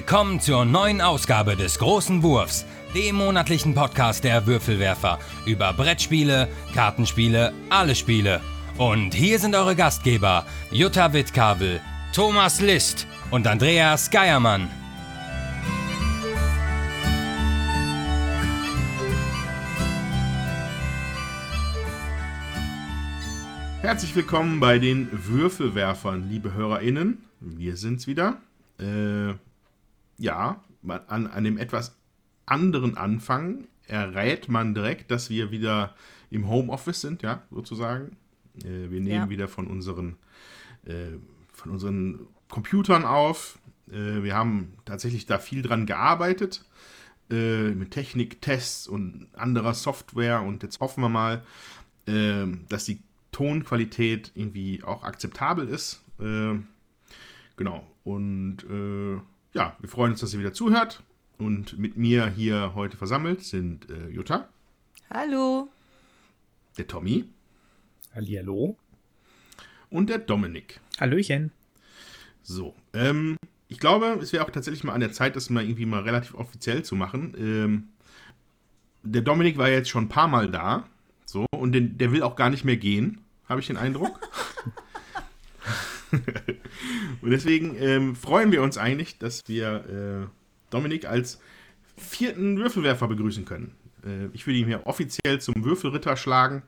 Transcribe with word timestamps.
Willkommen 0.00 0.40
zur 0.40 0.64
neuen 0.64 1.02
Ausgabe 1.02 1.56
des 1.56 1.78
Großen 1.78 2.22
Wurfs, 2.22 2.64
dem 2.94 3.16
monatlichen 3.16 3.74
Podcast 3.74 4.24
der 4.24 4.46
Würfelwerfer 4.46 5.18
über 5.44 5.74
Brettspiele, 5.74 6.48
Kartenspiele, 6.72 7.52
alle 7.68 7.94
Spiele. 7.94 8.40
Und 8.78 9.12
hier 9.12 9.38
sind 9.38 9.54
eure 9.54 9.76
Gastgeber 9.76 10.46
Jutta 10.70 11.12
Wittkabel, 11.12 11.82
Thomas 12.14 12.62
List 12.62 13.06
und 13.30 13.46
Andreas 13.46 14.10
Geiermann. 14.10 14.70
Herzlich 23.82 24.16
willkommen 24.16 24.60
bei 24.60 24.78
den 24.78 25.10
Würfelwerfern, 25.12 26.26
liebe 26.30 26.54
HörerInnen. 26.54 27.18
Wir 27.40 27.76
sind's 27.76 28.06
wieder. 28.06 28.38
Äh, 28.78 29.34
ja, 30.20 30.62
an, 30.86 31.26
an 31.26 31.44
dem 31.44 31.58
etwas 31.58 31.96
anderen 32.46 32.96
Anfang 32.96 33.66
errät 33.86 34.48
man 34.48 34.74
direkt, 34.74 35.10
dass 35.10 35.30
wir 35.30 35.50
wieder 35.50 35.94
im 36.30 36.48
Homeoffice 36.48 37.00
sind, 37.00 37.22
ja, 37.22 37.42
sozusagen. 37.50 38.16
Äh, 38.58 38.90
wir 38.90 39.00
nehmen 39.00 39.24
ja. 39.24 39.30
wieder 39.30 39.48
von 39.48 39.66
unseren, 39.66 40.16
äh, 40.84 41.18
von 41.52 41.72
unseren 41.72 42.26
Computern 42.48 43.04
auf. 43.04 43.58
Äh, 43.90 44.22
wir 44.22 44.34
haben 44.34 44.74
tatsächlich 44.84 45.26
da 45.26 45.38
viel 45.38 45.62
dran 45.62 45.86
gearbeitet. 45.86 46.64
Äh, 47.30 47.70
mit 47.70 47.92
Technik, 47.92 48.42
Tests 48.42 48.88
und 48.88 49.28
anderer 49.34 49.74
Software. 49.74 50.42
Und 50.42 50.62
jetzt 50.62 50.80
hoffen 50.80 51.02
wir 51.02 51.08
mal, 51.08 51.44
äh, 52.06 52.46
dass 52.68 52.84
die 52.84 53.00
Tonqualität 53.30 54.32
irgendwie 54.34 54.82
auch 54.82 55.04
akzeptabel 55.04 55.68
ist. 55.68 56.02
Äh, 56.18 56.58
genau. 57.56 57.86
Und 58.02 58.58
ja, 59.52 59.76
wir 59.80 59.88
freuen 59.88 60.12
uns, 60.12 60.20
dass 60.20 60.32
ihr 60.32 60.40
wieder 60.40 60.52
zuhört. 60.52 61.02
Und 61.38 61.78
mit 61.78 61.96
mir 61.96 62.28
hier 62.28 62.74
heute 62.74 62.96
versammelt 62.96 63.42
sind 63.42 63.88
äh, 63.88 64.08
Jutta. 64.08 64.48
Hallo. 65.12 65.68
Der 66.76 66.86
Tommy. 66.86 67.24
Hallihallo. 68.14 68.76
Und 69.88 70.10
der 70.10 70.18
Dominik. 70.18 70.80
Hallöchen. 71.00 71.50
So, 72.42 72.74
ähm, 72.92 73.36
ich 73.68 73.78
glaube, 73.78 74.18
es 74.20 74.32
wäre 74.32 74.44
auch 74.44 74.50
tatsächlich 74.50 74.84
mal 74.84 74.92
an 74.92 75.00
der 75.00 75.12
Zeit, 75.12 75.36
das 75.36 75.50
mal 75.50 75.64
irgendwie 75.64 75.86
mal 75.86 76.02
relativ 76.02 76.34
offiziell 76.34 76.82
zu 76.82 76.94
machen. 76.94 77.34
Ähm, 77.38 77.88
der 79.02 79.22
Dominik 79.22 79.56
war 79.56 79.68
jetzt 79.68 79.88
schon 79.88 80.04
ein 80.04 80.08
paar 80.08 80.28
Mal 80.28 80.50
da. 80.50 80.86
So, 81.24 81.46
und 81.56 81.72
den, 81.72 81.96
der 81.96 82.12
will 82.12 82.22
auch 82.22 82.36
gar 82.36 82.50
nicht 82.50 82.64
mehr 82.64 82.76
gehen, 82.76 83.20
habe 83.48 83.60
ich 83.60 83.66
den 83.66 83.76
Eindruck. 83.76 84.20
und 87.22 87.30
deswegen 87.30 87.76
ähm, 87.78 88.16
freuen 88.16 88.52
wir 88.52 88.62
uns 88.62 88.78
eigentlich, 88.78 89.18
dass 89.18 89.42
wir 89.46 90.28
äh, 90.28 90.70
Dominik 90.70 91.06
als 91.06 91.40
vierten 91.96 92.58
Würfelwerfer 92.58 93.08
begrüßen 93.08 93.44
können. 93.44 93.74
Äh, 94.04 94.26
ich 94.32 94.46
würde 94.46 94.58
ihn 94.58 94.66
hier 94.66 94.86
offiziell 94.86 95.40
zum 95.40 95.64
Würfelritter 95.64 96.16
schlagen. 96.16 96.62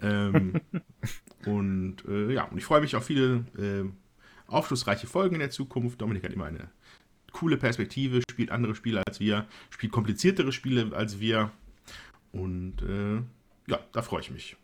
Ähm, 0.00 0.60
und 1.46 2.04
äh, 2.08 2.32
ja, 2.32 2.44
und 2.44 2.58
ich 2.58 2.64
freue 2.64 2.80
mich 2.80 2.96
auf 2.96 3.06
viele 3.06 3.44
äh, 3.58 3.84
aufschlussreiche 4.46 5.06
Folgen 5.06 5.36
in 5.36 5.40
der 5.40 5.50
Zukunft. 5.50 6.00
Dominik 6.00 6.24
hat 6.24 6.32
immer 6.32 6.46
eine 6.46 6.70
coole 7.32 7.56
Perspektive, 7.56 8.20
spielt 8.30 8.50
andere 8.50 8.74
Spiele 8.74 9.02
als 9.06 9.20
wir, 9.20 9.46
spielt 9.70 9.92
kompliziertere 9.92 10.52
Spiele 10.52 10.94
als 10.94 11.20
wir. 11.20 11.50
Und 12.32 12.82
äh, 12.82 13.22
ja, 13.70 13.80
da 13.92 14.02
freue 14.02 14.20
ich 14.20 14.30
mich. 14.30 14.56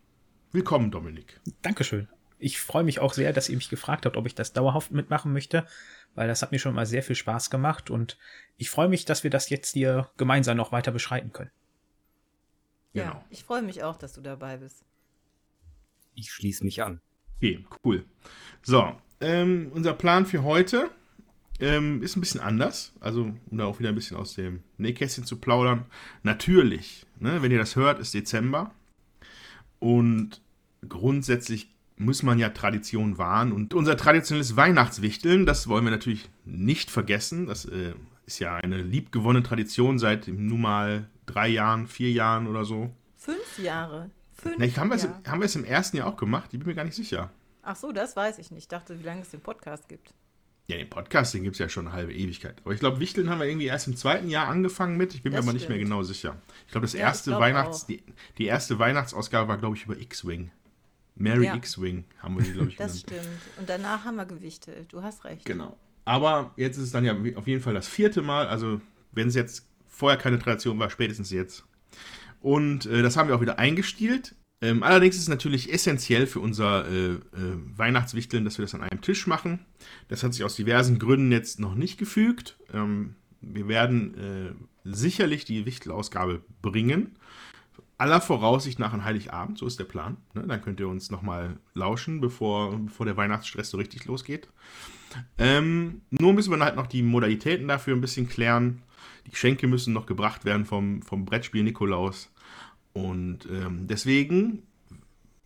Willkommen, 0.53 0.91
Dominik. 0.91 1.41
Dankeschön 1.63 2.09
ich 2.41 2.61
freue 2.61 2.85
mich 2.85 3.01
auch 3.01 3.13
sehr, 3.13 3.33
dass 3.33 3.49
ihr 3.49 3.57
mich 3.57 3.69
gefragt 3.69 4.07
habt, 4.07 4.17
ob 4.17 4.27
ich 4.27 4.35
das 4.35 4.53
dauerhaft 4.53 4.91
mitmachen 4.91 5.33
möchte, 5.33 5.67
weil 6.15 6.27
das 6.27 6.43
hat 6.43 6.53
mir 6.53 6.59
schon 6.59 6.75
mal 6.75 6.87
sehr 6.87 7.03
viel 7.03 7.17
Spaß 7.17 7.51
gemacht 7.51 7.91
und 7.91 8.19
ich 8.57 8.71
freue 8.71 8.89
mich, 8.89 9.05
dass 9.05 9.23
wir 9.23 9.31
das 9.31 9.51
jetzt 9.51 9.73
hier 9.73 10.11
gemeinsam 10.17 10.57
noch 10.57 10.73
weiter 10.73 10.91
beschreiten 10.91 11.33
können. 11.33 11.51
Ja, 12.93 13.11
genau. 13.11 13.25
ich 13.31 13.45
freue 13.45 13.63
mich 13.63 13.83
auch, 13.83 13.97
dass 13.97 14.15
du 14.15 14.21
dabei 14.21 14.57
bist. 14.57 14.85
Ich 16.15 16.33
schließe 16.33 16.65
mich 16.65 16.83
an. 16.83 17.01
Okay, 17.37 17.65
cool. 17.85 18.05
So, 18.63 18.97
ähm, 19.21 19.71
unser 19.73 19.95
Plan 19.95 20.27
für 20.27 20.43
heute 20.43 20.91
ähm, 21.61 22.03
ist 22.03 22.17
ein 22.17 22.21
bisschen 22.21 22.41
anders. 22.41 22.93
Also, 23.01 23.23
um 23.23 23.59
da 23.59 23.67
auch 23.67 23.79
wieder 23.79 23.91
ein 23.91 23.95
bisschen 23.95 24.17
aus 24.17 24.35
dem 24.35 24.63
Nähkästchen 24.79 25.25
zu 25.25 25.39
plaudern. 25.39 25.87
Natürlich, 26.23 27.07
ne, 27.19 27.43
wenn 27.43 27.53
ihr 27.53 27.59
das 27.59 27.77
hört, 27.77 28.01
ist 28.01 28.13
Dezember. 28.13 28.75
Und 29.79 30.43
grundsätzlich 30.87 31.71
muss 32.01 32.23
man 32.23 32.39
ja 32.39 32.49
Tradition 32.49 33.19
wahren. 33.19 33.53
Und 33.53 33.75
unser 33.75 33.97
traditionelles 33.97 34.57
Weihnachtswichteln, 34.57 35.47
das 35.47 35.69
wollen 35.69 35.85
wir 35.85 35.91
natürlich 35.91 36.31
nicht 36.45 36.91
vergessen. 36.91 37.47
Das 37.47 37.67
äh, 37.67 37.93
ist 38.27 38.39
ja 38.39 38.57
eine 38.57 38.83
liebgewonnene 38.83 39.45
Tradition 39.45 39.99
seit 39.99 40.27
nun 40.29 40.63
mal 40.63 41.09
drei 41.27 41.49
Jahren, 41.49 41.87
vier 41.87 42.11
Jahren 42.11 42.47
oder 42.47 42.65
so. 42.65 42.91
Fünf 43.17 43.59
Jahre. 43.59 44.11
Fünf 44.33 44.57
Na, 44.59 44.67
haben, 44.77 44.89
wir 44.89 44.97
es, 44.97 45.09
haben 45.27 45.41
wir 45.41 45.45
es 45.45 45.55
im 45.55 45.65
ersten 45.65 45.99
Jahr 45.99 46.07
auch 46.07 46.17
gemacht? 46.17 46.49
Ich 46.53 46.59
bin 46.59 46.67
mir 46.67 46.75
gar 46.75 46.85
nicht 46.85 46.97
sicher. 46.97 47.31
Ach 47.63 47.77
so, 47.77 47.93
das 47.93 48.17
weiß 48.17 48.39
ich 48.39 48.51
nicht. 48.51 48.63
Ich 48.63 48.69
dachte, 48.69 48.99
wie 48.99 49.05
lange 49.05 49.21
es 49.21 49.31
den 49.31 49.41
Podcast 49.41 49.89
gibt. 49.89 50.15
Ja, 50.69 50.77
den 50.77 50.89
Podcast, 50.89 51.35
den 51.35 51.43
gibt 51.43 51.57
es 51.57 51.59
ja 51.59 51.69
schon 51.69 51.89
eine 51.89 51.97
halbe 51.97 52.15
Ewigkeit. 52.15 52.57
Aber 52.65 52.73
ich 52.73 52.81
glaube, 52.81 53.01
Wichteln 53.01 53.29
haben 53.29 53.41
wir 53.41 53.47
irgendwie 53.47 53.67
erst 53.67 53.89
im 53.89 53.97
zweiten 53.97 54.29
Jahr 54.29 54.49
angefangen 54.49 54.97
mit. 54.97 55.15
Ich 55.15 55.23
bin 55.23 55.33
das 55.33 55.45
mir 55.45 55.51
aber 55.51 55.59
stimmt. 55.59 55.61
nicht 55.63 55.69
mehr 55.69 55.79
genau 55.79 56.03
sicher. 56.03 56.37
Ich 56.67 56.73
glaube, 56.73 56.87
das 56.87 56.95
ja, 56.95 57.01
erste 57.01 57.33
Weihnachts, 57.33 57.87
die, 57.87 58.03
die, 58.39 58.47
erste 58.47 58.79
Weihnachtsausgabe 58.79 59.49
war, 59.49 59.59
glaube 59.59 59.77
ich, 59.77 59.85
über 59.85 59.99
X-Wing. 59.99 60.53
Mary 61.21 61.47
ja. 61.47 61.55
X-Wing 61.55 62.05
haben 62.19 62.37
wir 62.37 62.45
die, 62.45 62.53
glaube 62.53 62.69
ich, 62.71 62.77
Das 62.77 63.05
genannt. 63.05 63.25
stimmt. 63.25 63.59
Und 63.59 63.69
danach 63.69 64.05
haben 64.05 64.17
wir 64.17 64.27
gewichtet. 64.27 64.93
Du 64.93 65.03
hast 65.03 65.25
recht. 65.25 65.45
Genau. 65.45 65.77
Aber 66.05 66.53
jetzt 66.57 66.77
ist 66.79 66.85
es 66.85 66.91
dann 66.93 67.05
ja 67.05 67.15
auf 67.37 67.47
jeden 67.47 67.63
Fall 67.63 67.75
das 67.75 67.87
vierte 67.87 68.23
Mal. 68.23 68.49
Also, 68.49 68.81
wenn 69.13 69.29
es 69.29 69.35
jetzt 69.35 69.69
vorher 69.87 70.19
keine 70.19 70.39
Tradition 70.39 70.79
war, 70.79 70.91
spätestens 70.91 71.31
jetzt. 71.31 71.65
Und 72.41 72.87
äh, 72.87 73.03
das 73.03 73.17
haben 73.17 73.29
wir 73.29 73.37
auch 73.37 73.41
wieder 73.43 73.59
eingestielt. 73.59 74.35
Ähm, 74.63 74.83
allerdings 74.83 75.17
ist 75.17 75.23
es 75.23 75.29
natürlich 75.29 75.73
essentiell 75.73 76.27
für 76.27 76.41
unser 76.41 76.87
äh, 76.87 77.13
äh, 77.13 77.19
Weihnachtswichteln, 77.77 78.45
dass 78.45 78.59
wir 78.59 78.65
das 78.65 78.75
an 78.75 78.83
einem 78.83 79.01
Tisch 79.01 79.27
machen. 79.27 79.61
Das 80.09 80.23
hat 80.23 80.35
sich 80.35 80.45
aus 80.45 80.57
diversen 80.57 80.99
Gründen 80.99 81.33
jetzt 81.33 81.61
noch 81.61 81.75
nicht 81.75 81.99
gefügt. 81.99 82.59
Ähm, 82.73 83.15
wir 83.41 83.69
werden 83.69 84.15
äh, 84.19 84.53
sicherlich 84.85 85.45
die 85.45 85.65
Wichtelausgabe 85.65 86.43
bringen 86.61 87.17
aller 88.01 88.21
Voraussicht 88.23 88.79
nach 88.79 88.95
an 88.95 89.05
Heiligabend, 89.05 89.59
so 89.59 89.67
ist 89.67 89.79
der 89.79 89.85
Plan. 89.85 90.17
Ne? 90.35 90.45
Dann 90.47 90.63
könnt 90.63 90.81
ihr 90.81 90.89
uns 90.89 91.11
nochmal 91.11 91.59
lauschen, 91.75 92.21
bevor, 92.21 92.77
bevor 92.77 93.05
der 93.05 93.17
Weihnachtsstress 93.17 93.71
so 93.71 93.77
richtig 93.77 94.07
losgeht. 94.07 94.49
Ähm, 95.37 96.01
nur 96.11 96.33
müssen 96.33 96.51
wir 96.51 96.65
halt 96.65 96.77
noch 96.77 96.87
die 96.87 97.03
Modalitäten 97.03 97.69
dafür 97.69 97.95
ein 97.95 98.01
bisschen 98.01 98.29
klären. 98.29 98.83
Die 99.27 99.31
Geschenke 99.31 99.67
müssen 99.67 99.93
noch 99.93 100.07
gebracht 100.07 100.47
werden 100.47 100.65
vom, 100.65 101.03
vom 101.03 101.27
Brettspiel 101.27 101.63
Nikolaus. 101.63 102.31
Und 102.95 103.47
ähm, 103.51 103.87
deswegen 103.87 104.63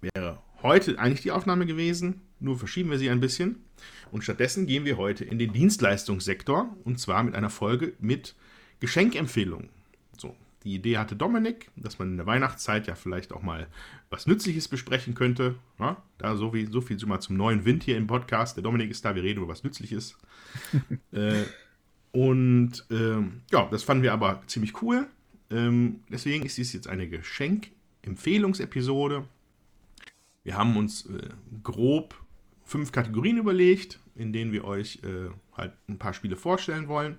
wäre 0.00 0.38
heute 0.62 0.98
eigentlich 0.98 1.22
die 1.22 1.32
Aufnahme 1.32 1.66
gewesen, 1.66 2.22
nur 2.38 2.56
verschieben 2.56 2.90
wir 2.90 2.98
sie 2.98 3.10
ein 3.10 3.20
bisschen. 3.20 3.64
Und 4.12 4.22
stattdessen 4.22 4.66
gehen 4.66 4.84
wir 4.84 4.96
heute 4.96 5.24
in 5.24 5.40
den 5.40 5.52
Dienstleistungssektor 5.52 6.76
und 6.84 7.00
zwar 7.00 7.24
mit 7.24 7.34
einer 7.34 7.50
Folge 7.50 7.94
mit 7.98 8.36
Geschenkempfehlungen. 8.78 9.70
So, 10.16 10.36
die 10.64 10.74
Idee 10.74 10.98
hatte 10.98 11.14
Dominik, 11.14 11.70
dass 11.76 11.98
man 11.98 12.12
in 12.12 12.16
der 12.16 12.24
Weihnachtszeit 12.26 12.86
ja 12.86 12.94
vielleicht 12.94 13.32
auch 13.32 13.42
mal 13.42 13.66
was 14.10 14.26
Nützliches 14.26 14.68
besprechen 14.68 15.14
könnte. 15.14 15.56
Ja, 15.78 16.02
da 16.18 16.36
so, 16.36 16.52
wie, 16.54 16.64
so 16.66 16.80
viel 16.80 16.96
mal 17.06 17.20
zum 17.20 17.36
neuen 17.36 17.66
Wind 17.66 17.84
hier 17.84 17.98
im 17.98 18.06
Podcast. 18.06 18.56
Der 18.56 18.62
Dominik 18.62 18.90
ist 18.90 19.04
da, 19.04 19.14
wir 19.14 19.22
reden 19.22 19.42
über 19.42 19.48
was 19.48 19.62
Nützliches. 19.62 20.16
äh, 21.12 21.44
und 22.12 22.86
ähm, 22.90 23.42
ja, 23.50 23.68
das 23.70 23.82
fanden 23.82 24.02
wir 24.02 24.14
aber 24.14 24.42
ziemlich 24.46 24.80
cool. 24.82 25.06
Ähm, 25.50 26.00
deswegen 26.10 26.46
ist 26.46 26.56
dies 26.56 26.72
jetzt 26.72 26.88
eine 26.88 27.06
Geschenk-Empfehlungsepisode. 27.08 29.28
Wir 30.44 30.56
haben 30.56 30.76
uns 30.76 31.06
äh, 31.06 31.28
grob 31.62 32.14
fünf 32.64 32.92
Kategorien 32.92 33.36
überlegt, 33.36 33.98
in 34.14 34.32
denen 34.32 34.52
wir 34.52 34.64
euch 34.64 35.00
äh, 35.02 35.28
halt 35.56 35.72
ein 35.88 35.98
paar 35.98 36.14
Spiele 36.14 36.36
vorstellen 36.36 36.86
wollen, 36.88 37.18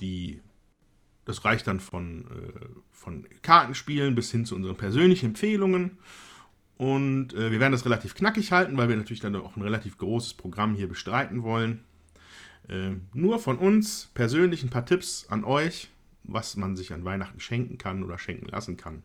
die 0.00 0.40
das 1.24 1.44
reicht 1.44 1.66
dann 1.66 1.80
von, 1.80 2.22
äh, 2.22 2.66
von 2.90 3.26
Kartenspielen 3.42 4.14
bis 4.14 4.30
hin 4.30 4.44
zu 4.44 4.56
unseren 4.56 4.76
persönlichen 4.76 5.26
Empfehlungen. 5.26 5.98
Und 6.76 7.34
äh, 7.34 7.52
wir 7.52 7.60
werden 7.60 7.72
das 7.72 7.84
relativ 7.84 8.14
knackig 8.14 8.50
halten, 8.50 8.76
weil 8.76 8.88
wir 8.88 8.96
natürlich 8.96 9.20
dann 9.20 9.36
auch 9.36 9.56
ein 9.56 9.62
relativ 9.62 9.98
großes 9.98 10.34
Programm 10.34 10.74
hier 10.74 10.88
bestreiten 10.88 11.42
wollen. 11.42 11.84
Äh, 12.68 12.92
nur 13.12 13.38
von 13.38 13.58
uns 13.58 14.10
persönlich 14.14 14.62
ein 14.62 14.70
paar 14.70 14.86
Tipps 14.86 15.26
an 15.28 15.44
euch, 15.44 15.90
was 16.24 16.56
man 16.56 16.76
sich 16.76 16.92
an 16.92 17.04
Weihnachten 17.04 17.40
schenken 17.40 17.78
kann 17.78 18.02
oder 18.02 18.18
schenken 18.18 18.46
lassen 18.46 18.76
kann. 18.76 19.02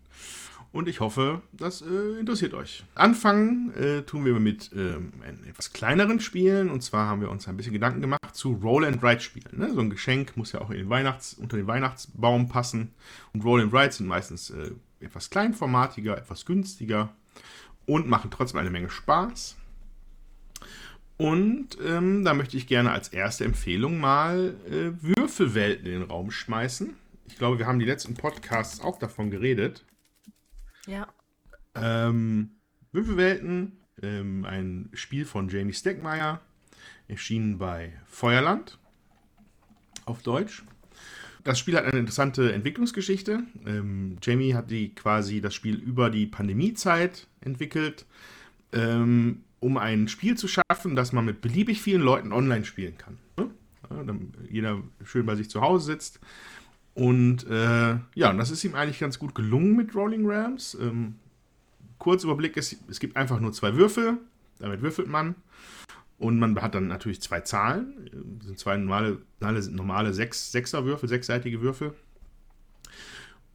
Und 0.77 0.87
ich 0.87 0.99
hoffe, 0.99 1.41
das 1.53 1.81
äh, 1.81 2.19
interessiert 2.19 2.53
euch. 2.53 2.83
Anfangen 2.93 3.73
äh, 3.73 4.03
tun 4.03 4.25
wir 4.25 4.39
mit 4.39 4.69
ähm, 4.75 5.11
etwas 5.49 5.73
kleineren 5.73 6.19
Spielen. 6.19 6.69
Und 6.69 6.83
zwar 6.83 7.07
haben 7.07 7.19
wir 7.19 7.31
uns 7.31 7.47
ein 7.47 7.57
bisschen 7.57 7.73
Gedanken 7.73 7.99
gemacht 7.99 8.35
zu 8.35 8.53
Roll-and-Write-Spielen. 8.53 9.57
Ne? 9.57 9.73
So 9.73 9.79
ein 9.81 9.89
Geschenk 9.89 10.37
muss 10.37 10.51
ja 10.51 10.61
auch 10.61 10.69
den 10.69 10.87
Weihnachts-, 10.87 11.33
unter 11.33 11.57
den 11.57 11.65
Weihnachtsbaum 11.65 12.47
passen. 12.47 12.93
Und 13.33 13.43
Roll-and-Write 13.43 13.93
sind 13.95 14.05
meistens 14.05 14.51
äh, 14.51 14.69
etwas 14.99 15.31
kleinformatiger, 15.31 16.15
etwas 16.15 16.45
günstiger 16.45 17.09
und 17.87 18.07
machen 18.07 18.29
trotzdem 18.29 18.59
eine 18.59 18.69
Menge 18.69 18.91
Spaß. 18.91 19.57
Und 21.17 21.69
ähm, 21.83 22.23
da 22.23 22.35
möchte 22.35 22.55
ich 22.55 22.67
gerne 22.67 22.91
als 22.91 23.07
erste 23.07 23.45
Empfehlung 23.45 23.99
mal 23.99 24.53
äh, 24.69 24.91
Würfelwelten 25.01 25.87
in 25.87 26.01
den 26.01 26.03
Raum 26.03 26.29
schmeißen. 26.29 26.93
Ich 27.25 27.39
glaube, 27.39 27.57
wir 27.57 27.65
haben 27.65 27.79
die 27.79 27.85
letzten 27.85 28.13
Podcasts 28.13 28.79
auch 28.79 28.99
davon 28.99 29.31
geredet. 29.31 29.83
Ja. 30.87 31.07
Ähm, 31.75 32.51
Würfelwelten, 32.91 33.73
ähm, 34.01 34.45
ein 34.45 34.89
Spiel 34.93 35.25
von 35.25 35.49
Jamie 35.49 35.73
Stegmaier, 35.73 36.41
erschienen 37.07 37.57
bei 37.57 37.93
Feuerland 38.07 38.79
auf 40.05 40.23
Deutsch. 40.23 40.63
Das 41.43 41.59
Spiel 41.59 41.77
hat 41.77 41.85
eine 41.85 41.99
interessante 41.99 42.51
Entwicklungsgeschichte. 42.51 43.43
Ähm, 43.65 44.17
Jamie 44.21 44.53
hat 44.53 44.69
die 44.71 44.93
quasi 44.93 45.39
das 45.39 45.53
Spiel 45.53 45.75
über 45.75 46.09
die 46.09 46.25
Pandemiezeit 46.25 47.27
entwickelt, 47.41 48.05
ähm, 48.73 49.43
um 49.59 49.77
ein 49.77 50.07
Spiel 50.07 50.37
zu 50.37 50.47
schaffen, 50.47 50.95
das 50.95 51.13
man 51.13 51.25
mit 51.25 51.41
beliebig 51.41 51.81
vielen 51.81 52.01
Leuten 52.01 52.33
online 52.33 52.65
spielen 52.65 52.97
kann. 52.97 53.17
Ja, 53.37 54.15
jeder 54.49 54.83
schön 55.05 55.25
bei 55.25 55.35
sich 55.35 55.49
zu 55.49 55.61
Hause 55.61 55.85
sitzt. 55.85 56.19
Und 56.97 57.45
äh, 57.47 57.99
ja, 58.15 58.31
und 58.31 58.39
das 58.39 58.49
ist 58.49 58.63
ihm 58.63 58.73
eigentlich 58.73 58.97
ganz 58.97 59.19
gut 59.19 59.35
gelungen 59.35 59.75
mit 59.75 59.93
Rolling 59.93 60.27
Rams. 60.27 60.75
Ähm, 60.81 61.13
Kurzüberblick 61.99 62.57
ist, 62.57 62.77
es 62.89 62.99
gibt 62.99 63.15
einfach 63.15 63.39
nur 63.39 63.53
zwei 63.53 63.75
Würfel, 63.75 64.17
damit 64.57 64.81
würfelt 64.81 65.07
man. 65.07 65.35
Und 66.17 66.39
man 66.39 66.59
hat 66.59 66.73
dann 66.73 66.87
natürlich 66.87 67.21
zwei 67.21 67.41
Zahlen. 67.41 68.09
Das 68.39 68.47
sind 68.47 68.57
zwei 68.57 68.77
normale, 68.77 69.19
normale 69.39 70.11
sechs, 70.11 70.51
Sechserwürfel, 70.51 71.07
sechsseitige 71.07 71.61
Würfel. 71.61 71.93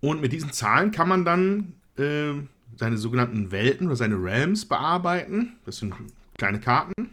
Und 0.00 0.20
mit 0.20 0.30
diesen 0.30 0.52
Zahlen 0.52 0.92
kann 0.92 1.08
man 1.08 1.24
dann 1.24 1.72
äh, 1.98 2.34
seine 2.76 2.96
sogenannten 2.96 3.50
Welten 3.50 3.88
oder 3.88 3.96
seine 3.96 4.22
Realms 4.22 4.66
bearbeiten. 4.66 5.56
Das 5.64 5.78
sind 5.78 5.94
kleine 6.38 6.60
Karten. 6.60 7.10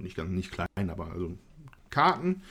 Nicht 0.00 0.16
ganz 0.16 0.28
nicht 0.30 0.50
klein, 0.50 0.90
aber 0.90 1.12
also 1.12 1.38
Karten, 1.90 2.42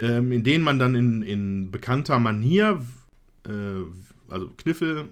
ähm, 0.00 0.32
in 0.32 0.44
denen 0.44 0.64
man 0.64 0.78
dann 0.78 0.94
in, 0.94 1.22
in 1.22 1.70
bekannter 1.70 2.18
Manier, 2.18 2.84
äh, 3.46 3.50
also 4.28 4.50
Kniffel 4.56 5.08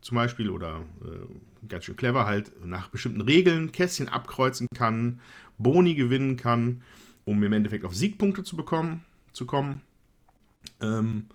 zum 0.00 0.14
Beispiel 0.16 0.50
oder 0.50 0.84
äh, 1.02 1.66
ganz 1.68 1.84
schön 1.84 1.96
clever 1.96 2.26
halt 2.26 2.52
nach 2.64 2.88
bestimmten 2.88 3.20
Regeln 3.20 3.72
Kästchen 3.72 4.08
abkreuzen 4.08 4.66
kann 4.74 5.20
Boni 5.58 5.94
gewinnen 5.94 6.36
kann, 6.36 6.82
um 7.24 7.42
im 7.42 7.52
Endeffekt 7.52 7.84
auf 7.84 7.94
Siegpunkte 7.94 8.42
zu 8.42 8.56
bekommen, 8.56 9.04
zu 9.32 9.46
kommen. 9.46 9.82
Ähm, 10.80 11.26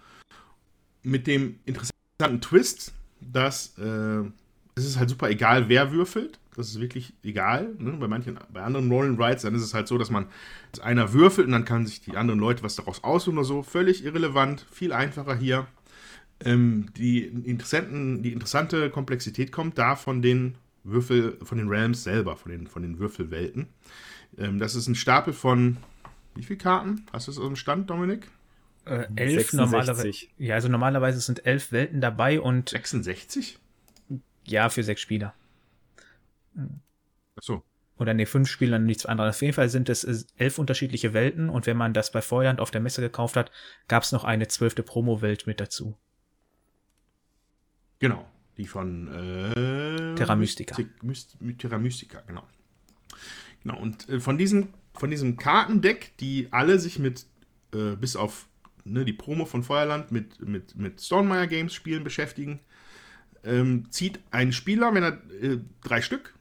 mit 1.04 1.28
dem 1.28 1.60
interessanten 1.66 2.42
Twist, 2.42 2.94
dass 3.22 3.78
äh, 3.78 4.24
es 4.75 4.86
ist 4.86 5.00
halt 5.00 5.10
super 5.10 5.30
egal, 5.30 5.69
wer 5.69 5.92
würfelt. 5.92 6.39
Das 6.56 6.68
ist 6.68 6.80
wirklich 6.80 7.13
egal. 7.24 7.74
Ne? 7.80 7.92
Bei 7.94 8.07
manchen, 8.07 8.38
bei 8.51 8.62
anderen 8.62 8.92
Roll 8.92 9.07
and 9.07 9.19
Rides, 9.19 9.42
dann 9.42 9.56
ist 9.56 9.62
es 9.62 9.74
halt 9.74 9.88
so, 9.88 9.98
dass 9.98 10.10
man 10.10 10.27
dass 10.72 10.81
einer 10.81 11.13
würfelt 11.13 11.48
und 11.48 11.54
dann 11.54 11.66
kann 11.66 11.86
sich 11.86 12.01
die 12.01 12.18
anderen 12.18 12.39
Leute 12.39 12.63
was 12.63 12.75
daraus 12.75 13.04
aussuchen 13.04 13.38
oder 13.38 13.45
so. 13.45 13.63
Völlig 13.63 14.04
irrelevant, 14.04 14.66
viel 14.72 14.94
einfacher 14.94 15.36
hier. 15.36 15.68
Ähm, 16.44 16.88
die, 16.98 17.24
interessanten, 17.24 18.22
die 18.22 18.33
interessante 18.33 18.89
Komplexität 18.89 19.51
kommt 19.51 19.77
da 19.77 19.95
von 19.95 20.22
den 20.22 20.56
Würfel, 20.83 21.38
von 21.44 21.57
den 21.57 21.69
Realms 21.69 22.04
selber, 22.04 22.36
von 22.36 22.51
den, 22.51 22.68
von 22.68 22.81
den 22.81 23.00
Würfelwelten. 23.00 23.68
Ähm, 24.38 24.60
das 24.60 24.75
ist 24.75 24.88
ein 24.88 24.95
Stapel 24.95 25.33
von 25.33 25.77
wie 26.36 26.44
viele 26.44 26.57
Karten? 26.57 27.06
Hast 27.13 27.27
du 27.27 27.31
es 27.31 27.38
aus 27.38 27.48
dem 27.48 27.56
Stand, 27.56 27.89
Dominik? 27.89 28.27
Äh, 28.83 29.07
elf 29.16 29.54
normalerweise. 29.54 30.12
Ja, 30.38 30.56
also 30.56 30.68
normalerweise 30.68 31.19
sind 31.22 31.45
elf 31.45 31.72
Welten 31.72 32.01
dabei 32.01 32.39
und. 32.42 32.69
66? 32.69 33.57
Ja, 34.46 34.70
für 34.70 34.84
sechs 34.84 35.02
Spieler. 35.02 35.34
Ach 36.58 37.42
so. 37.42 37.64
Oder 37.98 38.14
nee, 38.14 38.26
fünf 38.26 38.50
Spieler, 38.50 38.78
nichts 38.78 39.06
anderes. 39.06 39.38
Auf 39.38 39.42
jeden 39.42 39.54
Fall 39.54 39.70
sind 39.70 39.88
es 39.90 40.04
elf 40.38 40.60
unterschiedliche 40.60 41.14
Welten 41.14 41.50
und 41.50 41.66
wenn 41.66 41.78
man 41.78 41.94
das 41.94 42.12
bei 42.12 42.22
Feuerland 42.22 42.60
auf 42.60 42.72
der 42.72 42.82
Messe 42.82 43.02
gekauft 43.02 43.38
hat, 43.38 43.52
gab 43.88 44.04
es 44.04 44.12
noch 44.12 44.26
eine 44.26 44.48
zwölfte 44.48 44.84
Promo-Welt 44.84 45.48
mit 45.48 45.62
dazu. 45.62 45.98
Genau, 48.00 48.30
die 48.58 48.68
von 48.68 49.08
äh, 49.08 50.16
Terra 50.16 50.36
Mystica. 50.36 50.76
Terra 51.58 51.78
Mystica, 51.78 52.22
genau. 52.28 52.44
Genau, 53.64 53.80
und 53.80 54.10
äh, 54.10 54.20
von, 54.20 54.38
diesen, 54.38 54.74
von 54.94 55.10
diesem 55.10 55.38
Kartendeck, 55.38 56.18
die 56.18 56.50
alle 56.52 56.80
sich 56.80 57.00
mit, 57.00 57.26
äh, 57.74 57.96
bis 57.96 58.18
auf 58.18 58.48
ne, 58.84 59.06
die 59.06 59.14
Promo 59.14 59.46
von 59.46 59.64
Feuerland, 59.64 60.12
mit, 60.12 60.42
mit, 60.46 60.76
mit 60.76 61.02
Stonemeyer 61.02 61.48
Games 61.48 61.74
Spielen 61.74 62.04
beschäftigen, 62.04 62.60
ähm, 63.46 63.86
zieht 63.92 64.20
ein 64.32 64.52
Spieler, 64.52 64.94
wenn 64.94 65.04
er 65.04 65.22
äh, 65.42 65.60
drei 65.84 66.02
Stück, 66.02 66.34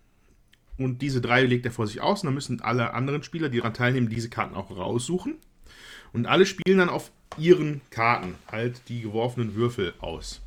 und 0.77 1.03
diese 1.03 1.21
drei 1.21 1.45
legt 1.45 1.65
er 1.67 1.73
vor 1.73 1.87
sich 1.87 2.01
aus, 2.01 2.23
und 2.23 2.27
dann 2.27 2.35
müssen 2.35 2.61
alle 2.61 2.95
anderen 2.95 3.23
Spieler, 3.23 3.49
die 3.49 3.59
daran 3.59 3.75
teilnehmen, 3.75 4.09
diese 4.09 4.29
Karten 4.29 4.55
auch 4.55 4.71
raussuchen. 4.71 5.37
Und 6.12 6.27
alle 6.27 6.47
spielen 6.47 6.79
dann 6.79 6.89
auf 6.89 7.11
ihren 7.39 7.81
Karten 7.91 8.35
halt 8.51 8.83
die 8.89 9.03
geworfenen 9.03 9.55
Würfel 9.55 9.95
aus. 10.01 10.41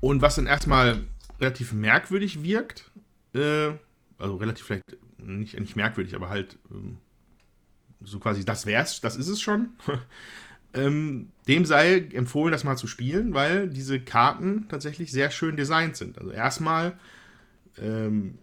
Und 0.00 0.22
was 0.22 0.36
dann 0.36 0.46
erstmal 0.46 1.04
relativ 1.40 1.72
merkwürdig 1.72 2.42
wirkt, 2.42 2.90
äh, 3.34 3.70
also 4.18 4.36
relativ 4.36 4.66
vielleicht 4.66 4.96
nicht, 5.18 5.58
nicht 5.58 5.76
merkwürdig, 5.76 6.14
aber 6.14 6.28
halt 6.28 6.58
ähm, 6.70 6.98
so 8.00 8.18
quasi, 8.18 8.44
das 8.44 8.66
wär's, 8.66 9.00
das 9.00 9.16
ist 9.16 9.28
es 9.28 9.40
schon. 9.40 9.70
ähm, 10.74 11.28
dem 11.48 11.64
sei 11.64 12.08
empfohlen, 12.12 12.52
das 12.52 12.64
mal 12.64 12.76
zu 12.76 12.86
spielen, 12.86 13.34
weil 13.34 13.68
diese 13.68 14.00
Karten 14.00 14.66
tatsächlich 14.68 15.12
sehr 15.12 15.30
schön 15.30 15.56
designt 15.56 15.96
sind. 15.96 16.18
Also 16.18 16.30
erstmal, 16.30 16.98
ähm, 17.78 18.38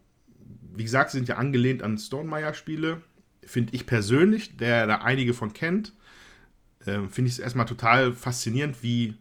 wie 0.75 0.83
gesagt, 0.83 1.11
sind 1.11 1.27
ja 1.27 1.37
angelehnt 1.37 1.81
an 1.81 1.97
Stonemeyer-Spiele. 1.97 3.01
Finde 3.43 3.73
ich 3.73 3.85
persönlich, 3.85 4.57
der 4.57 4.85
da 4.85 4.97
einige 4.97 5.33
von 5.33 5.53
kennt, 5.53 5.93
äh, 6.85 7.07
finde 7.09 7.29
ich 7.29 7.33
es 7.33 7.39
erstmal 7.39 7.65
total 7.65 8.13
faszinierend, 8.13 8.83
wie, 8.83 9.15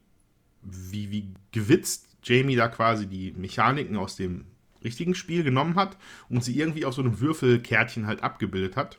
wie, 0.63 1.11
wie 1.11 1.29
gewitzt 1.53 2.17
Jamie 2.23 2.57
da 2.57 2.69
quasi 2.69 3.07
die 3.07 3.33
Mechaniken 3.33 3.97
aus 3.97 4.17
dem 4.17 4.45
richtigen 4.85 5.15
Spiel 5.15 5.43
genommen 5.43 5.77
hat 5.77 5.97
und 6.29 6.45
sie 6.45 6.59
irgendwie 6.59 6.85
auf 6.85 6.95
so 6.95 7.03
einem 7.03 7.21
Würfelkärtchen 7.21 8.07
halt 8.07 8.23
abgebildet 8.23 8.77
hat. 8.77 8.99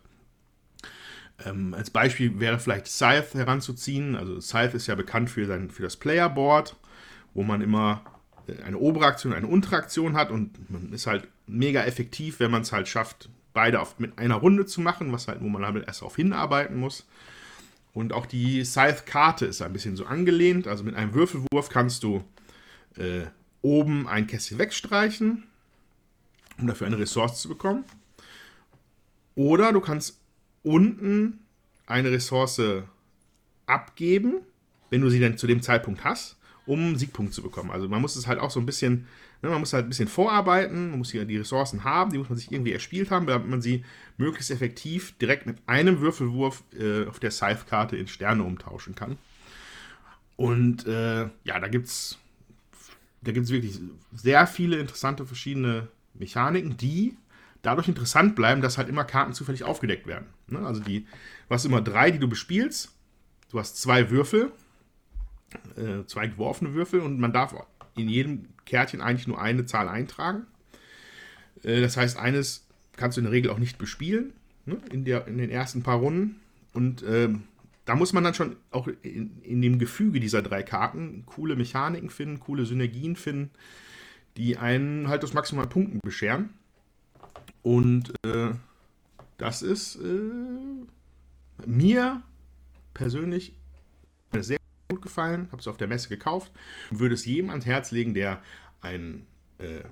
Ähm, 1.45 1.73
als 1.73 1.89
Beispiel 1.89 2.39
wäre 2.39 2.59
vielleicht 2.59 2.87
Scythe 2.87 3.37
heranzuziehen. 3.37 4.15
Also 4.15 4.39
Scythe 4.39 4.77
ist 4.77 4.87
ja 4.87 4.95
bekannt 4.95 5.29
für, 5.29 5.45
sein, 5.45 5.69
für 5.69 5.83
das 5.83 5.97
Playerboard, 5.97 6.75
wo 7.33 7.43
man 7.43 7.61
immer 7.61 8.01
äh, 8.47 8.61
eine 8.63 8.77
obere 8.77 9.05
Aktion, 9.05 9.33
eine 9.33 9.47
untere 9.47 9.77
Aktion 9.77 10.15
hat 10.15 10.31
und 10.31 10.69
man 10.69 10.91
ist 10.93 11.07
halt 11.07 11.27
mega 11.47 11.83
effektiv, 11.83 12.39
wenn 12.39 12.51
man 12.51 12.61
es 12.61 12.71
halt 12.71 12.87
schafft, 12.87 13.29
beide 13.53 13.79
auf, 13.79 13.99
mit 13.99 14.17
einer 14.19 14.35
Runde 14.35 14.65
zu 14.65 14.81
machen, 14.81 15.11
was 15.11 15.27
halt, 15.27 15.41
wo 15.41 15.47
man 15.47 15.65
halt 15.65 15.87
erst 15.87 16.01
darauf 16.01 16.15
hinarbeiten 16.15 16.77
muss. 16.77 17.07
Und 17.93 18.13
auch 18.13 18.25
die 18.25 18.63
Scythe-Karte 18.63 19.45
ist 19.45 19.61
ein 19.61 19.73
bisschen 19.73 19.95
so 19.95 20.05
angelehnt. 20.05 20.67
Also 20.67 20.83
mit 20.83 20.95
einem 20.95 21.13
Würfelwurf 21.13 21.69
kannst 21.69 22.03
du 22.03 22.23
äh, 22.95 23.25
oben 23.61 24.07
ein 24.07 24.27
Kästchen 24.27 24.59
wegstreichen 24.59 25.43
um 26.59 26.67
dafür 26.67 26.87
eine 26.87 26.99
Ressource 26.99 27.41
zu 27.41 27.49
bekommen. 27.49 27.85
Oder 29.35 29.71
du 29.71 29.79
kannst 29.79 30.18
unten 30.63 31.39
eine 31.85 32.11
Ressource 32.11 32.61
abgeben, 33.65 34.41
wenn 34.89 35.01
du 35.01 35.09
sie 35.09 35.19
dann 35.19 35.37
zu 35.37 35.47
dem 35.47 35.61
Zeitpunkt 35.61 36.03
hast, 36.03 36.37
um 36.65 36.79
einen 36.79 36.97
Siegpunkt 36.97 37.33
zu 37.33 37.41
bekommen. 37.41 37.71
Also 37.71 37.87
man 37.87 38.01
muss 38.01 38.15
es 38.15 38.27
halt 38.27 38.39
auch 38.39 38.51
so 38.51 38.59
ein 38.59 38.65
bisschen, 38.65 39.07
ne, 39.41 39.49
man 39.49 39.59
muss 39.59 39.73
halt 39.73 39.85
ein 39.85 39.89
bisschen 39.89 40.07
vorarbeiten, 40.07 40.91
man 40.91 40.99
muss 40.99 41.11
die 41.11 41.37
Ressourcen 41.37 41.83
haben, 41.83 42.11
die 42.11 42.17
muss 42.17 42.29
man 42.29 42.37
sich 42.37 42.51
irgendwie 42.51 42.73
erspielt 42.73 43.11
haben, 43.11 43.27
damit 43.27 43.49
man 43.49 43.61
sie 43.61 43.83
möglichst 44.17 44.51
effektiv 44.51 45.17
direkt 45.17 45.45
mit 45.45 45.57
einem 45.65 45.99
Würfelwurf 46.01 46.63
äh, 46.77 47.05
auf 47.05 47.19
der 47.19 47.31
Scythe-Karte 47.31 47.95
in 47.95 48.07
Sterne 48.07 48.43
umtauschen 48.43 48.95
kann. 48.95 49.17
Und 50.35 50.87
äh, 50.87 51.29
ja, 51.43 51.59
da 51.59 51.67
gibt 51.67 51.87
es 51.87 52.17
da 53.21 53.31
gibt's 53.31 53.51
wirklich 53.51 53.79
sehr 54.13 54.47
viele 54.47 54.77
interessante 54.77 55.25
verschiedene 55.25 55.89
Mechaniken, 56.13 56.77
die 56.77 57.17
dadurch 57.61 57.87
interessant 57.87 58.35
bleiben, 58.35 58.61
dass 58.61 58.77
halt 58.77 58.89
immer 58.89 59.03
Karten 59.03 59.33
zufällig 59.33 59.63
aufgedeckt 59.63 60.07
werden. 60.07 60.27
Ne? 60.47 60.59
Also 60.59 60.81
die, 60.81 61.01
du 61.01 61.53
hast 61.53 61.65
immer 61.65 61.81
drei, 61.81 62.11
die 62.11 62.19
du 62.19 62.27
bespielst. 62.27 62.91
Du 63.51 63.59
hast 63.59 63.81
zwei 63.81 64.11
Würfel, 64.11 64.51
äh, 65.75 66.05
zwei 66.05 66.27
geworfene 66.27 66.73
Würfel 66.73 66.99
und 66.99 67.19
man 67.19 67.33
darf 67.33 67.55
in 67.95 68.07
jedem 68.07 68.49
Kärtchen 68.65 69.01
eigentlich 69.01 69.27
nur 69.27 69.41
eine 69.41 69.65
Zahl 69.65 69.89
eintragen. 69.89 70.45
Äh, 71.63 71.81
das 71.81 71.97
heißt, 71.97 72.17
eines 72.17 72.67
kannst 72.95 73.17
du 73.17 73.21
in 73.21 73.25
der 73.25 73.33
Regel 73.33 73.51
auch 73.51 73.57
nicht 73.57 73.77
bespielen 73.77 74.33
ne? 74.65 74.77
in, 74.91 75.05
der, 75.05 75.27
in 75.27 75.37
den 75.37 75.49
ersten 75.49 75.81
paar 75.81 75.97
Runden. 75.97 76.39
Und 76.73 77.03
ähm, 77.07 77.43
da 77.85 77.95
muss 77.95 78.13
man 78.13 78.23
dann 78.23 78.35
schon 78.35 78.55
auch 78.69 78.87
in, 79.01 79.41
in, 79.41 79.61
dem 79.61 79.79
Gefüge 79.79 80.19
dieser 80.19 80.43
drei 80.43 80.61
Karten 80.61 81.23
coole 81.25 81.55
Mechaniken 81.55 82.11
finden, 82.11 82.39
coole 82.39 82.65
Synergien 82.65 83.15
finden 83.15 83.49
die 84.39 84.57
einen 84.57 85.09
halt 85.09 85.21
das 85.21 85.33
Maximal 85.33 85.67
Punkten 85.67 85.99
bescheren. 86.01 86.49
Und 87.61 88.13
äh, 88.25 88.51
das 89.37 89.61
ist 89.61 89.95
äh, 89.95 91.65
mir 91.65 92.21
persönlich 92.93 93.53
sehr 94.33 94.59
gut 94.89 95.01
gefallen. 95.01 95.47
Habe 95.51 95.61
es 95.61 95.67
auf 95.67 95.77
der 95.77 95.87
Messe 95.87 96.09
gekauft 96.09 96.51
und 96.91 96.99
würde 96.99 97.15
es 97.15 97.25
jedem 97.25 97.49
ans 97.49 97.65
Herz 97.65 97.91
legen, 97.91 98.13
der 98.13 98.41
ein 98.81 99.25
äh, 99.59 99.83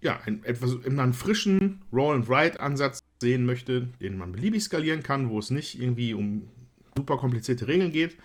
ja, 0.00 0.20
ein, 0.24 0.44
etwas, 0.44 0.84
einen 0.84 1.12
frischen 1.12 1.82
Roll-and-Write-Ansatz 1.92 3.00
sehen 3.20 3.46
möchte, 3.46 3.88
den 4.00 4.18
man 4.18 4.32
beliebig 4.32 4.62
skalieren 4.62 5.02
kann, 5.02 5.30
wo 5.30 5.38
es 5.38 5.50
nicht 5.50 5.80
irgendwie 5.80 6.14
um 6.14 6.48
super 6.96 7.16
komplizierte 7.16 7.66
Regeln 7.66 7.92
geht, 7.92 8.16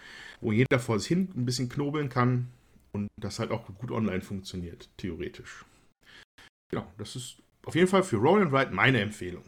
wo 0.41 0.51
jeder 0.51 0.79
vor 0.79 0.99
sich 0.99 1.07
hin 1.07 1.29
ein 1.35 1.45
bisschen 1.45 1.69
knobeln 1.69 2.09
kann 2.09 2.49
und 2.91 3.07
das 3.17 3.39
halt 3.39 3.51
auch 3.51 3.65
gut 3.77 3.91
online 3.91 4.21
funktioniert, 4.21 4.89
theoretisch. 4.97 5.65
Genau, 6.69 6.91
das 6.97 7.15
ist 7.15 7.37
auf 7.65 7.75
jeden 7.75 7.87
Fall 7.87 8.03
für 8.03 8.17
Roll 8.17 8.41
and 8.41 8.51
Write 8.51 8.71
meine 8.71 9.01
Empfehlung. 9.01 9.43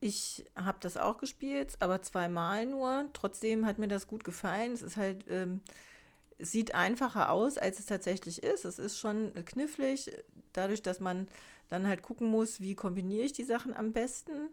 Ich 0.00 0.44
habe 0.54 0.78
das 0.80 0.96
auch 0.96 1.18
gespielt, 1.18 1.74
aber 1.80 2.02
zweimal 2.02 2.66
nur. 2.66 3.06
Trotzdem 3.14 3.66
hat 3.66 3.78
mir 3.78 3.88
das 3.88 4.06
gut 4.06 4.22
gefallen. 4.22 4.72
Es 4.72 4.82
ist 4.82 4.96
halt, 4.96 5.24
ähm, 5.28 5.60
sieht 6.38 6.74
einfacher 6.74 7.32
aus, 7.32 7.58
als 7.58 7.80
es 7.80 7.86
tatsächlich 7.86 8.42
ist. 8.44 8.64
Es 8.64 8.78
ist 8.78 8.98
schon 8.98 9.32
knifflig, 9.44 10.10
dadurch, 10.52 10.82
dass 10.82 11.00
man 11.00 11.26
dann 11.68 11.86
halt 11.88 12.02
gucken 12.02 12.30
muss, 12.30 12.60
wie 12.60 12.76
kombiniere 12.76 13.24
ich 13.24 13.32
die 13.32 13.44
Sachen 13.44 13.74
am 13.74 13.92
besten. 13.92 14.50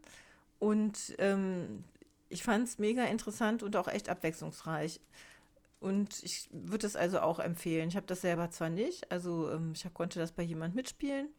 Und 0.58 1.16
ähm, 1.20 1.84
ich 2.30 2.44
fand 2.44 2.68
es 2.68 2.80
mega 2.80 3.04
interessant 3.04 3.62
und 3.62 3.76
auch 3.76 3.88
echt 3.88 4.10
abwechslungsreich. 4.10 5.00
Und 5.80 6.24
ich 6.24 6.50
würde 6.52 6.88
es 6.88 6.96
also 6.96 7.20
auch 7.20 7.38
empfehlen. 7.38 7.90
Ich 7.90 7.96
habe 7.96 8.08
das 8.08 8.22
selber 8.22 8.50
zwar 8.50 8.70
nicht, 8.70 9.12
also 9.12 9.52
ähm, 9.52 9.74
ich 9.76 9.86
konnte 9.94 10.18
das 10.18 10.32
bei 10.32 10.42
jemand 10.42 10.74
mitspielen, 10.74 11.30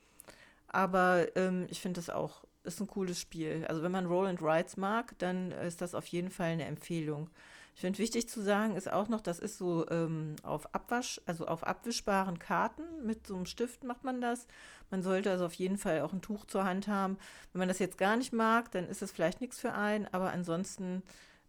aber 0.76 1.34
ähm, 1.36 1.66
ich 1.70 1.80
finde 1.80 1.98
das 1.98 2.10
auch, 2.10 2.44
ist 2.62 2.80
ein 2.82 2.86
cooles 2.86 3.18
Spiel. 3.18 3.64
Also 3.66 3.82
wenn 3.82 3.92
man 3.92 4.04
Roll 4.04 4.26
and 4.26 4.42
Rides 4.42 4.76
mag, 4.76 5.18
dann 5.18 5.50
ist 5.50 5.80
das 5.80 5.94
auf 5.94 6.06
jeden 6.08 6.28
Fall 6.30 6.50
eine 6.50 6.66
Empfehlung. 6.66 7.30
Ich 7.74 7.80
finde 7.80 7.98
wichtig 7.98 8.28
zu 8.28 8.42
sagen 8.42 8.76
ist 8.76 8.92
auch 8.92 9.08
noch, 9.08 9.22
das 9.22 9.38
ist 9.38 9.56
so 9.56 9.88
ähm, 9.88 10.36
auf 10.42 10.74
Abwasch, 10.74 11.18
also 11.24 11.46
auf 11.46 11.64
abwischbaren 11.64 12.38
Karten. 12.38 12.82
Mit 13.06 13.26
so 13.26 13.36
einem 13.36 13.46
Stift 13.46 13.84
macht 13.84 14.04
man 14.04 14.20
das. 14.20 14.46
Man 14.90 15.02
sollte 15.02 15.30
also 15.30 15.46
auf 15.46 15.54
jeden 15.54 15.78
Fall 15.78 16.02
auch 16.02 16.12
ein 16.12 16.20
Tuch 16.20 16.44
zur 16.44 16.64
Hand 16.64 16.88
haben. 16.88 17.16
Wenn 17.52 17.60
man 17.60 17.68
das 17.68 17.78
jetzt 17.78 17.96
gar 17.96 18.16
nicht 18.16 18.34
mag, 18.34 18.70
dann 18.72 18.86
ist 18.86 19.00
es 19.00 19.12
vielleicht 19.12 19.40
nichts 19.40 19.58
für 19.58 19.72
einen, 19.72 20.06
aber 20.12 20.30
ansonsten, 20.30 21.02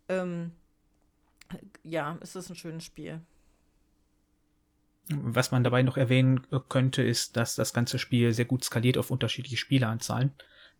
ähm, 0.08 0.54
ja, 1.84 2.18
ist 2.22 2.38
es 2.38 2.50
ein 2.50 2.56
schönes 2.56 2.86
Spiel. 2.86 3.20
Was 5.10 5.52
man 5.52 5.64
dabei 5.64 5.84
noch 5.84 5.98
erwähnen 5.98 6.46
könnte, 6.70 7.02
ist, 7.02 7.38
dass 7.38 7.56
das 7.56 7.74
ganze 7.74 7.98
Spiel 7.98 8.34
sehr 8.34 8.46
gut 8.46 8.64
skaliert 8.64 8.98
auf 8.98 9.12
unterschiedliche 9.12 9.58
Spieleranzahlen. 9.58 10.32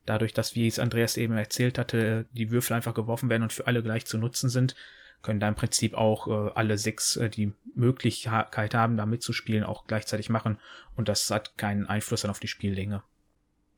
Dadurch, 0.06 0.34
dass, 0.34 0.56
wie 0.56 0.68
es 0.68 0.80
Andreas 0.80 1.18
eben 1.18 1.38
erzählt 1.38 1.78
hatte, 1.78 2.26
die 2.32 2.52
Würfel 2.52 2.76
einfach 2.76 2.94
geworfen 2.94 3.30
werden 3.30 3.44
und 3.44 3.54
für 3.54 3.68
alle 3.68 3.84
gleich 3.84 4.06
zu 4.06 4.18
nutzen 4.18 4.50
sind, 4.50 4.76
können 5.22 5.40
da 5.40 5.48
im 5.48 5.56
Prinzip 5.56 5.94
auch 5.94 6.28
äh, 6.28 6.52
alle 6.56 6.78
sechs 6.78 7.16
äh, 7.18 7.30
die 7.30 7.54
Möglichkeit 7.76 8.74
haben, 8.74 8.98
da 8.98 9.06
mitzuspielen, 9.06 9.64
auch 9.64 9.88
gleichzeitig 9.88 10.30
machen. 10.30 10.60
Und 10.96 11.10
das 11.10 11.30
hat 11.32 11.58
keinen 11.58 11.86
Einfluss 11.86 12.22
dann 12.22 12.32
auf 12.32 12.40
die 12.40 12.48
Spiellänge. 12.48 13.04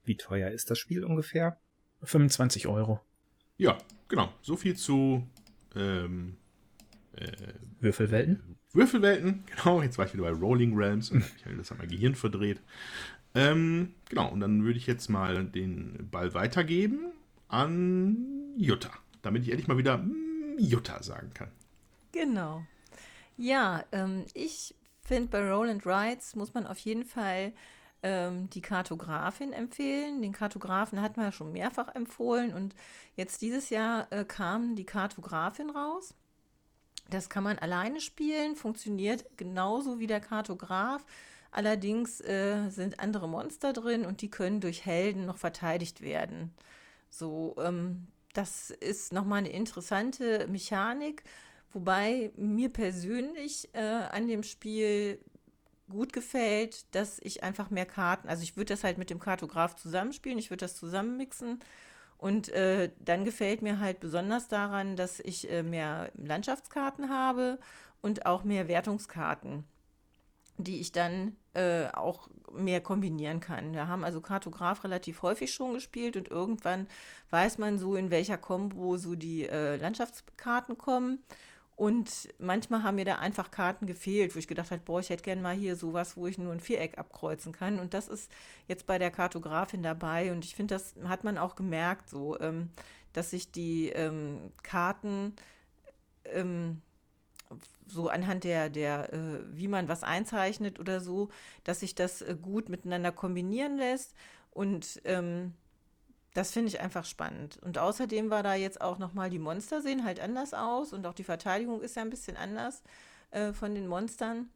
Wie 0.03 0.17
teuer 0.17 0.51
ist 0.51 0.69
das 0.69 0.77
Spiel 0.77 1.03
ungefähr? 1.03 1.57
25 2.03 2.67
Euro. 2.67 2.99
Ja, 3.57 3.77
genau. 4.07 4.31
So 4.41 4.55
viel 4.55 4.75
zu 4.75 5.27
ähm, 5.75 6.37
äh, 7.15 7.31
Würfelwelten. 7.79 8.58
Würfelwelten, 8.73 9.43
genau. 9.55 9.81
Jetzt 9.81 9.97
war 9.97 10.05
ich 10.05 10.13
wieder 10.13 10.23
bei 10.23 10.31
Rolling 10.31 10.75
Realms 10.75 11.11
und 11.11 11.23
ich 11.37 11.45
habe 11.45 11.55
das 11.55 11.71
hat 11.71 11.79
mein 11.79 11.89
Gehirn 11.89 12.15
verdreht. 12.15 12.61
Ähm, 13.35 13.93
genau, 14.09 14.29
und 14.31 14.39
dann 14.39 14.63
würde 14.63 14.77
ich 14.77 14.87
jetzt 14.87 15.09
mal 15.09 15.45
den 15.45 16.09
Ball 16.09 16.33
weitergeben 16.33 17.11
an 17.47 18.53
Jutta, 18.57 18.91
damit 19.21 19.43
ich 19.43 19.49
endlich 19.49 19.67
mal 19.67 19.77
wieder 19.77 20.03
Jutta 20.57 21.01
sagen 21.03 21.31
kann. 21.33 21.49
Genau. 22.11 22.63
Ja, 23.37 23.83
ähm, 23.91 24.25
ich 24.33 24.75
finde, 25.01 25.29
bei 25.29 25.51
Roland 25.51 25.85
Rides 25.85 26.35
muss 26.35 26.53
man 26.53 26.67
auf 26.67 26.79
jeden 26.79 27.05
Fall 27.05 27.53
ähm, 28.03 28.49
die 28.49 28.61
Kartografin 28.61 29.53
empfehlen. 29.53 30.21
Den 30.21 30.33
Kartografen 30.33 31.01
hatten 31.01 31.17
wir 31.17 31.25
ja 31.25 31.31
schon 31.31 31.51
mehrfach 31.51 31.93
empfohlen 31.95 32.53
und 32.53 32.75
jetzt 33.15 33.41
dieses 33.41 33.69
Jahr 33.69 34.11
äh, 34.11 34.25
kam 34.25 34.75
die 34.75 34.85
Kartografin 34.85 35.69
raus. 35.69 36.13
Das 37.09 37.29
kann 37.29 37.43
man 37.43 37.57
alleine 37.57 38.01
spielen, 38.01 38.55
funktioniert 38.55 39.25
genauso 39.37 39.99
wie 39.99 40.07
der 40.07 40.19
Kartograf. 40.19 41.05
Allerdings 41.51 42.21
äh, 42.21 42.69
sind 42.69 42.99
andere 42.99 43.27
Monster 43.27 43.73
drin 43.73 44.05
und 44.05 44.21
die 44.21 44.29
können 44.29 44.61
durch 44.61 44.85
Helden 44.85 45.25
noch 45.25 45.37
verteidigt 45.37 46.01
werden. 46.01 46.53
So, 47.09 47.55
ähm, 47.59 48.07
das 48.33 48.69
ist 48.69 49.11
nochmal 49.13 49.39
eine 49.39 49.49
interessante 49.49 50.47
Mechanik, 50.47 51.23
wobei 51.71 52.31
mir 52.35 52.69
persönlich 52.69 53.69
äh, 53.73 53.79
an 53.79 54.27
dem 54.27 54.43
Spiel 54.43 55.19
gut 55.89 56.13
gefällt, 56.13 56.85
dass 56.93 57.17
ich 57.23 57.41
einfach 57.41 57.71
mehr 57.71 57.87
Karten, 57.87 58.29
also 58.29 58.43
ich 58.43 58.55
würde 58.55 58.73
das 58.73 58.83
halt 58.83 58.99
mit 58.99 59.09
dem 59.09 59.19
Kartograf 59.19 59.75
zusammenspielen, 59.75 60.37
ich 60.37 60.51
würde 60.51 60.65
das 60.65 60.75
zusammenmixen 60.75 61.59
und 62.19 62.49
äh, 62.49 62.91
dann 62.99 63.25
gefällt 63.25 63.63
mir 63.63 63.79
halt 63.79 63.99
besonders 63.99 64.47
daran, 64.47 64.95
dass 64.95 65.19
ich 65.19 65.49
äh, 65.49 65.63
mehr 65.63 66.11
Landschaftskarten 66.15 67.09
habe 67.09 67.57
und 68.01 68.27
auch 68.27 68.43
mehr 68.43 68.67
Wertungskarten 68.67 69.65
die 70.59 70.81
ich 70.81 70.91
dann 70.91 71.35
äh, 71.53 71.87
auch 71.87 72.29
mehr 72.51 72.81
kombinieren 72.81 73.39
kann. 73.39 73.73
Wir 73.73 73.87
haben 73.87 74.03
also 74.03 74.21
Kartograf 74.21 74.83
relativ 74.83 75.21
häufig 75.21 75.53
schon 75.53 75.73
gespielt 75.73 76.17
und 76.17 76.27
irgendwann 76.27 76.87
weiß 77.29 77.57
man 77.57 77.77
so, 77.77 77.95
in 77.95 78.11
welcher 78.11 78.37
Kombo 78.37 78.97
so 78.97 79.15
die 79.15 79.47
äh, 79.47 79.77
Landschaftskarten 79.77 80.77
kommen. 80.77 81.19
Und 81.79 82.27
manchmal 82.39 82.83
haben 82.83 82.95
mir 82.95 83.05
da 83.05 83.19
einfach 83.19 83.51
Karten 83.51 83.85
gefehlt, 83.85 84.35
wo 84.35 84.39
ich 84.39 84.49
gedacht 84.49 84.69
habe, 84.69 84.81
boah, 84.83 84.99
ich 84.99 85.09
hätte 85.09 85.23
gerne 85.23 85.41
mal 85.41 85.55
hier 85.55 85.77
sowas, 85.77 86.17
wo 86.17 86.27
ich 86.27 86.37
nur 86.37 86.51
ein 86.51 86.59
Viereck 86.59 86.97
abkreuzen 86.97 87.53
kann. 87.53 87.79
Und 87.79 87.93
das 87.93 88.09
ist 88.09 88.29
jetzt 88.67 88.85
bei 88.85 88.99
der 88.99 89.11
Kartografin 89.11 89.81
dabei. 89.81 90.33
Und 90.33 90.43
ich 90.43 90.55
finde, 90.55 90.75
das 90.75 90.95
hat 91.05 91.23
man 91.23 91.37
auch 91.37 91.55
gemerkt, 91.55 92.09
so, 92.09 92.37
ähm, 92.41 92.69
dass 93.13 93.29
sich 93.29 93.53
die 93.53 93.87
ähm, 93.91 94.51
Karten 94.61 95.37
ähm, 96.25 96.81
so 97.87 98.09
anhand 98.09 98.43
der, 98.43 98.69
der 98.69 99.13
äh, 99.13 99.39
wie 99.53 99.69
man 99.69 99.87
was 99.87 100.03
einzeichnet 100.03 100.81
oder 100.81 100.99
so, 100.99 101.29
dass 101.63 101.79
sich 101.79 101.95
das 101.95 102.21
äh, 102.21 102.35
gut 102.41 102.67
miteinander 102.67 103.13
kombinieren 103.13 103.77
lässt. 103.77 104.15
Und 104.51 104.99
ähm, 105.05 105.53
das 106.33 106.51
finde 106.51 106.69
ich 106.69 106.79
einfach 106.79 107.05
spannend. 107.05 107.57
Und 107.57 107.77
außerdem 107.77 108.29
war 108.29 108.43
da 108.43 108.53
jetzt 108.53 108.81
auch 108.81 108.99
nochmal, 108.99 109.29
die 109.29 109.39
Monster 109.39 109.81
sehen 109.81 110.03
halt 110.03 110.19
anders 110.19 110.53
aus 110.53 110.93
und 110.93 111.05
auch 111.05 111.13
die 111.13 111.23
Verteidigung 111.23 111.81
ist 111.81 111.95
ja 111.95 112.01
ein 112.01 112.09
bisschen 112.09 112.37
anders 112.37 112.83
äh, 113.31 113.53
von 113.53 113.73
den 113.75 113.87
Monstern. 113.87 114.49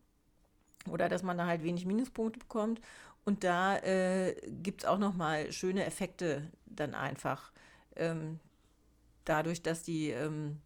Oder 0.90 1.10
dass 1.10 1.24
man 1.24 1.38
da 1.38 1.48
halt 1.48 1.64
wenig 1.64 1.86
Minuspunkte 1.86 2.40
bekommt. 2.40 2.82
Und 3.26 3.44
da 3.44 3.78
äh, 3.78 4.36
gibt 4.62 4.84
es 4.84 4.88
auch 4.88 4.98
nochmal 5.00 5.52
schöne 5.52 5.86
Effekte 5.86 6.52
dann 6.66 6.94
einfach. 6.94 7.52
Ähm, 7.96 8.40
dadurch, 9.24 9.62
dass 9.62 9.84
die 9.84 10.10
ähm, 10.10 10.60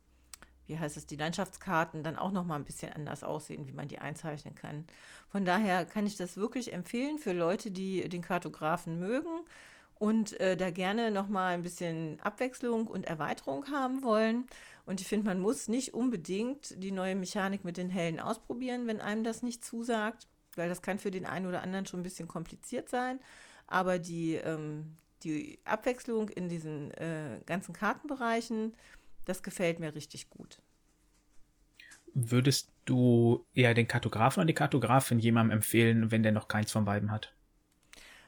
wie 0.68 0.78
heißt 0.78 0.98
es, 0.98 1.08
die 1.08 1.16
Landschaftskarten 1.16 2.04
dann 2.04 2.18
auch 2.18 2.32
noch 2.32 2.46
mal 2.46 2.56
ein 2.56 2.66
bisschen 2.66 2.94
anders 2.94 3.24
aussehen, 3.24 3.68
wie 3.68 3.72
man 3.72 3.88
die 3.88 4.00
einzeichnen 4.00 4.54
kann. 4.54 4.86
Von 5.30 5.46
daher 5.46 5.86
kann 5.86 6.06
ich 6.06 6.18
das 6.18 6.38
wirklich 6.38 6.74
empfehlen 6.74 7.18
für 7.18 7.34
Leute, 7.34 7.72
die 7.72 8.08
den 8.10 8.22
Kartografen 8.22 9.00
mögen 9.00 9.46
und 10.00 10.40
äh, 10.40 10.56
da 10.56 10.70
gerne 10.72 11.12
noch 11.12 11.28
mal 11.28 11.54
ein 11.54 11.64
bisschen 11.64 12.20
Abwechslung 12.22 12.88
und 12.88 13.06
Erweiterung 13.06 13.70
haben 13.72 14.04
wollen. 14.04 14.46
Und 14.86 15.02
ich 15.02 15.08
finde, 15.08 15.28
man 15.28 15.40
muss 15.40 15.68
nicht 15.68 15.94
unbedingt 15.94 16.82
die 16.82 16.92
neue 16.92 17.16
Mechanik 17.16 17.66
mit 17.66 17.78
den 17.78 17.90
Hellen 17.90 18.20
ausprobieren, 18.20 18.88
wenn 18.88 19.02
einem 19.02 19.24
das 19.24 19.44
nicht 19.44 19.64
zusagt, 19.66 20.28
weil 20.56 20.70
das 20.70 20.82
kann 20.82 21.00
für 21.00 21.12
den 21.12 21.26
einen 21.26 21.46
oder 21.46 21.62
anderen 21.62 21.86
schon 21.86 22.00
ein 22.00 22.04
bisschen 22.04 22.28
kompliziert 22.28 22.90
sein. 22.90 23.20
Aber 23.68 24.00
die, 24.00 24.36
ähm, 24.36 24.96
die 25.24 25.60
Abwechslung 25.66 26.30
in 26.30 26.48
diesen 26.48 26.92
äh, 26.92 27.42
ganzen 27.46 27.74
Kartenbereichen, 27.74 28.74
das 29.26 29.44
gefällt 29.44 29.80
mir 29.80 29.94
richtig 29.94 30.30
gut. 30.30 30.62
Würdest 32.14 32.72
du 32.86 33.46
eher 33.54 33.74
den 33.74 33.88
Kartografen 33.88 34.40
oder 34.40 34.48
die 34.48 34.54
Kartografin 34.54 35.20
jemandem 35.20 35.58
empfehlen, 35.58 36.12
wenn 36.12 36.24
der 36.24 36.32
noch 36.32 36.48
keins 36.48 36.72
von 36.72 36.86
beiden 36.86 37.12
hat? 37.12 37.34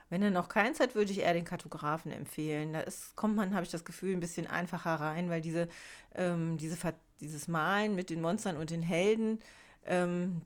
Wenn 0.10 0.24
er 0.24 0.32
noch 0.32 0.50
keins 0.50 0.80
hat, 0.80 0.96
würde 0.96 1.12
ich 1.12 1.20
eher 1.20 1.34
den 1.34 1.46
Kartografen 1.46 2.12
empfehlen. 2.12 2.74
Da 2.74 2.82
ist, 2.82 3.16
kommt 3.16 3.36
man, 3.36 3.54
habe 3.54 3.64
ich 3.64 3.72
das 3.72 3.86
Gefühl, 3.86 4.14
ein 4.14 4.20
bisschen 4.20 4.48
einfacher 4.48 4.96
rein, 4.96 5.30
weil 5.30 5.42
diese, 5.42 5.68
ähm, 6.16 6.58
diese, 6.58 6.78
dieses 7.22 7.48
Malen 7.48 7.96
mit 7.96 8.10
den 8.10 8.22
Monstern 8.22 8.58
und 8.58 8.72
den 8.72 8.82
Helden, 8.82 9.40
ähm, 9.86 10.42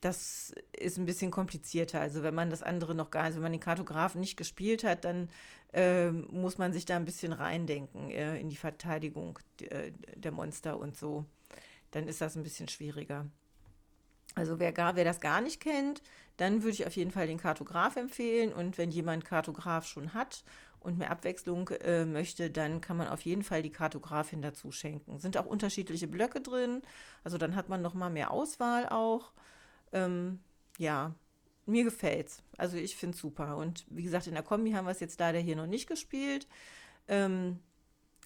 das 0.00 0.54
ist 0.78 0.96
ein 0.96 1.06
bisschen 1.06 1.30
komplizierter. 1.30 2.00
Also 2.00 2.22
wenn 2.22 2.34
man 2.34 2.50
das 2.50 2.62
andere 2.62 2.94
noch 2.94 3.10
gar 3.10 3.24
nicht, 3.24 3.34
wenn 3.34 3.42
man 3.42 3.52
den 3.52 3.60
Kartografen 3.60 4.20
nicht 4.20 4.36
gespielt 4.36 4.84
hat, 4.84 5.04
dann 5.04 5.28
äh, 5.72 6.10
muss 6.10 6.58
man 6.58 6.72
sich 6.72 6.84
da 6.84 6.96
ein 6.96 7.04
bisschen 7.04 7.32
reindenken 7.32 8.10
äh, 8.10 8.38
in 8.38 8.48
die 8.48 8.56
Verteidigung 8.56 9.38
äh, 9.60 9.92
der 10.16 10.32
Monster 10.32 10.78
und 10.78 10.96
so. 10.96 11.26
Dann 11.90 12.08
ist 12.08 12.20
das 12.20 12.36
ein 12.36 12.42
bisschen 12.42 12.68
schwieriger. 12.68 13.26
Also 14.34 14.58
wer, 14.58 14.72
gar, 14.72 14.96
wer 14.96 15.04
das 15.04 15.20
gar 15.20 15.40
nicht 15.40 15.60
kennt, 15.60 16.02
dann 16.36 16.62
würde 16.62 16.74
ich 16.74 16.86
auf 16.86 16.96
jeden 16.96 17.10
Fall 17.10 17.26
den 17.26 17.38
Kartograf 17.38 17.96
empfehlen. 17.96 18.52
Und 18.52 18.78
wenn 18.78 18.90
jemand 18.90 19.24
Kartograf 19.24 19.86
schon 19.86 20.14
hat 20.14 20.44
und 20.80 20.98
mehr 20.98 21.10
Abwechslung 21.10 21.68
äh, 21.68 22.04
möchte, 22.04 22.50
dann 22.50 22.80
kann 22.80 22.96
man 22.96 23.08
auf 23.08 23.20
jeden 23.22 23.42
Fall 23.42 23.62
die 23.62 23.72
Kartografin 23.72 24.40
dazu 24.40 24.72
schenken. 24.72 25.18
Sind 25.18 25.36
auch 25.36 25.46
unterschiedliche 25.46 26.08
Blöcke 26.08 26.40
drin, 26.40 26.82
also 27.24 27.38
dann 27.38 27.54
hat 27.54 27.68
man 27.68 27.82
noch 27.82 27.94
mal 27.94 28.10
mehr 28.10 28.30
Auswahl 28.30 28.88
auch. 28.88 29.32
Ähm, 29.92 30.40
ja, 30.78 31.14
mir 31.66 31.84
gefällt's. 31.84 32.42
Also 32.56 32.76
ich 32.76 32.96
finde 32.96 33.16
super. 33.16 33.56
Und 33.56 33.84
wie 33.90 34.02
gesagt, 34.02 34.26
in 34.26 34.34
der 34.34 34.42
Kombi 34.42 34.72
haben 34.72 34.86
wir 34.86 34.92
es 34.92 35.00
jetzt 35.00 35.20
leider 35.20 35.38
hier 35.38 35.56
noch 35.56 35.66
nicht 35.66 35.86
gespielt. 35.86 36.46
Ähm, 37.08 37.58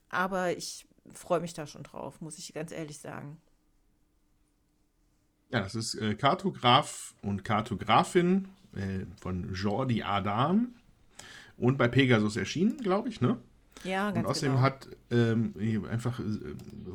aber 0.09 0.57
ich 0.57 0.87
freue 1.13 1.41
mich 1.41 1.55
da 1.55 1.67
schon 1.67 1.83
drauf, 1.83 2.21
muss 2.21 2.39
ich 2.39 2.55
ganz 2.55 2.71
ehrlich 2.71 2.99
sagen. 2.99 3.41
Ja, 5.51 5.61
das 5.61 5.75
ist 5.75 5.95
äh, 5.97 6.15
Kartograf 6.15 7.15
und 7.23 7.45
Kartografin 7.45 8.49
äh, 8.75 9.07
von 9.21 9.53
Jordi 9.55 10.03
Adam 10.03 10.69
und 11.57 11.77
bei 11.79 11.87
Pegasus 11.89 12.37
erschienen, 12.37 12.79
glaube 12.79 13.09
ich, 13.09 13.21
ne? 13.21 13.39
Ja, 13.85 14.09
Und 14.09 14.15
ganz 14.15 14.29
außerdem 14.29 14.53
genau. 14.53 14.63
hat 14.63 14.89
ähm, 15.11 15.55
einfach 15.91 16.19
äh, 16.19 16.23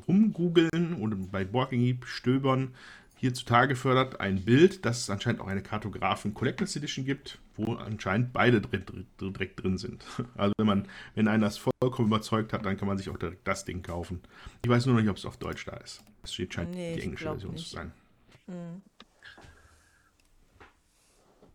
rumgoogeln 0.08 0.94
und 1.00 1.32
bei 1.32 1.46
Borking 1.46 2.00
stöbern 2.06 2.74
hier 3.16 3.34
zutage 3.34 3.70
gefördert 3.70 4.22
ein 4.22 4.44
Bild, 4.46 4.86
dass 4.86 5.00
es 5.00 5.10
anscheinend 5.10 5.42
auch 5.42 5.48
eine 5.48 5.62
Kartografen 5.62 6.34
Collectors 6.34 6.76
Edition 6.78 7.04
gibt, 7.06 7.38
wo 7.56 7.74
anscheinend 7.74 8.32
beide 8.32 8.62
drin, 8.62 8.84
direkt 9.22 9.62
drin 9.62 9.78
sind. 9.78 10.04
Also 10.36 10.54
wenn 10.58 10.68
man, 10.68 10.88
wenn 11.16 11.28
einen 11.28 11.42
das 11.44 11.58
vollkommen 11.58 12.08
überzeugt 12.08 12.54
hat, 12.54 12.66
dann 12.66 12.78
kann 12.78 12.88
man 12.88 12.98
sich 12.98 13.10
auch 13.10 13.18
direkt 13.18 13.46
das 13.48 13.66
Ding 13.66 13.84
kaufen. 13.84 14.22
Ich 14.64 14.70
weiß 14.70 14.86
nur 14.86 14.96
noch 14.96 15.02
nicht, 15.02 15.10
ob 15.10 15.18
es 15.18 15.26
auf 15.26 15.36
Deutsch 15.38 15.66
da 15.66 15.76
ist. 15.78 16.02
Es 16.24 16.34
steht 16.34 16.54
scheint 16.54 16.72
Nee, 16.72 16.96
die 16.96 17.02
englische 17.02 17.26
Version 17.26 17.54
nicht. 17.54 17.68
zu 17.68 17.76
sein. 17.76 17.92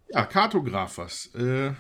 Ja, 0.09 0.25
Kartographers. 0.27 1.35
Äh, 1.35 1.73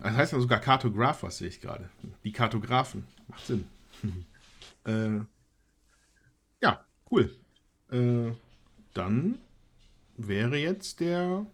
das 0.00 0.12
heißt 0.14 0.32
ja 0.32 0.40
sogar 0.40 0.60
Kartographers, 0.60 1.38
sehe 1.38 1.48
ich 1.48 1.60
gerade. 1.60 1.88
Die 2.24 2.32
Kartografen. 2.32 3.06
Macht 3.28 3.46
Sinn. 3.46 3.68
äh, 4.84 5.20
ja, 6.62 6.84
cool. 7.10 7.34
Äh, 7.90 8.32
dann 8.94 9.38
wäre 10.16 10.56
jetzt 10.56 11.00
der 11.00 11.46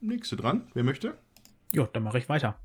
nächste 0.00 0.36
dran. 0.36 0.70
Wer 0.74 0.84
möchte? 0.84 1.18
Ja, 1.72 1.86
dann 1.92 2.02
mache 2.02 2.18
ich 2.18 2.28
weiter. 2.28 2.58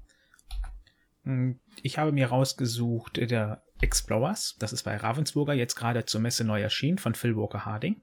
Hm, 1.24 1.60
Ich 1.82 1.98
habe 1.98 2.12
mir 2.12 2.28
rausgesucht 2.28 3.18
äh, 3.18 3.28
der 3.28 3.64
Explorers. 3.82 4.56
Das 4.60 4.72
ist 4.72 4.84
bei 4.84 4.96
Ravensburger 4.96 5.54
jetzt 5.54 5.76
gerade 5.76 6.06
zur 6.06 6.22
Messe 6.22 6.44
neu 6.46 6.62
erschienen 6.62 6.98
von 6.98 7.14
Phil 7.16 7.36
Walker 7.36 7.66
Harding. 7.66 8.02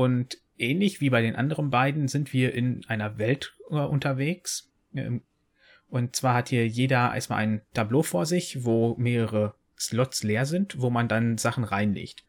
Und 0.00 0.38
ähnlich 0.56 1.02
wie 1.02 1.10
bei 1.10 1.20
den 1.20 1.36
anderen 1.36 1.68
beiden 1.68 2.08
sind 2.08 2.32
wir 2.32 2.54
in 2.54 2.86
einer 2.88 3.18
Welt 3.18 3.54
äh, 3.68 3.74
unterwegs. 3.74 4.72
Ähm, 4.94 5.20
Und 5.90 6.16
zwar 6.16 6.36
hat 6.36 6.48
hier 6.48 6.66
jeder 6.66 7.12
erstmal 7.14 7.40
ein 7.40 7.60
Tableau 7.74 8.02
vor 8.02 8.24
sich, 8.24 8.64
wo 8.64 8.96
mehrere 8.96 9.52
Slots 9.78 10.22
leer 10.22 10.46
sind, 10.46 10.80
wo 10.80 10.88
man 10.88 11.06
dann 11.06 11.36
Sachen 11.36 11.64
reinlegt. 11.64 12.24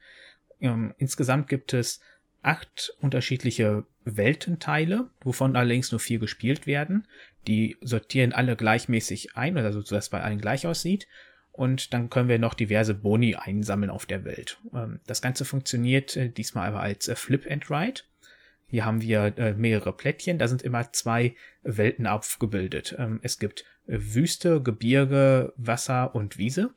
Ähm, 0.59 0.93
Insgesamt 0.97 1.47
gibt 1.47 1.73
es 1.73 2.01
acht 2.41 2.93
unterschiedliche 2.99 3.85
Weltenteile, 4.03 5.09
wovon 5.21 5.55
allerdings 5.55 5.91
nur 5.91 6.01
vier 6.01 6.19
gespielt 6.19 6.67
werden. 6.67 7.07
Die 7.47 7.77
sortieren 7.79 8.33
alle 8.33 8.57
gleichmäßig 8.57 9.37
ein, 9.37 9.57
also 9.57 9.79
so 9.79 9.95
dass 9.95 10.05
es 10.05 10.09
bei 10.09 10.21
allen 10.21 10.41
gleich 10.41 10.67
aussieht. 10.67 11.07
Und 11.51 11.93
dann 11.93 12.09
können 12.09 12.29
wir 12.29 12.39
noch 12.39 12.53
diverse 12.53 12.93
Boni 12.93 13.35
einsammeln 13.35 13.89
auf 13.89 14.05
der 14.05 14.23
Welt. 14.23 14.59
Ähm, 14.73 14.99
Das 15.05 15.21
Ganze 15.21 15.45
funktioniert 15.45 16.15
äh, 16.15 16.29
diesmal 16.29 16.69
aber 16.69 16.81
als 16.81 17.07
äh, 17.07 17.15
Flip 17.15 17.45
and 17.49 17.69
Ride. 17.69 18.01
Hier 18.67 18.85
haben 18.85 19.01
wir 19.01 19.37
äh, 19.37 19.53
mehrere 19.53 19.91
Plättchen, 19.91 20.39
da 20.39 20.47
sind 20.47 20.61
immer 20.61 20.93
zwei 20.93 21.35
Welten 21.61 22.07
aufgebildet. 22.07 22.95
Ähm, 22.97 23.19
Es 23.21 23.37
gibt 23.37 23.65
Wüste, 23.85 24.61
Gebirge, 24.61 25.53
Wasser 25.57 26.15
und 26.15 26.37
Wiese. 26.37 26.73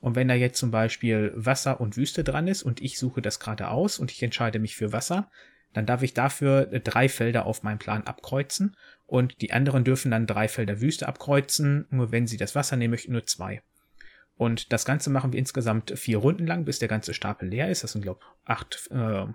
Und 0.00 0.16
wenn 0.16 0.28
da 0.28 0.34
jetzt 0.34 0.58
zum 0.58 0.70
Beispiel 0.70 1.32
Wasser 1.34 1.80
und 1.80 1.96
Wüste 1.96 2.24
dran 2.24 2.48
ist 2.48 2.62
und 2.62 2.80
ich 2.82 2.98
suche 2.98 3.22
das 3.22 3.40
gerade 3.40 3.68
aus 3.68 3.98
und 3.98 4.10
ich 4.10 4.22
entscheide 4.22 4.58
mich 4.58 4.76
für 4.76 4.92
Wasser, 4.92 5.30
dann 5.72 5.86
darf 5.86 6.02
ich 6.02 6.14
dafür 6.14 6.66
drei 6.66 7.08
Felder 7.08 7.46
auf 7.46 7.62
meinem 7.62 7.78
Plan 7.78 8.04
abkreuzen 8.04 8.76
und 9.06 9.40
die 9.40 9.52
anderen 9.52 9.84
dürfen 9.84 10.10
dann 10.10 10.26
drei 10.26 10.48
Felder 10.48 10.80
Wüste 10.80 11.08
abkreuzen, 11.08 11.86
nur 11.90 12.12
wenn 12.12 12.26
sie 12.26 12.36
das 12.36 12.54
Wasser 12.54 12.76
nehmen 12.76 12.92
möchten, 12.92 13.12
nur 13.12 13.24
zwei. 13.26 13.62
Und 14.36 14.72
das 14.72 14.84
Ganze 14.84 15.10
machen 15.10 15.32
wir 15.32 15.38
insgesamt 15.38 15.92
vier 15.96 16.18
Runden 16.18 16.46
lang, 16.46 16.64
bis 16.64 16.78
der 16.78 16.88
ganze 16.88 17.14
Stapel 17.14 17.48
leer 17.48 17.68
ist. 17.70 17.84
Das 17.84 17.92
sind, 17.92 18.02
glaube 18.02 18.20
ich, 18.20 18.50
acht 18.50 18.88
äh, 18.90 19.26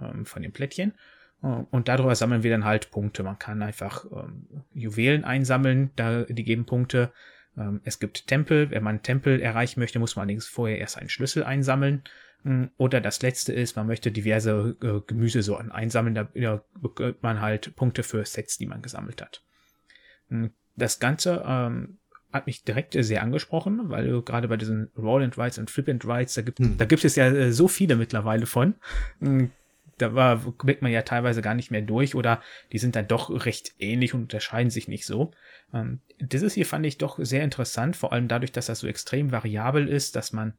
ähm, 0.00 0.26
von 0.26 0.42
den 0.42 0.52
Plättchen. 0.52 0.94
Äh, 1.42 1.46
Und 1.70 1.88
darüber 1.88 2.14
sammeln 2.14 2.42
wir 2.42 2.50
dann 2.50 2.64
halt 2.64 2.90
Punkte. 2.90 3.22
Man 3.22 3.38
kann 3.38 3.62
einfach 3.62 4.04
ähm, 4.12 4.46
Juwelen 4.74 5.24
einsammeln, 5.24 5.90
da, 5.96 6.24
die 6.24 6.44
geben 6.44 6.66
Punkte. 6.66 7.12
Ähm, 7.56 7.80
es 7.84 7.98
gibt 7.98 8.26
Tempel. 8.26 8.70
Wenn 8.70 8.82
man 8.82 9.02
Tempel 9.02 9.40
erreichen 9.40 9.80
möchte, 9.80 9.98
muss 9.98 10.16
man 10.16 10.24
allerdings 10.24 10.46
vorher 10.46 10.78
erst 10.78 10.98
einen 10.98 11.08
Schlüssel 11.08 11.42
einsammeln. 11.44 12.02
Mm, 12.42 12.64
Oder 12.76 13.00
das 13.00 13.22
letzte 13.22 13.54
ist, 13.54 13.76
man 13.76 13.86
möchte 13.86 14.12
diverse 14.12 14.76
äh, 14.82 15.00
Gemüsesorten 15.06 15.72
einsammeln. 15.72 16.14
Da 16.14 16.28
ja, 16.34 16.62
bekommt 16.78 17.22
man 17.22 17.40
halt 17.40 17.74
Punkte 17.74 18.02
für 18.02 18.24
Sets, 18.26 18.58
die 18.58 18.66
man 18.66 18.82
gesammelt 18.82 19.22
hat. 19.22 19.42
Mm, 20.28 20.48
Das 20.76 21.00
Ganze 21.00 21.42
ähm, 21.46 21.98
hat 22.32 22.46
mich 22.46 22.64
direkt 22.64 22.94
sehr 22.98 23.22
angesprochen, 23.22 23.88
weil 23.90 24.22
gerade 24.22 24.48
bei 24.48 24.56
diesen 24.56 24.90
Roll 24.98 25.22
and 25.22 25.38
Rides 25.38 25.58
und 25.58 25.70
Flip 25.70 25.88
and 25.88 26.04
Rides, 26.04 26.34
da 26.34 26.42
gibt, 26.42 26.58
Hm. 26.58 26.76
da 26.76 26.84
gibt 26.84 27.04
es 27.04 27.16
ja 27.16 27.26
äh, 27.26 27.52
so 27.52 27.68
viele 27.68 27.96
mittlerweile 27.96 28.46
von. 28.46 28.74
Mm, 29.20 29.46
Da 29.98 30.14
war, 30.14 30.36
blickt 30.36 30.82
man 30.82 30.92
ja 30.92 31.00
teilweise 31.00 31.40
gar 31.40 31.54
nicht 31.54 31.70
mehr 31.70 31.80
durch 31.80 32.14
oder 32.14 32.42
die 32.72 32.76
sind 32.78 32.96
dann 32.96 33.08
doch 33.08 33.30
recht 33.46 33.72
ähnlich 33.78 34.12
und 34.12 34.20
unterscheiden 34.22 34.68
sich 34.68 34.88
nicht 34.88 35.06
so. 35.06 35.30
Ähm, 35.72 36.00
dieses 36.20 36.52
hier 36.52 36.66
fand 36.66 36.84
ich 36.84 36.98
doch 36.98 37.18
sehr 37.18 37.42
interessant, 37.42 37.96
vor 37.96 38.12
allem 38.12 38.28
dadurch, 38.28 38.52
dass 38.52 38.66
das 38.66 38.80
so 38.80 38.86
extrem 38.88 39.32
variabel 39.32 39.88
ist, 39.88 40.14
dass 40.14 40.34
man 40.34 40.52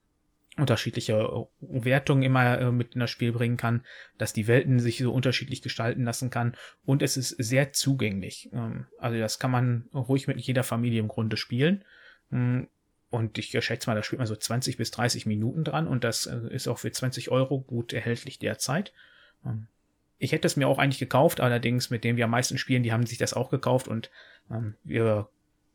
unterschiedliche 0.58 1.14
äh, 1.14 1.46
Wertungen 1.86 2.24
immer 2.24 2.60
äh, 2.60 2.72
mit 2.72 2.96
in 2.96 3.00
das 3.00 3.12
Spiel 3.12 3.32
bringen 3.32 3.58
kann, 3.58 3.86
dass 4.18 4.34
die 4.34 4.48
Welten 4.48 4.80
sich 4.80 4.98
so 4.98 5.14
unterschiedlich 5.14 5.62
gestalten 5.62 6.04
lassen 6.04 6.30
kann 6.30 6.56
und 6.86 7.02
es 7.02 7.18
ist 7.18 7.30
sehr 7.30 7.74
zugänglich. 7.74 8.50
Ähm, 8.54 8.88
also 9.00 9.18
das 9.18 9.40
kann 9.40 9.52
man 9.52 9.86
ruhig 9.94 10.28
mit 10.28 10.40
jeder 10.42 10.64
Familie 10.64 11.00
im 11.00 11.08
Grunde 11.08 11.38
spielen. 11.38 11.84
Mm, 12.30 12.64
Und 13.10 13.38
ich 13.38 13.52
schätze 13.64 13.90
mal, 13.90 13.96
da 13.96 14.04
spielt 14.04 14.20
man 14.20 14.28
so 14.28 14.36
20 14.36 14.78
bis 14.78 14.92
30 14.92 15.26
Minuten 15.26 15.64
dran 15.64 15.88
und 15.88 16.04
das 16.04 16.26
äh, 16.26 16.40
ist 16.50 16.68
auch 16.68 16.80
für 16.80 16.92
20 16.92 17.30
Euro 17.32 17.62
gut 17.62 17.94
erhältlich 17.94 18.40
derzeit. 18.40 18.94
Ähm, 19.46 19.68
Ich 20.20 20.32
hätte 20.32 20.48
es 20.48 20.56
mir 20.58 20.68
auch 20.68 20.80
eigentlich 20.80 21.00
gekauft, 21.00 21.40
allerdings 21.40 21.90
mit 21.90 22.04
dem 22.04 22.18
wir 22.18 22.26
am 22.26 22.32
meisten 22.32 22.58
spielen, 22.58 22.84
die 22.84 22.92
haben 22.92 23.06
sich 23.06 23.20
das 23.20 23.34
auch 23.34 23.50
gekauft 23.50 23.88
und 23.88 24.10
ähm, 24.52 24.76
wir 24.84 25.30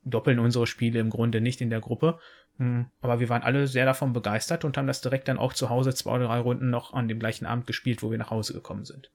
doppeln 0.04 0.40
unsere 0.40 0.66
Spiele 0.66 0.98
im 0.98 1.10
Grunde 1.10 1.40
nicht 1.40 1.60
in 1.60 1.70
der 1.70 1.80
Gruppe. 1.80 2.18
Mm, 2.58 2.82
Aber 3.00 3.20
wir 3.20 3.28
waren 3.28 3.42
alle 3.42 3.66
sehr 3.66 3.84
davon 3.84 4.12
begeistert 4.12 4.64
und 4.64 4.76
haben 4.76 4.86
das 4.86 5.00
direkt 5.00 5.28
dann 5.28 5.38
auch 5.38 5.52
zu 5.52 5.70
Hause 5.70 5.94
zwei 5.94 6.12
oder 6.12 6.26
drei 6.26 6.38
Runden 6.38 6.70
noch 6.70 6.92
an 6.92 7.08
dem 7.08 7.18
gleichen 7.18 7.46
Abend 7.46 7.66
gespielt, 7.66 8.02
wo 8.02 8.10
wir 8.10 8.18
nach 8.18 8.30
Hause 8.30 8.52
gekommen 8.52 8.84
sind. 8.84 9.10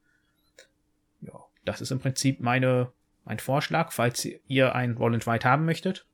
Ja, 1.21 1.39
das 1.65 1.81
ist 1.81 1.91
im 1.91 1.99
Prinzip 1.99 2.39
meine, 2.39 2.91
mein 3.25 3.39
Vorschlag, 3.39 3.91
falls 3.91 4.27
ihr 4.47 4.75
ein 4.75 4.97
Roll 4.97 5.13
and 5.13 5.27
Ride 5.27 5.47
haben 5.47 5.65
möchtet. 5.65 6.05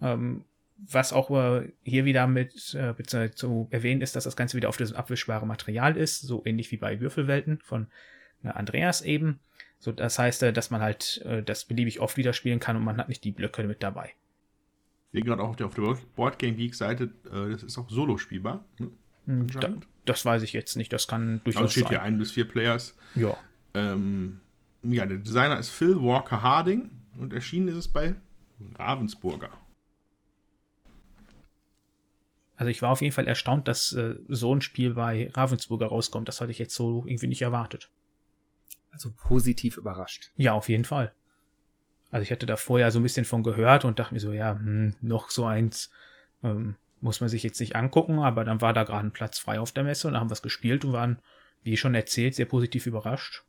Ähm, 0.00 0.44
was 0.76 1.12
auch 1.12 1.30
äh, 1.30 1.72
hier 1.82 2.04
wieder 2.04 2.26
mit 2.26 2.74
äh, 2.74 3.30
zu 3.30 3.68
erwähnen 3.70 4.00
ist, 4.00 4.16
dass 4.16 4.24
das 4.24 4.36
Ganze 4.36 4.56
wieder 4.56 4.68
auf 4.68 4.76
diesem 4.76 4.96
abwischbare 4.96 5.46
Material 5.46 5.96
ist, 5.96 6.22
so 6.22 6.42
ähnlich 6.44 6.72
wie 6.72 6.76
bei 6.76 7.00
Würfelwelten 7.00 7.60
von 7.62 7.86
äh, 8.42 8.48
Andreas 8.48 9.00
eben. 9.02 9.40
So, 9.78 9.92
das 9.92 10.18
heißt, 10.18 10.42
äh, 10.42 10.52
dass 10.52 10.70
man 10.70 10.80
halt 10.80 11.22
äh, 11.24 11.42
das 11.42 11.64
beliebig 11.64 12.00
oft 12.00 12.16
wieder 12.16 12.32
spielen 12.32 12.60
kann 12.60 12.76
und 12.76 12.84
man 12.84 12.96
hat 12.96 13.08
nicht 13.08 13.24
die 13.24 13.30
Blöcke 13.30 13.62
mit 13.64 13.82
dabei. 13.82 14.12
Wir 15.14 15.22
gerade 15.22 15.40
auch 15.42 15.50
auf 15.50 15.56
der, 15.56 15.66
auf 15.66 15.74
der 15.74 15.96
Board 16.16 16.40
Game 16.40 16.56
Geek 16.56 16.74
Seite, 16.74 17.04
äh, 17.32 17.50
das 17.52 17.62
ist 17.62 17.78
auch 17.78 17.88
solo 17.88 18.18
spielbar. 18.18 18.64
Ne? 18.80 18.90
Hm, 19.26 19.46
Da, 19.60 19.72
das 20.06 20.24
weiß 20.24 20.42
ich 20.42 20.52
jetzt 20.52 20.74
nicht, 20.76 20.92
das 20.92 21.06
kann 21.06 21.34
Also 21.34 21.44
durchaus 21.44 21.70
steht 21.72 21.88
hier 21.88 21.98
sein. 21.98 22.06
ein 22.14 22.18
bis 22.18 22.32
vier 22.32 22.48
Players. 22.48 22.96
Ja. 23.14 23.36
Ähm, 23.74 24.40
ja, 24.82 25.06
der 25.06 25.18
Designer 25.18 25.56
ist 25.60 25.70
Phil 25.70 26.02
Walker 26.02 26.42
Harding 26.42 26.90
und 27.16 27.32
erschienen 27.32 27.68
ist 27.68 27.76
es 27.76 27.86
bei 27.86 28.16
Ravensburger. 28.76 29.50
Also 32.56 32.70
ich 32.70 32.82
war 32.82 32.90
auf 32.90 33.00
jeden 33.00 33.12
Fall 33.14 33.28
erstaunt, 33.28 33.68
dass 33.68 33.92
äh, 33.92 34.16
so 34.28 34.52
ein 34.52 34.62
Spiel 34.62 34.94
bei 34.94 35.30
Ravensburger 35.32 35.86
rauskommt. 35.86 36.26
Das 36.26 36.40
hatte 36.40 36.50
ich 36.50 36.58
jetzt 36.58 36.74
so 36.74 37.04
irgendwie 37.06 37.28
nicht 37.28 37.42
erwartet. 37.42 37.88
Also 38.90 39.12
positiv 39.16 39.76
überrascht. 39.76 40.32
Ja, 40.36 40.54
auf 40.54 40.68
jeden 40.68 40.84
Fall. 40.84 41.12
Also 42.14 42.22
ich 42.22 42.30
hatte 42.30 42.46
da 42.46 42.54
vorher 42.54 42.92
so 42.92 43.00
ein 43.00 43.02
bisschen 43.02 43.24
von 43.24 43.42
gehört 43.42 43.84
und 43.84 43.98
dachte 43.98 44.14
mir 44.14 44.20
so, 44.20 44.30
ja, 44.30 44.52
hm, 44.56 44.94
noch 45.00 45.30
so 45.30 45.46
eins 45.46 45.90
ähm, 46.44 46.76
muss 47.00 47.20
man 47.20 47.28
sich 47.28 47.42
jetzt 47.42 47.58
nicht 47.58 47.74
angucken, 47.74 48.20
aber 48.20 48.44
dann 48.44 48.60
war 48.60 48.72
da 48.72 48.84
gerade 48.84 49.04
ein 49.04 49.10
Platz 49.10 49.40
frei 49.40 49.58
auf 49.58 49.72
der 49.72 49.82
Messe 49.82 50.06
und 50.06 50.14
da 50.14 50.20
haben 50.20 50.30
wir 50.30 50.34
es 50.34 50.40
gespielt 50.40 50.84
und 50.84 50.92
waren, 50.92 51.18
wie 51.64 51.76
schon 51.76 51.96
erzählt, 51.96 52.36
sehr 52.36 52.46
positiv 52.46 52.86
überrascht. 52.86 53.42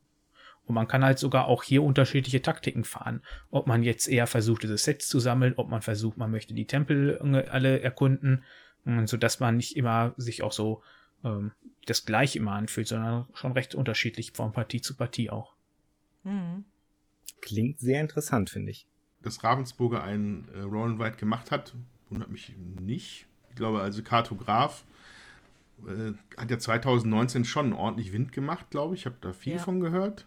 Und 0.66 0.74
man 0.74 0.88
kann 0.88 1.06
halt 1.06 1.20
sogar 1.20 1.46
auch 1.46 1.62
hier 1.62 1.84
unterschiedliche 1.84 2.42
Taktiken 2.42 2.86
fahren. 2.86 3.22
Ob 3.52 3.68
man 3.68 3.84
jetzt 3.84 4.08
eher 4.08 4.26
versucht, 4.26 4.64
diese 4.64 4.80
Sets 4.80 5.10
zu 5.10 5.20
sammeln, 5.20 5.54
ob 5.58 5.70
man 5.70 5.84
versucht, 5.84 6.18
man 6.18 6.32
möchte 6.32 6.56
die 6.56 6.66
Tempel 6.66 7.20
äh, 7.24 7.48
alle 7.48 7.82
erkunden, 7.82 8.46
äh, 8.88 9.06
sodass 9.06 9.40
man 9.40 9.58
nicht 9.58 9.78
immer 9.78 10.16
sich 10.18 10.42
auch 10.42 10.52
so 10.52 10.82
ähm, 11.24 11.52
das 11.86 12.08
gleiche 12.08 12.40
immer 12.40 12.54
anfühlt, 12.54 12.88
sondern 12.88 13.28
schon 13.36 13.52
recht 13.52 13.76
unterschiedlich 13.76 14.32
von 14.32 14.54
Partie 14.54 14.82
zu 14.82 14.98
Partie 14.98 15.30
auch. 15.30 15.54
Mhm. 16.24 16.66
Klingt 17.46 17.80
sehr 17.80 18.02
interessant, 18.02 18.50
finde 18.50 18.72
ich. 18.72 18.88
Dass 19.22 19.44
Ravensburger 19.44 20.04
einen 20.04 20.48
äh, 20.56 20.62
Roll 20.62 20.90
and 20.90 21.02
Ride 21.02 21.18
gemacht 21.18 21.52
hat, 21.52 21.76
wundert 22.10 22.32
mich 22.32 22.56
nicht. 22.58 23.28
Ich 23.52 23.56
glaube, 23.56 23.82
also 23.82 24.02
Kartograf 24.02 24.84
äh, 25.88 26.14
hat 26.40 26.50
ja 26.50 26.58
2019 26.58 27.46
schon 27.46 27.74
ordentlich 27.74 28.12
Wind 28.14 28.32
gemacht, 28.32 28.72
glaube 28.72 28.96
ich. 28.96 29.02
Ich 29.02 29.06
habe 29.06 29.18
da 29.22 29.32
viel 29.32 29.54
Ja. 29.54 29.60
von 29.60 29.80
gehört. 29.80 30.26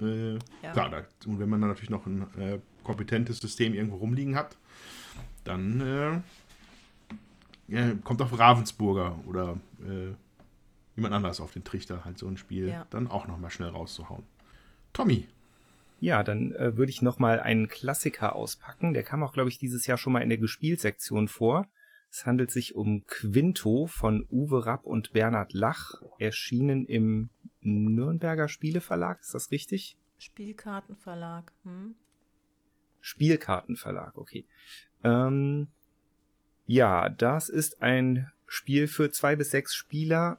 Äh, 0.00 0.32
ja. 0.32 0.72
Klar, 0.72 0.88
da, 0.88 1.04
und 1.26 1.38
wenn 1.38 1.50
man 1.50 1.60
dann 1.60 1.68
natürlich 1.68 1.90
noch 1.90 2.06
ein 2.06 2.22
äh, 2.38 2.58
kompetentes 2.84 3.38
System 3.38 3.74
irgendwo 3.74 3.96
rumliegen 3.96 4.34
hat, 4.34 4.56
dann 5.44 5.80
äh, 5.82 6.20
ja, 7.68 7.94
kommt 8.02 8.22
auch 8.22 8.38
Ravensburger 8.38 9.18
oder 9.26 9.58
äh, 9.86 10.14
jemand 10.96 11.14
anders 11.14 11.38
auf 11.40 11.52
den 11.52 11.64
Trichter, 11.64 12.04
halt 12.06 12.16
so 12.16 12.26
ein 12.26 12.38
Spiel 12.38 12.68
ja. 12.68 12.86
dann 12.88 13.08
auch 13.08 13.26
nochmal 13.28 13.50
schnell 13.50 13.68
rauszuhauen. 13.68 14.24
Tommy. 14.94 15.28
Ja, 16.00 16.22
dann 16.22 16.52
äh, 16.52 16.76
würde 16.76 16.90
ich 16.90 17.02
nochmal 17.02 17.40
einen 17.40 17.68
Klassiker 17.68 18.34
auspacken. 18.34 18.94
Der 18.94 19.02
kam 19.02 19.22
auch, 19.22 19.34
glaube 19.34 19.50
ich, 19.50 19.58
dieses 19.58 19.86
Jahr 19.86 19.98
schon 19.98 20.14
mal 20.14 20.22
in 20.22 20.30
der 20.30 20.38
Gespielsektion 20.38 21.28
vor. 21.28 21.68
Es 22.10 22.26
handelt 22.26 22.50
sich 22.50 22.74
um 22.74 23.04
Quinto 23.06 23.86
von 23.86 24.26
Uwe 24.30 24.66
Rapp 24.66 24.84
und 24.84 25.12
Bernhard 25.12 25.52
Lach, 25.52 26.02
erschienen 26.18 26.86
im 26.86 27.30
Nürnberger 27.60 28.48
Spieleverlag, 28.48 29.20
ist 29.20 29.34
das 29.34 29.50
richtig? 29.50 29.96
Spielkartenverlag. 30.18 31.52
Hm? 31.62 31.94
Spielkartenverlag, 33.00 34.16
okay. 34.16 34.46
Ähm, 35.04 35.68
ja, 36.66 37.08
das 37.10 37.48
ist 37.48 37.82
ein 37.82 38.30
Spiel 38.46 38.88
für 38.88 39.10
zwei 39.10 39.36
bis 39.36 39.50
sechs 39.50 39.74
Spieler 39.74 40.38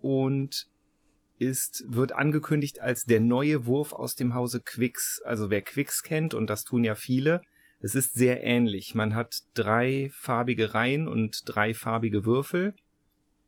und 0.00 0.68
ist, 1.42 1.84
wird 1.88 2.12
angekündigt 2.12 2.80
als 2.80 3.04
der 3.04 3.20
neue 3.20 3.66
Wurf 3.66 3.92
aus 3.92 4.14
dem 4.14 4.34
Hause 4.34 4.60
Quicks. 4.60 5.20
Also 5.24 5.50
wer 5.50 5.62
Quicks 5.62 6.02
kennt, 6.02 6.32
und 6.34 6.48
das 6.48 6.64
tun 6.64 6.84
ja 6.84 6.94
viele, 6.94 7.42
es 7.80 7.96
ist 7.96 8.14
sehr 8.14 8.44
ähnlich. 8.44 8.94
Man 8.94 9.14
hat 9.14 9.42
drei 9.54 10.10
farbige 10.14 10.72
Reihen 10.72 11.08
und 11.08 11.42
drei 11.46 11.74
farbige 11.74 12.24
Würfel 12.24 12.74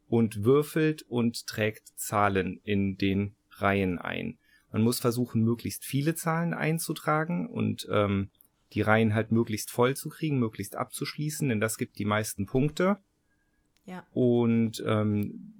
und 0.09 0.45
würfelt 0.45 1.03
und 1.03 1.47
trägt 1.47 1.89
Zahlen 1.97 2.61
in 2.65 2.99
den 2.99 3.37
Reihen 3.53 3.99
ein. 3.99 4.39
Man 4.73 4.83
muss 4.83 4.99
versuchen, 4.99 5.43
möglichst 5.43 5.85
viele 5.85 6.17
Zahlen 6.17 6.53
einzutragen 6.53 7.47
und 7.47 7.87
ähm, 7.93 8.31
die 8.73 8.81
Reihen 8.81 9.15
halt 9.15 9.31
möglichst 9.31 9.71
voll 9.71 9.95
zu 9.95 10.09
kriegen, 10.09 10.41
möglichst 10.41 10.75
abzuschließen, 10.75 11.49
denn 11.49 11.61
das 11.61 11.79
gibt 11.79 11.99
die 12.01 12.05
meisten 12.05 12.47
Punkte. 12.47 12.99
Ja. 13.87 14.05
Und 14.13 14.83
ähm, 14.85 15.53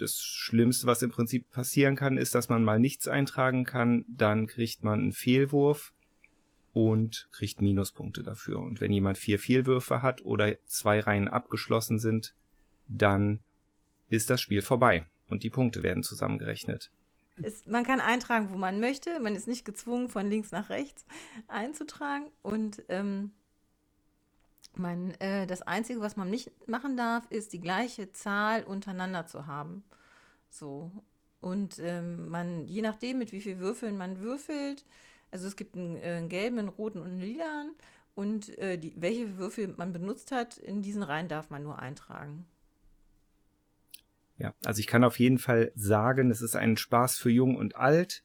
das 0.00 0.20
Schlimmste, 0.22 0.86
was 0.86 1.02
im 1.02 1.10
Prinzip 1.10 1.50
passieren 1.50 1.96
kann, 1.96 2.16
ist, 2.16 2.34
dass 2.34 2.48
man 2.48 2.64
mal 2.64 2.78
nichts 2.78 3.08
eintragen 3.08 3.64
kann, 3.64 4.04
dann 4.08 4.46
kriegt 4.46 4.82
man 4.82 5.00
einen 5.00 5.12
Fehlwurf 5.12 5.92
und 6.72 7.28
kriegt 7.32 7.60
Minuspunkte 7.60 8.22
dafür. 8.22 8.60
Und 8.60 8.80
wenn 8.80 8.92
jemand 8.92 9.18
vier 9.18 9.38
Fehlwürfe 9.38 10.02
hat 10.02 10.24
oder 10.24 10.56
zwei 10.66 11.00
Reihen 11.00 11.28
abgeschlossen 11.28 11.98
sind, 11.98 12.34
dann 12.88 13.40
ist 14.08 14.30
das 14.30 14.40
Spiel 14.40 14.62
vorbei 14.62 15.06
und 15.28 15.42
die 15.42 15.50
Punkte 15.50 15.82
werden 15.82 16.02
zusammengerechnet. 16.02 16.90
Es, 17.42 17.66
man 17.66 17.84
kann 17.84 18.00
eintragen, 18.00 18.50
wo 18.50 18.58
man 18.58 18.80
möchte. 18.80 19.18
Man 19.20 19.34
ist 19.34 19.48
nicht 19.48 19.64
gezwungen, 19.64 20.08
von 20.08 20.28
links 20.28 20.50
nach 20.50 20.68
rechts 20.68 21.04
einzutragen. 21.48 22.26
Und 22.42 22.82
ähm, 22.88 23.32
man, 24.76 25.12
äh, 25.20 25.46
das 25.46 25.62
Einzige, 25.62 26.00
was 26.00 26.16
man 26.16 26.30
nicht 26.30 26.50
machen 26.68 26.96
darf, 26.96 27.26
ist 27.30 27.52
die 27.52 27.60
gleiche 27.60 28.12
Zahl 28.12 28.64
untereinander 28.64 29.26
zu 29.26 29.46
haben. 29.46 29.84
So. 30.48 30.90
Und 31.40 31.78
ähm, 31.78 32.28
man, 32.28 32.66
je 32.66 32.82
nachdem, 32.82 33.18
mit 33.18 33.32
wie 33.32 33.40
viel 33.40 33.58
Würfeln 33.58 33.96
man 33.96 34.20
würfelt, 34.20 34.84
also 35.30 35.46
es 35.46 35.56
gibt 35.56 35.76
einen, 35.76 35.96
äh, 35.96 36.16
einen 36.16 36.28
gelben, 36.28 36.58
einen 36.58 36.68
roten 36.68 36.98
und 36.98 37.08
einen 37.08 37.20
lilan. 37.20 37.70
Und 38.14 38.58
äh, 38.58 38.76
die, 38.76 38.92
welche 38.96 39.38
Würfel 39.38 39.74
man 39.76 39.92
benutzt 39.92 40.32
hat, 40.32 40.58
in 40.58 40.82
diesen 40.82 41.02
Reihen 41.02 41.28
darf 41.28 41.50
man 41.50 41.62
nur 41.62 41.78
eintragen. 41.78 42.44
Ja, 44.36 44.54
also 44.64 44.80
ich 44.80 44.86
kann 44.86 45.04
auf 45.04 45.18
jeden 45.18 45.38
Fall 45.38 45.70
sagen, 45.74 46.30
es 46.30 46.42
ist 46.42 46.56
ein 46.56 46.76
Spaß 46.76 47.18
für 47.18 47.30
Jung 47.30 47.56
und 47.56 47.76
Alt. 47.76 48.22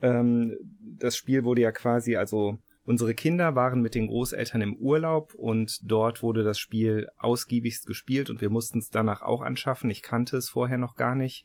Ähm, 0.00 0.56
das 0.80 1.16
Spiel 1.16 1.44
wurde 1.44 1.62
ja 1.62 1.72
quasi, 1.72 2.16
also 2.16 2.58
unsere 2.84 3.14
Kinder 3.14 3.54
waren 3.54 3.80
mit 3.80 3.94
den 3.94 4.08
Großeltern 4.08 4.60
im 4.62 4.76
Urlaub 4.76 5.34
und 5.34 5.78
dort 5.82 6.22
wurde 6.22 6.42
das 6.42 6.58
Spiel 6.58 7.08
ausgiebigst 7.18 7.86
gespielt 7.86 8.30
und 8.30 8.40
wir 8.40 8.50
mussten 8.50 8.78
es 8.78 8.90
danach 8.90 9.22
auch 9.22 9.42
anschaffen. 9.42 9.90
Ich 9.90 10.02
kannte 10.02 10.36
es 10.36 10.48
vorher 10.48 10.78
noch 10.78 10.96
gar 10.96 11.14
nicht. 11.14 11.44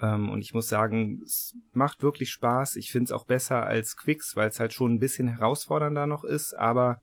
Ähm, 0.00 0.30
und 0.30 0.42
ich 0.42 0.52
muss 0.52 0.68
sagen, 0.68 1.22
es 1.24 1.56
macht 1.72 2.02
wirklich 2.02 2.30
Spaß. 2.30 2.76
Ich 2.76 2.90
finde 2.90 3.04
es 3.04 3.12
auch 3.12 3.24
besser 3.24 3.64
als 3.64 3.96
Quicks, 3.96 4.36
weil 4.36 4.48
es 4.48 4.60
halt 4.60 4.72
schon 4.72 4.94
ein 4.94 5.00
bisschen 5.00 5.28
herausfordernder 5.28 6.06
noch 6.06 6.24
ist, 6.24 6.54
aber 6.54 7.00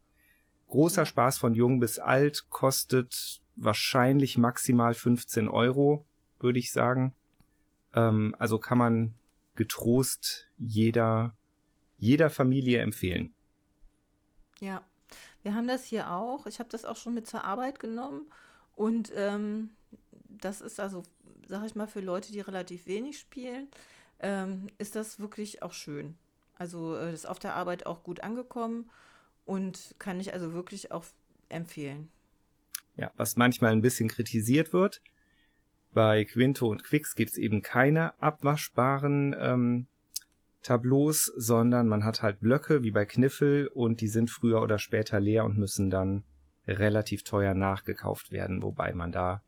großer 0.67 1.05
Spaß 1.05 1.37
von 1.37 1.55
jung 1.55 1.79
bis 1.79 1.97
alt 1.97 2.49
kostet 2.49 3.41
wahrscheinlich 3.55 4.37
maximal 4.37 4.93
15 4.93 5.47
Euro, 5.47 6.05
würde 6.39 6.59
ich 6.59 6.71
sagen. 6.71 7.13
Ähm, 7.93 8.35
also 8.37 8.59
kann 8.59 8.77
man 8.77 9.15
getrost 9.55 10.47
jeder, 10.57 11.35
jeder 11.97 12.29
Familie 12.29 12.79
empfehlen. 12.79 13.33
Ja, 14.59 14.83
wir 15.43 15.55
haben 15.55 15.67
das 15.67 15.85
hier 15.85 16.11
auch. 16.11 16.45
Ich 16.45 16.59
habe 16.59 16.69
das 16.69 16.85
auch 16.85 16.95
schon 16.95 17.13
mit 17.13 17.27
zur 17.27 17.43
Arbeit 17.43 17.79
genommen. 17.79 18.25
Und 18.75 19.11
ähm, 19.15 19.71
das 20.27 20.61
ist 20.61 20.79
also, 20.79 21.03
sag 21.47 21.65
ich 21.65 21.75
mal, 21.75 21.87
für 21.87 22.01
Leute, 22.01 22.31
die 22.31 22.39
relativ 22.39 22.87
wenig 22.87 23.19
spielen, 23.19 23.67
ähm, 24.19 24.67
ist 24.77 24.95
das 24.95 25.19
wirklich 25.19 25.63
auch 25.63 25.73
schön. 25.73 26.17
Also 26.55 26.95
äh, 26.95 27.13
ist 27.13 27.27
auf 27.27 27.39
der 27.39 27.55
Arbeit 27.55 27.85
auch 27.85 28.03
gut 28.03 28.21
angekommen 28.21 28.89
und 29.45 29.95
kann 29.97 30.19
ich 30.19 30.33
also 30.33 30.53
wirklich 30.53 30.91
auch 30.91 31.05
empfehlen. 31.47 32.09
Ja, 32.95 33.11
was 33.15 33.37
manchmal 33.37 33.71
ein 33.71 33.81
bisschen 33.81 34.09
kritisiert 34.09 34.73
wird. 34.73 35.01
Bei 35.91 36.25
Quinto 36.25 36.67
und 36.67 36.83
Quix 36.83 37.15
gibt 37.15 37.31
es 37.31 37.37
eben 37.37 37.61
keine 37.61 38.21
abwaschbaren 38.21 39.35
ähm, 39.39 39.87
Tableaus, 40.61 41.25
sondern 41.37 41.87
man 41.87 42.03
hat 42.03 42.21
halt 42.21 42.39
Blöcke 42.39 42.83
wie 42.83 42.91
bei 42.91 43.05
Kniffel 43.05 43.67
und 43.67 44.01
die 44.01 44.07
sind 44.07 44.29
früher 44.29 44.61
oder 44.61 44.77
später 44.77 45.19
leer 45.19 45.45
und 45.45 45.57
müssen 45.57 45.89
dann 45.89 46.23
relativ 46.67 47.23
teuer 47.23 47.53
nachgekauft 47.53 48.31
werden, 48.31 48.61
wobei 48.61 48.93
man 48.93 49.11
da, 49.11 49.41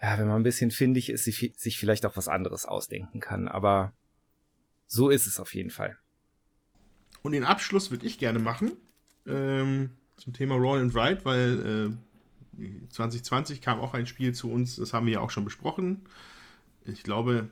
ja, 0.00 0.18
wenn 0.18 0.28
man 0.28 0.40
ein 0.40 0.44
bisschen 0.44 0.70
findig 0.70 1.10
ist, 1.10 1.24
sich, 1.24 1.78
vielleicht 1.78 2.06
auch 2.06 2.16
was 2.16 2.28
anderes 2.28 2.64
ausdenken 2.64 3.20
kann. 3.20 3.48
Aber 3.48 3.92
so 4.86 5.10
ist 5.10 5.26
es 5.26 5.40
auf 5.40 5.54
jeden 5.54 5.70
Fall. 5.70 5.98
Und 7.22 7.32
den 7.32 7.44
Abschluss 7.44 7.90
würde 7.90 8.06
ich 8.06 8.18
gerne 8.18 8.38
machen. 8.38 8.72
Ähm, 9.26 9.90
zum 10.16 10.32
Thema 10.32 10.54
Roll 10.54 10.80
and 10.80 10.94
Ride, 10.94 11.24
weil 11.24 11.96
äh, 12.58 12.88
2020 12.90 13.60
kam 13.60 13.80
auch 13.80 13.94
ein 13.94 14.06
Spiel 14.06 14.34
zu 14.34 14.50
uns, 14.50 14.76
das 14.76 14.92
haben 14.92 15.06
wir 15.06 15.14
ja 15.14 15.20
auch 15.20 15.30
schon 15.30 15.44
besprochen. 15.44 16.02
Ich 16.84 17.02
glaube, 17.02 17.50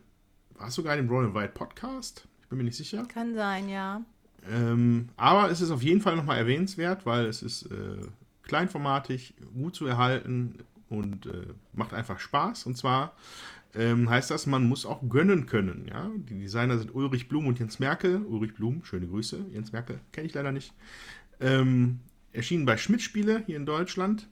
war 0.58 0.68
es 0.68 0.74
sogar 0.74 0.96
in 0.96 1.06
dem 1.06 1.10
Roll 1.10 1.26
and 1.26 1.36
Ride 1.36 1.52
Podcast? 1.52 2.26
Ich 2.42 2.48
bin 2.48 2.58
mir 2.58 2.64
nicht 2.64 2.76
sicher. 2.76 3.04
Kann 3.06 3.34
sein, 3.34 3.68
ja. 3.68 4.02
Ähm, 4.50 5.08
aber 5.16 5.50
es 5.50 5.60
ist 5.60 5.70
auf 5.70 5.82
jeden 5.82 6.00
Fall 6.00 6.16
nochmal 6.16 6.38
erwähnenswert, 6.38 7.04
weil 7.04 7.26
es 7.26 7.42
ist 7.42 7.66
äh, 7.66 8.06
kleinformatig, 8.42 9.34
gut 9.54 9.74
zu 9.74 9.86
erhalten 9.86 10.58
und 10.88 11.26
äh, 11.26 11.46
macht 11.72 11.92
einfach 11.92 12.20
Spaß. 12.20 12.66
Und 12.66 12.76
zwar 12.76 13.14
ähm, 13.74 14.08
heißt 14.08 14.30
das, 14.30 14.46
man 14.46 14.68
muss 14.68 14.86
auch 14.86 15.02
gönnen 15.08 15.46
können. 15.46 15.86
Ja? 15.88 16.10
Die 16.16 16.38
Designer 16.38 16.78
sind 16.78 16.94
Ulrich 16.94 17.28
Blum 17.28 17.46
und 17.46 17.58
Jens 17.58 17.78
Merkel. 17.78 18.22
Ulrich 18.24 18.54
Blum, 18.54 18.84
schöne 18.84 19.06
Grüße. 19.06 19.46
Jens 19.52 19.72
Merkel 19.72 20.00
kenne 20.12 20.28
ich 20.28 20.34
leider 20.34 20.52
nicht. 20.52 20.72
Ähm, 21.40 22.00
erschienen 22.32 22.66
bei 22.66 22.76
Schmidt 22.76 23.02
Spiele 23.02 23.42
hier 23.46 23.56
in 23.56 23.66
Deutschland. 23.66 24.28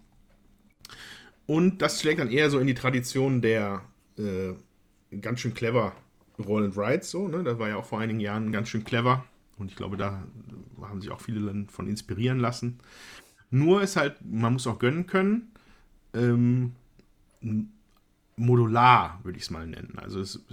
Und 1.47 1.83
das 1.83 2.01
schlägt 2.01 2.21
dann 2.21 2.31
eher 2.31 2.49
so 2.51 2.59
in 2.59 2.67
die 2.67 2.75
Tradition 2.75 3.43
der 3.43 3.83
äh, 4.17 4.55
ganz 5.21 5.41
schön 5.41 5.55
clever 5.55 5.95
Roll 6.39 6.65
and 6.65 6.77
Rides 6.77 7.11
so. 7.11 7.29
Ne? 7.29 7.43
Das 7.45 7.59
war 7.59 7.69
ja 7.69 7.77
auch 7.77 7.85
vor 7.85 8.01
einigen 8.01 8.21
Jahren 8.21 8.53
ganz 8.53 8.69
schön 8.69 8.85
clever. 8.85 9.25
Und 9.57 9.71
ich 9.71 9.77
glaube, 9.77 9.97
da 9.97 10.23
haben 10.83 11.01
sich 11.01 11.11
auch 11.11 11.21
viele 11.21 11.67
von 11.69 11.87
inspirieren 11.87 12.41
lassen. 12.41 12.79
Nur 13.51 13.83
ist 13.83 13.97
halt, 13.97 14.17
man 14.25 14.53
muss 14.53 14.67
auch 14.67 14.79
gönnen 14.79 15.07
können. 15.07 15.53
Ähm, 16.13 16.73
modular, 18.37 19.21
würde 19.23 19.39
ich 19.39 19.45
es 19.45 19.51
mal 19.51 19.67
nennen. 19.67 19.95
Also 19.97 20.21
es, 20.21 20.45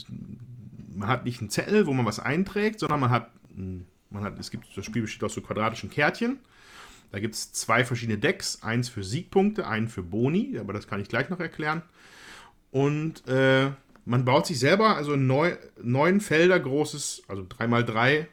man 0.94 1.08
hat 1.08 1.26
nicht 1.26 1.42
einen 1.42 1.50
Zettel, 1.50 1.88
wo 1.88 1.94
man 1.94 2.06
was 2.06 2.20
einträgt, 2.20 2.80
sondern 2.80 3.00
man 3.00 3.10
hat, 3.10 3.32
man 4.10 4.24
hat, 4.24 4.40
es 4.40 4.52
gibt, 4.52 4.66
das 4.78 4.86
Spiel 4.86 5.02
besteht 5.02 5.24
aus 5.24 5.34
so 5.34 5.42
quadratischen 5.42 5.90
Kärtchen 5.90 6.40
da 7.12 7.20
gibt 7.20 7.36
es 7.36 7.52
zwei 7.52 7.84
verschiedene 7.84 8.18
Decks, 8.18 8.64
eins 8.64 8.88
für 8.88 9.04
Siegpunkte, 9.04 9.68
einen 9.68 9.90
für 9.90 10.02
Boni, 10.02 10.58
aber 10.58 10.72
das 10.72 10.88
kann 10.88 11.02
ich 11.02 11.10
gleich 11.10 11.30
noch 11.30 11.40
erklären. 11.40 11.82
Und 12.72 13.28
äh, 13.28 13.72
man 14.06 14.26
baut 14.26 14.48
sich 14.48 14.60
selber 14.60 14.96
also 14.96 15.14
ein 15.14 15.28
neu, 15.28 15.56
neun 15.82 16.22
Felder 16.22 16.60
großes, 16.60 17.24
also 17.28 17.44
3x3 17.44 18.28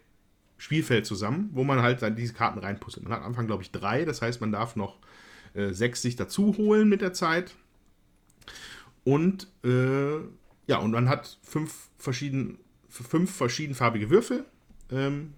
Spielfeld 0.57 1.07
zusammen, 1.07 1.50
wo 1.52 1.62
man 1.64 1.83
halt 1.83 2.02
diese 2.18 2.35
Karten 2.35 2.59
reinpuzzelt. 2.59 3.04
Man 3.04 3.12
hat 3.12 3.20
am 3.20 3.28
Anfang, 3.28 3.46
glaube 3.46 3.62
ich, 3.62 3.70
drei, 3.70 4.04
das 4.04 4.22
heißt, 4.22 4.40
man 4.40 4.50
darf 4.50 4.76
noch 4.76 4.98
äh, 5.54 5.72
sechs 5.72 6.02
sich 6.02 6.16
dazu 6.16 6.57
holen 6.57 6.88
mit 6.88 7.00
der 7.00 7.12
Zeit. 7.12 7.54
Und 9.04 9.46
äh, 9.64 10.18
ja, 10.66 10.78
und 10.78 10.90
man 10.90 11.09
hat 11.09 11.38
fünf, 11.42 11.88
verschieden, 11.96 12.59
fünf 12.88 13.35
verschiedenfarbige 13.35 14.11
Würfel, 14.11 14.44
ähm, 14.90 15.35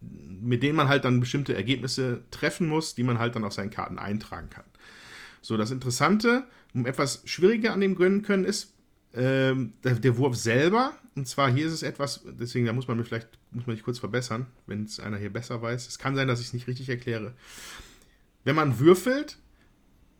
mit 0.00 0.62
denen 0.62 0.76
man 0.76 0.88
halt 0.88 1.04
dann 1.04 1.20
bestimmte 1.20 1.54
Ergebnisse 1.54 2.22
treffen 2.30 2.68
muss, 2.68 2.94
die 2.94 3.02
man 3.02 3.18
halt 3.18 3.34
dann 3.34 3.44
auf 3.44 3.52
seinen 3.52 3.70
Karten 3.70 3.98
eintragen 3.98 4.48
kann. 4.50 4.64
So, 5.42 5.56
das 5.56 5.70
Interessante, 5.70 6.44
um 6.74 6.86
etwas 6.86 7.22
schwieriger 7.24 7.72
an 7.72 7.80
dem 7.80 7.94
gönnen 7.94 8.22
können, 8.22 8.44
ist, 8.44 8.74
ähm, 9.14 9.72
der, 9.82 9.94
der, 9.94 10.16
Wurf 10.16 10.36
selber, 10.36 10.92
und 11.16 11.26
zwar 11.26 11.50
hier 11.50 11.66
ist 11.66 11.72
es 11.72 11.82
etwas, 11.82 12.22
deswegen 12.24 12.66
da 12.66 12.72
muss 12.72 12.86
man 12.86 12.96
mir 12.96 13.04
vielleicht, 13.04 13.28
muss 13.50 13.66
man 13.66 13.74
mich 13.74 13.84
kurz 13.84 13.98
verbessern, 13.98 14.46
wenn 14.66 14.84
es 14.84 15.00
einer 15.00 15.16
hier 15.16 15.32
besser 15.32 15.60
weiß. 15.60 15.88
Es 15.88 15.98
kann 15.98 16.14
sein, 16.14 16.28
dass 16.28 16.40
ich 16.40 16.46
es 16.46 16.52
nicht 16.52 16.68
richtig 16.68 16.88
erkläre. 16.88 17.34
Wenn 18.44 18.56
man 18.56 18.78
würfelt, 18.78 19.38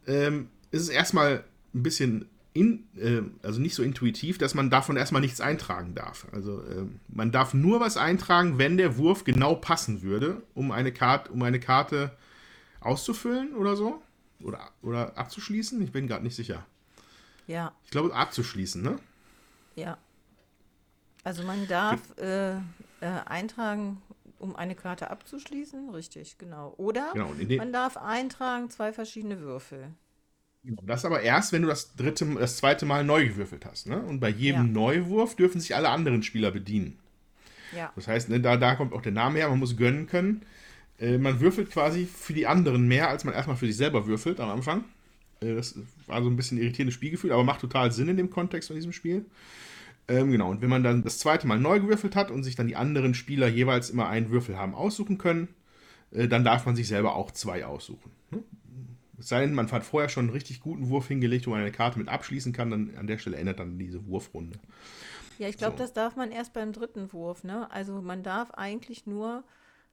ähm, 0.06 0.48
ist 0.70 0.82
es 0.82 0.88
erstmal 0.88 1.44
ein 1.74 1.82
bisschen 1.82 2.26
in, 2.52 2.84
äh, 2.96 3.22
also 3.42 3.60
nicht 3.60 3.74
so 3.74 3.82
intuitiv, 3.82 4.38
dass 4.38 4.54
man 4.54 4.70
davon 4.70 4.96
erstmal 4.96 5.22
nichts 5.22 5.40
eintragen 5.40 5.94
darf. 5.94 6.26
Also 6.32 6.60
äh, 6.62 6.86
man 7.08 7.30
darf 7.30 7.54
nur 7.54 7.80
was 7.80 7.96
eintragen, 7.96 8.58
wenn 8.58 8.76
der 8.76 8.96
Wurf 8.96 9.24
genau 9.24 9.54
passen 9.54 10.02
würde, 10.02 10.42
um 10.54 10.72
eine 10.72 10.92
Karte, 10.92 11.30
um 11.30 11.42
eine 11.42 11.60
Karte 11.60 12.10
auszufüllen 12.80 13.54
oder 13.54 13.76
so. 13.76 14.02
Oder, 14.42 14.70
oder 14.82 15.18
abzuschließen. 15.18 15.80
Ich 15.82 15.92
bin 15.92 16.06
gerade 16.06 16.24
nicht 16.24 16.34
sicher. 16.34 16.66
Ja. 17.50 17.72
Ich 17.84 17.90
glaube, 17.90 18.14
abzuschließen, 18.14 18.80
ne? 18.80 18.96
Ja. 19.74 19.98
Also 21.24 21.42
man 21.42 21.66
darf 21.66 22.00
äh, 22.16 22.52
äh, 22.52 22.60
eintragen, 23.26 24.00
um 24.38 24.54
eine 24.54 24.76
Karte 24.76 25.10
abzuschließen, 25.10 25.90
richtig, 25.90 26.38
genau. 26.38 26.74
Oder 26.76 27.10
genau, 27.12 27.32
man 27.58 27.72
darf 27.72 27.96
eintragen 27.96 28.70
zwei 28.70 28.92
verschiedene 28.92 29.40
Würfel. 29.40 29.88
Genau, 30.62 30.80
das 30.86 31.04
aber 31.04 31.22
erst, 31.22 31.52
wenn 31.52 31.62
du 31.62 31.68
das 31.68 31.96
dritte, 31.96 32.24
das 32.36 32.58
zweite 32.58 32.86
Mal 32.86 33.02
neu 33.02 33.26
gewürfelt 33.26 33.66
hast. 33.66 33.88
Ne? 33.88 34.00
Und 34.00 34.20
bei 34.20 34.28
jedem 34.28 34.66
ja. 34.66 34.72
Neuwurf 34.72 35.34
dürfen 35.34 35.60
sich 35.60 35.74
alle 35.74 35.88
anderen 35.88 36.22
Spieler 36.22 36.52
bedienen. 36.52 37.00
Ja. 37.74 37.92
Das 37.96 38.06
heißt, 38.06 38.28
ne, 38.28 38.40
da, 38.40 38.56
da 38.56 38.76
kommt 38.76 38.92
auch 38.92 39.02
der 39.02 39.12
Name 39.12 39.40
her, 39.40 39.48
man 39.48 39.58
muss 39.58 39.76
gönnen 39.76 40.06
können. 40.06 40.46
Äh, 40.98 41.18
man 41.18 41.40
würfelt 41.40 41.70
quasi 41.72 42.06
für 42.06 42.32
die 42.32 42.46
anderen 42.46 42.86
mehr, 42.86 43.08
als 43.08 43.24
man 43.24 43.34
erstmal 43.34 43.56
für 43.56 43.66
sich 43.66 43.76
selber 43.76 44.06
würfelt 44.06 44.38
am 44.38 44.50
Anfang. 44.50 44.84
Äh, 45.40 45.54
das 45.54 45.78
war 46.06 46.22
so 46.22 46.28
ein 46.28 46.36
bisschen 46.36 46.58
irritierendes 46.58 46.94
Spielgefühl, 46.94 47.32
aber 47.32 47.44
macht 47.44 47.60
total 47.60 47.92
Sinn 47.92 48.08
in 48.08 48.16
dem 48.16 48.30
Kontext 48.30 48.68
von 48.68 48.76
diesem 48.76 48.92
Spiel. 48.92 49.26
Ähm, 50.08 50.30
genau, 50.32 50.50
und 50.50 50.60
wenn 50.60 50.70
man 50.70 50.82
dann 50.82 51.04
das 51.04 51.18
zweite 51.18 51.46
Mal 51.46 51.60
neu 51.60 51.80
gewürfelt 51.80 52.16
hat 52.16 52.30
und 52.30 52.42
sich 52.42 52.56
dann 52.56 52.66
die 52.66 52.76
anderen 52.76 53.14
Spieler 53.14 53.48
jeweils 53.48 53.90
immer 53.90 54.08
einen 54.08 54.30
Würfel 54.30 54.58
haben 54.58 54.74
aussuchen 54.74 55.18
können, 55.18 55.48
äh, 56.10 56.28
dann 56.28 56.44
darf 56.44 56.66
man 56.66 56.74
sich 56.76 56.88
selber 56.88 57.14
auch 57.14 57.30
zwei 57.30 57.64
aussuchen. 57.64 58.10
Ne? 58.30 58.42
Es 59.18 59.28
sei 59.28 59.42
denn, 59.42 59.54
man 59.54 59.70
hat 59.70 59.84
vorher 59.84 60.08
schon 60.08 60.24
einen 60.24 60.32
richtig 60.32 60.60
guten 60.60 60.88
Wurf 60.88 61.08
hingelegt, 61.08 61.46
wo 61.46 61.50
man 61.50 61.60
eine 61.60 61.72
Karte 61.72 61.98
mit 61.98 62.08
abschließen 62.08 62.52
kann, 62.52 62.70
dann 62.70 62.96
an 62.96 63.06
der 63.06 63.18
Stelle 63.18 63.36
endet 63.36 63.60
dann 63.60 63.78
diese 63.78 64.06
Wurfrunde. 64.06 64.58
Ja, 65.38 65.48
ich 65.48 65.58
glaube, 65.58 65.76
so. 65.76 65.82
das 65.84 65.92
darf 65.92 66.16
man 66.16 66.32
erst 66.32 66.54
beim 66.54 66.72
dritten 66.72 67.12
Wurf. 67.12 67.44
Ne? 67.44 67.70
Also 67.70 68.00
man 68.02 68.22
darf 68.22 68.50
eigentlich 68.52 69.06
nur 69.06 69.44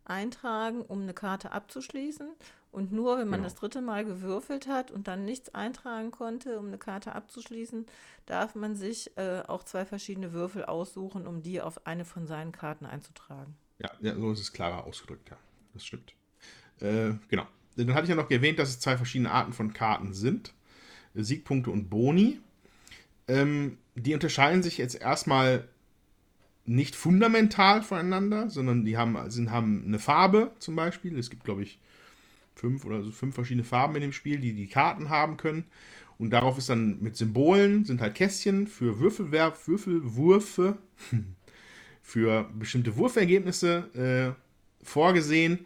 eintragen, 0.06 0.82
um 0.82 1.02
eine 1.02 1.14
Karte 1.14 1.52
abzuschließen. 1.52 2.30
Und 2.78 2.92
nur 2.92 3.18
wenn 3.18 3.28
man 3.28 3.40
genau. 3.40 3.50
das 3.50 3.56
dritte 3.56 3.82
Mal 3.82 4.06
gewürfelt 4.06 4.68
hat 4.68 4.92
und 4.92 5.08
dann 5.08 5.26
nichts 5.26 5.50
eintragen 5.56 6.12
konnte, 6.12 6.60
um 6.60 6.68
eine 6.68 6.78
Karte 6.78 7.16
abzuschließen, 7.16 7.88
darf 8.28 8.54
man 8.54 8.76
sich 8.76 9.18
äh, 9.18 9.42
auch 9.48 9.64
zwei 9.64 9.84
verschiedene 9.84 10.32
Würfel 10.32 10.64
aussuchen, 10.64 11.26
um 11.26 11.42
die 11.42 11.60
auf 11.60 11.88
eine 11.88 12.06
von 12.06 12.28
seinen 12.28 12.52
Karten 12.52 12.86
einzutragen. 12.86 13.56
Ja, 13.80 13.90
ja 14.00 14.14
so 14.14 14.32
ist 14.32 14.42
es 14.42 14.54
klarer 14.54 14.84
ausgedrückt, 14.84 15.28
ja. 15.32 15.38
Das 15.74 15.88
stimmt. 15.88 16.14
Äh, 16.80 17.14
genau. 17.30 17.48
Dann 17.78 17.96
hatte 17.96 18.04
ich 18.04 18.10
ja 18.10 18.16
noch 18.16 18.30
erwähnt, 18.30 18.60
dass 18.60 18.70
es 18.70 18.80
zwei 18.80 18.96
verschiedene 18.96 19.32
Arten 19.32 19.54
von 19.54 19.74
Karten 19.74 20.14
sind. 20.14 20.54
Siegpunkte 21.16 21.72
und 21.72 21.90
Boni. 21.90 22.40
Ähm, 23.28 23.80
die 23.96 24.14
unterscheiden 24.14 24.62
sich 24.62 24.78
jetzt 24.78 25.02
erstmal 25.02 25.68
nicht 26.66 26.96
fundamental 26.96 27.82
voneinander, 27.82 28.52
sondern 28.52 28.86
die 28.86 28.98
haben, 28.98 29.18
sind, 29.32 29.50
haben 29.50 29.84
eine 29.88 29.98
Farbe 29.98 30.52
zum 30.60 30.76
Beispiel. 30.76 31.18
Es 31.18 31.32
gibt, 31.32 31.44
glaube 31.44 31.64
ich, 31.64 31.80
fünf 32.58 32.86
oder 32.86 33.04
so 33.04 33.12
fünf 33.12 33.36
verschiedene 33.36 33.64
Farben 33.64 33.96
in 33.96 34.02
dem 34.02 34.14
Spiel, 34.14 34.40
die 34.40 34.54
die 34.54 34.68
Karten 34.68 35.10
haben 35.10 35.38
können. 35.38 35.66
Und 36.18 36.32
darauf 36.32 36.58
ist 36.58 36.70
dann 36.70 37.02
mit 37.02 37.16
Symbolen, 37.16 37.86
sind 37.86 38.02
halt 38.02 38.16
Kästchen 38.16 38.68
für 38.68 39.00
Würfelwerf, 39.00 39.68
Würfelwürfe, 39.68 40.78
für 42.02 42.50
bestimmte 42.58 42.96
Wurfergebnisse 42.96 44.36
äh, 44.36 44.86
vorgesehen. 44.86 45.66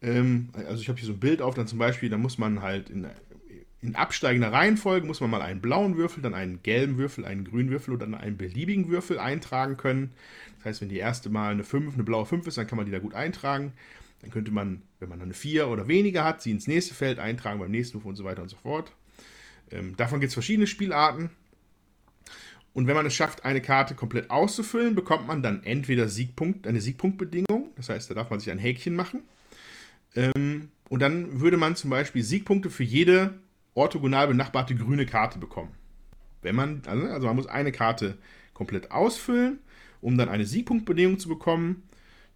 Ähm, 0.00 0.50
also 0.54 0.80
ich 0.80 0.88
habe 0.88 0.98
hier 0.98 1.06
so 1.06 1.14
ein 1.14 1.20
Bild 1.20 1.42
auf, 1.42 1.54
dann 1.54 1.66
zum 1.66 1.78
Beispiel, 1.78 2.10
da 2.10 2.18
muss 2.18 2.38
man 2.38 2.62
halt 2.62 2.90
in, 2.90 3.08
in 3.82 3.96
absteigender 3.96 4.52
Reihenfolge, 4.52 5.06
muss 5.06 5.20
man 5.20 5.30
mal 5.30 5.42
einen 5.42 5.60
blauen 5.60 5.96
Würfel, 5.96 6.22
dann 6.22 6.34
einen 6.34 6.62
gelben 6.62 6.96
Würfel, 6.98 7.24
einen 7.24 7.44
grünen 7.44 7.70
Würfel 7.70 7.94
oder 7.94 8.06
dann 8.06 8.14
einen 8.14 8.36
beliebigen 8.36 8.88
Würfel 8.88 9.18
eintragen 9.18 9.76
können. 9.76 10.12
Das 10.58 10.66
heißt, 10.66 10.80
wenn 10.82 10.88
die 10.88 10.98
erste 10.98 11.30
Mal 11.30 11.52
eine 11.52 11.64
5, 11.64 11.94
eine 11.94 12.04
blaue 12.04 12.26
5 12.26 12.46
ist, 12.46 12.58
dann 12.58 12.68
kann 12.68 12.76
man 12.76 12.86
die 12.86 12.92
da 12.92 13.00
gut 13.00 13.14
eintragen. 13.14 13.72
Dann 14.20 14.30
könnte 14.30 14.50
man, 14.50 14.82
wenn 14.98 15.08
man 15.08 15.20
eine 15.20 15.34
4 15.34 15.68
oder 15.68 15.88
weniger 15.88 16.24
hat, 16.24 16.42
sie 16.42 16.50
ins 16.50 16.66
nächste 16.66 16.94
Feld 16.94 17.18
eintragen, 17.18 17.60
beim 17.60 17.70
nächsten 17.70 17.94
Würfel 17.98 18.08
und 18.08 18.16
so 18.16 18.24
weiter 18.24 18.42
und 18.42 18.48
so 18.48 18.56
fort. 18.56 18.92
Ähm, 19.70 19.96
davon 19.96 20.20
gibt 20.20 20.28
es 20.28 20.34
verschiedene 20.34 20.66
Spielarten. 20.66 21.30
Und 22.72 22.86
wenn 22.86 22.94
man 22.94 23.06
es 23.06 23.14
schafft, 23.14 23.44
eine 23.44 23.60
Karte 23.60 23.94
komplett 23.94 24.30
auszufüllen, 24.30 24.94
bekommt 24.94 25.26
man 25.26 25.42
dann 25.42 25.62
entweder 25.64 26.08
Siegpunkt, 26.08 26.66
eine 26.66 26.80
Siegpunktbedingung. 26.80 27.72
Das 27.76 27.88
heißt, 27.88 28.10
da 28.10 28.14
darf 28.14 28.30
man 28.30 28.40
sich 28.40 28.50
ein 28.50 28.58
Häkchen 28.58 28.94
machen. 28.94 29.22
Ähm, 30.14 30.70
und 30.88 31.00
dann 31.00 31.40
würde 31.40 31.56
man 31.56 31.76
zum 31.76 31.90
Beispiel 31.90 32.22
Siegpunkte 32.22 32.70
für 32.70 32.84
jede 32.84 33.34
orthogonal 33.74 34.28
benachbarte 34.28 34.74
grüne 34.74 35.06
Karte 35.06 35.38
bekommen. 35.38 35.72
Wenn 36.42 36.56
man, 36.56 36.82
also, 36.86 37.06
also 37.06 37.26
man 37.26 37.36
muss 37.36 37.46
eine 37.46 37.72
Karte 37.72 38.18
komplett 38.54 38.90
ausfüllen, 38.90 39.58
um 40.00 40.16
dann 40.16 40.28
eine 40.28 40.46
Siegpunktbedingung 40.46 41.18
zu 41.18 41.28
bekommen, 41.28 41.82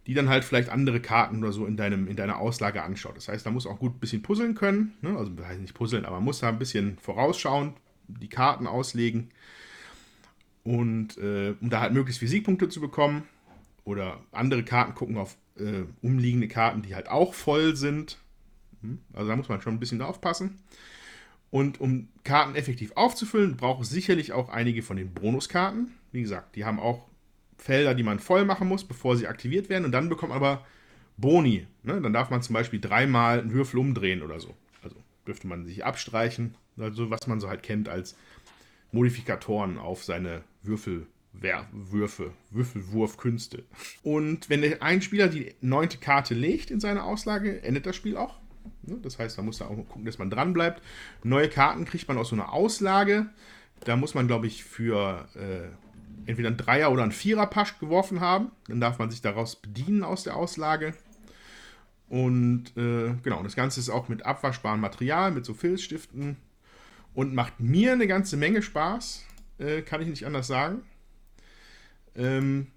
die 0.07 0.13
dann 0.13 0.29
halt 0.29 0.43
vielleicht 0.43 0.69
andere 0.69 0.99
Karten 0.99 1.39
oder 1.39 1.53
so 1.53 1.65
in, 1.65 1.77
deinem, 1.77 2.07
in 2.07 2.15
deiner 2.15 2.37
Auslage 2.37 2.83
anschaut. 2.83 3.15
Das 3.15 3.27
heißt, 3.27 3.45
da 3.45 3.51
muss 3.51 3.65
auch 3.65 3.79
gut 3.79 3.95
ein 3.95 3.99
bisschen 3.99 4.21
puzzeln 4.21 4.55
können. 4.55 4.93
Ne? 5.01 5.17
Also 5.17 5.31
das 5.31 5.45
heißt 5.45 5.61
nicht 5.61 5.73
puzzeln, 5.73 6.05
aber 6.05 6.17
man 6.17 6.25
muss 6.25 6.39
da 6.39 6.49
ein 6.49 6.59
bisschen 6.59 6.97
vorausschauend 6.99 7.77
die 8.07 8.29
Karten 8.29 8.67
auslegen. 8.67 9.29
Und 10.63 11.17
äh, 11.17 11.55
um 11.59 11.69
da 11.69 11.81
halt 11.81 11.93
möglichst 11.93 12.19
viele 12.19 12.31
Siegpunkte 12.31 12.69
zu 12.69 12.81
bekommen. 12.81 13.23
Oder 13.85 14.21
andere 14.31 14.63
Karten 14.63 14.95
gucken 14.95 15.17
auf 15.17 15.37
äh, 15.57 15.83
umliegende 16.01 16.47
Karten, 16.47 16.81
die 16.81 16.95
halt 16.95 17.09
auch 17.09 17.33
voll 17.33 17.75
sind. 17.75 18.17
Hm? 18.81 18.99
Also 19.13 19.29
da 19.29 19.35
muss 19.35 19.49
man 19.49 19.61
schon 19.61 19.73
ein 19.73 19.79
bisschen 19.79 20.01
aufpassen. 20.01 20.59
Und 21.49 21.79
um 21.79 22.07
Karten 22.23 22.55
effektiv 22.55 22.93
aufzufüllen, 22.95 23.57
braucht 23.57 23.83
es 23.83 23.89
sicherlich 23.89 24.33
auch 24.33 24.49
einige 24.49 24.81
von 24.81 24.97
den 24.97 25.13
Bonuskarten. 25.13 25.93
Wie 26.11 26.21
gesagt, 26.21 26.55
die 26.55 26.65
haben 26.65 26.79
auch 26.79 27.07
Felder, 27.63 27.95
die 27.95 28.03
man 28.03 28.19
voll 28.19 28.43
machen 28.43 28.67
muss, 28.67 28.83
bevor 28.83 29.15
sie 29.15 29.27
aktiviert 29.27 29.69
werden. 29.69 29.85
Und 29.85 29.93
dann 29.93 30.09
bekommt 30.09 30.31
man 30.31 30.37
aber 30.37 30.65
Boni. 31.15 31.65
Ne? 31.83 32.01
Dann 32.01 32.11
darf 32.11 32.29
man 32.29 32.41
zum 32.41 32.53
Beispiel 32.53 32.81
dreimal 32.81 33.39
einen 33.39 33.53
Würfel 33.53 33.79
umdrehen 33.79 34.21
oder 34.21 34.41
so. 34.41 34.53
Also 34.81 34.97
dürfte 35.25 35.47
man 35.47 35.63
sich 35.65 35.85
abstreichen. 35.85 36.55
Also 36.77 37.09
was 37.09 37.25
man 37.25 37.39
so 37.39 37.47
halt 37.47 37.63
kennt 37.63 37.87
als 37.87 38.17
Modifikatoren 38.91 39.77
auf 39.77 40.03
seine 40.03 40.43
Würfel 40.61 41.07
Würfe, 41.71 42.31
Würfelwurfkünste. 42.51 43.63
Und 44.03 44.51
wenn 44.51 44.61
der 44.61 44.83
ein 44.83 45.01
Spieler 45.01 45.29
die 45.29 45.55
neunte 45.61 45.97
Karte 45.97 46.35
legt 46.35 46.69
in 46.69 46.79
seine 46.79 47.03
Auslage, 47.03 47.63
endet 47.63 47.87
das 47.87 47.95
Spiel 47.95 48.17
auch. 48.17 48.39
Ne, 48.83 48.99
das 49.01 49.17
heißt, 49.17 49.37
da 49.37 49.41
muss 49.41 49.59
man 49.59 49.69
auch 49.69 49.75
gucken, 49.75 50.05
dass 50.05 50.19
man 50.19 50.29
dran 50.29 50.53
bleibt. 50.53 50.83
Neue 51.23 51.49
Karten 51.49 51.85
kriegt 51.85 52.07
man 52.07 52.19
aus 52.19 52.29
so 52.29 52.35
einer 52.35 52.53
Auslage. 52.53 53.29
Da 53.83 53.95
muss 53.95 54.13
man, 54.13 54.27
glaube 54.27 54.45
ich, 54.45 54.63
für 54.63 55.27
äh, 55.35 55.69
entweder 56.25 56.49
ein 56.49 56.57
Dreier- 56.57 56.91
oder 56.91 57.03
ein 57.03 57.11
Vierer-Pasch 57.11 57.79
geworfen 57.79 58.19
haben. 58.19 58.51
Dann 58.67 58.79
darf 58.79 58.99
man 58.99 59.09
sich 59.09 59.21
daraus 59.21 59.55
bedienen 59.55 60.03
aus 60.03 60.23
der 60.23 60.35
Auslage. 60.35 60.93
Und 62.09 62.75
äh, 62.77 63.15
genau, 63.23 63.41
das 63.43 63.55
Ganze 63.55 63.79
ist 63.79 63.89
auch 63.89 64.07
mit 64.09 64.25
abwaschbarem 64.25 64.79
Material, 64.79 65.31
mit 65.31 65.45
so 65.45 65.53
Filzstiften. 65.53 66.37
Und 67.13 67.33
macht 67.33 67.59
mir 67.59 67.93
eine 67.93 68.07
ganze 68.07 68.37
Menge 68.37 68.61
Spaß. 68.61 69.25
Äh, 69.59 69.81
kann 69.81 70.01
ich 70.01 70.07
nicht 70.07 70.25
anders 70.25 70.47
sagen. 70.47 70.83
Ähm, 72.15 72.67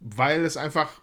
weil 0.00 0.44
es 0.44 0.56
einfach, 0.56 1.00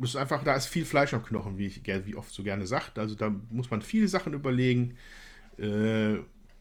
es 0.00 0.10
ist 0.10 0.16
einfach, 0.16 0.42
da 0.44 0.54
ist 0.54 0.66
viel 0.66 0.84
Fleisch 0.84 1.14
am 1.14 1.24
Knochen, 1.24 1.58
wie 1.58 1.66
ich 1.66 1.82
wie 1.86 2.16
oft 2.16 2.32
so 2.32 2.42
gerne 2.42 2.66
sagt. 2.66 2.98
Also 2.98 3.14
da 3.14 3.34
muss 3.50 3.70
man 3.70 3.82
viele 3.82 4.08
Sachen 4.08 4.32
überlegen. 4.32 4.96
Äh, 5.58 6.14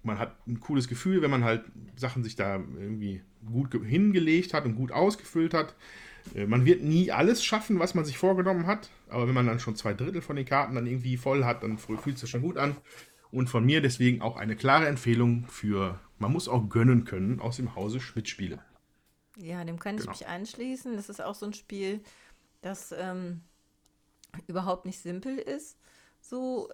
man 0.04 0.20
hat 0.20 0.36
ein 0.48 0.60
cooles 0.60 0.88
Gefühl, 0.88 1.22
wenn 1.22 1.32
man 1.32 1.44
halt 1.44 1.64
Sachen 1.96 2.24
sich 2.24 2.36
da 2.36 2.58
irgendwie 2.58 3.22
gut 3.46 3.74
hingelegt 3.74 4.54
hat 4.54 4.66
und 4.66 4.76
gut 4.76 4.92
ausgefüllt 4.92 5.54
hat. 5.54 5.76
Äh, 6.36 6.46
man 6.46 6.66
wird 6.66 6.84
nie 6.84 7.12
alles 7.12 7.44
schaffen, 7.44 7.80
was 7.80 7.96
man 7.96 8.06
sich 8.06 8.18
vorgenommen 8.18 8.68
hat, 8.68 8.90
aber 9.10 9.28
wenn 9.28 9.34
man 9.34 9.48
dann 9.48 9.60
schon 9.60 9.76
zwei 9.76 9.94
Drittel 9.94 10.22
von 10.22 10.36
den 10.36 10.46
Karten 10.46 10.76
dann 10.76 10.88
irgendwie 10.88 11.18
voll 11.18 11.46
hat, 11.46 11.64
dann 11.64 11.78
fühlt 11.78 12.16
es 12.16 12.22
sich 12.22 12.30
schon 12.30 12.42
gut 12.42 12.58
an. 12.58 12.76
Und 13.32 13.48
von 13.48 13.66
mir 13.66 13.82
deswegen 13.82 14.22
auch 14.22 14.38
eine 14.38 14.56
klare 14.56 14.88
Empfehlung 14.88 15.46
für, 15.48 16.00
man 16.20 16.32
muss 16.32 16.48
auch 16.48 16.70
gönnen 16.70 17.04
können 17.04 17.40
aus 17.40 17.56
dem 17.56 17.76
Hause 17.76 18.00
Schmidt-Spiele. 18.00 18.60
Ja, 19.38 19.64
dem 19.64 19.80
kann 19.80 19.96
ich 19.96 20.02
genau. 20.02 20.12
mich 20.12 20.28
anschließen. 20.28 20.96
Das 20.96 21.10
ist 21.10 21.20
auch 21.20 21.34
so 21.34 21.48
ein 21.48 21.54
Spiel, 21.54 22.02
das 22.62 22.94
ähm, 22.96 23.42
überhaupt 24.46 24.86
nicht 24.86 25.00
simpel 25.00 25.40
ist. 25.40 25.80
So, 26.22 26.70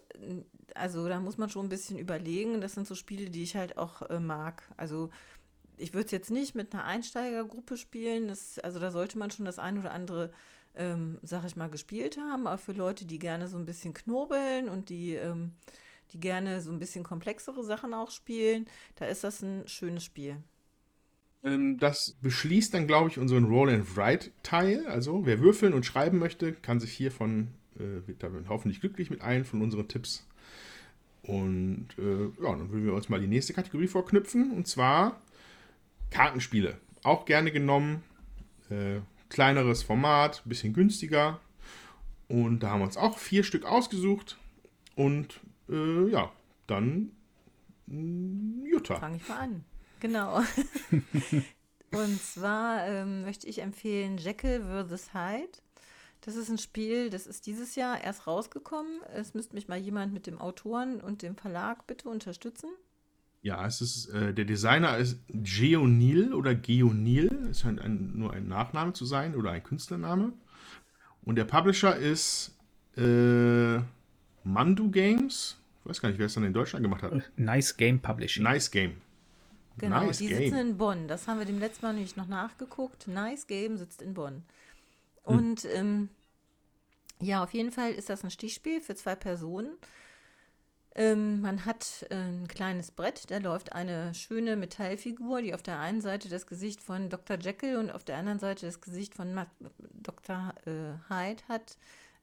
also 0.75 1.07
da 1.07 1.19
muss 1.19 1.37
man 1.37 1.49
schon 1.49 1.65
ein 1.65 1.69
bisschen 1.69 1.97
überlegen. 1.97 2.61
Das 2.61 2.73
sind 2.73 2.87
so 2.87 2.93
Spiele, 2.93 3.29
die 3.29 3.43
ich 3.43 3.55
halt 3.55 3.77
auch 3.77 4.01
äh, 4.09 4.19
mag. 4.19 4.63
Also 4.77 5.09
ich 5.79 5.93
würde 5.93 6.05
es 6.05 6.11
jetzt 6.11 6.31
nicht 6.31 6.55
mit 6.55 6.73
einer 6.73 6.85
Einsteigergruppe 6.85 7.77
spielen. 7.77 8.27
Das, 8.27 8.59
also 8.59 8.79
da 8.79 8.91
sollte 8.91 9.17
man 9.17 9.31
schon 9.31 9.45
das 9.45 9.59
ein 9.59 9.77
oder 9.77 9.91
andere, 9.91 10.31
ähm, 10.75 11.17
sag 11.21 11.45
ich 11.45 11.55
mal, 11.55 11.69
gespielt 11.69 12.17
haben. 12.17 12.47
Aber 12.47 12.57
für 12.57 12.73
Leute, 12.73 13.05
die 13.05 13.19
gerne 13.19 13.47
so 13.47 13.57
ein 13.57 13.65
bisschen 13.65 13.93
knobeln 13.93 14.69
und 14.69 14.89
die, 14.89 15.15
ähm, 15.15 15.51
die 16.11 16.19
gerne 16.19 16.61
so 16.61 16.71
ein 16.71 16.79
bisschen 16.79 17.03
komplexere 17.03 17.63
Sachen 17.63 17.93
auch 17.93 18.11
spielen, 18.11 18.65
da 18.95 19.05
ist 19.05 19.23
das 19.23 19.41
ein 19.41 19.67
schönes 19.67 20.03
Spiel. 20.03 20.37
Ähm, 21.43 21.77
das 21.77 22.17
beschließt 22.21 22.73
dann, 22.73 22.87
glaube 22.87 23.09
ich, 23.09 23.17
unseren 23.17 23.45
Roll 23.45 23.69
and 23.69 23.95
Write 23.95 24.31
Teil. 24.43 24.85
Also, 24.87 25.25
wer 25.25 25.39
würfeln 25.39 25.73
und 25.73 25.85
schreiben 25.85 26.19
möchte, 26.19 26.53
kann 26.53 26.79
sich 26.79 26.91
hiervon, 26.91 27.49
äh, 27.79 28.01
hoffentlich 28.49 28.81
glücklich 28.81 29.09
mit 29.09 29.21
allen 29.21 29.45
von 29.45 29.61
unseren 29.61 29.87
Tipps. 29.87 30.27
Und 31.23 31.87
äh, 31.97 32.23
ja, 32.43 32.55
dann 32.55 32.71
würden 32.71 32.85
wir 32.85 32.93
uns 32.93 33.09
mal 33.09 33.19
die 33.19 33.27
nächste 33.27 33.53
Kategorie 33.53 33.87
vorknüpfen. 33.87 34.51
Und 34.51 34.67
zwar 34.67 35.21
Kartenspiele. 36.11 36.77
Auch 37.03 37.25
gerne 37.25 37.51
genommen. 37.51 38.03
Äh, 38.69 38.99
kleineres 39.29 39.83
Format, 39.83 40.41
bisschen 40.45 40.73
günstiger. 40.73 41.39
Und 42.27 42.59
da 42.61 42.71
haben 42.71 42.79
wir 42.81 42.85
uns 42.85 42.97
auch 42.97 43.17
vier 43.17 43.43
Stück 43.43 43.65
ausgesucht. 43.65 44.37
Und 44.95 45.39
äh, 45.69 46.09
ja, 46.09 46.31
dann 46.67 47.11
mm, 47.87 48.65
Jutta. 48.65 48.95
Fange 48.95 49.17
ich 49.17 49.27
mal 49.27 49.39
an. 49.39 49.65
Genau. 49.99 50.41
Und 51.91 52.21
zwar 52.21 52.85
ähm, 52.85 53.23
möchte 53.23 53.47
ich 53.47 53.59
empfehlen 53.59 54.17
Jekyll 54.17 54.61
vs. 54.61 55.13
Hyde. 55.13 55.59
Das 56.21 56.35
ist 56.35 56.49
ein 56.49 56.57
Spiel, 56.57 57.09
das 57.09 57.25
ist 57.25 57.45
dieses 57.45 57.75
Jahr 57.75 58.03
erst 58.03 58.27
rausgekommen. 58.27 59.01
Es 59.13 59.33
müsste 59.33 59.55
mich 59.55 59.67
mal 59.67 59.79
jemand 59.79 60.13
mit 60.13 60.27
dem 60.27 60.39
Autoren 60.39 61.01
und 61.01 61.21
dem 61.21 61.35
Verlag 61.35 61.87
bitte 61.87 62.09
unterstützen. 62.09 62.69
Ja, 63.41 63.65
es 63.65 63.81
ist, 63.81 64.07
äh, 64.09 64.33
der 64.33 64.45
Designer 64.45 64.97
ist 64.97 65.19
Geonil 65.29 66.33
oder 66.33 66.55
Geonil, 66.55 67.47
es 67.49 67.61
scheint 67.61 67.79
ein, 67.79 68.11
nur 68.15 68.33
ein 68.33 68.47
Nachname 68.47 68.93
zu 68.93 69.05
sein 69.05 69.35
oder 69.35 69.51
ein 69.51 69.63
Künstlername. 69.63 70.33
Und 71.23 71.35
der 71.35 71.45
Publisher 71.45 71.95
ist 71.95 72.57
äh, 72.97 73.79
Mandu 74.43 74.91
Games. 74.91 75.57
Ich 75.83 75.89
weiß 75.89 76.01
gar 76.01 76.09
nicht, 76.09 76.19
wer 76.19 76.25
es 76.25 76.33
dann 76.33 76.43
in 76.43 76.53
Deutschland 76.53 76.83
gemacht 76.83 77.03
hat. 77.03 77.13
Nice 77.37 77.77
Game 77.77 77.99
Publishing. 77.99 78.43
Nice 78.43 78.69
Game. 78.69 79.01
Genau, 79.77 80.05
nice 80.05 80.17
die 80.17 80.27
Game. 80.27 80.39
sitzen 80.39 80.57
in 80.57 80.77
Bonn. 80.77 81.07
Das 81.07 81.27
haben 81.27 81.39
wir 81.39 81.45
dem 81.45 81.59
letzten 81.59 81.85
Mal 81.85 81.93
nämlich 81.93 82.17
noch 82.17 82.27
nachgeguckt. 82.27 83.07
Nice 83.07 83.47
Game 83.47 83.77
sitzt 83.77 84.01
in 84.01 84.13
Bonn. 84.13 84.43
Hm. 85.23 85.37
Und 85.37 85.61
hm. 85.61 85.69
ähm, 85.73 86.09
ja, 87.21 87.43
auf 87.43 87.53
jeden 87.53 87.71
Fall 87.71 87.93
ist 87.93 88.09
das 88.09 88.23
ein 88.23 88.31
Stichspiel 88.31 88.81
für 88.81 88.95
zwei 88.95 89.15
Personen. 89.15 89.69
Ähm, 90.99 91.39
man 91.39 91.63
hat 91.63 92.05
äh, 92.09 92.15
ein 92.15 92.49
kleines 92.49 92.91
Brett, 92.91 93.31
da 93.31 93.37
läuft 93.37 93.71
eine 93.71 94.13
schöne 94.13 94.57
Metallfigur, 94.57 95.41
die 95.41 95.53
auf 95.53 95.63
der 95.63 95.79
einen 95.79 96.01
Seite 96.01 96.27
das 96.27 96.45
Gesicht 96.45 96.81
von 96.81 97.09
Dr. 97.09 97.37
Jekyll 97.37 97.77
und 97.77 97.89
auf 97.89 98.03
der 98.03 98.17
anderen 98.17 98.39
Seite 98.39 98.65
das 98.65 98.81
Gesicht 98.81 99.15
von 99.15 99.33
Ma 99.33 99.47
Dr. 99.93 100.53
Äh, 100.65 100.97
Hyde 101.07 101.41
hat. 101.47 101.77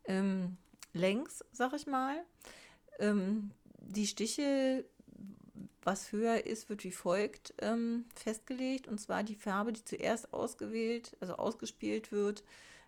Ähm, 0.04 0.58
längs, 0.92 1.42
sag 1.52 1.72
ich 1.72 1.86
mal. 1.86 2.22
Ähm, 2.98 3.50
die 3.80 4.06
Stiche, 4.06 4.84
was 5.82 6.12
höher 6.12 6.44
ist, 6.44 6.68
wird 6.68 6.84
wie 6.84 6.92
folgt 6.92 7.54
ähm, 7.62 8.04
festgelegt. 8.14 8.88
Und 8.88 9.00
zwar 9.00 9.22
die 9.22 9.36
Farbe, 9.36 9.72
die 9.72 9.86
zuerst 9.86 10.34
ausgewählt, 10.34 11.16
also 11.20 11.36
ausgespielt 11.36 12.12
wird, 12.12 12.44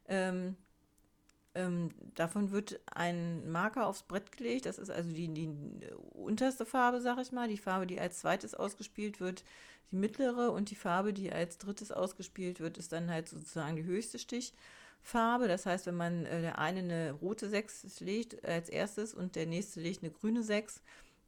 ähm, 0.06 0.54
ähm, 1.58 1.90
davon 2.14 2.52
wird 2.52 2.80
ein 2.86 3.50
Marker 3.50 3.86
aufs 3.86 4.04
Brett 4.04 4.30
gelegt. 4.36 4.66
Das 4.66 4.78
ist 4.78 4.90
also 4.90 5.10
die, 5.10 5.28
die 5.28 5.50
unterste 6.12 6.64
Farbe, 6.64 7.00
sag 7.00 7.18
ich 7.18 7.32
mal. 7.32 7.48
Die 7.48 7.58
Farbe, 7.58 7.86
die 7.86 8.00
als 8.00 8.20
zweites 8.20 8.54
ausgespielt 8.54 9.20
wird, 9.20 9.44
die 9.90 9.96
mittlere. 9.96 10.52
Und 10.52 10.70
die 10.70 10.76
Farbe, 10.76 11.12
die 11.12 11.32
als 11.32 11.58
drittes 11.58 11.90
ausgespielt 11.90 12.60
wird, 12.60 12.78
ist 12.78 12.92
dann 12.92 13.10
halt 13.10 13.28
sozusagen 13.28 13.76
die 13.76 13.84
höchste 13.84 14.18
Stichfarbe. 14.18 15.48
Das 15.48 15.66
heißt, 15.66 15.86
wenn 15.86 15.96
man 15.96 16.26
äh, 16.26 16.42
der 16.42 16.58
eine 16.58 16.80
eine 16.80 17.12
rote 17.12 17.48
6 17.48 18.00
legt 18.00 18.44
als 18.44 18.68
erstes 18.68 19.12
und 19.12 19.34
der 19.34 19.46
nächste 19.46 19.80
legt 19.80 20.02
eine 20.02 20.12
grüne 20.12 20.44
6, 20.44 20.80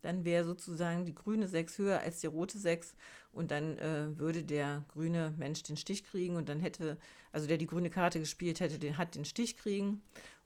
dann 0.02 0.24
wäre 0.24 0.44
sozusagen 0.44 1.04
die 1.04 1.14
grüne 1.14 1.48
6 1.48 1.78
höher 1.78 2.00
als 2.00 2.20
die 2.20 2.28
rote 2.28 2.58
6 2.58 2.94
und 3.32 3.50
dann 3.50 3.78
äh, 3.78 4.18
würde 4.18 4.42
der 4.42 4.84
grüne 4.88 5.34
Mensch 5.36 5.62
den 5.62 5.76
Stich 5.76 6.04
kriegen 6.04 6.36
und 6.36 6.48
dann 6.48 6.60
hätte, 6.60 6.98
also 7.32 7.46
der 7.46 7.58
die 7.58 7.66
grüne 7.66 7.90
Karte 7.90 8.18
gespielt 8.18 8.60
hätte, 8.60 8.78
den 8.78 8.98
hat 8.98 9.14
den 9.14 9.24
Stich 9.24 9.56
kriegen 9.56 10.02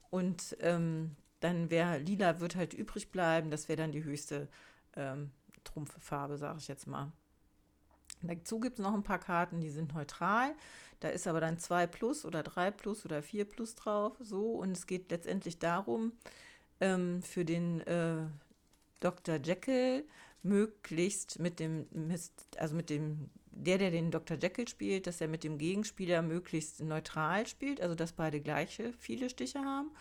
und 0.09 0.55
ähm, 0.59 1.15
dann 1.39 1.69
wäre 1.69 1.97
lila 1.99 2.39
wird 2.39 2.55
halt 2.55 2.73
übrig 2.73 3.11
bleiben, 3.11 3.51
das 3.51 3.67
wäre 3.67 3.77
dann 3.77 3.91
die 3.91 4.03
höchste 4.03 4.47
ähm, 4.95 5.31
Trumpffarbe, 5.63 6.37
sage 6.37 6.59
ich 6.59 6.67
jetzt 6.67 6.87
mal. 6.87 7.11
Dazu 8.21 8.59
gibt 8.59 8.79
es 8.79 8.83
noch 8.83 8.93
ein 8.93 9.03
paar 9.03 9.19
Karten, 9.19 9.61
die 9.61 9.69
sind 9.69 9.93
neutral. 9.93 10.55
Da 10.99 11.09
ist 11.09 11.27
aber 11.27 11.41
dann 11.41 11.59
2 11.59 11.87
plus 11.87 12.25
oder 12.25 12.43
3 12.43 12.71
plus 12.71 13.05
oder 13.05 13.21
4 13.21 13.45
plus 13.45 13.75
drauf. 13.75 14.15
So, 14.19 14.53
und 14.53 14.71
es 14.71 14.87
geht 14.87 15.11
letztendlich 15.11 15.59
darum, 15.59 16.13
ähm, 16.79 17.21
für 17.21 17.45
den 17.45 17.81
äh, 17.81 18.27
Dr. 18.99 19.35
Jekyll 19.35 20.05
möglichst 20.45 21.39
mit 21.39 21.59
dem, 21.59 21.87
also 22.57 22.75
mit 22.75 22.89
dem, 22.89 23.29
der, 23.51 23.77
der 23.77 23.91
den 23.91 24.11
Dr. 24.11 24.37
Jekyll 24.37 24.67
spielt, 24.67 25.07
dass 25.07 25.19
er 25.19 25.27
mit 25.27 25.43
dem 25.43 25.57
Gegenspieler 25.57 26.21
möglichst 26.21 26.81
neutral 26.81 27.47
spielt, 27.47 27.81
also 27.81 27.95
dass 27.95 28.13
beide 28.13 28.39
gleiche 28.39 28.93
viele 28.99 29.29
Stiche 29.29 29.59
haben. 29.59 29.91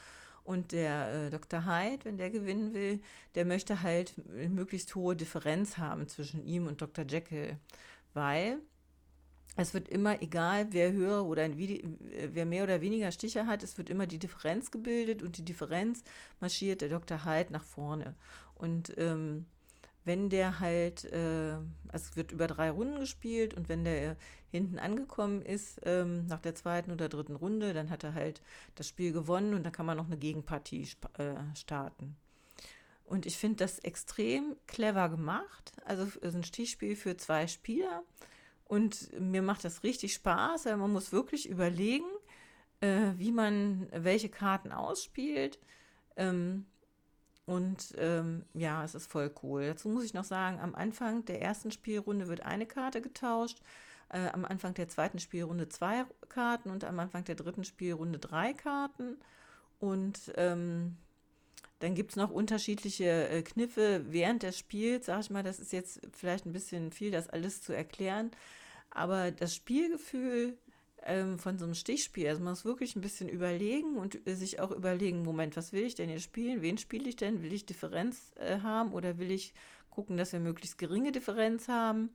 Und 0.44 0.72
der 0.72 1.12
äh, 1.12 1.30
Dr. 1.30 1.64
Hyde, 1.64 2.04
wenn 2.04 2.18
der 2.18 2.28
gewinnen 2.28 2.74
will, 2.74 3.00
der 3.34 3.46
möchte 3.46 3.82
halt 3.82 4.14
möglichst 4.28 4.94
hohe 4.94 5.16
Differenz 5.16 5.78
haben 5.78 6.06
zwischen 6.06 6.44
ihm 6.44 6.66
und 6.66 6.82
Dr. 6.82 7.06
Jekyll. 7.08 7.56
Weil 8.12 8.58
es 9.56 9.72
wird 9.72 9.88
immer, 9.88 10.20
egal 10.20 10.66
wer 10.72 10.92
höher 10.92 11.24
oder 11.24 11.48
wer 11.56 12.44
mehr 12.44 12.64
oder 12.64 12.82
weniger 12.82 13.10
Stiche 13.12 13.46
hat, 13.46 13.62
es 13.62 13.78
wird 13.78 13.88
immer 13.88 14.06
die 14.06 14.18
Differenz 14.18 14.70
gebildet 14.70 15.22
und 15.22 15.38
die 15.38 15.44
Differenz 15.44 16.02
marschiert 16.40 16.82
der 16.82 16.90
Dr. 16.90 17.24
Hyde 17.24 17.52
nach 17.52 17.64
vorne. 17.64 18.14
Und 18.54 18.92
ähm, 18.98 19.46
wenn 20.04 20.28
der 20.28 20.60
halt, 20.60 21.04
äh, 21.06 21.56
also 21.88 22.10
es 22.10 22.16
wird 22.16 22.32
über 22.32 22.46
drei 22.46 22.70
Runden 22.70 23.00
gespielt 23.00 23.54
und 23.54 23.68
wenn 23.68 23.84
der 23.84 24.16
hinten 24.50 24.78
angekommen 24.78 25.42
ist, 25.42 25.80
ähm, 25.84 26.26
nach 26.26 26.40
der 26.40 26.54
zweiten 26.54 26.92
oder 26.92 27.08
dritten 27.08 27.34
Runde, 27.34 27.72
dann 27.72 27.90
hat 27.90 28.04
er 28.04 28.14
halt 28.14 28.42
das 28.74 28.86
Spiel 28.86 29.12
gewonnen 29.12 29.54
und 29.54 29.64
dann 29.64 29.72
kann 29.72 29.86
man 29.86 29.96
noch 29.96 30.06
eine 30.06 30.18
Gegenpartie 30.18 30.88
äh, 31.18 31.34
starten. 31.56 32.16
Und 33.04 33.26
ich 33.26 33.36
finde 33.36 33.56
das 33.56 33.78
extrem 33.80 34.56
clever 34.66 35.08
gemacht. 35.08 35.72
Also 35.84 36.04
es 36.04 36.16
ist 36.16 36.34
ein 36.34 36.44
Stichspiel 36.44 36.96
für 36.96 37.16
zwei 37.16 37.46
Spieler. 37.46 38.02
Und 38.64 39.18
mir 39.20 39.42
macht 39.42 39.64
das 39.64 39.82
richtig 39.82 40.14
Spaß, 40.14 40.66
weil 40.66 40.78
man 40.78 40.92
muss 40.92 41.12
wirklich 41.12 41.48
überlegen, 41.48 42.06
äh, 42.80 43.12
wie 43.16 43.32
man 43.32 43.88
welche 43.92 44.30
Karten 44.30 44.72
ausspielt. 44.72 45.58
Ähm, 46.16 46.66
und 47.46 47.94
ähm, 47.98 48.44
ja, 48.54 48.84
es 48.84 48.94
ist 48.94 49.10
voll 49.10 49.30
cool. 49.42 49.66
Dazu 49.66 49.88
muss 49.88 50.04
ich 50.04 50.14
noch 50.14 50.24
sagen, 50.24 50.60
am 50.60 50.74
Anfang 50.74 51.24
der 51.26 51.42
ersten 51.42 51.70
Spielrunde 51.70 52.28
wird 52.28 52.40
eine 52.40 52.66
Karte 52.66 53.02
getauscht, 53.02 53.60
äh, 54.08 54.28
am 54.28 54.44
Anfang 54.44 54.74
der 54.74 54.88
zweiten 54.88 55.18
Spielrunde 55.18 55.68
zwei 55.68 56.06
Karten 56.28 56.70
und 56.70 56.84
am 56.84 56.98
Anfang 56.98 57.24
der 57.24 57.34
dritten 57.34 57.64
Spielrunde 57.64 58.18
drei 58.18 58.54
Karten. 58.54 59.18
Und 59.78 60.32
ähm, 60.36 60.96
dann 61.80 61.94
gibt 61.94 62.12
es 62.12 62.16
noch 62.16 62.30
unterschiedliche 62.30 63.28
äh, 63.28 63.42
Kniffe 63.42 64.06
während 64.08 64.42
des 64.42 64.58
Spiels. 64.58 65.06
Sag 65.06 65.20
ich 65.20 65.30
mal, 65.30 65.42
das 65.42 65.58
ist 65.58 65.72
jetzt 65.72 66.00
vielleicht 66.12 66.46
ein 66.46 66.52
bisschen 66.52 66.92
viel, 66.92 67.10
das 67.10 67.28
alles 67.28 67.60
zu 67.60 67.74
erklären. 67.74 68.30
Aber 68.90 69.30
das 69.32 69.54
Spielgefühl 69.54 70.56
ähm, 71.04 71.38
von 71.38 71.58
so 71.58 71.64
einem 71.64 71.74
Stichspiel. 71.74 72.28
Also 72.28 72.42
man 72.42 72.52
muss 72.52 72.64
wirklich 72.64 72.96
ein 72.96 73.00
bisschen 73.00 73.28
überlegen 73.28 73.96
und 73.96 74.18
sich 74.24 74.60
auch 74.60 74.70
überlegen, 74.70 75.22
Moment, 75.22 75.56
was 75.56 75.72
will 75.72 75.84
ich 75.84 75.94
denn 75.94 76.08
jetzt 76.08 76.24
spielen? 76.24 76.62
Wen 76.62 76.78
spiele 76.78 77.08
ich 77.08 77.16
denn? 77.16 77.42
Will 77.42 77.52
ich 77.52 77.66
Differenz 77.66 78.32
äh, 78.36 78.60
haben 78.60 78.92
oder 78.92 79.18
will 79.18 79.30
ich 79.30 79.52
gucken, 79.90 80.16
dass 80.16 80.32
wir 80.32 80.40
möglichst 80.40 80.78
geringe 80.78 81.12
Differenz 81.12 81.68
haben? 81.68 82.10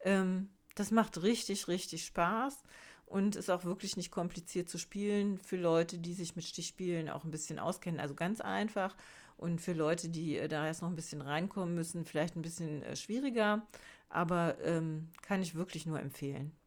Ähm, 0.00 0.50
das 0.74 0.90
macht 0.90 1.22
richtig, 1.22 1.68
richtig 1.68 2.04
Spaß 2.04 2.62
und 3.06 3.34
ist 3.34 3.50
auch 3.50 3.64
wirklich 3.64 3.96
nicht 3.96 4.10
kompliziert 4.10 4.68
zu 4.68 4.78
spielen 4.78 5.38
für 5.38 5.56
Leute, 5.56 5.98
die 5.98 6.14
sich 6.14 6.36
mit 6.36 6.44
Stichspielen 6.44 7.08
auch 7.08 7.24
ein 7.24 7.30
bisschen 7.30 7.58
auskennen. 7.58 8.00
Also 8.00 8.14
ganz 8.14 8.40
einfach. 8.40 8.94
Und 9.36 9.60
für 9.60 9.72
Leute, 9.72 10.08
die 10.08 10.36
äh, 10.36 10.48
da 10.48 10.66
erst 10.66 10.82
noch 10.82 10.90
ein 10.90 10.96
bisschen 10.96 11.22
reinkommen 11.22 11.74
müssen, 11.74 12.04
vielleicht 12.04 12.36
ein 12.36 12.42
bisschen 12.42 12.82
äh, 12.82 12.96
schwieriger. 12.96 13.66
Aber 14.10 14.56
ähm, 14.62 15.08
kann 15.22 15.42
ich 15.42 15.54
wirklich 15.54 15.86
nur 15.86 16.00
empfehlen 16.00 16.57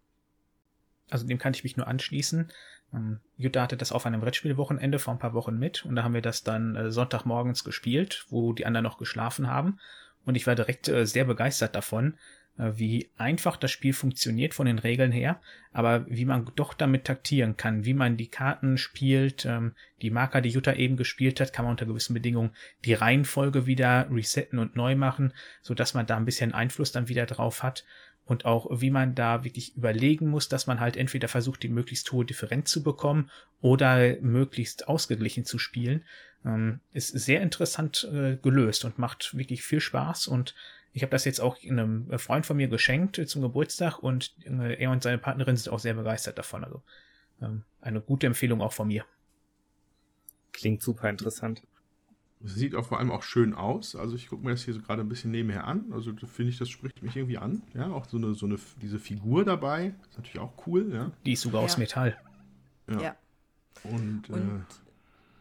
also 1.12 1.28
dem 1.28 1.38
kann 1.38 1.53
ich 1.53 1.64
mich 1.64 1.78
nur 1.78 1.88
anschließen. 1.88 2.51
Ähm, 2.93 3.20
Jutta 3.38 3.62
hatte 3.62 3.78
das 3.78 3.91
auf 3.91 4.05
einem 4.05 4.22
Brettspielwochenende 4.22 4.99
vor 4.99 5.14
ein 5.14 5.20
paar 5.20 5.34
Wochen 5.34 5.57
mit 5.57 5.86
und 5.86 5.95
da 5.95 6.03
haben 6.03 6.14
wir 6.14 6.22
das 6.22 6.43
dann 6.43 6.76
äh, 6.76 6.91
Sonntagmorgens 6.91 7.64
gespielt, 7.64 8.26
wo 8.30 8.53
die 8.53 8.66
anderen 8.66 8.84
noch 8.84 8.97
geschlafen 8.97 9.47
haben. 9.47 9.80
Und 10.26 10.36
ich 10.36 10.47
war 10.47 10.55
direkt 10.55 10.88
äh, 10.88 11.05
sehr 11.05 11.26
begeistert 11.26 11.76
davon, 11.76 12.16
äh, 12.57 12.72
wie 12.76 13.09
einfach 13.18 13.57
das 13.57 13.72
Spiel 13.72 13.93
funktioniert 13.93 14.53
von 14.53 14.66
den 14.66 14.80
Regeln 14.80 15.12
her, 15.12 15.41
aber 15.72 16.05
wie 16.07 16.26
man 16.26 16.51
doch 16.55 16.74
damit 16.74 17.05
taktieren 17.05 17.57
kann, 17.57 17.86
wie 17.86 17.93
man 17.93 18.18
die 18.18 18.28
Karten 18.28 18.78
spielt, 18.78 19.45
ähm, 19.45 19.74
die 20.01 20.12
Marker, 20.12 20.41
die 20.41 20.49
Jutta 20.49 20.74
eben 20.74 20.97
gespielt 20.97 21.39
hat, 21.39 21.53
kann 21.53 21.66
man 21.66 21.72
unter 21.72 21.86
gewissen 21.86 22.14
Bedingungen 22.14 22.51
die 22.86 22.93
Reihenfolge 22.93 23.66
wieder 23.66 24.07
resetten 24.12 24.59
und 24.59 24.76
neu 24.76 24.95
machen, 24.95 25.34
so 25.62 25.74
dass 25.74 25.93
man 25.93 26.05
da 26.05 26.18
ein 26.18 26.26
bisschen 26.26 26.53
Einfluss 26.53 26.91
dann 26.91 27.07
wieder 27.07 27.26
drauf 27.26 27.64
hat 27.64 27.84
und 28.32 28.46
auch 28.46 28.68
wie 28.80 28.92
man 28.92 29.14
da 29.14 29.44
wirklich 29.44 29.76
überlegen 29.76 30.30
muss, 30.30 30.48
dass 30.48 30.66
man 30.66 30.80
halt 30.80 30.96
entweder 30.96 31.28
versucht, 31.28 31.64
die 31.64 31.68
möglichst 31.68 32.10
hohe 32.14 32.24
Differenz 32.24 32.72
zu 32.72 32.82
bekommen 32.82 33.30
oder 33.60 34.16
möglichst 34.22 34.88
ausgeglichen 34.88 35.44
zu 35.44 35.60
spielen, 35.60 36.06
ähm, 36.46 36.80
ist 36.94 37.10
sehr 37.10 37.42
interessant 37.42 38.10
äh, 38.10 38.38
gelöst 38.38 38.86
und 38.86 38.98
macht 38.98 39.38
wirklich 39.38 39.64
viel 39.64 39.82
Spaß 39.82 40.28
und 40.28 40.56
Ich 40.94 41.04
habe 41.04 41.12
das 41.12 41.26
jetzt 41.26 41.40
auch 41.40 41.58
einem 41.62 42.08
Freund 42.20 42.46
von 42.46 42.58
mir 42.58 42.68
geschenkt 42.68 43.22
zum 43.26 43.42
Geburtstag 43.42 44.00
und 44.00 44.34
er 44.46 44.92
und 44.92 45.04
seine 45.04 45.18
Partnerin 45.18 45.56
sind 45.56 45.72
auch 45.72 45.80
sehr 45.80 45.94
begeistert 45.94 46.38
davon. 46.38 46.64
Also 46.66 46.82
ähm, 47.42 47.64
eine 47.82 48.02
gute 48.02 48.28
Empfehlung 48.28 48.62
auch 48.62 48.74
von 48.74 48.88
mir. 48.88 49.06
Klingt 50.52 50.82
super 50.82 51.10
interessant. 51.10 51.62
Sieht 52.44 52.76
auch 52.76 52.86
vor 52.86 52.98
allem 53.00 53.12
auch 53.12 53.24
schön 53.24 53.54
aus. 53.54 53.96
Also 53.96 54.16
ich 54.16 54.28
gucke 54.28 54.44
mir 54.44 54.52
das 54.52 54.64
hier 54.64 54.74
so 54.74 54.82
gerade 54.82 55.02
ein 55.02 55.10
bisschen 55.10 55.32
nebenher 55.32 55.66
an. 55.66 55.92
Also 55.94 56.14
finde 56.16 56.52
ich, 56.52 56.58
das 56.58 56.70
spricht 56.70 57.02
mich 57.04 57.16
irgendwie 57.16 57.38
an. 57.38 57.62
Ja, 57.74 57.92
auch 57.92 58.08
so 58.08 58.18
eine, 58.18 58.34
so 58.34 58.46
eine, 58.48 58.58
diese 58.82 59.00
Figur 59.00 59.46
dabei. 59.46 59.94
Ist 60.10 60.18
natürlich 60.18 60.39
auch 60.39 60.54
cool, 60.66 60.92
ja. 60.94 61.12
Die 61.26 61.34
ist 61.34 61.42
sogar 61.42 61.62
Ja. 61.62 61.66
aus 61.66 61.78
Metall. 61.78 62.18
Ja. 62.89 63.02
Ja. 63.02 63.16
Und, 63.84 64.30
Und 64.30 64.66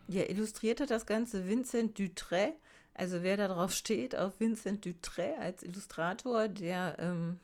ja, 0.08 0.28
illustriert 0.28 0.80
hat 0.80 0.90
das 0.90 1.06
Ganze 1.06 1.48
Vincent 1.48 1.98
Dutray. 1.98 2.52
Also 2.94 3.22
wer 3.22 3.36
da 3.36 3.48
drauf 3.48 3.72
steht, 3.72 4.14
auf 4.16 4.38
Vincent 4.40 4.84
Dutray 4.84 5.34
als 5.38 5.62
Illustrator, 5.62 6.48
der 6.48 6.96
ähm, 6.98 7.38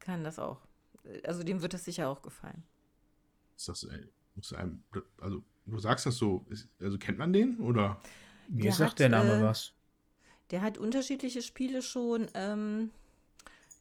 kann 0.00 0.24
das 0.24 0.38
auch. 0.38 0.60
Also 1.24 1.42
dem 1.44 1.62
wird 1.62 1.72
das 1.72 1.84
sicher 1.84 2.08
auch 2.08 2.20
gefallen. 2.20 2.62
äh, 2.62 3.56
ist 3.56 3.68
das, 3.68 3.84
ey, 3.84 4.06
muss 4.34 4.52
einem, 4.52 4.82
also 5.20 5.42
du 5.66 5.78
sagst 5.78 6.04
das 6.06 6.16
so, 6.16 6.44
ist, 6.50 6.68
also 6.80 6.98
kennt 6.98 7.18
man 7.18 7.32
den 7.32 7.58
oder? 7.60 8.00
Mir 8.48 8.62
Der 8.64 8.72
sagt 8.72 8.90
hat, 8.92 8.98
der 9.00 9.08
Name 9.10 9.38
äh, 9.38 9.42
was. 9.42 9.72
Der 10.50 10.62
hat 10.62 10.78
unterschiedliche 10.78 11.42
Spiele 11.42 11.82
schon 11.82 12.28
ähm, 12.34 12.90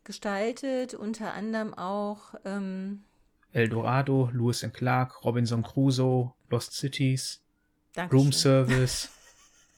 gestaltet, 0.03 0.93
unter 0.93 1.33
anderem 1.33 1.73
auch 1.73 2.35
ähm, 2.45 3.03
Eldorado, 3.53 4.29
Lewis 4.33 4.63
and 4.63 4.73
Clark, 4.73 5.23
Robinson 5.23 5.63
Crusoe, 5.63 6.33
Lost 6.49 6.73
Cities, 6.73 7.41
Dankeschön. 7.93 8.19
Room 8.19 8.31
Service. 8.33 9.09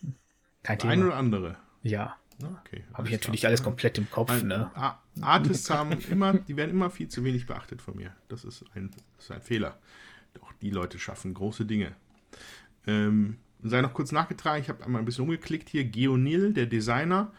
Kein 0.63 0.77
Der 0.79 0.89
ein 0.89 0.97
Thema. 0.99 1.05
oder 1.07 1.15
andere. 1.17 1.57
Ja, 1.83 2.17
Na, 2.39 2.61
okay. 2.65 2.83
habe 2.93 3.07
ich 3.07 3.13
natürlich 3.13 3.41
klar. 3.41 3.49
alles 3.51 3.63
komplett 3.63 3.97
im 3.97 4.09
Kopf, 4.09 4.41
ne? 4.43 4.71
Artists 5.21 5.69
haben 5.69 5.91
immer, 6.09 6.33
die 6.33 6.57
werden 6.57 6.71
immer 6.71 6.89
viel 6.89 7.07
zu 7.07 7.23
wenig 7.23 7.45
beachtet 7.45 7.81
von 7.81 7.95
mir. 7.95 8.15
Das 8.27 8.43
ist 8.43 8.65
ein, 8.73 8.91
das 9.15 9.25
ist 9.25 9.31
ein 9.31 9.41
Fehler. 9.41 9.77
Doch 10.33 10.51
die 10.61 10.69
Leute 10.71 10.99
schaffen 10.99 11.33
große 11.33 11.65
Dinge. 11.65 11.95
Ähm, 12.87 13.37
sei 13.61 13.81
noch 13.81 13.93
kurz 13.93 14.11
nachgetragen, 14.11 14.61
ich 14.61 14.69
habe 14.69 14.83
einmal 14.85 15.01
ein 15.01 15.05
bisschen 15.05 15.23
umgeklickt 15.25 15.69
hier. 15.69 15.83
Geonil, 15.85 16.53
der 16.53 16.65
Designer, 16.65 17.31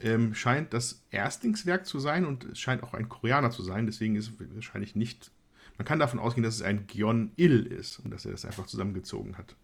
ähm, 0.00 0.34
scheint 0.34 0.72
das 0.72 1.02
Erstlingswerk 1.10 1.84
zu 1.86 1.98
sein 1.98 2.24
und 2.24 2.44
es 2.44 2.58
scheint 2.58 2.82
auch 2.82 2.94
ein 2.94 3.08
Koreaner 3.08 3.50
zu 3.50 3.62
sein. 3.62 3.86
Deswegen 3.86 4.16
ist 4.16 4.28
es 4.40 4.54
wahrscheinlich 4.54 4.96
nicht. 4.96 5.30
Man 5.76 5.86
kann 5.86 5.98
davon 5.98 6.18
ausgehen, 6.18 6.42
dass 6.42 6.54
es 6.56 6.62
ein 6.62 6.86
Gyeon 6.86 7.32
Il 7.36 7.66
ist 7.66 7.98
und 8.00 8.10
dass 8.10 8.24
er 8.24 8.32
das 8.32 8.44
einfach 8.44 8.66
zusammengezogen 8.66 9.36
hat. 9.38 9.56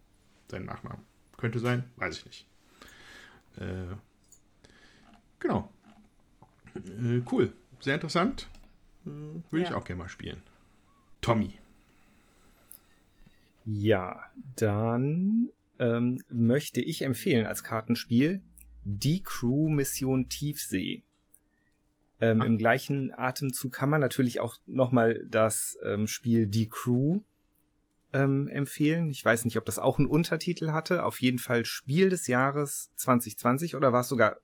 Sein 0.51 0.65
Nachnamen. 0.65 1.03
Könnte 1.37 1.59
sein, 1.59 1.85
weiß 1.97 2.19
ich 2.19 2.27
nicht. 2.27 2.47
Äh, 3.59 3.95
genau. 5.39 5.73
Äh, 6.75 7.23
cool. 7.33 7.53
Sehr 7.81 7.95
interessant. 7.95 8.49
Äh, 9.07 9.11
Würde 9.51 9.65
ich 9.65 9.71
Ja. 9.71 9.77
auch 9.77 9.85
gerne 9.85 10.03
mal 10.03 10.09
spielen. 10.09 10.43
Tommy. 11.21 11.55
Ja, 13.65 14.25
dann 14.57 15.49
ähm, 15.79 16.23
möchte 16.29 16.81
ich 16.81 17.03
empfehlen 17.03 17.47
als 17.47 17.63
Kartenspiel 17.63 18.43
die 18.85 19.23
Crew 19.23 19.69
Mission 19.69 20.29
Tiefsee. 20.29 21.03
Ähm, 22.21 22.41
Im 22.41 22.57
gleichen 22.57 23.13
Atemzug 23.13 23.73
kann 23.73 23.91
man 23.91 24.01
natürlich 24.01 24.41
auch 24.41 24.57
nochmal 24.67 25.27
das 25.29 25.77
ähm, 25.85 26.07
Spiel 26.07 26.47
Die 26.47 26.69
Crew 26.69 27.21
ähm, 28.13 28.49
empfehlen. 28.49 29.11
Ich 29.11 29.25
weiß 29.25 29.45
nicht, 29.45 29.59
ob 29.59 29.67
das 29.67 29.79
auch 29.79 29.99
einen 29.99 30.09
Untertitel 30.09 30.71
hatte. 30.71 31.05
Auf 31.05 31.21
jeden 31.21 31.39
Fall 31.39 31.65
Spiel 31.65 32.09
des 32.09 32.27
Jahres 32.27 32.91
2020 32.97 33.77
oder 33.77 33.93
war 33.93 34.01
es 34.01 34.09
sogar 34.09 34.39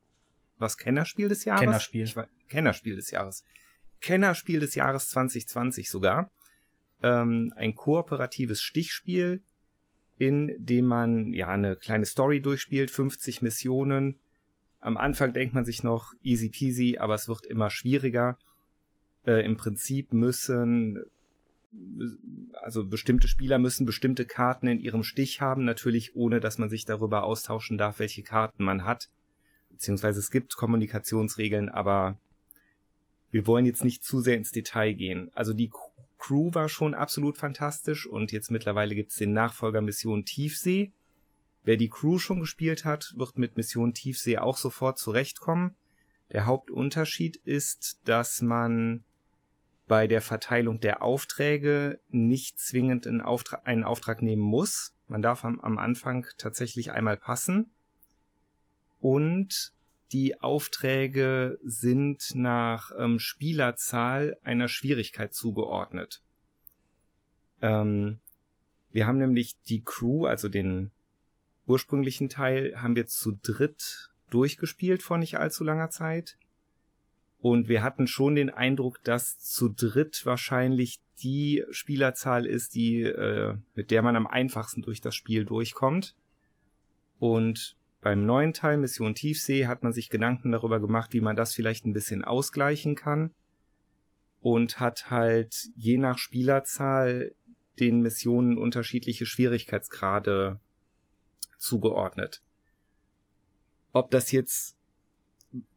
was 0.58 0.76
Kennerspiel 0.76 1.28
des 1.28 1.44
Jahres? 1.44 1.60
Kennerspiel. 1.60 2.04
Ich, 2.04 2.16
Kennerspiel 2.48 2.96
des 2.96 3.10
Jahres. 3.10 3.44
Kennerspiel 4.00 4.60
des 4.60 4.74
Jahres 4.74 5.08
2020 5.08 5.88
sogar. 5.88 6.30
Ähm, 7.02 7.52
ein 7.56 7.74
kooperatives 7.74 8.60
Stichspiel, 8.60 9.42
in 10.22 10.54
dem 10.56 10.84
man 10.84 11.32
ja 11.32 11.48
eine 11.48 11.74
kleine 11.74 12.06
Story 12.06 12.40
durchspielt, 12.40 12.92
50 12.92 13.42
Missionen. 13.42 14.20
Am 14.78 14.96
Anfang 14.96 15.32
denkt 15.32 15.52
man 15.52 15.64
sich 15.64 15.82
noch 15.82 16.14
easy 16.22 16.48
peasy, 16.48 16.98
aber 16.98 17.14
es 17.14 17.26
wird 17.26 17.44
immer 17.44 17.70
schwieriger. 17.70 18.38
Äh, 19.26 19.44
Im 19.44 19.56
Prinzip 19.56 20.12
müssen 20.12 21.02
also 22.52 22.86
bestimmte 22.86 23.26
Spieler 23.26 23.58
müssen 23.58 23.84
bestimmte 23.84 24.24
Karten 24.24 24.68
in 24.68 24.78
ihrem 24.78 25.02
Stich 25.02 25.40
haben, 25.40 25.64
natürlich 25.64 26.14
ohne 26.14 26.38
dass 26.38 26.58
man 26.58 26.68
sich 26.68 26.84
darüber 26.84 27.24
austauschen 27.24 27.78
darf, 27.78 27.98
welche 27.98 28.22
Karten 28.22 28.62
man 28.62 28.84
hat. 28.84 29.08
Beziehungsweise 29.70 30.20
es 30.20 30.30
gibt 30.30 30.54
Kommunikationsregeln, 30.54 31.68
aber 31.68 32.16
wir 33.32 33.48
wollen 33.48 33.66
jetzt 33.66 33.82
nicht 33.82 34.04
zu 34.04 34.20
sehr 34.20 34.36
ins 34.36 34.52
Detail 34.52 34.92
gehen. 34.92 35.32
Also 35.34 35.52
die 35.52 35.70
Crew 36.22 36.54
war 36.54 36.68
schon 36.68 36.94
absolut 36.94 37.36
fantastisch 37.36 38.06
und 38.06 38.30
jetzt 38.30 38.52
mittlerweile 38.52 38.94
gibt's 38.94 39.16
den 39.16 39.32
Nachfolger 39.32 39.80
Mission 39.80 40.24
Tiefsee. 40.24 40.92
Wer 41.64 41.76
die 41.76 41.88
Crew 41.88 42.20
schon 42.20 42.38
gespielt 42.38 42.84
hat, 42.84 43.12
wird 43.16 43.38
mit 43.38 43.56
Mission 43.56 43.92
Tiefsee 43.92 44.38
auch 44.38 44.56
sofort 44.56 45.00
zurechtkommen. 45.00 45.74
Der 46.30 46.46
Hauptunterschied 46.46 47.38
ist, 47.38 48.00
dass 48.04 48.40
man 48.40 49.02
bei 49.88 50.06
der 50.06 50.20
Verteilung 50.20 50.78
der 50.78 51.02
Aufträge 51.02 51.98
nicht 52.08 52.60
zwingend 52.60 53.08
einen 53.08 53.20
Auftrag, 53.20 53.66
einen 53.66 53.82
Auftrag 53.82 54.22
nehmen 54.22 54.42
muss. 54.42 54.94
Man 55.08 55.22
darf 55.22 55.44
am, 55.44 55.58
am 55.58 55.76
Anfang 55.76 56.28
tatsächlich 56.38 56.92
einmal 56.92 57.16
passen. 57.16 57.72
Und 59.00 59.72
die 60.12 60.40
Aufträge 60.40 61.58
sind 61.62 62.34
nach 62.34 62.90
ähm, 62.98 63.18
Spielerzahl 63.18 64.36
einer 64.42 64.68
Schwierigkeit 64.68 65.32
zugeordnet. 65.32 66.22
Ähm, 67.62 68.20
wir 68.90 69.06
haben 69.06 69.18
nämlich 69.18 69.60
die 69.62 69.82
Crew, 69.82 70.26
also 70.26 70.48
den 70.48 70.90
ursprünglichen 71.66 72.28
Teil, 72.28 72.74
haben 72.76 72.96
wir 72.96 73.06
zu 73.06 73.38
dritt 73.42 74.10
durchgespielt 74.30 75.02
vor 75.02 75.18
nicht 75.18 75.38
allzu 75.38 75.64
langer 75.64 75.90
Zeit. 75.90 76.36
Und 77.38 77.68
wir 77.68 77.82
hatten 77.82 78.06
schon 78.06 78.34
den 78.34 78.50
Eindruck, 78.50 79.02
dass 79.02 79.38
zu 79.38 79.68
dritt 79.68 80.24
wahrscheinlich 80.24 81.00
die 81.22 81.64
Spielerzahl 81.70 82.46
ist, 82.46 82.74
die, 82.74 83.02
äh, 83.02 83.56
mit 83.74 83.90
der 83.90 84.02
man 84.02 84.16
am 84.16 84.26
einfachsten 84.26 84.82
durch 84.82 85.00
das 85.00 85.14
Spiel 85.14 85.44
durchkommt. 85.44 86.14
Und 87.18 87.76
beim 88.02 88.26
neuen 88.26 88.52
Teil 88.52 88.78
Mission 88.78 89.14
Tiefsee 89.14 89.66
hat 89.66 89.84
man 89.84 89.92
sich 89.92 90.10
Gedanken 90.10 90.50
darüber 90.50 90.80
gemacht, 90.80 91.12
wie 91.12 91.20
man 91.20 91.36
das 91.36 91.54
vielleicht 91.54 91.86
ein 91.86 91.92
bisschen 91.92 92.24
ausgleichen 92.24 92.96
kann. 92.96 93.32
Und 94.40 94.80
hat 94.80 95.08
halt 95.08 95.70
je 95.76 95.98
nach 95.98 96.18
Spielerzahl 96.18 97.32
den 97.78 98.00
Missionen 98.00 98.58
unterschiedliche 98.58 99.24
Schwierigkeitsgrade 99.24 100.58
zugeordnet. 101.58 102.42
Ob 103.92 104.10
das 104.10 104.32
jetzt 104.32 104.76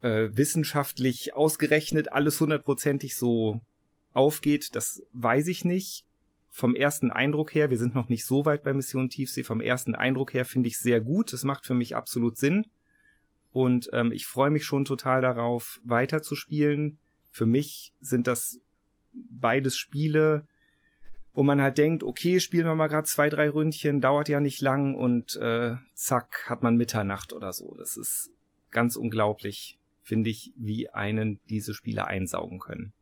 äh, 0.00 0.30
wissenschaftlich 0.32 1.34
ausgerechnet 1.34 2.12
alles 2.12 2.40
hundertprozentig 2.40 3.14
so 3.14 3.60
aufgeht, 4.14 4.74
das 4.74 5.02
weiß 5.12 5.46
ich 5.46 5.64
nicht. 5.64 6.05
Vom 6.56 6.74
ersten 6.74 7.10
Eindruck 7.10 7.54
her, 7.54 7.68
wir 7.68 7.76
sind 7.76 7.94
noch 7.94 8.08
nicht 8.08 8.24
so 8.24 8.46
weit 8.46 8.62
bei 8.62 8.72
Mission 8.72 9.10
Tiefsee, 9.10 9.42
vom 9.42 9.60
ersten 9.60 9.94
Eindruck 9.94 10.32
her 10.32 10.46
finde 10.46 10.68
ich 10.68 10.78
sehr 10.78 11.02
gut. 11.02 11.34
Das 11.34 11.44
macht 11.44 11.66
für 11.66 11.74
mich 11.74 11.94
absolut 11.94 12.38
Sinn. 12.38 12.64
Und 13.52 13.90
ähm, 13.92 14.10
ich 14.10 14.24
freue 14.24 14.48
mich 14.48 14.64
schon 14.64 14.86
total 14.86 15.20
darauf, 15.20 15.78
weiterzuspielen. 15.84 16.96
Für 17.30 17.44
mich 17.44 17.92
sind 18.00 18.26
das 18.26 18.58
beides 19.12 19.76
Spiele, 19.76 20.46
wo 21.34 21.42
man 21.42 21.60
halt 21.60 21.76
denkt, 21.76 22.02
okay, 22.02 22.40
spielen 22.40 22.64
wir 22.64 22.74
mal 22.74 22.86
gerade 22.86 23.06
zwei, 23.06 23.28
drei 23.28 23.50
Ründchen, 23.50 24.00
dauert 24.00 24.30
ja 24.30 24.40
nicht 24.40 24.62
lang 24.62 24.94
und 24.94 25.36
äh, 25.36 25.76
zack, 25.92 26.48
hat 26.48 26.62
man 26.62 26.78
Mitternacht 26.78 27.34
oder 27.34 27.52
so. 27.52 27.74
Das 27.76 27.98
ist 27.98 28.30
ganz 28.70 28.96
unglaublich, 28.96 29.78
finde 30.00 30.30
ich, 30.30 30.54
wie 30.56 30.88
einen 30.88 31.38
diese 31.50 31.74
Spiele 31.74 32.06
einsaugen 32.06 32.60
können. 32.60 32.94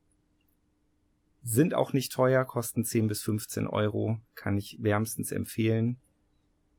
Sind 1.47 1.75
auch 1.75 1.93
nicht 1.93 2.11
teuer, 2.11 2.45
kosten 2.45 2.85
10 2.85 3.07
bis 3.07 3.23
15 3.23 3.67
Euro, 3.67 4.19
kann 4.35 4.57
ich 4.57 4.83
wärmstens 4.83 5.31
empfehlen. 5.31 5.99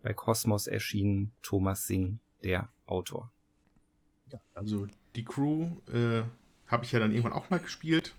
Bei 0.01 0.13
Cosmos 0.13 0.65
erschienen 0.65 1.31
Thomas 1.43 1.85
Singh, 1.85 2.17
der 2.43 2.69
Autor. 2.87 3.31
Also 4.55 4.87
die 5.15 5.23
Crew 5.23 5.67
äh, 5.93 6.23
habe 6.67 6.83
ich 6.83 6.91
ja 6.91 6.99
dann 6.99 7.11
irgendwann 7.11 7.33
auch 7.33 7.49
mal 7.51 7.59
gespielt. 7.59 8.15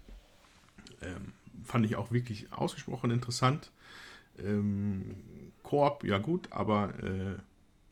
Ähm, 1.02 1.32
fand 1.64 1.84
ich 1.84 1.96
auch 1.96 2.12
wirklich 2.12 2.52
ausgesprochen 2.52 3.10
interessant. 3.10 3.72
Ähm, 4.38 5.16
Koop, 5.64 6.04
ja 6.04 6.18
gut, 6.18 6.52
aber 6.52 6.92
äh, 7.02 7.36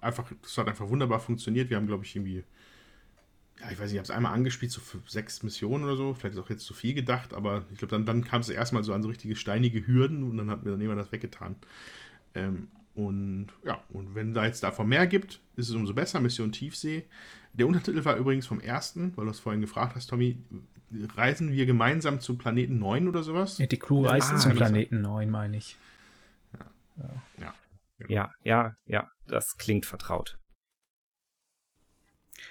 einfach, 0.00 0.30
das 0.42 0.56
hat 0.58 0.68
einfach 0.68 0.88
wunderbar 0.88 1.18
funktioniert. 1.18 1.70
Wir 1.70 1.76
haben, 1.76 1.88
glaube 1.88 2.04
ich, 2.04 2.14
irgendwie, 2.14 2.44
ja, 3.60 3.70
ich 3.70 3.78
weiß 3.78 3.86
nicht, 3.86 3.92
ich 3.92 3.98
habe 3.98 4.04
es 4.04 4.10
einmal 4.10 4.34
angespielt, 4.34 4.72
so 4.72 4.80
für 4.80 5.00
sechs 5.06 5.42
Missionen 5.42 5.84
oder 5.84 5.96
so. 5.96 6.14
Vielleicht 6.14 6.36
ist 6.36 6.42
auch 6.42 6.50
jetzt 6.50 6.64
zu 6.64 6.74
viel 6.74 6.94
gedacht, 6.94 7.34
aber 7.34 7.64
ich 7.70 7.78
glaube, 7.78 7.92
dann, 7.92 8.04
dann 8.04 8.24
kam 8.24 8.40
es 8.40 8.48
erstmal 8.48 8.84
so 8.84 8.92
an 8.92 9.02
so 9.02 9.08
richtige 9.08 9.36
steinige 9.36 9.86
Hürden 9.86 10.22
und 10.24 10.36
dann 10.36 10.50
hat 10.50 10.64
mir 10.64 10.72
dann 10.72 10.80
jemand 10.80 11.00
das 11.00 11.12
weggetan. 11.12 11.56
Ähm, 12.34 12.68
und 12.94 13.48
ja, 13.64 13.82
und 13.88 14.14
wenn 14.14 14.34
da 14.34 14.44
jetzt 14.44 14.62
davon 14.62 14.88
mehr 14.88 15.06
gibt, 15.06 15.40
ist 15.56 15.68
es 15.68 15.74
umso 15.74 15.94
besser. 15.94 16.20
Mission 16.20 16.52
Tiefsee. 16.52 17.04
Der 17.52 17.66
Untertitel 17.66 18.04
war 18.04 18.16
übrigens 18.16 18.46
vom 18.46 18.60
ersten, 18.60 19.16
weil 19.16 19.24
du 19.24 19.30
es 19.30 19.40
vorhin 19.40 19.60
gefragt 19.60 19.96
hast, 19.96 20.08
Tommy. 20.08 20.38
Reisen 21.16 21.50
wir 21.50 21.66
gemeinsam 21.66 22.20
zum 22.20 22.38
Planeten 22.38 22.78
9 22.78 23.08
oder 23.08 23.24
sowas? 23.24 23.58
Ja, 23.58 23.66
die 23.66 23.78
Crew 23.78 24.06
reist 24.06 24.32
Ah, 24.32 24.36
zum 24.36 24.52
genau. 24.52 24.66
Planeten 24.66 25.00
9, 25.00 25.28
meine 25.30 25.56
ich. 25.56 25.76
Ja. 27.38 27.54
Ja, 28.08 28.32
ja, 28.42 28.76
ja, 28.86 29.08
das 29.26 29.56
klingt 29.56 29.86
vertraut. 29.86 30.38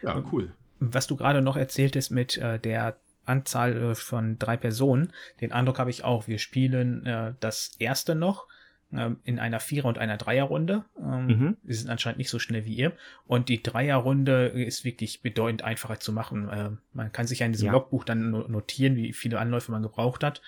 Ja, 0.01 0.23
cool. 0.31 0.53
Was 0.91 1.07
du 1.07 1.15
gerade 1.15 1.41
noch 1.41 1.55
erzähltest 1.57 2.11
mit 2.11 2.37
äh, 2.37 2.59
der 2.59 2.97
Anzahl 3.25 3.75
äh, 3.77 3.95
von 3.95 4.37
drei 4.37 4.57
Personen, 4.57 5.11
den 5.39 5.51
Eindruck 5.53 5.79
habe 5.79 5.89
ich 5.89 6.03
auch. 6.03 6.27
Wir 6.27 6.39
spielen 6.39 7.05
äh, 7.05 7.33
das 7.39 7.75
erste 7.79 8.15
noch 8.15 8.47
ähm, 8.91 9.17
in 9.23 9.39
einer 9.39 9.59
Vierer- 9.61 9.87
und 9.87 9.97
einer 9.97 10.17
Dreierrunde. 10.17 10.83
Ähm, 10.99 11.27
Mhm. 11.27 11.57
Wir 11.63 11.75
sind 11.75 11.89
anscheinend 11.89 12.17
nicht 12.17 12.29
so 12.29 12.37
schnell 12.37 12.65
wie 12.65 12.73
ihr. 12.75 12.91
Und 13.25 13.47
die 13.49 13.63
Dreierrunde 13.63 14.47
ist 14.47 14.83
wirklich 14.83 15.21
bedeutend 15.21 15.63
einfacher 15.63 15.99
zu 16.01 16.11
machen. 16.11 16.49
Äh, 16.49 16.71
man 16.93 17.11
kann 17.13 17.25
sich 17.27 17.39
ja 17.39 17.45
in 17.45 17.53
diesem 17.53 17.67
Ja. 17.67 17.71
Logbuch 17.73 18.03
dann 18.03 18.29
no- 18.31 18.47
notieren, 18.47 18.95
wie 18.97 19.13
viele 19.13 19.39
Anläufe 19.39 19.71
man 19.71 19.83
gebraucht 19.83 20.23
hat. 20.23 20.41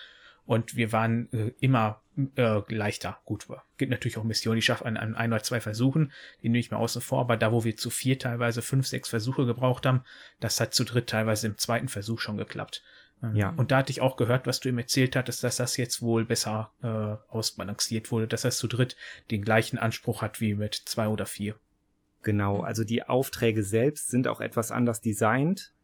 Und 0.46 0.76
wir 0.76 0.92
waren 0.92 1.32
äh, 1.34 1.52
immer 1.60 2.02
äh, 2.36 2.62
leichter. 2.74 3.18
Gut, 3.26 3.48
gibt 3.78 3.92
natürlich 3.92 4.18
auch 4.18 4.24
Missionen, 4.24 4.58
die 4.58 4.62
schaffen 4.62 4.88
an, 4.88 4.98
an 4.98 5.16
ein 5.16 5.34
oder 5.34 5.44
zwei 5.44 5.60
Versuchen, 5.60 6.12
die 6.42 6.50
nehme 6.50 6.60
ich 6.60 6.72
mal 6.72 6.78
außen 6.78 7.02
vor, 7.02 7.20
aber 7.20 7.36
da, 7.36 7.52
wo 7.52 7.64
wir 7.64 7.76
zu 7.78 7.90
vier 7.90 8.20
teilweise 8.20 8.62
fünf, 8.62 8.88
sechs 8.88 9.10
Versuche 9.10 9.46
gebraucht 9.46 9.86
haben, 9.86 10.04
das 10.40 10.60
hat 10.60 10.74
zu 10.74 10.84
dritt 10.84 11.08
teilweise 11.08 11.48
im 11.48 11.58
zweiten 11.58 11.88
Versuch 11.88 12.20
schon 12.20 12.38
geklappt. 12.38 12.84
Ähm, 13.24 13.36
Ja. 13.36 13.50
Und 13.58 13.72
da 13.72 13.78
hatte 13.78 13.92
ich 13.92 14.02
auch 14.02 14.18
gehört, 14.18 14.48
was 14.48 14.60
du 14.60 14.70
ihm 14.70 14.78
erzählt 14.78 15.16
hattest, 15.16 15.44
dass 15.44 15.58
das 15.58 15.78
jetzt 15.78 16.02
wohl 16.02 16.26
besser 16.26 16.72
äh, 16.82 17.32
ausbalanciert 17.32 18.12
wurde, 18.12 18.28
dass 18.28 18.44
das 18.44 18.58
zu 18.58 18.68
dritt 18.68 18.96
den 19.32 19.42
gleichen 19.42 19.78
Anspruch 19.78 20.22
hat 20.22 20.42
wie 20.42 20.54
mit 20.54 20.76
zwei 20.76 21.08
oder 21.08 21.26
vier. 21.26 21.56
Genau, 22.24 22.62
also 22.62 22.84
die 22.84 23.04
Aufträge 23.04 23.64
selbst 23.64 24.10
sind 24.10 24.28
auch 24.28 24.42
etwas 24.42 24.72
anders 24.72 25.00
designt. 25.00 25.75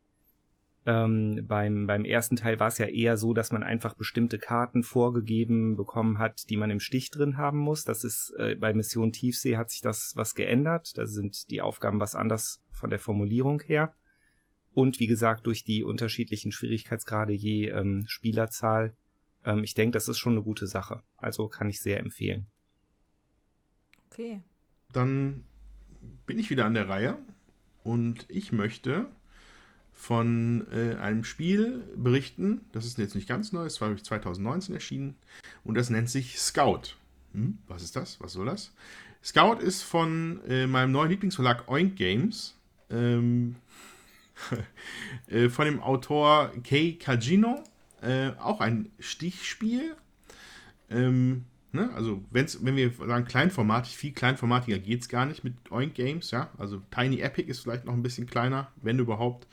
Ähm, 0.84 1.46
beim, 1.48 1.86
beim 1.86 2.06
ersten 2.06 2.36
Teil 2.36 2.60
war 2.60 2.70
es 2.70 2.80
ja 2.80 2.88
eher 2.88 3.16
so, 3.16 3.34
dass 3.34 3.52
man 3.52 3.62
einfach 3.62 3.94
bestimmte 3.94 4.40
Karten 4.40 4.82
vorgegeben 4.82 5.76
bekommen 5.76 6.18
hat, 6.18 6.50
die 6.50 6.58
man 6.58 6.72
im 6.72 6.80
Stich 6.80 7.12
drin 7.12 7.38
haben 7.38 7.60
muss. 7.60 7.84
Das 7.84 8.04
ist 8.04 8.34
äh, 8.38 8.56
bei 8.56 8.74
Mission 8.74 9.12
Tiefsee 9.12 9.58
hat 9.58 9.70
sich 9.70 9.82
das 9.82 10.14
was 10.16 10.34
geändert. 10.34 10.98
Da 10.98 11.06
sind 11.06 11.52
die 11.52 11.62
Aufgaben 11.62 12.00
was 12.00 12.16
anders 12.16 12.64
von 12.72 12.90
der 12.90 13.00
Formulierung 13.00 13.62
her. 13.62 13.94
Und 14.74 15.00
wie 15.00 15.08
gesagt, 15.08 15.46
durch 15.46 15.64
die 15.64 15.84
unterschiedlichen 15.84 16.52
Schwierigkeitsgrade 16.52 17.34
je 17.34 17.70
ähm, 17.70 18.06
Spielerzahl. 18.08 18.96
Ähm, 19.46 19.64
ich 19.64 19.76
denke, 19.76 19.94
das 19.94 20.08
ist 20.08 20.18
schon 20.18 20.34
eine 20.34 20.44
gute 20.44 20.66
Sache. 20.66 21.04
Also 21.18 21.48
kann 21.48 21.70
ich 21.70 21.82
sehr 21.82 22.00
empfehlen. 22.00 22.48
Okay. 24.10 24.42
Dann 24.94 25.44
bin 26.26 26.40
ich 26.40 26.50
wieder 26.50 26.66
an 26.66 26.74
der 26.74 26.90
Reihe 26.90 27.18
und 27.84 28.26
ich 28.30 28.52
möchte 28.52 29.08
von 30.02 30.66
äh, 30.74 30.96
einem 30.96 31.24
Spiel 31.24 31.84
berichten. 31.96 32.62
Das 32.72 32.88
ist 32.88 32.98
jetzt 32.98 33.14
nicht 33.14 33.30
ganz 33.30 33.52
neu, 33.52 33.66
es 33.66 33.80
war 33.82 33.90
glaub 33.90 34.00
ich, 34.00 34.04
2019 34.04 34.74
erschienen 34.74 35.16
und 35.64 35.76
das 35.76 35.92
nennt 35.92 36.10
sich 36.10 36.40
Scout. 36.40 36.96
Hm, 37.34 37.60
was 37.68 37.84
ist 37.84 37.96
das? 37.96 38.20
Was 38.20 38.34
soll 38.34 38.48
das? 38.48 38.74
Scout 39.24 39.60
ist 39.62 39.84
von 39.84 40.42
äh, 40.48 40.66
meinem 40.66 40.92
neuen 40.92 41.12
Lieblingsverlag 41.12 41.68
Oink 41.70 41.98
Games. 41.98 42.56
Ähm, 42.90 43.58
äh, 45.28 45.50
von 45.50 45.66
dem 45.66 45.80
Autor 45.80 46.52
Kei 46.68 46.98
Kajino. 47.00 47.64
Äh, 48.02 48.32
auch 48.40 48.60
ein 48.60 48.92
Stichspiel. 48.98 49.96
Ähm, 50.90 51.46
ne? 51.74 51.92
Also, 51.94 52.24
wenn's, 52.32 52.66
wenn 52.66 52.76
wir 52.76 52.92
sagen 52.92 53.26
kleinformatig, 53.26 53.96
viel 53.96 54.14
kleinformatiger 54.14 54.80
geht 54.80 55.02
es 55.02 55.10
gar 55.10 55.28
nicht 55.28 55.44
mit 55.44 55.54
Oink 55.70 55.94
Games. 55.94 56.32
Ja? 56.32 56.50
Also, 56.58 56.82
Tiny 56.90 57.20
Epic 57.20 57.48
ist 57.48 57.60
vielleicht 57.60 57.86
noch 57.86 57.94
ein 57.94 58.02
bisschen 58.02 58.26
kleiner, 58.26 58.72
wenn 58.82 58.98
überhaupt. 58.98 59.46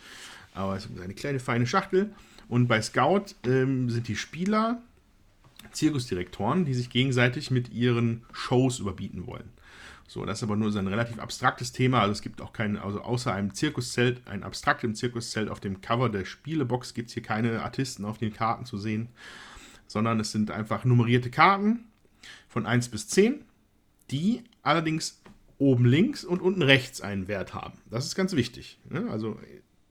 Aber 0.59 0.77
es 0.77 0.87
ist 0.87 1.01
eine 1.01 1.15
kleine, 1.15 1.39
feine 1.39 1.67
Schachtel. 1.67 2.13
Und 2.49 2.67
bei 2.67 2.83
Scout 2.83 3.35
ähm, 3.47 3.89
sind 3.91 4.09
die 4.09 4.17
Spieler 4.17 4.83
Zirkusdirektoren, 5.73 6.65
die 6.65 6.75
sich 6.75 6.91
gegenseitig 6.91 7.51
mit 7.51 7.73
ihren 7.73 8.25
Shows 8.33 8.79
überbieten 8.79 9.27
wollen. 9.27 9.51
So, 10.09 10.25
das 10.25 10.39
ist 10.39 10.43
aber 10.43 10.57
nur 10.57 10.73
so 10.73 10.79
ein 10.79 10.87
relativ 10.87 11.19
abstraktes 11.19 11.73
Thema. 11.73 12.01
Also 12.01 12.13
es 12.13 12.23
gibt 12.23 12.41
auch 12.41 12.53
kein, 12.53 12.79
also 12.79 13.03
außer 13.03 13.33
einem 13.33 13.53
Zirkuszelt, 13.55 14.23
ein 14.27 14.43
abstraktem 14.43 14.95
Zirkuszelt 14.95 15.51
auf 15.51 15.61
dem 15.61 15.81
Cover 15.83 16.09
der 16.09 16.25
Spielebox 16.25 16.95
gibt 16.95 17.09
es 17.09 17.15
hier 17.15 17.23
keine 17.23 17.63
Artisten 17.63 18.05
auf 18.05 18.17
den 18.17 18.33
Karten 18.33 18.65
zu 18.65 18.79
sehen, 18.79 19.09
sondern 19.87 20.19
es 20.19 20.33
sind 20.33 20.51
einfach 20.51 20.85
nummerierte 20.85 21.31
Karten 21.31 21.85
von 22.49 22.65
1 22.65 22.89
bis 22.89 23.09
10, 23.09 23.45
die 24.11 24.43
allerdings 24.63 25.21
oben 25.59 25.85
links 25.85 26.25
und 26.25 26.41
unten 26.41 26.63
rechts 26.63 27.03
einen 27.03 27.29
Wert 27.29 27.53
haben. 27.53 27.79
Das 27.91 28.07
ist 28.07 28.15
ganz 28.15 28.33
wichtig. 28.35 28.79
Ne? 28.89 29.09
Also 29.11 29.39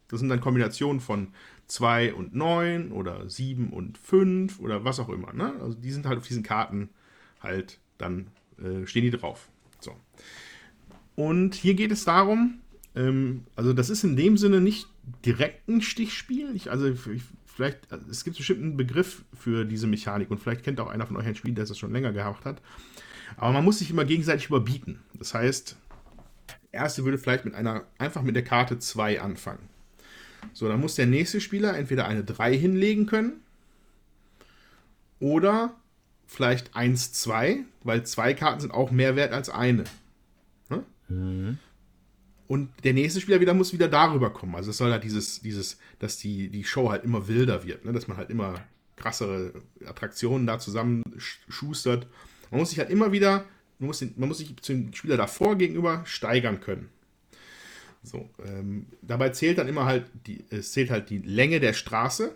das 0.10 0.20
sind 0.20 0.30
dann 0.30 0.42
Kombinationen 0.42 1.00
von 1.02 1.30
2 1.68 2.14
und 2.14 2.34
9 2.34 2.92
oder 2.92 3.30
7 3.30 3.70
und 3.70 3.98
5 3.98 4.60
oder 4.60 4.84
was 4.84 5.00
auch 5.00 5.10
immer. 5.10 5.34
Ne? 5.34 5.54
Also 5.62 5.78
die 5.78 5.92
sind 5.92 6.06
halt 6.06 6.18
auf 6.18 6.28
diesen 6.28 6.44
Karten 6.44 6.90
halt 7.42 7.80
dann, 7.98 8.28
äh, 8.58 8.86
stehen 8.88 9.04
die 9.04 9.12
drauf. 9.12 9.50
So. 9.80 9.96
Und 11.16 11.56
hier 11.56 11.74
geht 11.74 11.92
es 11.92 12.06
darum, 12.06 12.60
ähm, 12.96 13.44
also 13.56 13.74
das 13.74 13.90
ist 13.90 14.04
in 14.04 14.16
dem 14.16 14.38
Sinne 14.38 14.62
nicht 14.62 14.88
direkt 15.26 15.68
ein 15.68 15.82
Stichspiel. 15.82 16.56
Ich, 16.56 16.72
also 16.72 16.88
ich, 16.88 17.00
vielleicht, 17.46 17.92
also 17.92 18.06
es 18.10 18.24
gibt 18.24 18.38
bestimmt 18.38 18.62
einen 18.62 18.78
Begriff 18.78 19.26
für 19.34 19.66
diese 19.66 19.88
Mechanik 19.88 20.32
und 20.32 20.40
vielleicht 20.40 20.64
kennt 20.64 20.80
auch 20.80 20.88
einer 20.88 21.06
von 21.06 21.18
euch 21.18 21.26
ein 21.26 21.36
Spiel, 21.36 21.54
der 21.54 21.66
das 21.66 21.78
schon 21.78 21.92
länger 21.92 22.14
gehabt 22.14 22.46
hat. 22.46 22.62
Aber 23.36 23.52
man 23.52 23.66
muss 23.66 23.80
sich 23.80 23.92
immer 23.92 24.06
gegenseitig 24.06 24.48
überbieten. 24.48 25.00
Das 25.14 25.34
heißt, 25.34 25.76
der 26.72 26.82
erste 26.82 27.04
würde 27.04 27.18
vielleicht 27.18 27.46
mit 27.46 27.56
einer, 27.56 27.84
einfach 27.98 28.22
mit 28.22 28.36
der 28.36 28.44
Karte 28.44 28.80
2 28.80 29.22
anfangen. 29.22 29.70
So, 30.54 30.68
dann 30.68 30.80
muss 30.80 30.96
der 30.96 31.06
nächste 31.06 31.40
Spieler 31.42 31.78
entweder 31.78 32.08
eine 32.08 32.24
3 32.24 32.56
hinlegen 32.58 33.06
können 33.06 33.42
oder 35.20 35.76
vielleicht 36.26 36.76
1, 36.76 37.14
2, 37.14 37.60
weil 37.84 38.06
zwei 38.06 38.34
Karten 38.34 38.60
sind 38.62 38.72
auch 38.74 38.92
mehr 38.92 39.16
wert 39.16 39.34
als 39.34 39.50
eine. 39.50 39.86
Ne? 40.70 41.58
Und 42.48 42.70
der 42.84 42.94
nächste 42.94 43.20
Spieler 43.22 43.40
wieder 43.40 43.54
muss 43.54 43.74
wieder 43.74 43.88
darüber 43.88 44.30
kommen. 44.30 44.56
Also 44.56 44.72
es 44.72 44.78
soll 44.78 44.92
halt 44.92 45.04
dieses, 45.04 45.42
dieses, 45.42 45.78
dass 46.00 46.18
die, 46.18 46.50
die 46.50 46.64
Show 46.64 46.90
halt 46.92 47.04
immer 47.04 47.28
wilder 47.28 47.64
wird, 47.66 47.86
ne? 47.86 47.94
dass 47.94 48.08
man 48.08 48.18
halt 48.18 48.30
immer 48.30 48.56
krassere 48.96 49.54
Attraktionen 49.86 50.48
da 50.48 50.58
zusammen 50.60 51.04
sch- 51.18 51.38
schustert. 51.50 52.08
Man 52.52 52.60
muss 52.60 52.70
sich 52.70 52.80
halt 52.80 52.90
immer 52.90 53.12
wieder, 53.12 53.46
man 53.80 53.88
muss, 53.88 54.00
den, 54.00 54.14
man 54.18 54.28
muss 54.30 54.40
sich 54.40 54.56
zum 54.62 54.94
Spieler 54.94 55.18
davor 55.18 55.58
gegenüber 55.58 56.04
steigern 56.06 56.62
können. 56.62 56.90
So, 58.04 58.30
ähm, 58.46 58.88
dabei 59.02 59.30
zählt 59.30 59.58
dann 59.58 59.68
immer 59.68 59.86
halt, 59.86 60.06
die, 60.28 60.46
es 60.50 60.72
zählt 60.72 60.90
halt 60.90 61.10
die 61.10 61.20
Länge 61.20 61.60
der 61.60 61.74
Straße. 61.74 62.36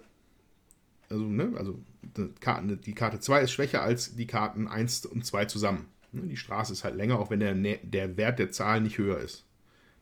Also, 1.09 1.24
ne, 1.26 1.53
also 1.55 1.80
die 2.01 2.30
Karte, 2.39 2.78
die 2.78 2.93
Karte 2.93 3.20
2 3.20 3.41
ist 3.41 3.51
schwächer 3.51 3.82
als 3.82 4.16
die 4.16 4.28
Karten 4.28 4.68
1 4.68 5.05
und 5.05 5.26
2 5.26 5.45
zusammen. 5.45 5.86
Ne, 6.12 6.24
Die 6.24 6.38
Straße 6.38 6.74
ist 6.74 6.84
halt 6.84 6.95
länger, 6.95 7.20
auch 7.20 7.30
wenn 7.30 7.39
der, 7.39 7.53
der 7.53 8.18
Wert 8.18 8.39
der 8.39 8.51
Zahl 8.51 8.82
nicht 8.82 8.97
höher 8.97 9.20
ist. 9.20 9.45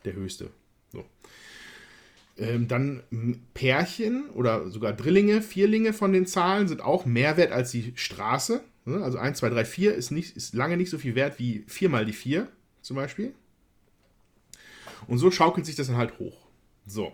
Der 0.05 0.13
höchste. 0.13 0.49
So. 0.91 1.05
Ähm, 2.37 2.67
dann 2.67 3.03
Pärchen 3.53 4.29
oder 4.29 4.69
sogar 4.71 4.93
Drillinge, 4.93 5.41
Vierlinge 5.41 5.93
von 5.93 6.13
den 6.13 6.25
Zahlen 6.25 6.67
sind 6.67 6.81
auch 6.81 7.05
mehr 7.05 7.37
wert 7.37 7.51
als 7.51 7.71
die 7.71 7.93
Straße. 7.95 8.61
Ne, 8.85 9.03
Also 9.03 9.17
1, 9.17 9.39
2, 9.39 9.49
3, 9.49 9.65
4 9.65 9.93
ist, 9.93 10.11
nicht, 10.11 10.35
ist 10.37 10.55
lange 10.55 10.77
nicht 10.77 10.89
so 10.89 10.97
viel 10.97 11.15
wert 11.15 11.37
wie 11.37 11.63
4 11.67 11.89
mal 11.89 12.05
die 12.05 12.13
4 12.13 12.47
zum 12.81 12.95
Beispiel. 12.95 13.33
Und 15.09 15.17
so 15.17 15.31
schaukelt 15.31 15.65
sich 15.65 15.75
das 15.75 15.87
dann 15.87 15.97
halt 15.97 16.19
hoch. 16.19 16.47
So. 16.85 17.11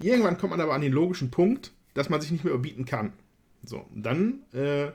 Irgendwann 0.00 0.38
kommt 0.38 0.50
man 0.50 0.60
aber 0.60 0.74
an 0.74 0.80
den 0.80 0.92
logischen 0.92 1.30
Punkt, 1.30 1.72
dass 1.94 2.08
man 2.08 2.20
sich 2.20 2.32
nicht 2.32 2.42
mehr 2.42 2.52
überbieten 2.52 2.84
kann. 2.84 3.12
So, 3.62 3.86
dann 3.94 4.42
äh, 4.52 4.90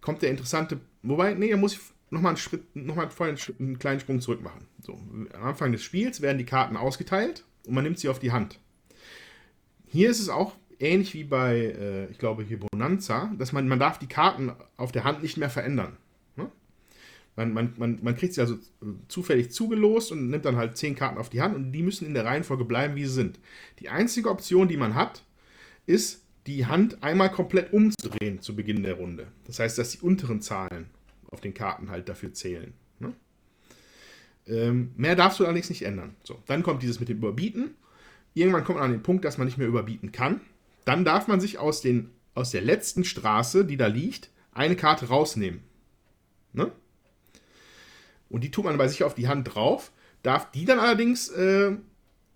kommt 0.00 0.22
der 0.22 0.30
interessante. 0.30 0.80
Wobei, 1.02 1.34
nee, 1.34 1.50
da 1.50 1.56
muss 1.56 1.74
ich 1.74 1.80
nochmal 2.10 2.30
einen 2.30 2.36
Schritt, 2.36 2.74
nochmal 2.74 3.08
einen, 3.16 3.38
einen 3.60 3.78
kleinen 3.78 4.00
Sprung 4.00 4.20
zurück 4.20 4.42
machen. 4.42 4.66
So, 4.82 4.94
am 4.94 5.28
Anfang 5.40 5.70
des 5.70 5.84
Spiels 5.84 6.20
werden 6.20 6.38
die 6.38 6.46
Karten 6.46 6.76
ausgeteilt 6.76 7.44
und 7.64 7.74
man 7.74 7.84
nimmt 7.84 8.00
sie 8.00 8.08
auf 8.08 8.18
die 8.18 8.32
Hand. 8.32 8.58
Hier 9.86 10.10
ist 10.10 10.18
es 10.18 10.28
auch 10.28 10.56
ähnlich 10.80 11.14
wie 11.14 11.24
bei, 11.24 11.56
äh, 11.56 12.06
ich 12.10 12.18
glaube, 12.18 12.42
hier 12.42 12.58
Bonanza, 12.58 13.32
dass 13.38 13.52
man, 13.52 13.68
man 13.68 13.78
darf 13.78 14.00
die 14.00 14.08
Karten 14.08 14.52
auf 14.76 14.90
der 14.90 15.04
Hand 15.04 15.22
nicht 15.22 15.36
mehr 15.36 15.50
verändern. 15.50 15.96
Man, 17.36 17.52
man, 17.52 17.74
man, 17.76 17.98
man 18.02 18.16
kriegt 18.16 18.34
sie 18.34 18.40
also 18.40 18.58
zufällig 19.08 19.50
zugelost 19.50 20.12
und 20.12 20.30
nimmt 20.30 20.44
dann 20.44 20.56
halt 20.56 20.76
zehn 20.76 20.94
Karten 20.94 21.18
auf 21.18 21.30
die 21.30 21.42
Hand 21.42 21.56
und 21.56 21.72
die 21.72 21.82
müssen 21.82 22.06
in 22.06 22.14
der 22.14 22.24
Reihenfolge 22.24 22.64
bleiben, 22.64 22.94
wie 22.94 23.04
sie 23.04 23.12
sind. 23.12 23.40
Die 23.80 23.88
einzige 23.88 24.30
Option, 24.30 24.68
die 24.68 24.76
man 24.76 24.94
hat, 24.94 25.24
ist, 25.86 26.24
die 26.46 26.66
Hand 26.66 27.02
einmal 27.02 27.30
komplett 27.30 27.72
umzudrehen 27.72 28.40
zu 28.40 28.54
Beginn 28.54 28.82
der 28.82 28.94
Runde. 28.94 29.28
Das 29.46 29.58
heißt, 29.58 29.78
dass 29.78 29.90
die 29.90 30.00
unteren 30.00 30.42
Zahlen 30.42 30.90
auf 31.30 31.40
den 31.40 31.54
Karten 31.54 31.90
halt 31.90 32.08
dafür 32.08 32.32
zählen. 32.32 32.74
Ne? 33.00 33.14
Ähm, 34.46 34.92
mehr 34.96 35.16
darfst 35.16 35.40
du 35.40 35.44
allerdings 35.44 35.70
nicht 35.70 35.82
ändern. 35.82 36.14
So, 36.22 36.40
dann 36.46 36.62
kommt 36.62 36.82
dieses 36.82 37.00
mit 37.00 37.08
dem 37.08 37.18
Überbieten. 37.18 37.74
Irgendwann 38.34 38.64
kommt 38.64 38.78
man 38.78 38.86
an 38.86 38.92
den 38.92 39.02
Punkt, 39.02 39.24
dass 39.24 39.38
man 39.38 39.46
nicht 39.46 39.58
mehr 39.58 39.68
überbieten 39.68 40.12
kann. 40.12 40.40
Dann 40.84 41.04
darf 41.04 41.28
man 41.28 41.40
sich 41.40 41.58
aus, 41.58 41.80
den, 41.80 42.10
aus 42.34 42.50
der 42.50 42.60
letzten 42.60 43.04
Straße, 43.04 43.64
die 43.64 43.76
da 43.76 43.86
liegt, 43.86 44.30
eine 44.52 44.76
Karte 44.76 45.08
rausnehmen. 45.08 45.60
Ne? 46.52 46.70
Und 48.28 48.42
die 48.42 48.50
tut 48.50 48.64
man 48.64 48.78
bei 48.78 48.88
sich 48.88 49.04
auf 49.04 49.14
die 49.14 49.28
Hand 49.28 49.54
drauf, 49.54 49.92
darf 50.22 50.50
die 50.50 50.64
dann 50.64 50.78
allerdings 50.78 51.28
äh, 51.28 51.72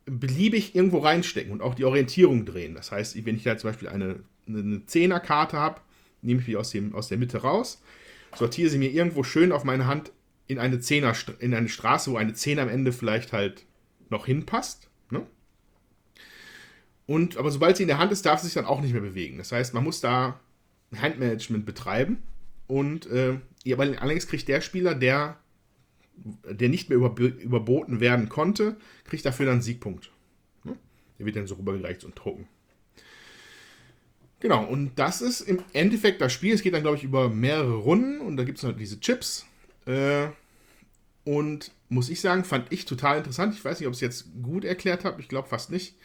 beliebig 0.06 0.74
irgendwo 0.74 0.98
reinstecken 0.98 1.52
und 1.52 1.62
auch 1.62 1.74
die 1.74 1.84
Orientierung 1.84 2.44
drehen. 2.44 2.74
Das 2.74 2.92
heißt, 2.92 3.24
wenn 3.24 3.36
ich 3.36 3.42
da 3.42 3.56
zum 3.56 3.70
Beispiel 3.70 3.88
eine, 3.88 4.20
eine 4.46 4.84
Zehnerkarte 4.86 5.56
habe, 5.56 5.80
nehme 6.22 6.40
ich 6.40 6.46
die 6.46 6.56
aus, 6.56 6.70
dem, 6.70 6.94
aus 6.94 7.08
der 7.08 7.18
Mitte 7.18 7.38
raus, 7.38 7.82
sortiere 8.36 8.70
sie 8.70 8.78
mir 8.78 8.90
irgendwo 8.90 9.22
schön 9.22 9.52
auf 9.52 9.64
meine 9.64 9.86
Hand 9.86 10.12
in 10.46 10.58
eine 10.58 10.80
Zehner, 10.80 11.14
in 11.38 11.54
eine 11.54 11.68
Straße, 11.68 12.10
wo 12.10 12.16
eine 12.16 12.34
Zehner 12.34 12.62
am 12.62 12.68
Ende 12.68 12.92
vielleicht 12.92 13.32
halt 13.32 13.66
noch 14.10 14.26
hinpasst. 14.26 14.88
Ne? 15.10 15.26
Und, 17.06 17.36
aber 17.36 17.50
sobald 17.50 17.76
sie 17.76 17.84
in 17.84 17.88
der 17.88 17.98
Hand 17.98 18.12
ist, 18.12 18.24
darf 18.26 18.40
sie 18.40 18.46
sich 18.46 18.54
dann 18.54 18.64
auch 18.64 18.80
nicht 18.80 18.92
mehr 18.92 19.02
bewegen. 19.02 19.38
Das 19.38 19.52
heißt, 19.52 19.74
man 19.74 19.84
muss 19.84 20.00
da 20.00 20.40
Handmanagement 20.96 21.66
betreiben. 21.66 22.22
Und 22.66 23.06
äh, 23.06 23.38
allerdings 23.74 24.26
kriegt 24.26 24.48
der 24.48 24.60
Spieler, 24.60 24.94
der, 24.94 25.38
der 26.50 26.68
nicht 26.68 26.88
mehr 26.88 26.98
über, 26.98 27.18
überboten 27.18 28.00
werden 28.00 28.28
konnte, 28.28 28.76
kriegt 29.04 29.24
dafür 29.24 29.46
dann 29.46 29.54
einen 29.54 29.62
Siegpunkt. 29.62 30.10
Ne? 30.64 30.76
Der 31.18 31.26
wird 31.26 31.36
dann 31.36 31.46
so 31.46 31.54
rübergereicht 31.54 32.04
und 32.04 32.14
drucken. 32.14 32.48
Genau, 34.40 34.64
und 34.64 34.92
das 34.96 35.20
ist 35.20 35.40
im 35.40 35.62
Endeffekt 35.72 36.20
das 36.20 36.32
Spiel. 36.32 36.54
Es 36.54 36.62
geht 36.62 36.74
dann, 36.74 36.82
glaube 36.82 36.96
ich, 36.96 37.04
über 37.04 37.28
mehrere 37.28 37.74
Runden 37.74 38.20
und 38.20 38.36
da 38.36 38.44
gibt 38.44 38.58
es 38.58 38.64
noch 38.64 38.76
diese 38.76 39.00
Chips. 39.00 39.46
Äh, 39.86 40.28
und 41.24 41.72
muss 41.88 42.08
ich 42.08 42.20
sagen, 42.20 42.44
fand 42.44 42.72
ich 42.72 42.84
total 42.84 43.18
interessant. 43.18 43.54
Ich 43.54 43.64
weiß 43.64 43.80
nicht, 43.80 43.86
ob 43.86 43.92
ich 43.92 43.98
es 43.98 44.02
jetzt 44.02 44.42
gut 44.42 44.64
erklärt 44.64 45.04
habe, 45.04 45.20
ich 45.20 45.28
glaube 45.28 45.48
fast 45.48 45.70
nicht. 45.70 45.96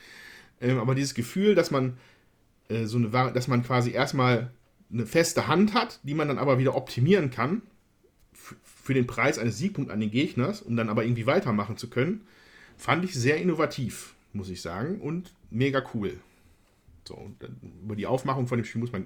Ähm, 0.61 0.79
aber 0.79 0.95
dieses 0.95 1.13
Gefühl, 1.13 1.53
dass 1.53 1.69
man 1.69 1.97
äh, 2.69 2.85
so 2.85 2.97
eine, 2.97 3.09
dass 3.31 3.47
man 3.47 3.63
quasi 3.63 3.91
erstmal 3.91 4.51
eine 4.91 5.05
feste 5.05 5.47
Hand 5.47 5.73
hat, 5.73 5.99
die 6.03 6.13
man 6.13 6.27
dann 6.27 6.39
aber 6.39 6.57
wieder 6.57 6.75
optimieren 6.75 7.29
kann 7.29 7.61
für 8.83 8.93
den 8.93 9.07
Preis 9.07 9.39
eines 9.39 9.57
Siegpunkts 9.57 9.93
an 9.93 10.01
den 10.01 10.11
Gegners, 10.11 10.61
um 10.61 10.75
dann 10.75 10.89
aber 10.89 11.05
irgendwie 11.05 11.25
weitermachen 11.25 11.77
zu 11.77 11.89
können, 11.89 12.27
fand 12.77 13.05
ich 13.05 13.13
sehr 13.13 13.37
innovativ, 13.37 14.13
muss 14.33 14.49
ich 14.49 14.61
sagen, 14.61 14.99
und 14.99 15.33
mega 15.49 15.81
cool. 15.93 16.19
So, 17.07 17.15
und 17.15 17.37
über 17.81 17.95
die 17.95 18.05
Aufmachung 18.05 18.45
von 18.45 18.57
dem 18.59 18.65
Spiel 18.65 18.81
muss 18.81 18.91
man, 18.91 19.05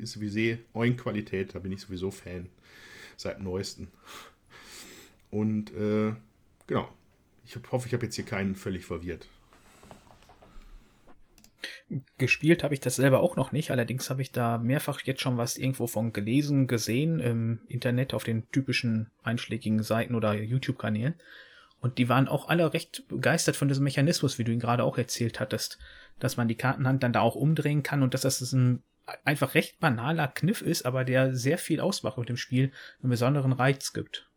ist 0.00 0.18
wie 0.18 0.28
sehe, 0.28 0.60
Oink-Qualität, 0.72 1.54
da 1.54 1.58
bin 1.58 1.72
ich 1.72 1.82
sowieso 1.82 2.10
Fan. 2.10 2.48
Seit 3.18 3.42
neuesten. 3.42 3.88
Und 5.30 5.74
äh, 5.74 6.14
genau. 6.66 6.88
Ich 7.44 7.56
hoffe, 7.70 7.86
ich 7.86 7.94
habe 7.94 8.06
jetzt 8.06 8.14
hier 8.14 8.24
keinen 8.24 8.54
völlig 8.54 8.86
verwirrt. 8.86 9.28
Gespielt 12.18 12.62
habe 12.62 12.74
ich 12.74 12.80
das 12.80 12.96
selber 12.96 13.20
auch 13.20 13.36
noch 13.36 13.50
nicht, 13.50 13.70
allerdings 13.70 14.10
habe 14.10 14.20
ich 14.20 14.30
da 14.30 14.58
mehrfach 14.58 15.00
jetzt 15.04 15.22
schon 15.22 15.38
was 15.38 15.56
irgendwo 15.56 15.86
von 15.86 16.12
gelesen, 16.12 16.66
gesehen 16.66 17.18
im 17.18 17.60
Internet 17.66 18.12
auf 18.12 18.24
den 18.24 18.50
typischen 18.50 19.10
einschlägigen 19.22 19.82
Seiten 19.82 20.14
oder 20.14 20.34
YouTube-Kanälen. 20.34 21.14
Und 21.80 21.98
die 21.98 22.08
waren 22.08 22.28
auch 22.28 22.48
alle 22.48 22.74
recht 22.74 23.08
begeistert 23.08 23.56
von 23.56 23.68
diesem 23.68 23.84
Mechanismus, 23.84 24.38
wie 24.38 24.44
du 24.44 24.52
ihn 24.52 24.60
gerade 24.60 24.84
auch 24.84 24.98
erzählt 24.98 25.40
hattest, 25.40 25.78
dass 26.18 26.36
man 26.36 26.48
die 26.48 26.56
Kartenhand 26.56 27.02
dann 27.02 27.12
da 27.12 27.20
auch 27.20 27.36
umdrehen 27.36 27.82
kann 27.82 28.02
und 28.02 28.12
dass 28.14 28.22
das 28.22 28.52
ein 28.52 28.82
einfach 29.24 29.54
recht 29.54 29.80
banaler 29.80 30.28
Kniff 30.28 30.60
ist, 30.60 30.84
aber 30.84 31.04
der 31.04 31.34
sehr 31.34 31.56
viel 31.56 31.80
ausmacht 31.80 32.18
und 32.18 32.28
dem 32.28 32.36
Spiel 32.36 32.72
einen 33.00 33.10
besonderen 33.10 33.52
Reiz 33.52 33.92
gibt. 33.92 34.28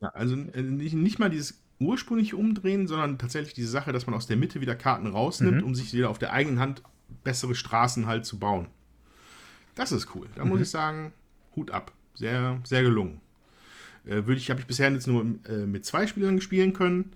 Ja, 0.00 0.08
also 0.10 0.34
äh, 0.34 0.62
nicht, 0.62 0.94
nicht 0.94 1.18
mal 1.18 1.30
dieses 1.30 1.59
ursprüngliche 1.80 2.36
Umdrehen, 2.36 2.86
sondern 2.86 3.18
tatsächlich 3.18 3.54
diese 3.54 3.68
Sache, 3.68 3.92
dass 3.92 4.06
man 4.06 4.14
aus 4.14 4.26
der 4.26 4.36
Mitte 4.36 4.60
wieder 4.60 4.76
Karten 4.76 5.08
rausnimmt, 5.08 5.62
mhm. 5.62 5.64
um 5.64 5.74
sich 5.74 5.92
wieder 5.92 6.10
auf 6.10 6.18
der 6.18 6.32
eigenen 6.32 6.60
Hand 6.60 6.82
bessere 7.24 7.54
Straßen 7.54 8.06
halt 8.06 8.26
zu 8.26 8.38
bauen. 8.38 8.68
Das 9.74 9.90
ist 9.90 10.14
cool. 10.14 10.28
Da 10.36 10.44
mhm. 10.44 10.50
muss 10.50 10.60
ich 10.60 10.70
sagen, 10.70 11.12
Hut 11.56 11.70
ab. 11.70 11.92
Sehr, 12.14 12.60
sehr 12.64 12.82
gelungen. 12.82 13.20
Äh, 14.04 14.26
würde 14.26 14.36
ich, 14.36 14.50
habe 14.50 14.60
ich 14.60 14.66
bisher 14.66 14.90
jetzt 14.92 15.06
nur 15.06 15.24
äh, 15.48 15.66
mit 15.66 15.84
zwei 15.86 16.06
Spielern 16.06 16.40
spielen 16.40 16.74
können. 16.74 17.12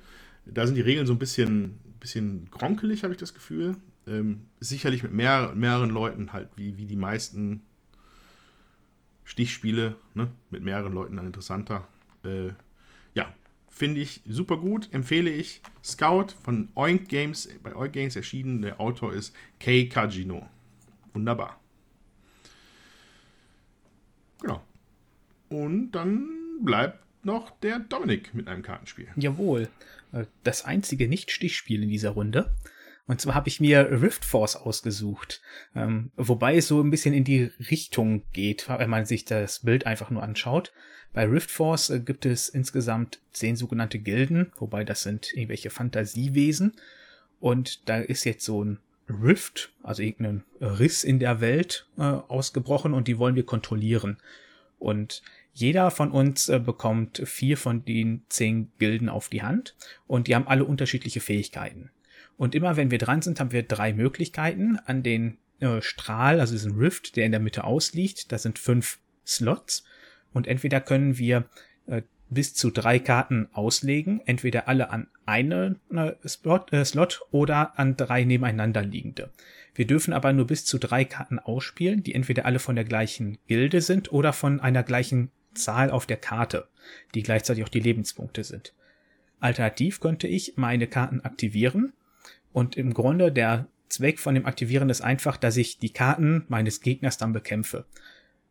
Da 0.46 0.66
sind 0.66 0.74
die 0.74 0.80
Regeln 0.80 1.06
so 1.06 1.12
ein 1.12 1.18
bisschen, 1.18 1.78
bisschen 2.00 2.48
gronkelig, 2.50 3.02
habe 3.02 3.12
ich 3.12 3.20
das 3.20 3.34
Gefühl. 3.34 3.76
Ähm, 4.06 4.42
sicherlich 4.60 5.02
mit 5.02 5.12
mehr, 5.12 5.52
mehreren 5.54 5.90
Leuten 5.90 6.32
halt, 6.32 6.48
wie, 6.56 6.76
wie 6.78 6.86
die 6.86 6.96
meisten 6.96 7.62
Stichspiele, 9.24 9.96
ne? 10.14 10.28
mit 10.50 10.62
mehreren 10.62 10.92
Leuten 10.92 11.16
dann 11.16 11.26
interessanter. 11.26 11.86
Äh, 12.24 12.50
finde 13.74 14.00
ich 14.00 14.22
super 14.26 14.56
gut, 14.56 14.88
empfehle 14.92 15.30
ich. 15.30 15.60
Scout 15.82 16.28
von 16.42 16.68
Oink 16.74 17.08
Games, 17.08 17.48
bei 17.62 17.74
Oink 17.74 17.92
Games 17.92 18.16
erschienen. 18.16 18.62
Der 18.62 18.80
Autor 18.80 19.12
ist 19.12 19.34
Kei 19.58 19.88
Kajino. 19.90 20.48
Wunderbar. 21.12 21.60
Genau. 24.40 24.62
Und 25.48 25.92
dann 25.92 26.28
bleibt 26.62 27.04
noch 27.24 27.50
der 27.60 27.80
Dominik 27.80 28.34
mit 28.34 28.48
einem 28.48 28.62
Kartenspiel. 28.62 29.08
Jawohl. 29.16 29.68
Äh, 30.12 30.26
das 30.42 30.64
einzige 30.64 31.08
Nicht-Stichspiel 31.08 31.82
in 31.82 31.88
dieser 31.88 32.10
Runde. 32.10 32.54
Und 33.06 33.20
zwar 33.20 33.34
habe 33.34 33.48
ich 33.48 33.60
mir 33.60 34.02
Rift 34.02 34.24
Force 34.24 34.56
ausgesucht. 34.56 35.42
Ähm, 35.74 36.10
wobei 36.16 36.56
es 36.56 36.68
so 36.68 36.80
ein 36.80 36.90
bisschen 36.90 37.14
in 37.14 37.24
die 37.24 37.50
Richtung 37.70 38.22
geht, 38.32 38.68
wenn 38.68 38.88
man 38.88 39.04
sich 39.04 39.24
das 39.24 39.60
Bild 39.60 39.86
einfach 39.86 40.10
nur 40.10 40.22
anschaut. 40.22 40.72
Bei 41.12 41.26
Rift 41.26 41.50
Force 41.50 41.90
äh, 41.90 42.00
gibt 42.00 42.24
es 42.24 42.48
insgesamt 42.48 43.20
zehn 43.32 43.56
sogenannte 43.56 43.98
Gilden, 43.98 44.52
wobei 44.56 44.84
das 44.84 45.02
sind 45.02 45.32
irgendwelche 45.34 45.70
Fantasiewesen. 45.70 46.72
Und 47.40 47.88
da 47.88 47.98
ist 47.98 48.24
jetzt 48.24 48.44
so 48.44 48.64
ein 48.64 48.78
Rift, 49.08 49.72
also 49.82 50.02
irgendein 50.02 50.44
Riss 50.60 51.04
in 51.04 51.18
der 51.18 51.42
Welt 51.42 51.86
äh, 51.98 52.02
ausgebrochen 52.02 52.94
und 52.94 53.06
die 53.06 53.18
wollen 53.18 53.34
wir 53.34 53.44
kontrollieren. 53.44 54.16
Und 54.78 55.22
jeder 55.52 55.90
von 55.90 56.10
uns 56.10 56.48
äh, 56.48 56.58
bekommt 56.58 57.22
vier 57.26 57.58
von 57.58 57.84
den 57.84 58.22
zehn 58.28 58.72
Gilden 58.78 59.08
auf 59.08 59.28
die 59.28 59.42
Hand 59.42 59.76
und 60.06 60.26
die 60.26 60.34
haben 60.34 60.48
alle 60.48 60.64
unterschiedliche 60.64 61.20
Fähigkeiten. 61.20 61.90
Und 62.36 62.54
immer 62.54 62.76
wenn 62.76 62.90
wir 62.90 62.98
dran 62.98 63.22
sind, 63.22 63.40
haben 63.40 63.52
wir 63.52 63.62
drei 63.62 63.92
Möglichkeiten. 63.92 64.78
An 64.86 65.02
den 65.02 65.38
äh, 65.60 65.80
Strahl, 65.82 66.40
also 66.40 66.52
diesen 66.52 66.76
Rift, 66.76 67.16
der 67.16 67.26
in 67.26 67.32
der 67.32 67.40
Mitte 67.40 67.64
ausliegt, 67.64 68.32
da 68.32 68.38
sind 68.38 68.58
fünf 68.58 68.98
Slots. 69.26 69.84
Und 70.32 70.46
entweder 70.46 70.80
können 70.80 71.18
wir 71.18 71.44
äh, 71.86 72.02
bis 72.28 72.54
zu 72.54 72.70
drei 72.70 72.98
Karten 72.98 73.48
auslegen, 73.52 74.20
entweder 74.26 74.66
alle 74.68 74.90
an 74.90 75.06
einen 75.26 75.80
äh, 75.94 76.12
Slot, 76.26 76.72
äh, 76.72 76.84
Slot 76.84 77.22
oder 77.30 77.78
an 77.78 77.96
drei 77.96 78.24
nebeneinander 78.24 78.82
liegende. 78.82 79.30
Wir 79.74 79.86
dürfen 79.86 80.12
aber 80.12 80.32
nur 80.32 80.46
bis 80.46 80.64
zu 80.64 80.78
drei 80.78 81.04
Karten 81.04 81.38
ausspielen, 81.38 82.02
die 82.02 82.14
entweder 82.14 82.46
alle 82.46 82.58
von 82.58 82.76
der 82.76 82.84
gleichen 82.84 83.38
Gilde 83.46 83.80
sind 83.80 84.12
oder 84.12 84.32
von 84.32 84.60
einer 84.60 84.82
gleichen 84.82 85.30
Zahl 85.54 85.90
auf 85.90 86.06
der 86.06 86.16
Karte, 86.16 86.68
die 87.14 87.22
gleichzeitig 87.22 87.64
auch 87.64 87.68
die 87.68 87.80
Lebenspunkte 87.80 88.44
sind. 88.44 88.74
Alternativ 89.40 90.00
könnte 90.00 90.26
ich 90.26 90.54
meine 90.56 90.86
Karten 90.86 91.20
aktivieren 91.20 91.92
und 92.54 92.76
im 92.76 92.94
Grunde 92.94 93.32
der 93.32 93.66
Zweck 93.88 94.20
von 94.20 94.34
dem 94.34 94.46
Aktivieren 94.46 94.88
ist 94.88 95.00
einfach, 95.00 95.36
dass 95.36 95.56
ich 95.56 95.78
die 95.78 95.92
Karten 95.92 96.44
meines 96.48 96.80
Gegners 96.80 97.18
dann 97.18 97.32
bekämpfe. 97.32 97.84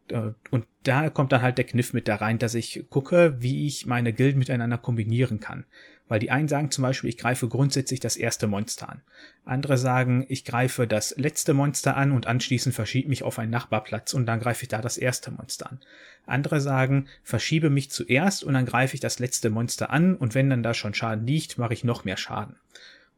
Äh, 0.10 0.32
und 0.52 0.66
da 0.84 1.10
kommt 1.10 1.32
dann 1.32 1.42
halt 1.42 1.58
der 1.58 1.66
Kniff 1.66 1.94
mit 1.94 2.10
da 2.10 2.18
rein, 2.18 2.38
dass 2.38 2.54
ich 2.54 2.86
gucke, 2.90 3.38
wie 3.40 3.66
ich 3.66 3.86
meine 3.86 4.12
Gilden 4.12 4.40
miteinander 4.40 4.78
kombinieren 4.78 5.40
kann. 5.40 5.64
Weil 6.10 6.20
die 6.20 6.32
einen 6.32 6.50
sagen 6.50 6.70
zum 6.70 6.82
Beispiel, 6.82 7.10
ich 7.10 7.18
greife 7.18 7.48
grundsätzlich 7.48 8.02
das 8.02 8.18
erste 8.18 8.46
Monster 8.46 8.90
an. 8.90 9.02
Andere 9.46 9.78
sagen, 9.78 10.26
ich 10.28 10.44
greife 10.44 10.86
das 10.86 11.16
letzte 11.18 11.54
Monster 11.54 11.96
an 11.96 12.12
und 12.12 12.28
anschließend 12.28 12.76
verschiebe 12.76 13.08
mich 13.08 13.24
auf 13.24 13.40
einen 13.40 13.52
Nachbarplatz 13.52 14.14
und 14.14 14.26
dann 14.26 14.42
greife 14.42 14.64
ich 14.64 14.68
da 14.68 14.82
das 14.82 14.98
erste 14.98 15.32
Monster 15.32 15.72
an. 15.72 15.80
Andere 16.26 16.60
sagen, 16.60 17.08
verschiebe 17.24 17.70
mich 17.70 17.90
zuerst 17.90 18.44
und 18.44 18.54
dann 18.54 18.66
greife 18.66 18.96
ich 18.96 19.00
das 19.00 19.20
letzte 19.20 19.50
Monster 19.50 19.92
an 19.92 20.18
und 20.18 20.36
wenn 20.36 20.50
dann 20.50 20.62
da 20.62 20.74
schon 20.74 20.94
Schaden 20.94 21.26
liegt, 21.26 21.58
mache 21.58 21.74
ich 21.74 21.86
noch 21.86 22.04
mehr 22.04 22.18
Schaden. 22.18 22.58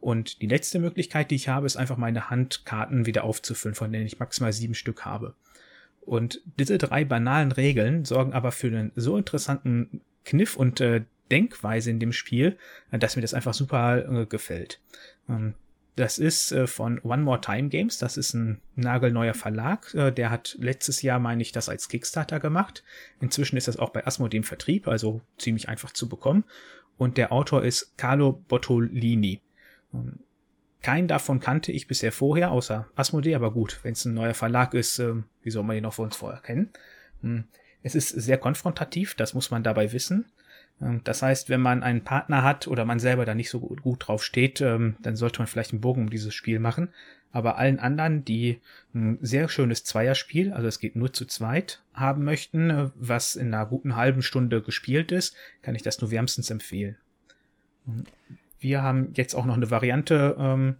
Und 0.06 0.44
die 0.44 0.48
letzte 0.48 0.78
Möglichkeit, 0.78 1.32
die 1.32 1.36
ich 1.36 1.50
habe, 1.50 1.66
ist 1.66 1.78
einfach 1.78 1.98
meine 1.98 2.30
Handkarten 2.30 3.08
wieder 3.08 3.24
aufzufüllen, 3.24 3.74
von 3.74 3.92
denen 3.92 4.06
ich 4.06 4.20
maximal 4.20 4.54
sieben 4.54 4.76
Stück 4.76 5.04
habe. 5.04 5.34
Und 6.02 6.42
diese 6.60 6.78
drei 6.78 7.04
banalen 7.04 7.52
Regeln 7.52 8.06
sorgen 8.06 8.34
aber 8.34 8.52
für 8.52 8.68
einen 8.68 8.92
so 8.96 9.18
interessanten 9.18 10.02
Kniff 10.24 10.58
und 10.58 10.80
äh, 10.80 11.06
Denkweise 11.32 11.90
in 11.90 12.00
dem 12.00 12.14
Spiel, 12.14 12.56
dass 12.92 13.16
mir 13.16 13.24
das 13.24 13.34
einfach 13.34 13.56
super 13.56 14.22
äh, 14.22 14.26
gefällt. 14.28 14.80
Ähm, 15.28 15.56
das 15.96 16.20
ist 16.20 16.52
äh, 16.52 16.68
von 16.68 17.00
One 17.00 17.24
More 17.24 17.42
Time 17.42 17.70
Games. 17.70 17.98
Das 17.98 18.16
ist 18.16 18.36
ein 18.36 18.62
nagelneuer 18.76 19.34
Verlag. 19.34 19.92
Äh, 19.96 20.12
der 20.12 20.30
hat 20.30 20.56
letztes 20.60 21.02
Jahr, 21.02 21.18
meine 21.18 21.42
ich, 21.42 21.52
das 21.52 21.68
als 21.68 21.90
Kickstarter 21.90 22.40
gemacht. 22.40 22.84
Inzwischen 23.22 23.58
ist 23.58 23.68
das 23.68 23.80
auch 23.80 23.90
bei 23.90 24.06
Asmodee 24.06 24.38
im 24.38 24.44
Vertrieb, 24.44 24.88
also 24.88 25.22
ziemlich 25.40 25.68
einfach 25.68 25.94
zu 25.94 26.08
bekommen. 26.08 26.44
Und 26.96 27.18
der 27.18 27.32
Autor 27.32 27.64
ist 27.64 27.98
Carlo 27.98 28.34
Bottolini. 28.48 29.42
Ähm, 29.96 30.20
keinen 30.82 31.08
davon 31.08 31.40
kannte 31.40 31.72
ich 31.72 31.88
bisher 31.88 32.12
vorher, 32.12 32.52
außer 32.52 32.88
Asmodee, 32.96 33.34
aber 33.34 33.52
gut, 33.52 33.80
wenn 33.82 33.94
es 33.94 34.06
ein 34.06 34.14
neuer 34.14 34.36
Verlag 34.36 34.74
ist, 34.76 35.00
äh, 35.00 35.16
wie 35.42 35.50
soll 35.50 35.64
man 35.64 35.78
ihn 35.78 35.84
noch 35.84 35.96
für 35.96 36.04
uns 36.04 36.16
vorher 36.16 36.42
kennen? 36.42 36.70
Hm. 37.22 37.46
Es 37.82 37.96
ist 37.96 38.10
sehr 38.10 38.38
konfrontativ, 38.38 39.16
das 39.16 39.34
muss 39.34 39.52
man 39.52 39.64
dabei 39.64 39.94
wissen. 39.94 40.26
Ähm, 40.82 41.02
das 41.04 41.22
heißt, 41.22 41.50
wenn 41.50 41.62
man 41.62 41.84
einen 41.84 42.04
Partner 42.04 42.44
hat 42.44 42.68
oder 42.68 42.86
man 42.86 43.00
selber 43.00 43.26
da 43.26 43.34
nicht 43.36 43.50
so 43.50 43.60
gut, 43.60 44.08
drauf 44.08 44.24
steht, 44.24 44.62
ähm, 44.62 44.96
dann 45.00 45.16
sollte 45.16 45.40
man 45.40 45.48
vielleicht 45.48 45.72
einen 45.72 45.82
Bogen 45.82 46.02
um 46.02 46.10
dieses 46.10 46.34
Spiel 46.34 46.60
machen. 46.60 46.90
Aber 47.32 47.58
allen 47.58 47.80
anderen, 47.80 48.24
die 48.24 48.62
ein 48.94 49.18
sehr 49.22 49.50
schönes 49.50 49.84
Zweierspiel, 49.84 50.54
also 50.54 50.68
es 50.68 50.80
geht 50.80 50.96
nur 50.96 51.12
zu 51.12 51.26
zweit, 51.26 51.82
haben 51.94 52.24
möchten, 52.24 52.70
äh, 52.70 52.90
was 52.96 53.36
in 53.36 53.54
einer 53.54 53.66
guten 53.66 53.96
halben 53.96 54.22
Stunde 54.22 54.62
gespielt 54.62 55.12
ist, 55.12 55.36
kann 55.62 55.76
ich 55.76 55.82
das 55.82 56.00
nur 56.00 56.12
wärmstens 56.12 56.50
empfehlen. 56.50 56.98
Wir 58.66 58.82
haben 58.82 59.12
jetzt 59.14 59.36
auch 59.36 59.46
noch 59.46 59.58
eine 59.58 59.70
Variante 59.70 60.36
ähm, 60.40 60.78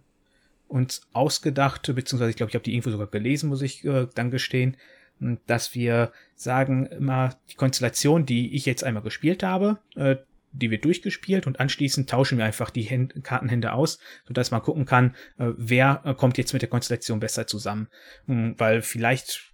uns 0.66 1.02
ausgedacht, 1.12 1.82
beziehungsweise 1.94 2.30
ich 2.30 2.36
glaube, 2.36 2.50
ich 2.50 2.56
habe 2.56 2.64
die 2.64 2.74
Info 2.74 2.90
sogar 2.90 3.06
gelesen, 3.06 3.48
muss 3.48 3.62
ich 3.62 3.84
äh, 3.84 4.08
dann 4.12 4.32
gestehen, 4.32 4.76
dass 5.46 5.72
wir 5.76 6.10
sagen 6.34 6.86
immer 6.86 7.38
die 7.48 7.54
Konstellation, 7.54 8.26
die 8.26 8.56
ich 8.56 8.66
jetzt 8.66 8.82
einmal 8.82 9.04
gespielt 9.04 9.44
habe, 9.44 9.78
äh, 9.94 10.16
die 10.50 10.72
wird 10.72 10.84
durchgespielt 10.84 11.46
und 11.46 11.60
anschließend 11.60 12.10
tauschen 12.10 12.38
wir 12.38 12.44
einfach 12.44 12.70
die 12.70 12.82
Händ 12.82 13.22
Kartenhände 13.22 13.72
aus, 13.72 14.00
sodass 14.26 14.50
man 14.50 14.62
gucken 14.62 14.84
kann, 14.84 15.14
äh, 15.38 15.52
wer 15.56 16.02
äh, 16.04 16.14
kommt 16.14 16.38
jetzt 16.38 16.54
mit 16.54 16.62
der 16.62 16.68
Konstellation 16.68 17.20
besser 17.20 17.46
zusammen. 17.46 17.86
Hm, 18.26 18.56
weil 18.58 18.82
vielleicht 18.82 19.52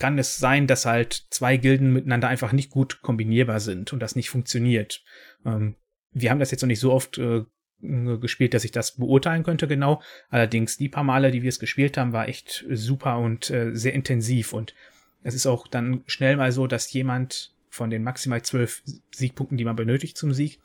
kann 0.00 0.18
es 0.18 0.36
sein, 0.36 0.66
dass 0.66 0.84
halt 0.84 1.28
zwei 1.30 1.56
Gilden 1.56 1.92
miteinander 1.92 2.26
einfach 2.26 2.50
nicht 2.50 2.70
gut 2.70 3.02
kombinierbar 3.02 3.60
sind 3.60 3.92
und 3.92 4.00
das 4.00 4.16
nicht 4.16 4.30
funktioniert. 4.30 5.04
Ähm, 5.44 5.76
wir 6.10 6.30
haben 6.30 6.40
das 6.40 6.50
jetzt 6.50 6.62
noch 6.62 6.68
nicht 6.68 6.80
so 6.80 6.92
oft 6.92 7.18
äh, 7.18 7.44
gespielt, 7.80 8.54
dass 8.54 8.64
ich 8.64 8.72
das 8.72 8.96
beurteilen 8.96 9.44
könnte 9.44 9.68
genau. 9.68 10.02
Allerdings 10.30 10.76
die 10.76 10.88
paar 10.88 11.04
Male, 11.04 11.30
die 11.30 11.42
wir 11.42 11.48
es 11.48 11.60
gespielt 11.60 11.96
haben, 11.96 12.12
war 12.12 12.28
echt 12.28 12.64
super 12.70 13.18
und 13.18 13.50
äh, 13.50 13.74
sehr 13.74 13.92
intensiv 13.92 14.52
und 14.52 14.74
es 15.22 15.34
ist 15.34 15.46
auch 15.46 15.66
dann 15.66 16.02
schnell 16.06 16.36
mal 16.36 16.52
so, 16.52 16.66
dass 16.66 16.92
jemand 16.92 17.54
von 17.70 17.90
den 17.90 18.02
maximal 18.02 18.42
zwölf 18.42 18.82
Siegpunkten, 19.14 19.58
die 19.58 19.64
man 19.64 19.76
benötigt 19.76 20.16
zum 20.16 20.32
Sieg, 20.32 20.60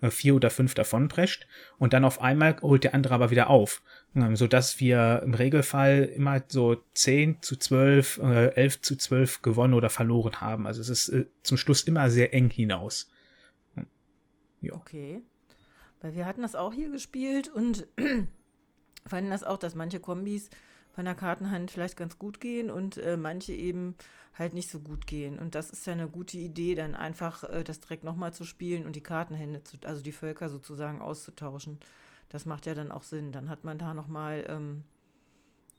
äh, 0.00 0.10
vier 0.10 0.34
oder 0.34 0.50
fünf 0.50 0.74
davon 0.74 1.08
prescht 1.08 1.46
und 1.78 1.92
dann 1.92 2.04
auf 2.04 2.20
einmal 2.20 2.60
holt 2.60 2.84
der 2.84 2.94
andere 2.94 3.14
aber 3.14 3.30
wieder 3.30 3.50
auf, 3.50 3.82
ähm, 4.14 4.36
so 4.36 4.46
dass 4.46 4.80
wir 4.80 5.22
im 5.24 5.34
Regelfall 5.34 6.04
immer 6.04 6.42
so 6.48 6.82
zehn 6.94 7.40
zu 7.42 7.56
zwölf, 7.56 8.18
äh, 8.18 8.54
elf 8.54 8.80
zu 8.80 8.96
zwölf 8.96 9.42
gewonnen 9.42 9.74
oder 9.74 9.90
verloren 9.90 10.40
haben. 10.40 10.66
Also 10.66 10.80
es 10.80 10.88
ist 10.88 11.08
äh, 11.08 11.26
zum 11.42 11.56
Schluss 11.56 11.82
immer 11.82 12.10
sehr 12.10 12.34
eng 12.34 12.50
hinaus. 12.50 13.10
Ja. 14.60 14.74
Okay. 14.74 15.22
Weil 16.00 16.14
wir 16.14 16.26
hatten 16.26 16.42
das 16.42 16.54
auch 16.54 16.72
hier 16.72 16.90
gespielt 16.90 17.48
und 17.48 17.86
fanden 19.06 19.30
das 19.30 19.44
auch, 19.44 19.58
dass 19.58 19.74
manche 19.74 20.00
Kombis 20.00 20.50
von 20.92 21.04
der 21.04 21.14
Kartenhand 21.14 21.70
vielleicht 21.70 21.96
ganz 21.96 22.18
gut 22.18 22.40
gehen 22.40 22.70
und 22.70 22.96
äh, 22.96 23.16
manche 23.16 23.52
eben 23.52 23.94
halt 24.38 24.54
nicht 24.54 24.70
so 24.70 24.80
gut 24.80 25.06
gehen. 25.06 25.38
Und 25.38 25.54
das 25.54 25.70
ist 25.70 25.86
ja 25.86 25.92
eine 25.92 26.08
gute 26.08 26.38
Idee, 26.38 26.74
dann 26.74 26.94
einfach 26.94 27.44
äh, 27.44 27.64
das 27.64 27.80
direkt 27.80 28.04
nochmal 28.04 28.32
zu 28.32 28.44
spielen 28.44 28.86
und 28.86 28.96
die 28.96 29.02
Kartenhände, 29.02 29.62
zu, 29.62 29.76
also 29.84 30.02
die 30.02 30.12
Völker 30.12 30.48
sozusagen 30.48 31.00
auszutauschen. 31.00 31.78
Das 32.28 32.46
macht 32.46 32.66
ja 32.66 32.74
dann 32.74 32.92
auch 32.92 33.02
Sinn. 33.02 33.32
Dann 33.32 33.48
hat 33.48 33.64
man 33.64 33.78
da 33.78 33.94
nochmal 33.94 34.44
ähm, 34.48 34.84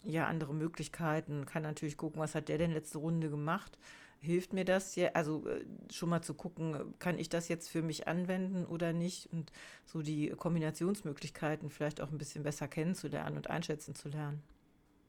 ja 0.04 0.28
andere 0.28 0.54
Möglichkeiten, 0.54 1.46
kann 1.46 1.64
natürlich 1.64 1.98
gucken, 1.98 2.22
was 2.22 2.36
hat 2.36 2.48
der 2.50 2.58
denn 2.58 2.72
letzte 2.72 3.00
Runde 3.00 3.30
gemacht. 3.30 3.78
Hilft 4.20 4.54
mir 4.54 4.66
das 4.66 4.96
ja, 4.96 5.10
also 5.14 5.48
äh, 5.48 5.66
schon 5.92 6.10
mal 6.10 6.22
zu 6.22 6.34
gucken, 6.34 6.94
kann 7.00 7.20
ich 7.20 7.30
das 7.30 7.48
jetzt 7.48 7.70
für 7.70 7.82
mich 7.82 8.08
anwenden 8.08 8.66
oder 8.66 8.94
nicht 8.94 9.32
und 9.32 9.52
so 9.86 10.02
die 10.02 10.30
Kombinationsmöglichkeiten 10.30 11.70
vielleicht 11.70 12.02
auch 12.02 12.12
ein 12.12 12.18
bisschen 12.18 12.44
besser 12.44 12.68
kennenzulernen 12.68 13.38
und 13.38 13.50
einschätzen 13.50 13.96
zu 13.96 14.10
lernen. 14.10 14.42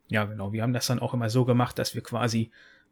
Ja, 0.09 0.24
genau. 0.24 0.52
Wir 0.52 0.62
haben 0.62 0.72
das 0.72 0.86
dann 0.86 1.00
auch 1.00 1.14
immer 1.14 1.30
so 1.30 1.44
gemacht, 1.44 1.78
dass 1.78 1.94
wir 1.94 2.02
quasi 2.02 2.50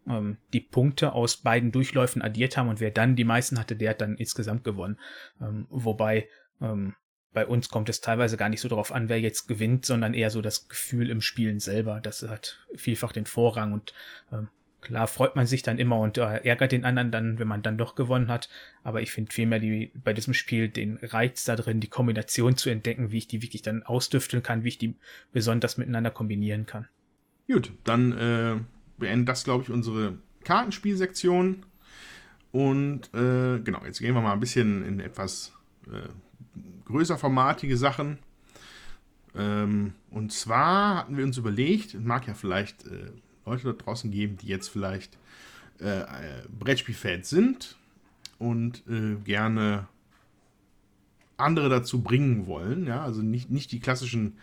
ähm, 0.08 0.38
die 0.52 0.60
Punkte 0.60 1.12
aus 1.12 1.38
beiden 1.38 1.72
Durchläufen 1.72 2.22
addiert 2.22 2.56
haben 2.56 2.68
und 2.68 2.80
wer 2.80 2.90
dann 2.90 3.16
die 3.16 3.24
meisten 3.24 3.58
hatte, 3.58 3.76
der 3.76 3.90
hat 3.90 4.00
dann 4.00 4.16
insgesamt 4.16 4.64
gewonnen. 4.64 4.98
Ähm, 5.40 5.66
wobei 5.70 6.28
ähm, 6.60 6.94
bei 7.32 7.46
uns 7.46 7.68
kommt 7.68 7.88
es 7.90 8.00
teilweise 8.00 8.38
gar 8.38 8.48
nicht 8.48 8.62
so 8.62 8.68
darauf 8.68 8.92
an, 8.92 9.10
wer 9.10 9.20
jetzt 9.20 9.46
gewinnt, 9.46 9.84
sondern 9.84 10.14
eher 10.14 10.30
so 10.30 10.40
das 10.40 10.68
Gefühl 10.68 11.10
im 11.10 11.20
Spielen 11.20 11.60
selber. 11.60 12.00
Das 12.00 12.22
hat 12.22 12.66
vielfach 12.74 13.12
den 13.12 13.26
Vorrang 13.26 13.74
und 13.74 13.92
ähm, 14.32 14.48
klar 14.86 15.08
freut 15.08 15.34
man 15.34 15.46
sich 15.46 15.64
dann 15.64 15.78
immer 15.78 15.98
und 15.98 16.16
äh, 16.16 16.44
ärgert 16.44 16.70
den 16.70 16.84
anderen 16.84 17.10
dann, 17.10 17.40
wenn 17.40 17.48
man 17.48 17.60
dann 17.60 17.76
doch 17.76 17.96
gewonnen 17.96 18.28
hat. 18.28 18.48
Aber 18.84 19.02
ich 19.02 19.10
finde 19.10 19.32
vielmehr 19.32 19.58
die, 19.58 19.90
bei 19.94 20.12
diesem 20.12 20.32
Spiel 20.32 20.68
den 20.68 20.98
Reiz 21.02 21.44
da 21.44 21.56
drin, 21.56 21.80
die 21.80 21.88
Kombination 21.88 22.56
zu 22.56 22.70
entdecken, 22.70 23.10
wie 23.10 23.18
ich 23.18 23.26
die 23.26 23.42
wirklich 23.42 23.62
dann 23.62 23.82
ausdüfteln 23.82 24.44
kann, 24.44 24.62
wie 24.62 24.68
ich 24.68 24.78
die 24.78 24.94
besonders 25.32 25.76
miteinander 25.76 26.12
kombinieren 26.12 26.66
kann. 26.66 26.86
Gut, 27.48 27.72
dann 27.82 28.12
äh, 28.12 28.60
beenden 28.96 29.26
das, 29.26 29.42
glaube 29.42 29.64
ich, 29.64 29.70
unsere 29.70 30.18
Kartenspielsektion. 30.44 31.64
Und 32.52 33.12
äh, 33.12 33.58
genau, 33.58 33.84
jetzt 33.84 33.98
gehen 33.98 34.14
wir 34.14 34.22
mal 34.22 34.34
ein 34.34 34.40
bisschen 34.40 34.84
in 34.86 35.00
etwas 35.00 35.52
äh, 35.88 36.08
größer 36.84 37.18
formatige 37.18 37.76
Sachen. 37.76 38.18
Ähm, 39.34 39.94
und 40.10 40.32
zwar 40.32 40.98
hatten 40.98 41.16
wir 41.16 41.24
uns 41.24 41.38
überlegt, 41.38 42.00
mag 42.00 42.28
ja 42.28 42.34
vielleicht 42.34 42.86
äh, 42.86 43.10
Leute 43.46 43.64
da 43.64 43.72
draußen 43.72 44.10
geben, 44.10 44.36
die 44.36 44.48
jetzt 44.48 44.68
vielleicht 44.68 45.16
äh, 45.80 46.00
äh, 46.00 46.06
Brettspielfans 46.58 47.30
sind 47.30 47.76
und 48.38 48.82
äh, 48.88 49.16
gerne 49.24 49.88
andere 51.36 51.68
dazu 51.68 52.02
bringen 52.02 52.46
wollen. 52.46 52.86
Ja, 52.86 53.02
also 53.02 53.22
nicht, 53.22 53.50
nicht 53.50 53.72
die 53.72 53.80
klassischen 53.80 54.38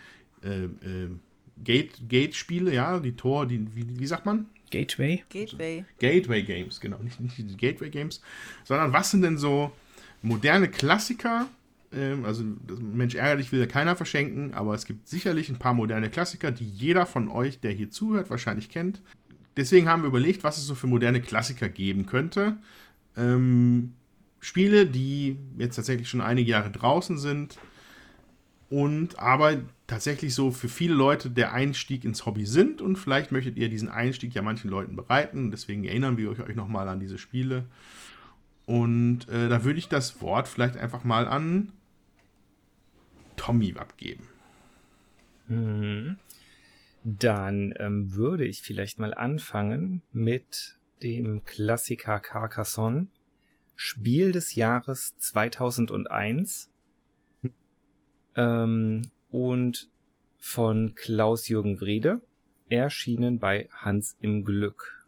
Gate, 1.63 2.09
Gate-Spiele, 2.09 2.73
ja, 2.73 2.99
die 2.99 3.15
Tor, 3.15 3.45
die, 3.45 3.65
wie, 3.77 3.97
wie 3.97 4.05
sagt 4.05 4.25
man? 4.25 4.47
Gateway? 4.71 5.23
Gateway. 5.29 5.85
Gateway 5.99 6.43
Games, 6.43 6.81
genau. 6.81 6.97
Nicht, 6.97 7.19
nicht 7.21 7.37
die 7.37 7.55
Gateway 7.55 7.89
Games, 7.89 8.21
sondern 8.65 8.91
was 8.91 9.11
sind 9.11 9.21
denn 9.21 9.37
so 9.37 9.71
moderne 10.21 10.67
Klassiker? 10.67 11.47
Ähm, 11.95 12.25
also, 12.25 12.43
Mensch, 12.79 13.15
ärgerlich 13.15 13.51
will 13.51 13.59
ja 13.59 13.65
keiner 13.65 13.95
verschenken, 13.95 14.53
aber 14.53 14.73
es 14.73 14.85
gibt 14.85 15.07
sicherlich 15.07 15.49
ein 15.49 15.59
paar 15.59 15.73
moderne 15.73 16.09
Klassiker, 16.09 16.51
die 16.51 16.67
jeder 16.67 17.05
von 17.05 17.29
euch, 17.29 17.59
der 17.59 17.71
hier 17.71 17.89
zuhört, 17.89 18.29
wahrscheinlich 18.29 18.69
kennt. 18.69 19.01
Deswegen 19.55 19.87
haben 19.87 20.01
wir 20.01 20.07
überlegt, 20.07 20.43
was 20.43 20.57
es 20.57 20.65
so 20.65 20.75
für 20.75 20.87
moderne 20.87 21.21
Klassiker 21.21 21.69
geben 21.69 22.05
könnte. 22.05 22.57
Ähm, 23.15 23.93
Spiele, 24.39 24.85
die 24.85 25.37
jetzt 25.57 25.75
tatsächlich 25.75 26.09
schon 26.09 26.21
einige 26.21 26.51
Jahre 26.51 26.71
draußen 26.71 27.17
sind 27.17 27.57
und 28.69 29.19
aber 29.19 29.57
tatsächlich 29.85 30.33
so 30.33 30.51
für 30.51 30.67
viele 30.67 30.95
Leute 30.95 31.29
der 31.29 31.53
Einstieg 31.53 32.03
ins 32.03 32.25
Hobby 32.25 32.45
sind 32.45 32.81
und 32.81 32.97
vielleicht 32.97 33.31
möchtet 33.31 33.57
ihr 33.57 33.69
diesen 33.69 33.89
Einstieg 33.89 34.33
ja 34.33 34.41
manchen 34.41 34.69
Leuten 34.69 34.95
bereiten. 34.95 35.51
Deswegen 35.51 35.83
erinnern 35.83 36.17
wir 36.17 36.31
euch 36.31 36.55
nochmal 36.55 36.89
an 36.89 36.99
diese 36.99 37.19
Spiele. 37.19 37.65
Und 38.65 39.29
äh, 39.29 39.49
da 39.49 39.63
würde 39.63 39.79
ich 39.79 39.89
das 39.89 40.21
Wort 40.21 40.47
vielleicht 40.47 40.77
einfach 40.77 41.03
mal 41.03 41.27
an 41.27 41.71
Tommy 43.43 43.73
abgeben. 43.77 44.29
Mhm. 45.47 46.17
Dann 47.03 47.73
ähm, 47.77 48.15
würde 48.15 48.45
ich 48.45 48.61
vielleicht 48.61 48.99
mal 48.99 49.13
anfangen 49.13 50.01
mit 50.13 50.77
dem 51.01 51.43
Klassiker 51.43 52.21
Carcassonne, 52.21 53.07
Spiel 53.75 54.31
des 54.31 54.55
Jahres 54.55 55.17
2001 55.17 56.69
ähm, 58.37 59.01
und 59.29 59.89
von 60.39 60.95
Klaus-Jürgen 60.95 61.81
Wrede, 61.81 62.21
erschienen 62.69 63.39
bei 63.39 63.67
Hans 63.73 64.15
im 64.21 64.45
Glück. 64.45 65.05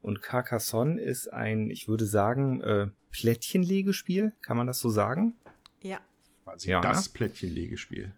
Und 0.00 0.22
Carcassonne 0.22 0.98
ist 0.98 1.30
ein, 1.30 1.68
ich 1.68 1.86
würde 1.86 2.06
sagen, 2.06 2.62
äh, 2.62 2.86
Plättchenlegespiel, 3.10 4.32
kann 4.40 4.56
man 4.56 4.66
das 4.66 4.78
so 4.78 4.88
sagen? 4.88 5.34
Ja. 5.82 6.00
Quasi 6.48 6.70
ja, 6.70 6.80
das 6.80 7.06
ne? 7.06 7.12
Plättchenlegespiel. 7.14 8.12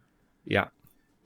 Ja. 0.44 0.72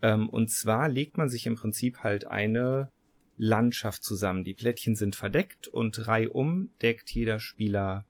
Ähm, 0.03 0.29
und 0.29 0.51
zwar 0.51 0.89
legt 0.89 1.19
man 1.19 1.29
sich 1.29 1.47
im 1.47 1.57
Prinzip 1.57 1.99
halt 1.99 2.27
eine 2.27 2.91
Landschaft 3.37 4.05
zusammen. 4.05 4.45
Die 4.45 4.55
Plättchen 4.55 4.97
sind 4.97 5.17
verdeckt 5.17 5.69
und 5.69 6.07
reihum 6.07 6.71
deckt 6.81 7.11
jeder 7.11 7.41
Spieler 7.41 8.05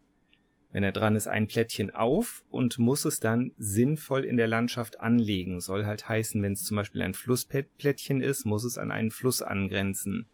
wenn 0.74 0.82
er 0.82 0.90
dran 0.90 1.14
ist, 1.14 1.28
ein 1.28 1.46
Plättchen 1.46 1.94
auf 1.94 2.42
und 2.50 2.80
muss 2.80 3.04
es 3.04 3.20
dann 3.20 3.52
sinnvoll 3.56 4.24
in 4.24 4.36
der 4.36 4.48
Landschaft 4.48 4.98
anlegen. 4.98 5.60
Soll 5.60 5.86
halt 5.86 6.08
heißen, 6.08 6.42
wenn 6.42 6.54
es 6.54 6.64
zum 6.64 6.76
Beispiel 6.76 7.00
ein 7.02 7.14
Flussplättchen 7.14 8.20
ist, 8.20 8.44
muss 8.44 8.64
es 8.64 8.76
an 8.76 8.90
einen 8.90 9.12
Fluss 9.12 9.40
angrenzen, 9.40 10.26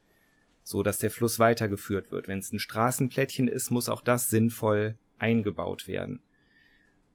so 0.62 0.82
dass 0.82 0.96
der 0.96 1.10
Fluss 1.10 1.38
weitergeführt 1.38 2.10
wird. 2.10 2.26
Wenn 2.26 2.38
es 2.38 2.54
ein 2.54 2.58
Straßenplättchen 2.58 3.48
ist, 3.48 3.70
muss 3.70 3.90
auch 3.90 4.00
das 4.00 4.30
sinnvoll 4.30 4.96
eingebaut 5.18 5.86
werden. 5.86 6.22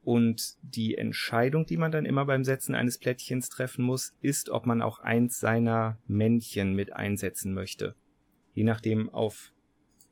Und 0.05 0.57
die 0.61 0.95
Entscheidung, 0.95 1.65
die 1.65 1.77
man 1.77 1.91
dann 1.91 2.05
immer 2.05 2.25
beim 2.25 2.43
Setzen 2.43 2.75
eines 2.75 2.99
Plättchens 2.99 3.49
treffen 3.49 3.83
muss, 3.83 4.15
ist, 4.21 4.51
ob 4.51 4.67
man 4.67 4.83
auch 4.83 4.99
eins 4.99 5.39
seiner 5.39 5.97
Männchen 6.05 6.75
mit 6.75 6.93
einsetzen 6.93 7.55
möchte. 7.55 7.95
Je 8.53 8.63
nachdem, 8.63 9.09
auf 9.09 9.51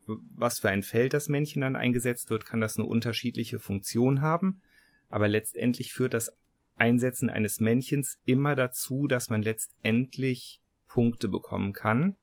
was 0.07 0.57
für 0.57 0.69
ein 0.69 0.81
Feld 0.81 1.13
das 1.13 1.29
Männchen 1.29 1.61
dann 1.61 1.75
eingesetzt 1.75 2.31
wird, 2.31 2.43
kann 2.43 2.59
das 2.59 2.75
eine 2.75 2.87
unterschiedliche 2.87 3.59
Funktion 3.59 4.21
haben. 4.21 4.63
Aber 5.09 5.27
letztendlich 5.27 5.93
führt 5.93 6.15
das 6.15 6.35
Einsetzen 6.75 7.29
eines 7.29 7.59
Männchens 7.59 8.19
immer 8.25 8.55
dazu, 8.55 9.05
dass 9.05 9.29
man 9.29 9.43
letztendlich 9.43 10.59
Punkte 10.87 11.27
bekommen 11.27 11.71
kann. 11.71 12.15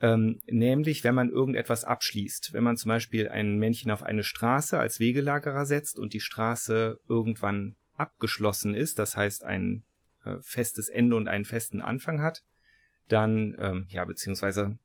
Ähm, 0.00 0.40
nämlich, 0.46 1.04
wenn 1.04 1.14
man 1.14 1.28
irgendetwas 1.28 1.84
abschließt. 1.84 2.52
Wenn 2.52 2.64
man 2.64 2.76
zum 2.76 2.88
Beispiel 2.88 3.28
ein 3.28 3.58
Männchen 3.58 3.90
auf 3.90 4.02
eine 4.02 4.22
Straße 4.22 4.78
als 4.78 4.98
Wegelagerer 4.98 5.66
setzt 5.66 5.98
und 5.98 6.14
die 6.14 6.20
Straße 6.20 6.98
irgendwann 7.06 7.76
abgeschlossen 7.94 8.74
ist, 8.74 8.98
das 8.98 9.16
heißt 9.16 9.44
ein 9.44 9.84
äh, 10.24 10.36
festes 10.40 10.88
Ende 10.88 11.16
und 11.16 11.28
einen 11.28 11.44
festen 11.44 11.82
Anfang 11.82 12.22
hat, 12.22 12.42
dann, 13.08 13.56
ähm, 13.58 13.86
ja, 13.90 14.04
beziehungsweise 14.04 14.78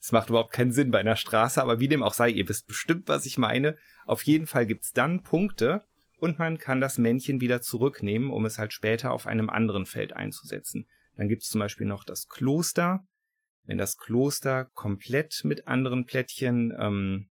es 0.00 0.12
macht 0.12 0.30
überhaupt 0.30 0.52
keinen 0.52 0.72
Sinn 0.72 0.90
bei 0.90 0.98
einer 0.98 1.16
Straße, 1.16 1.60
aber 1.60 1.78
wie 1.78 1.88
dem 1.88 2.02
auch 2.02 2.14
sei, 2.14 2.30
ihr 2.30 2.48
wisst 2.48 2.66
bestimmt, 2.66 3.08
was 3.08 3.26
ich 3.26 3.38
meine. 3.38 3.76
Auf 4.06 4.22
jeden 4.22 4.46
Fall 4.46 4.66
gibt's 4.66 4.92
dann 4.92 5.22
Punkte 5.22 5.84
und 6.18 6.38
man 6.38 6.58
kann 6.58 6.80
das 6.80 6.98
Männchen 6.98 7.40
wieder 7.40 7.60
zurücknehmen, 7.60 8.30
um 8.30 8.44
es 8.46 8.58
halt 8.58 8.72
später 8.72 9.12
auf 9.12 9.26
einem 9.26 9.50
anderen 9.50 9.86
Feld 9.86 10.14
einzusetzen. 10.14 10.86
Dann 11.16 11.28
gibt 11.28 11.42
es 11.42 11.48
zum 11.48 11.58
Beispiel 11.58 11.86
noch 11.86 12.04
das 12.04 12.28
Kloster. 12.28 13.06
Wenn 13.70 13.78
das 13.78 13.98
Kloster 13.98 14.64
komplett 14.74 15.42
mit 15.44 15.68
anderen 15.68 16.04
Plättchen 16.04 16.76
ähm, 16.76 17.28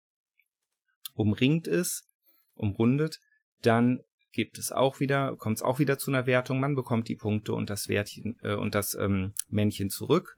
umringt 1.14 1.66
ist, 1.66 2.10
umrundet, 2.56 3.22
dann 3.62 4.02
gibt 4.34 4.58
es 4.58 4.74
auch 4.74 5.00
wieder, 5.00 5.38
kommt 5.38 5.60
es 5.60 5.64
auch 5.64 5.80
wieder 5.80 5.98
zu 5.98 6.12
einer 6.12 6.26
Wertung. 6.26 6.60
Man 6.60 6.76
bekommt 6.76 7.08
die 7.08 7.16
Punkte 7.16 7.54
und 7.54 7.70
das 7.70 7.88
Wertchen 7.88 8.38
äh, 8.44 8.54
und 8.54 8.76
das 8.76 8.96
ähm, 8.96 9.32
Männchen 9.48 9.90
zurück. 9.90 10.36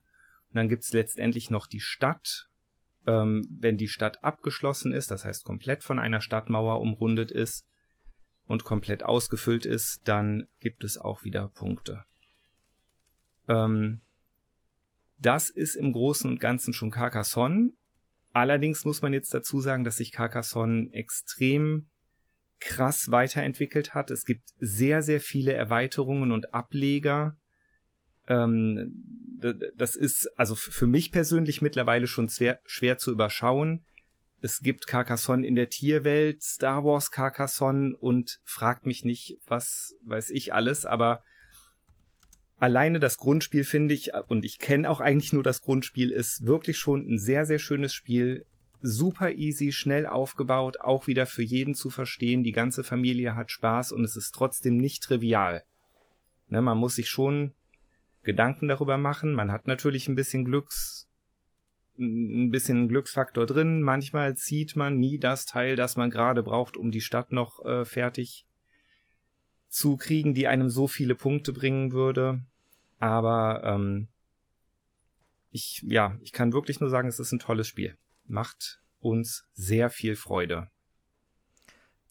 Und 0.50 0.58
dann 0.58 0.70
gibt 0.70 0.84
es 0.84 0.94
letztendlich 0.94 1.50
noch 1.50 1.66
die 1.66 1.82
Stadt. 1.82 2.48
Ähm, 3.08 3.48
wenn 3.50 3.78
die 3.78 3.88
Stadt 3.88 4.24
abgeschlossen 4.24 4.92
ist, 4.92 5.10
das 5.10 5.26
heißt 5.26 5.46
komplett 5.46 5.82
von 5.82 5.98
einer 5.98 6.22
Stadtmauer 6.22 6.80
umrundet 6.80 7.32
ist 7.32 7.66
und 8.46 8.64
komplett 8.64 9.02
ausgefüllt 9.02 9.66
ist, 9.66 10.02
dann 10.08 10.46
gibt 10.60 10.84
es 10.84 11.00
auch 11.00 11.24
wieder 11.24 11.48
Punkte. 11.48 12.06
Ähm, 13.48 14.02
das 15.20 15.50
ist 15.50 15.76
im 15.76 15.94
Großen 15.94 16.30
und 16.30 16.40
Ganzen 16.40 16.74
schon 16.74 16.92
Carcassonne. 16.92 17.72
Allerdings 18.34 18.86
muss 18.86 19.02
man 19.02 19.14
jetzt 19.14 19.34
dazu 19.34 19.62
sagen, 19.62 19.84
dass 19.84 19.98
sich 19.98 20.12
Carcassonne 20.12 20.90
extrem 20.94 21.88
krass 22.60 23.12
weiterentwickelt 23.12 23.94
hat. 23.94 24.12
Es 24.12 24.26
gibt 24.26 24.44
sehr, 24.60 25.02
sehr 25.02 25.20
viele 25.20 25.54
Erweiterungen 25.54 26.32
und 26.32 26.54
Ableger. 26.54 27.38
Ähm, 28.28 28.94
das 29.76 29.96
ist 29.96 30.28
also 30.38 30.56
für 30.56 30.88
mich 30.88 31.12
persönlich 31.12 31.62
mittlerweile 31.62 32.08
schon 32.08 32.30
schwer, 32.30 32.60
schwer 32.66 32.98
zu 32.98 33.12
überschauen. 33.12 33.86
Es 34.40 34.60
gibt 34.60 34.88
Carcassonne 34.88 35.46
in 35.48 35.56
der 35.56 35.70
Tierwelt, 35.70 36.44
Star 36.44 36.84
Wars 36.84 37.10
Carcassonne 37.12 37.96
und 37.98 38.40
fragt 38.44 38.86
mich 38.86 39.04
nicht, 39.04 39.40
was 39.48 39.96
weiß 40.04 40.30
ich 40.30 40.54
alles, 40.54 40.86
aber 40.86 41.24
alleine 42.58 43.00
das 43.00 43.18
Grundspiel 43.18 43.64
finde 43.64 43.94
ich, 43.94 44.12
und 44.28 44.46
ich 44.46 44.60
kenne 44.60 44.90
auch 44.90 45.00
eigentlich 45.00 45.34
nur 45.34 45.44
das 45.44 45.62
Grundspiel, 45.62 46.12
ist 46.12 46.46
wirklich 46.46 46.78
schon 46.78 47.08
ein 47.08 47.20
sehr, 47.20 47.46
sehr 47.46 47.60
schönes 47.60 47.94
Spiel. 47.94 48.46
Super 48.82 49.32
easy, 49.32 49.72
schnell 49.72 50.06
aufgebaut, 50.06 50.80
auch 50.82 51.08
wieder 51.08 51.26
für 51.26 51.44
jeden 51.44 51.74
zu 51.74 51.90
verstehen. 51.90 52.44
Die 52.44 52.52
ganze 52.52 52.84
Familie 52.84 53.36
hat 53.36 53.52
Spaß 53.52 53.92
und 53.92 54.04
es 54.04 54.16
ist 54.16 54.34
trotzdem 54.34 54.78
nicht 54.78 55.04
trivial. 55.04 55.64
Ne, 56.50 56.62
man 56.62 56.78
muss 56.78 56.96
sich 56.96 57.10
schon 57.10 57.54
Gedanken 58.24 58.68
darüber 58.68 58.98
machen. 58.98 59.34
Man 59.34 59.52
hat 59.52 59.68
natürlich 59.68 60.08
ein 60.08 60.16
bisschen 60.16 60.46
Glücks, 60.46 61.10
ein 61.98 62.52
bisschen 62.52 62.88
Glücksfaktor 62.88 63.46
drin. 63.46 63.82
Manchmal 63.82 64.36
zieht 64.36 64.76
man 64.76 65.00
nie 65.00 65.18
das 65.18 65.46
Teil, 65.46 65.76
das 65.76 65.98
man 65.98 66.10
gerade 66.10 66.44
braucht, 66.44 66.78
um 66.78 66.92
die 66.92 67.02
Stadt 67.02 67.32
noch 67.32 67.66
äh, 67.66 67.84
fertig 67.84 68.47
zu 69.70 69.98
kriegen, 69.98 70.34
die 70.34 70.48
einem 70.48 70.70
so 70.70 70.88
viele 70.88 71.16
Punkte 71.16 71.54
bringen 71.54 71.92
würde. 71.92 72.42
Aber 73.00 73.64
ähm, 73.64 74.08
ich, 75.52 75.84
ja, 75.88 76.18
ich 76.22 76.32
kann 76.32 76.54
wirklich 76.54 76.80
nur 76.80 76.90
sagen, 76.90 77.08
es 77.08 77.20
ist 77.20 77.32
ein 77.32 77.40
tolles 77.40 77.68
Spiel. 77.68 77.98
Macht 78.26 78.82
uns 79.00 79.46
sehr 79.54 79.90
viel 79.90 80.16
Freude. 80.16 80.70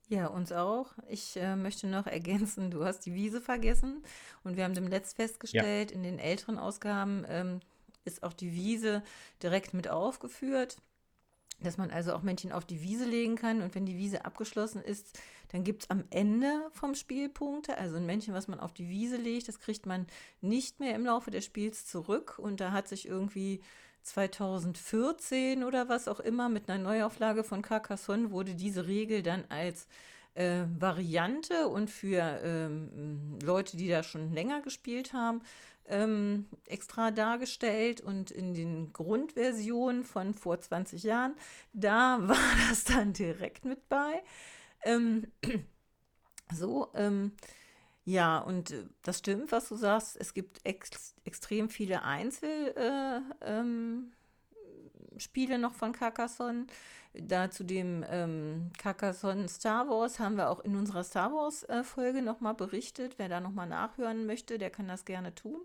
Ja, 0.08 0.28
uns 0.28 0.52
auch. 0.52 0.92
Ich 1.08 1.36
äh, 1.36 1.56
möchte 1.56 1.88
noch 1.88 2.06
ergänzen, 2.06 2.70
du 2.70 2.84
hast 2.84 3.00
die 3.06 3.14
Wiese 3.14 3.40
vergessen. 3.40 4.04
Und 4.44 4.56
wir 4.56 4.64
haben 4.64 4.74
dem 4.74 4.86
Letzt 4.86 5.16
festgestellt, 5.16 5.90
ja. 5.90 5.96
in 5.96 6.02
den 6.02 6.18
älteren 6.18 6.58
Ausgaben 6.58 7.24
ähm, 7.28 7.60
ist 8.04 8.22
auch 8.22 8.32
die 8.32 8.52
Wiese 8.52 9.02
direkt 9.42 9.74
mit 9.74 9.88
aufgeführt 9.88 10.76
dass 11.60 11.78
man 11.78 11.90
also 11.90 12.14
auch 12.14 12.22
Männchen 12.22 12.52
auf 12.52 12.64
die 12.64 12.82
Wiese 12.82 13.04
legen 13.04 13.36
kann 13.36 13.62
und 13.62 13.74
wenn 13.74 13.86
die 13.86 13.96
Wiese 13.96 14.24
abgeschlossen 14.24 14.82
ist, 14.82 15.18
dann 15.52 15.64
gibt 15.64 15.84
es 15.84 15.90
am 15.90 16.04
Ende 16.10 16.68
vom 16.72 16.94
Spiel 16.94 17.28
Punkte. 17.28 17.78
Also 17.78 17.96
ein 17.96 18.06
Männchen, 18.06 18.34
was 18.34 18.48
man 18.48 18.60
auf 18.60 18.74
die 18.74 18.88
Wiese 18.88 19.16
legt, 19.16 19.48
das 19.48 19.60
kriegt 19.60 19.86
man 19.86 20.06
nicht 20.40 20.80
mehr 20.80 20.94
im 20.94 21.06
Laufe 21.06 21.30
des 21.30 21.44
Spiels 21.44 21.86
zurück 21.86 22.38
und 22.38 22.60
da 22.60 22.72
hat 22.72 22.88
sich 22.88 23.08
irgendwie 23.08 23.60
2014 24.02 25.64
oder 25.64 25.88
was 25.88 26.08
auch 26.08 26.20
immer 26.20 26.48
mit 26.48 26.68
einer 26.68 26.82
Neuauflage 26.82 27.42
von 27.42 27.62
Carcassonne 27.62 28.30
wurde 28.30 28.54
diese 28.54 28.86
Regel 28.86 29.22
dann 29.22 29.44
als 29.48 29.88
äh, 30.34 30.64
Variante 30.78 31.68
und 31.68 31.90
für 31.90 32.40
ähm, 32.44 33.38
Leute, 33.42 33.76
die 33.76 33.88
da 33.88 34.02
schon 34.02 34.32
länger 34.32 34.60
gespielt 34.60 35.12
haben, 35.12 35.40
ähm, 35.88 36.46
extra 36.66 37.10
dargestellt 37.10 38.00
und 38.00 38.30
in 38.30 38.54
den 38.54 38.92
Grundversionen 38.92 40.04
von 40.04 40.34
vor 40.34 40.60
20 40.60 41.02
Jahren, 41.02 41.34
da 41.72 42.18
war 42.28 42.36
das 42.68 42.84
dann 42.84 43.12
direkt 43.12 43.64
mit 43.64 43.88
bei. 43.88 44.22
Ähm, 44.84 45.26
so, 46.52 46.88
ähm, 46.94 47.32
ja, 48.04 48.38
und 48.38 48.70
äh, 48.70 48.84
das 49.02 49.18
stimmt, 49.18 49.52
was 49.52 49.68
du 49.68 49.76
sagst. 49.76 50.16
Es 50.16 50.32
gibt 50.32 50.60
ex 50.64 51.14
extrem 51.24 51.68
viele 51.68 52.02
Einzelspiele 52.04 52.74
äh, 52.76 53.20
ähm, 53.42 54.12
noch 55.60 55.74
von 55.74 55.92
Carcassonne. 55.92 56.66
Da 57.18 57.50
zu 57.50 57.64
dem 57.64 58.04
ähm, 58.08 58.70
Carcassonne 58.78 59.48
Star 59.48 59.88
Wars 59.88 60.18
haben 60.18 60.36
wir 60.36 60.50
auch 60.50 60.60
in 60.60 60.76
unserer 60.76 61.04
Star 61.04 61.32
Wars 61.32 61.62
äh, 61.64 61.82
Folge 61.82 62.22
nochmal 62.22 62.54
berichtet. 62.54 63.14
Wer 63.18 63.28
da 63.28 63.40
nochmal 63.40 63.68
nachhören 63.68 64.26
möchte, 64.26 64.58
der 64.58 64.70
kann 64.70 64.88
das 64.88 65.04
gerne 65.04 65.34
tun. 65.34 65.60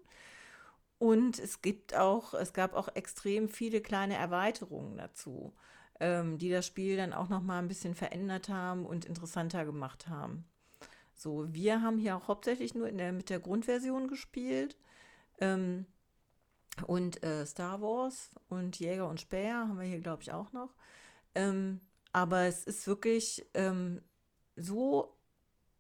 Und 0.98 1.40
es 1.40 1.62
gibt 1.62 1.96
auch, 1.96 2.34
es 2.34 2.54
gab 2.54 2.74
auch 2.74 2.90
extrem 2.96 3.50
viele 3.50 3.82
kleine 3.82 4.16
Erweiterungen 4.16 4.98
dazu, 4.98 5.54
ähm, 6.00 6.38
die 6.38 6.52
das 6.52 6.68
Spiel 6.68 6.96
dann 6.96 7.12
auch 7.12 7.28
nochmal 7.28 7.60
ein 7.60 7.68
bisschen 7.68 7.96
verändert 7.96 8.50
haben 8.50 8.86
und 8.86 9.06
interessanter 9.06 9.66
gemacht 9.66 10.08
haben. 10.08 10.46
So, 11.16 11.52
wir 11.54 11.82
haben 11.82 11.98
hier 11.98 12.16
auch 12.16 12.28
hauptsächlich 12.28 12.76
nur 12.76 12.92
der, 12.92 13.14
mit 13.14 13.30
der 13.30 13.40
Grundversion 13.40 14.08
gespielt. 14.08 14.78
Ähm, 15.40 15.86
und 16.88 17.24
äh, 17.24 17.46
Star 17.46 17.82
Wars 17.82 18.30
und 18.50 18.80
Jäger 18.80 19.08
und 19.10 19.20
Späher 19.20 19.68
haben 19.68 19.80
wir 19.80 19.86
hier, 19.86 20.00
glaube 20.00 20.22
ich, 20.22 20.32
auch 20.32 20.52
noch. 20.54 20.70
Ähm, 21.36 21.82
aber 22.14 22.42
es 22.44 22.64
ist 22.66 22.88
wirklich 22.88 23.46
ähm, 23.54 24.02
so, 24.56 25.16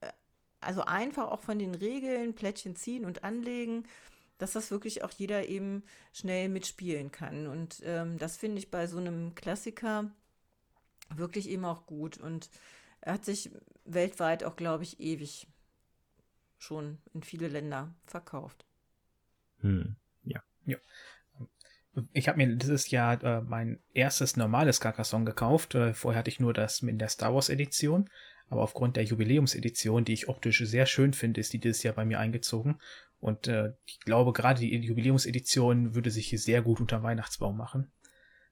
äh, 0.02 0.12
also 0.60 0.82
einfach 0.84 1.30
auch 1.30 1.41
von 1.41 1.60
den 1.60 1.76
Regeln, 1.76 2.36
Plättchen 2.36 2.76
ziehen 2.76 3.06
und 3.06 3.24
anlegen, 3.24 3.86
dass 4.38 4.54
das 4.54 4.72
wirklich 4.72 5.04
auch 5.04 5.12
jeder 5.12 5.47
eben 5.47 5.84
schnell 6.14 6.49
mitspielen 6.49 7.12
kann. 7.12 7.47
Und 7.47 7.82
ähm, 7.86 8.18
das 8.18 8.38
finde 8.38 8.58
ich 8.60 8.72
bei 8.72 8.88
so 8.88 8.97
einem 8.97 9.36
Klassiker 9.36 10.10
wirklich 11.16 11.49
eben 11.49 11.66
auch 11.66 11.86
gut. 11.86 12.18
Und 12.18 12.49
er 13.02 13.14
hat 13.14 13.26
sich 13.26 13.52
weltweit 13.86 14.43
auch, 14.43 14.56
glaube 14.56 14.84
ich, 14.84 14.99
ewig 14.99 15.47
schon 16.58 16.99
in 17.14 17.24
viele 17.24 17.47
Länder 17.47 17.93
verkauft. 18.06 18.66
Hm, 19.62 19.95
ja. 20.24 20.41
Ja. 20.66 20.78
Ich 22.14 22.28
habe 22.28 22.38
mir 22.38 22.56
dieses 22.56 22.89
Jahr 22.89 23.22
äh, 23.24 23.42
mein 23.42 23.80
erstes 23.94 24.38
normales 24.38 24.80
Carcassonne 24.80 25.26
gekauft. 25.26 25.76
Äh, 25.76 25.94
vorher 25.94 26.20
hatte 26.20 26.30
ich 26.30 26.39
nur 26.39 26.54
das 26.54 26.82
in 26.82 26.98
der 26.98 27.10
Star 27.10 27.34
Wars 27.34 27.50
Edition. 27.50 28.10
Aber 28.50 28.62
aufgrund 28.62 28.98
der 28.98 29.04
Jubiläumsedition, 29.04 30.04
die 30.04 30.14
ich 30.14 30.28
optisch 30.28 30.60
sehr 30.60 30.86
schön 30.86 31.14
finde, 31.14 31.39
ist 31.39 31.54
die 31.54 31.60
dieses 31.60 31.84
Jahr 31.84 31.94
bei 31.94 32.06
mir 32.06 32.20
eingezogen. 32.20 32.80
Und 33.20 33.48
äh, 33.48 33.74
ich 33.86 34.00
glaube, 34.02 34.34
gerade 34.34 34.60
die 34.60 34.76
Jubiläumsedition 34.76 35.96
würde 35.96 36.12
sich 36.12 36.28
hier 36.28 36.39
sehr 36.39 36.62
gut 36.62 36.82
unter 36.82 37.04
Weihnachtsbaum 37.04 37.58
machen. 37.58 37.92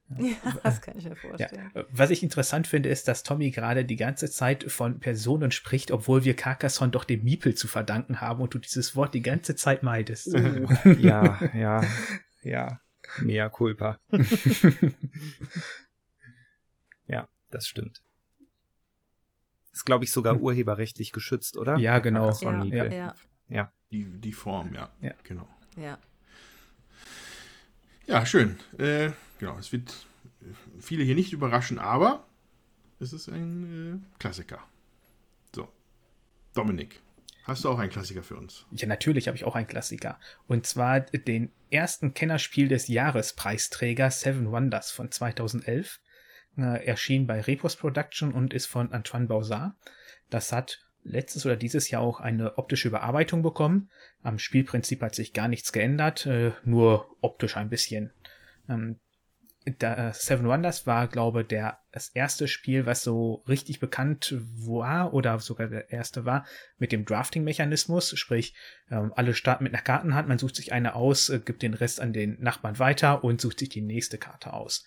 Ja, 0.18 0.60
das 0.64 0.82
kann 0.82 0.98
ich 0.98 1.08
mir 1.08 1.16
vorstellen. 1.16 1.72
Ja. 1.76 1.86
Was 1.92 2.10
ich 2.10 2.24
interessant 2.24 2.66
finde, 2.66 2.90
ist, 2.90 3.08
dass 3.08 3.22
Tommy 3.22 3.52
gerade 3.52 3.86
die 3.86 3.96
ganze 3.96 4.30
Zeit 4.32 4.64
von 4.64 5.00
Personen 5.00 5.52
spricht, 5.52 5.92
obwohl 5.92 6.24
wir 6.24 6.36
Carcassonne 6.36 6.92
doch 6.92 7.04
dem 7.04 7.24
Miepel 7.24 7.54
zu 7.54 7.68
verdanken 7.68 8.20
haben 8.20 8.42
und 8.42 8.54
du 8.54 8.58
dieses 8.58 8.96
Wort 8.96 9.14
die 9.14 9.22
ganze 9.22 9.56
Zeit 9.56 9.84
meidest. 9.84 10.34
Ja, 11.00 11.40
ja, 11.54 11.84
ja. 12.42 12.82
Mea 13.22 13.50
culpa. 13.50 14.00
ja, 17.08 17.28
das 17.50 17.68
stimmt. 17.68 18.02
Ist, 19.72 19.86
glaube 19.86 20.04
ich, 20.04 20.12
sogar 20.12 20.36
hm. 20.36 20.42
urheberrechtlich 20.42 21.12
geschützt, 21.12 21.58
oder? 21.58 21.78
Ja, 21.78 22.00
genau. 22.00 22.32
Ja, 22.42 22.86
ja. 22.86 23.16
ja. 23.48 23.72
Die, 23.92 24.06
die 24.06 24.34
Form, 24.34 24.74
ja. 24.74 24.90
Ja. 25.02 25.14
Genau. 25.24 25.48
Ja. 25.78 25.98
Ja, 28.08 28.26
schön. 28.26 28.58
Äh, 28.78 29.12
genau, 29.38 29.58
es 29.58 29.72
wird 29.72 30.08
viele 30.80 31.04
hier 31.04 31.16
nicht 31.16 31.32
überraschen, 31.32 31.78
aber 31.80 32.26
es 33.00 33.14
ist 33.14 33.30
ein 33.30 34.04
äh, 34.04 34.20
Klassiker. 34.20 34.64
So. 35.56 35.68
Dominik, 36.54 37.02
hast 37.50 37.64
du 37.64 37.70
auch 37.70 37.80
einen 37.80 37.92
Klassiker 37.92 38.24
für 38.24 38.36
uns? 38.36 38.66
Ja, 38.72 38.88
natürlich 38.88 39.28
habe 39.28 39.36
ich 39.36 39.44
auch 39.44 39.56
einen 39.56 39.68
Klassiker. 39.68 40.20
Und 40.48 40.66
zwar 40.66 41.02
den 41.02 41.52
ersten 41.70 42.14
Kennerspiel 42.14 42.68
des 42.68 42.88
Jahrespreisträgers 42.88 44.22
Seven 44.22 44.52
Wonders 44.52 44.92
von 44.92 45.12
2011. 45.12 46.00
Äh, 46.58 46.86
erschien 46.86 47.28
bei 47.28 47.42
Repos 47.42 47.76
Production 47.76 48.34
und 48.34 48.54
ist 48.54 48.66
von 48.66 48.92
Antoine 48.92 49.28
Bauzard. 49.28 49.74
Das 50.30 50.52
hat 50.52 50.80
letztes 51.04 51.46
oder 51.46 51.56
dieses 51.56 51.90
Jahr 51.90 52.02
auch 52.02 52.20
eine 52.20 52.58
optische 52.58 52.88
Überarbeitung 52.88 53.42
bekommen. 53.42 53.90
Am 54.22 54.40
Spielprinzip 54.40 55.02
hat 55.02 55.16
sich 55.16 55.34
gar 55.34 55.48
nichts 55.48 55.72
geändert, 55.72 56.26
äh, 56.26 56.52
nur 56.64 57.16
optisch 57.22 57.58
ein 57.58 57.70
bisschen. 57.70 58.12
Ähm, 58.68 59.00
da, 59.66 60.14
Seven 60.14 60.48
Wonders 60.48 60.88
war, 60.88 61.08
glaube 61.08 61.44
der 61.44 61.80
das 61.92 62.10
erste 62.10 62.48
Spiel, 62.48 62.86
was 62.86 63.04
so 63.04 63.44
richtig 63.48 63.80
bekannt 63.80 64.36
war 64.40 65.14
oder 65.14 65.38
sogar 65.40 65.68
der 65.68 65.92
erste 65.92 66.26
war 66.26 66.46
mit 66.78 66.92
dem 66.92 67.06
Drafting-Mechanismus. 67.06 68.18
Sprich, 68.18 68.56
ähm, 68.90 69.12
alle 69.16 69.34
starten 69.34 69.64
mit 69.64 69.74
einer 69.74 69.84
Kartenhand, 69.84 70.28
man 70.28 70.38
sucht 70.38 70.56
sich 70.56 70.72
eine 70.72 70.96
aus, 70.96 71.30
äh, 71.30 71.40
gibt 71.40 71.62
den 71.62 71.74
Rest 71.74 72.00
an 72.00 72.14
den 72.14 72.40
Nachbarn 72.42 72.80
weiter 72.80 73.24
und 73.24 73.42
sucht 73.42 73.60
sich 73.60 73.70
die 73.70 73.82
nächste 73.82 74.18
Karte 74.18 74.54
aus. 74.54 74.86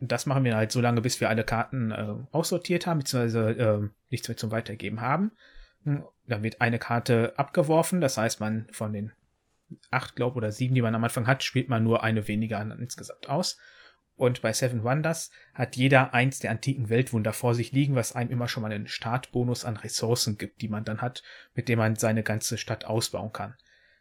Das 0.00 0.26
machen 0.26 0.44
wir 0.44 0.56
halt 0.56 0.72
so 0.72 0.80
lange, 0.80 1.00
bis 1.00 1.20
wir 1.20 1.28
alle 1.28 1.44
Karten 1.44 1.90
äh, 1.90 2.14
aussortiert 2.30 2.86
haben, 2.86 2.98
beziehungsweise 2.98 3.50
äh, 3.50 3.88
nichts 4.10 4.28
mehr 4.28 4.36
zum 4.36 4.50
Weitergeben 4.50 5.00
haben. 5.00 5.32
Hm, 5.84 6.04
dann 6.26 6.42
wird 6.42 6.60
eine 6.60 6.78
Karte 6.78 7.34
abgeworfen, 7.36 8.00
das 8.00 8.16
heißt, 8.16 8.40
man 8.40 8.68
von 8.70 8.92
den 8.92 9.12
acht, 9.90 10.16
glaube 10.16 10.36
oder 10.36 10.52
sieben, 10.52 10.74
die 10.74 10.82
man 10.82 10.94
am 10.94 11.04
Anfang 11.04 11.26
hat, 11.26 11.42
spielt 11.42 11.68
man 11.68 11.84
nur 11.84 12.02
eine 12.02 12.28
weniger 12.28 12.60
insgesamt 12.78 13.28
aus. 13.28 13.58
Und 14.18 14.42
bei 14.42 14.52
Seven 14.52 14.82
Wonders 14.82 15.30
hat 15.54 15.76
jeder 15.76 16.12
eins 16.12 16.40
der 16.40 16.50
antiken 16.50 16.88
Weltwunder 16.88 17.32
vor 17.32 17.54
sich 17.54 17.70
liegen, 17.70 17.94
was 17.94 18.16
einem 18.16 18.30
immer 18.30 18.48
schon 18.48 18.62
mal 18.62 18.72
einen 18.72 18.88
Startbonus 18.88 19.64
an 19.64 19.76
Ressourcen 19.76 20.38
gibt, 20.38 20.60
die 20.60 20.68
man 20.68 20.84
dann 20.84 21.00
hat, 21.00 21.22
mit 21.54 21.68
dem 21.68 21.78
man 21.78 21.94
seine 21.94 22.24
ganze 22.24 22.58
Stadt 22.58 22.84
ausbauen 22.84 23.32
kann. 23.32 23.54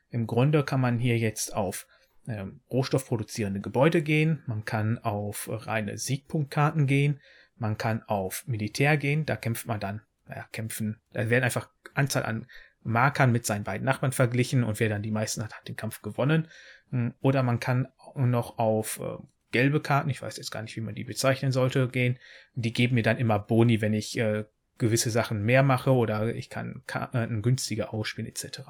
Im 0.10 0.26
Grunde 0.26 0.64
kann 0.64 0.82
man 0.82 0.98
hier 0.98 1.20
jetzt 1.20 1.54
auf 1.54 1.86
äh, 2.26 2.46
rohstoffproduzierende 2.72 3.62
Gebäude 3.62 4.02
gehen, 4.02 4.42
man 4.48 4.66
kann 4.66 4.98
auf 4.98 5.50
reine 5.52 6.00
Siegpunktkarten 6.00 6.88
gehen, 6.88 7.22
man 7.56 7.78
kann 7.78 8.02
auf 8.04 8.44
Militär 8.48 8.98
gehen, 8.98 9.26
da 9.26 9.36
kämpft 9.36 9.68
man 9.68 9.80
dann, 9.80 10.02
naja, 10.28 10.48
kämpfen, 10.52 11.00
da 11.14 11.30
werden 11.30 11.44
einfach 11.44 11.70
Anzahl 11.94 12.24
an 12.24 12.48
Markern 12.88 13.32
mit 13.32 13.46
seinen 13.46 13.64
beiden 13.64 13.86
Nachbarn 13.86 14.12
verglichen 14.12 14.64
und 14.64 14.80
wer 14.80 14.90
dann 14.90 15.04
die 15.04 15.12
meisten 15.12 15.44
hat, 15.44 15.54
hat 15.54 15.68
den 15.68 15.76
Kampf 15.76 16.02
gewonnen. 16.02 16.48
Hm, 16.90 17.14
oder 17.20 17.44
man 17.44 17.60
kann 17.60 17.88
noch 18.16 18.58
auf 18.58 19.00
äh, 19.00 19.18
gelbe 19.52 19.82
Karten, 19.82 20.10
ich 20.10 20.22
weiß 20.22 20.38
jetzt 20.38 20.52
gar 20.52 20.62
nicht, 20.62 20.76
wie 20.76 20.82
man 20.82 20.96
die 20.96 21.04
bezeichnen 21.04 21.52
sollte, 21.52 21.88
gehen. 21.90 22.18
Die 22.54 22.74
geben 22.74 22.96
mir 22.96 23.04
dann 23.04 23.18
immer 23.18 23.40
Boni, 23.40 23.82
wenn 23.82 23.94
ich 23.94 24.18
äh, 24.18 24.46
gewisse 24.78 25.10
Sachen 25.10 25.44
mehr 25.44 25.64
mache 25.64 25.92
oder 25.92 26.34
ich 26.34 26.50
kann 26.50 26.84
Karten 26.88 27.42
günstiger 27.42 27.94
ausspielen 27.94 28.30
etc. 28.30 28.62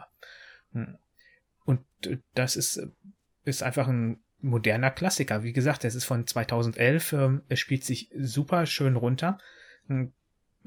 Hm. 0.74 0.97
Und 1.65 1.82
äh, 2.05 2.18
das 2.34 2.55
ist, 2.55 2.78
äh, 2.78 2.88
ist 3.45 3.63
einfach 3.63 3.88
ein 3.88 4.22
moderner 4.39 4.91
Klassiker. 4.91 5.43
Wie 5.43 5.53
gesagt, 5.53 5.86
es 5.86 5.95
ist 5.95 6.05
von 6.05 6.26
2011. 6.26 7.13
Ähm, 7.13 7.41
es 7.49 7.59
spielt 7.59 7.84
sich 7.84 8.11
super 8.18 8.65
schön 8.65 8.95
runter. 8.95 9.38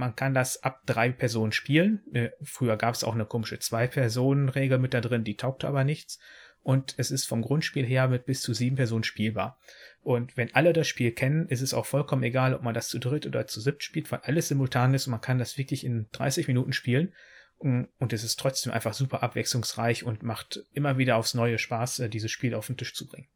Man 0.01 0.17
kann 0.17 0.33
das 0.33 0.63
ab 0.63 0.81
drei 0.87 1.11
Personen 1.11 1.53
spielen. 1.53 2.01
Äh, 2.15 2.31
früher 2.43 2.79
gab 2.79 2.95
es 2.95 3.05
auch 3.05 3.13
eine 3.13 3.27
komische 3.27 3.59
Zwei-Personen-Regel 3.59 4.79
mit 4.79 4.95
da 4.95 5.03
drin, 5.03 5.25
die 5.25 5.37
taugte 5.37 5.69
aber 5.69 5.85
nichts. 5.85 6.19
Und 6.63 6.95
es 6.97 7.11
ist 7.11 7.29
vom 7.29 7.43
Grundspiel 7.43 7.85
her 7.85 8.09
mit 8.09 8.25
bis 8.25 8.41
zu 8.41 8.55
sieben 8.55 8.77
Personen 8.77 9.05
spielbar. 9.05 9.59
Und 10.03 10.39
wenn 10.39 10.55
alle 10.55 10.73
das 10.73 10.89
Spiel 10.89 11.13
kennen, 11.13 11.49
ist 11.49 11.61
es 11.61 11.75
auch 11.75 11.85
vollkommen 11.85 12.23
egal, 12.23 12.55
ob 12.55 12.63
man 12.63 12.73
das 12.73 12.89
zu 12.89 12.99
dritt 12.99 13.27
oder 13.27 13.47
zu 13.47 13.61
siebt 13.61 13.83
spielt, 13.83 14.11
weil 14.11 14.21
alles 14.21 14.49
simultan 14.49 14.95
ist 14.95 15.07
und 15.07 15.11
man 15.11 15.21
kann 15.21 15.39
das 15.39 15.59
wirklich 15.59 15.85
in 15.85 16.09
30 16.13 16.49
Minuten 16.49 16.73
spielen. 16.73 17.13
Und 17.59 18.15
es 18.15 18.25
ist 18.25 18.41
trotzdem 18.41 18.73
einfach 18.73 18.95
super 18.95 19.23
abwechslungsreich 19.23 20.05
und 20.05 20.23
macht 20.23 20.65
immer 20.73 20.97
wieder 20.97 21.17
aufs 21.17 21.35
neue 21.35 21.59
Spaß, 21.59 21.99
äh, 21.99 22.09
dieses 22.09 22.31
Spiel 22.31 22.55
auf 22.55 22.69
den 22.69 22.79
Tisch 22.79 22.95
zu 22.95 23.07
bringen. 23.07 23.29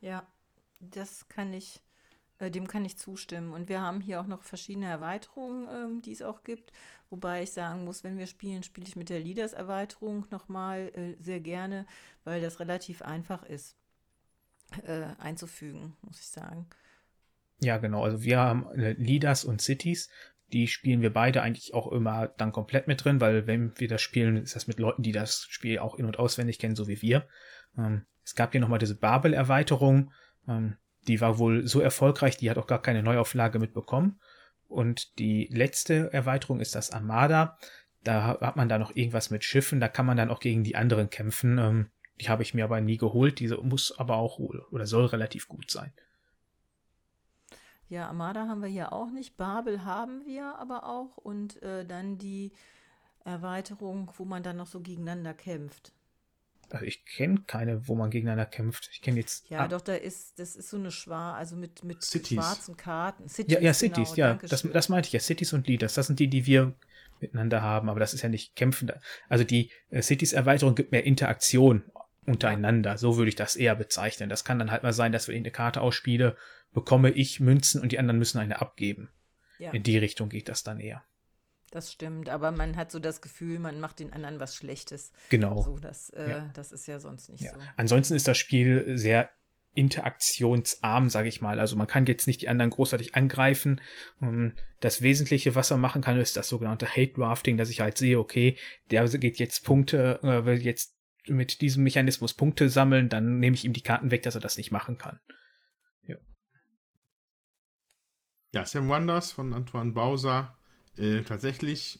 Ja, 0.00 0.26
das 0.80 1.28
kann 1.28 1.54
ich 1.54 1.80
dem 2.50 2.66
kann 2.66 2.84
ich 2.84 2.98
zustimmen. 2.98 3.52
Und 3.52 3.68
wir 3.68 3.80
haben 3.80 4.00
hier 4.00 4.20
auch 4.20 4.26
noch 4.26 4.42
verschiedene 4.42 4.86
Erweiterungen, 4.86 5.68
ähm, 5.72 6.02
die 6.02 6.12
es 6.12 6.22
auch 6.22 6.42
gibt. 6.42 6.72
Wobei 7.10 7.42
ich 7.42 7.52
sagen 7.52 7.84
muss, 7.84 8.04
wenn 8.04 8.18
wir 8.18 8.26
spielen, 8.26 8.62
spiele 8.62 8.86
ich 8.86 8.96
mit 8.96 9.10
der 9.10 9.20
Leaders-Erweiterung 9.20 10.26
nochmal 10.30 10.90
äh, 10.94 11.22
sehr 11.22 11.40
gerne, 11.40 11.86
weil 12.24 12.40
das 12.40 12.58
relativ 12.58 13.02
einfach 13.02 13.42
ist 13.42 13.76
äh, 14.86 15.04
einzufügen, 15.18 15.96
muss 16.02 16.20
ich 16.20 16.28
sagen. 16.28 16.66
Ja, 17.60 17.78
genau. 17.78 18.02
Also 18.02 18.22
wir 18.22 18.38
haben 18.38 18.66
äh, 18.72 18.92
Leaders 18.92 19.44
und 19.44 19.60
Cities. 19.60 20.08
Die 20.52 20.66
spielen 20.68 21.00
wir 21.00 21.12
beide 21.12 21.42
eigentlich 21.42 21.74
auch 21.74 21.90
immer 21.92 22.28
dann 22.28 22.52
komplett 22.52 22.86
mit 22.86 23.04
drin, 23.04 23.20
weil 23.20 23.46
wenn 23.46 23.72
wir 23.78 23.88
das 23.88 24.02
spielen, 24.02 24.36
ist 24.36 24.56
das 24.56 24.66
mit 24.66 24.78
Leuten, 24.78 25.02
die 25.02 25.12
das 25.12 25.46
Spiel 25.48 25.78
auch 25.78 25.94
in- 25.94 26.06
und 26.06 26.18
auswendig 26.18 26.58
kennen, 26.58 26.76
so 26.76 26.88
wie 26.88 27.00
wir. 27.00 27.26
Ähm, 27.78 28.04
es 28.24 28.34
gab 28.34 28.52
hier 28.52 28.60
nochmal 28.60 28.78
diese 28.78 28.98
Babel-Erweiterung. 28.98 30.12
Ähm, 30.48 30.76
die 31.08 31.20
war 31.20 31.38
wohl 31.38 31.66
so 31.66 31.80
erfolgreich, 31.80 32.36
die 32.36 32.50
hat 32.50 32.58
auch 32.58 32.66
gar 32.66 32.82
keine 32.82 33.02
Neuauflage 33.02 33.58
mitbekommen. 33.58 34.20
Und 34.68 35.18
die 35.18 35.48
letzte 35.52 36.12
Erweiterung 36.12 36.60
ist 36.60 36.74
das 36.74 36.90
Armada. 36.90 37.58
Da 38.04 38.38
hat 38.40 38.56
man 38.56 38.68
da 38.68 38.78
noch 38.78 38.96
irgendwas 38.96 39.30
mit 39.30 39.44
Schiffen, 39.44 39.80
da 39.80 39.88
kann 39.88 40.06
man 40.06 40.16
dann 40.16 40.30
auch 40.30 40.40
gegen 40.40 40.64
die 40.64 40.76
anderen 40.76 41.10
kämpfen. 41.10 41.58
Ähm, 41.58 41.90
die 42.20 42.28
habe 42.28 42.42
ich 42.42 42.54
mir 42.54 42.64
aber 42.64 42.80
nie 42.80 42.96
geholt. 42.96 43.38
Diese 43.38 43.56
muss 43.58 43.96
aber 43.98 44.16
auch 44.16 44.38
oder 44.38 44.86
soll 44.86 45.06
relativ 45.06 45.48
gut 45.48 45.70
sein. 45.70 45.92
Ja, 47.88 48.08
Armada 48.08 48.48
haben 48.48 48.62
wir 48.62 48.68
hier 48.68 48.92
auch 48.92 49.10
nicht. 49.10 49.36
Babel 49.36 49.84
haben 49.84 50.24
wir 50.24 50.56
aber 50.58 50.86
auch. 50.86 51.18
Und 51.18 51.62
äh, 51.62 51.84
dann 51.84 52.16
die 52.16 52.52
Erweiterung, 53.24 54.10
wo 54.16 54.24
man 54.24 54.42
dann 54.42 54.56
noch 54.56 54.66
so 54.66 54.80
gegeneinander 54.80 55.34
kämpft. 55.34 55.92
Also 56.72 56.86
ich 56.86 57.04
kenne 57.04 57.42
keine, 57.46 57.86
wo 57.86 57.94
man 57.94 58.10
gegeneinander 58.10 58.46
kämpft. 58.46 58.88
Ich 58.92 59.02
kenne 59.02 59.20
jetzt. 59.20 59.48
Ja, 59.50 59.60
ah. 59.60 59.68
doch, 59.68 59.82
da 59.82 59.94
ist, 59.94 60.38
das 60.38 60.56
ist 60.56 60.70
so 60.70 60.78
eine 60.78 60.90
Schwar, 60.90 61.34
also 61.34 61.54
mit, 61.54 61.84
mit 61.84 62.02
Cities. 62.02 62.38
schwarzen 62.38 62.76
Karten. 62.76 63.28
Cities, 63.28 63.54
ja, 63.54 63.60
ja, 63.60 63.74
Cities, 63.74 64.14
genau, 64.14 64.28
ja. 64.28 64.34
Das, 64.34 64.62
das 64.62 64.88
meinte 64.88 65.08
ich 65.08 65.12
ja. 65.12 65.20
Cities 65.20 65.52
und 65.52 65.66
Leaders. 65.68 65.94
Das 65.94 66.06
sind 66.06 66.18
die, 66.18 66.28
die 66.28 66.46
wir 66.46 66.74
miteinander 67.20 67.62
haben, 67.62 67.88
aber 67.88 68.00
das 68.00 68.14
ist 68.14 68.22
ja 68.22 68.28
nicht 68.28 68.56
kämpfen. 68.56 68.90
Also 69.28 69.44
die 69.44 69.70
äh, 69.90 70.02
Cities-Erweiterung 70.02 70.74
gibt 70.74 70.92
mehr 70.92 71.04
Interaktion 71.04 71.84
untereinander. 72.26 72.92
Ja. 72.92 72.98
So 72.98 73.16
würde 73.16 73.28
ich 73.28 73.36
das 73.36 73.54
eher 73.54 73.74
bezeichnen. 73.74 74.28
Das 74.28 74.44
kann 74.44 74.58
dann 74.58 74.70
halt 74.70 74.82
mal 74.82 74.92
sein, 74.92 75.12
dass 75.12 75.28
wenn 75.28 75.36
ich 75.36 75.42
eine 75.42 75.50
Karte 75.50 75.80
ausspiele, 75.80 76.36
bekomme 76.72 77.10
ich 77.10 77.38
Münzen 77.38 77.82
und 77.82 77.92
die 77.92 77.98
anderen 77.98 78.18
müssen 78.18 78.38
eine 78.38 78.60
abgeben. 78.60 79.10
Ja. 79.58 79.72
In 79.72 79.82
die 79.82 79.98
Richtung 79.98 80.28
geht 80.28 80.48
das 80.48 80.62
dann 80.62 80.80
eher. 80.80 81.04
Das 81.72 81.90
stimmt, 81.90 82.28
aber 82.28 82.52
man 82.52 82.76
hat 82.76 82.92
so 82.92 82.98
das 82.98 83.22
Gefühl, 83.22 83.58
man 83.58 83.80
macht 83.80 83.98
den 83.98 84.12
anderen 84.12 84.38
was 84.38 84.54
Schlechtes. 84.54 85.10
Genau. 85.30 85.62
So, 85.62 85.78
das, 85.78 86.10
äh, 86.10 86.28
ja. 86.28 86.50
das 86.52 86.70
ist 86.70 86.86
ja 86.86 87.00
sonst 87.00 87.30
nicht 87.30 87.44
ja. 87.44 87.54
so. 87.54 87.60
Ansonsten 87.78 88.14
ist 88.14 88.28
das 88.28 88.36
Spiel 88.36 88.98
sehr 88.98 89.30
interaktionsarm, 89.72 91.08
sage 91.08 91.30
ich 91.30 91.40
mal. 91.40 91.58
Also 91.58 91.76
man 91.76 91.86
kann 91.86 92.04
jetzt 92.04 92.26
nicht 92.26 92.42
die 92.42 92.50
anderen 92.50 92.70
großartig 92.70 93.14
angreifen. 93.14 93.80
Ähm, 94.20 94.52
das 94.80 95.00
Wesentliche, 95.00 95.54
was 95.54 95.70
man 95.70 95.80
machen 95.80 96.02
kann, 96.02 96.20
ist 96.20 96.36
das 96.36 96.46
sogenannte 96.46 96.86
Hate 96.86 97.14
Drafting, 97.14 97.56
dass 97.56 97.70
ich 97.70 97.80
halt 97.80 97.96
sehe, 97.96 98.18
okay, 98.18 98.58
der 98.90 99.08
geht 99.08 99.38
jetzt 99.38 99.64
Punkte, 99.64 100.20
äh, 100.22 100.44
will 100.44 100.60
jetzt 100.60 100.94
mit 101.26 101.62
diesem 101.62 101.84
Mechanismus 101.84 102.34
Punkte 102.34 102.68
sammeln, 102.68 103.08
dann 103.08 103.38
nehme 103.38 103.54
ich 103.54 103.64
ihm 103.64 103.72
die 103.72 103.80
Karten 103.80 104.10
weg, 104.10 104.24
dass 104.24 104.34
er 104.34 104.42
das 104.42 104.58
nicht 104.58 104.72
machen 104.72 104.98
kann. 104.98 105.20
Ja, 106.02 106.16
ja 108.52 108.66
Sam 108.66 108.88
Wonders 108.88 109.32
von 109.32 109.54
Antoine 109.54 109.92
Bauser 109.92 110.58
äh, 110.96 111.22
tatsächlich, 111.22 111.98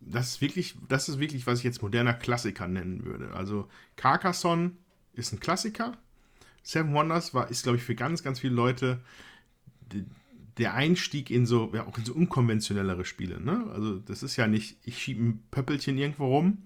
das 0.00 0.30
ist 0.30 0.40
wirklich, 0.40 0.76
das 0.88 1.08
ist 1.08 1.18
wirklich, 1.18 1.46
was 1.46 1.58
ich 1.58 1.64
jetzt 1.64 1.82
moderner 1.82 2.14
Klassiker 2.14 2.68
nennen 2.68 3.04
würde. 3.04 3.32
Also 3.34 3.68
Carcassonne 3.96 4.72
ist 5.12 5.32
ein 5.32 5.40
Klassiker. 5.40 5.96
Seven 6.62 6.94
Wonders 6.94 7.34
war, 7.34 7.50
ist, 7.50 7.64
glaube 7.64 7.78
ich, 7.78 7.84
für 7.84 7.94
ganz, 7.94 8.22
ganz 8.22 8.40
viele 8.40 8.54
Leute 8.54 9.00
der 10.58 10.74
Einstieg 10.74 11.30
in 11.30 11.46
so, 11.46 11.70
ja, 11.74 11.86
auch 11.86 11.96
in 11.98 12.04
so 12.04 12.12
unkonventionellere 12.14 13.04
Spiele. 13.04 13.40
Ne? 13.40 13.66
Also 13.72 13.98
das 13.98 14.22
ist 14.22 14.36
ja 14.36 14.46
nicht, 14.46 14.76
ich 14.84 14.98
schiebe 14.98 15.22
ein 15.22 15.42
Pöppelchen 15.50 15.96
irgendwo 15.96 16.26
rum, 16.26 16.58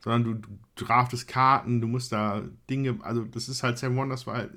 sondern 0.00 0.24
du, 0.24 0.34
du 0.34 0.84
draftest 0.84 1.28
Karten, 1.28 1.80
du 1.80 1.88
musst 1.88 2.12
da 2.12 2.42
Dinge, 2.70 2.98
also 3.02 3.24
das 3.24 3.48
ist 3.48 3.62
halt 3.62 3.78
Seven 3.78 3.96
Wonders 3.96 4.26
war 4.26 4.36
halt, 4.36 4.52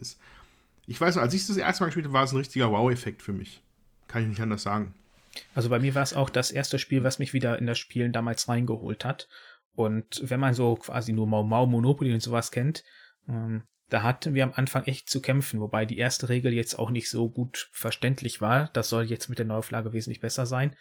ich 0.87 1.01
weiß 1.01 1.17
als 1.17 1.33
ich 1.33 1.47
das 1.47 1.57
erste 1.57 1.83
Mal 1.83 1.87
gespielt 1.87 2.05
habe, 2.05 2.13
war 2.13 2.23
es 2.23 2.31
ein 2.31 2.37
richtiger 2.37 2.71
Wow-Effekt 2.71 3.21
für 3.21 3.33
mich. 3.33 3.61
Kann 4.07 4.23
ich 4.23 4.29
nicht 4.29 4.41
anders 4.41 4.63
sagen. 4.63 4.93
Also 5.53 5.69
bei 5.69 5.79
mir 5.79 5.95
war 5.95 6.03
es 6.03 6.13
auch 6.13 6.29
das 6.29 6.51
erste 6.51 6.79
Spiel, 6.79 7.03
was 7.03 7.19
mich 7.19 7.33
wieder 7.33 7.57
in 7.59 7.67
das 7.67 7.77
Spielen 7.77 8.11
damals 8.11 8.47
reingeholt 8.47 9.05
hat. 9.05 9.27
Und 9.73 10.21
wenn 10.23 10.39
man 10.39 10.53
so 10.53 10.75
quasi 10.75 11.13
nur 11.13 11.27
Mau 11.27 11.43
Mau, 11.43 11.65
Monopoly 11.65 12.13
und 12.13 12.21
sowas 12.21 12.51
kennt, 12.51 12.83
ähm, 13.27 13.63
da 13.89 14.01
hatten 14.01 14.33
wir 14.33 14.43
am 14.43 14.53
Anfang 14.55 14.85
echt 14.85 15.09
zu 15.09 15.21
kämpfen, 15.21 15.59
wobei 15.59 15.85
die 15.85 15.97
erste 15.97 16.29
Regel 16.29 16.53
jetzt 16.53 16.79
auch 16.79 16.89
nicht 16.89 17.09
so 17.09 17.29
gut 17.29 17.69
verständlich 17.71 18.41
war. 18.41 18.69
Das 18.73 18.89
soll 18.89 19.03
jetzt 19.03 19.29
mit 19.29 19.37
der 19.37 19.45
Neuauflage 19.45 19.93
wesentlich 19.93 20.21
besser 20.21 20.45
sein. 20.45 20.75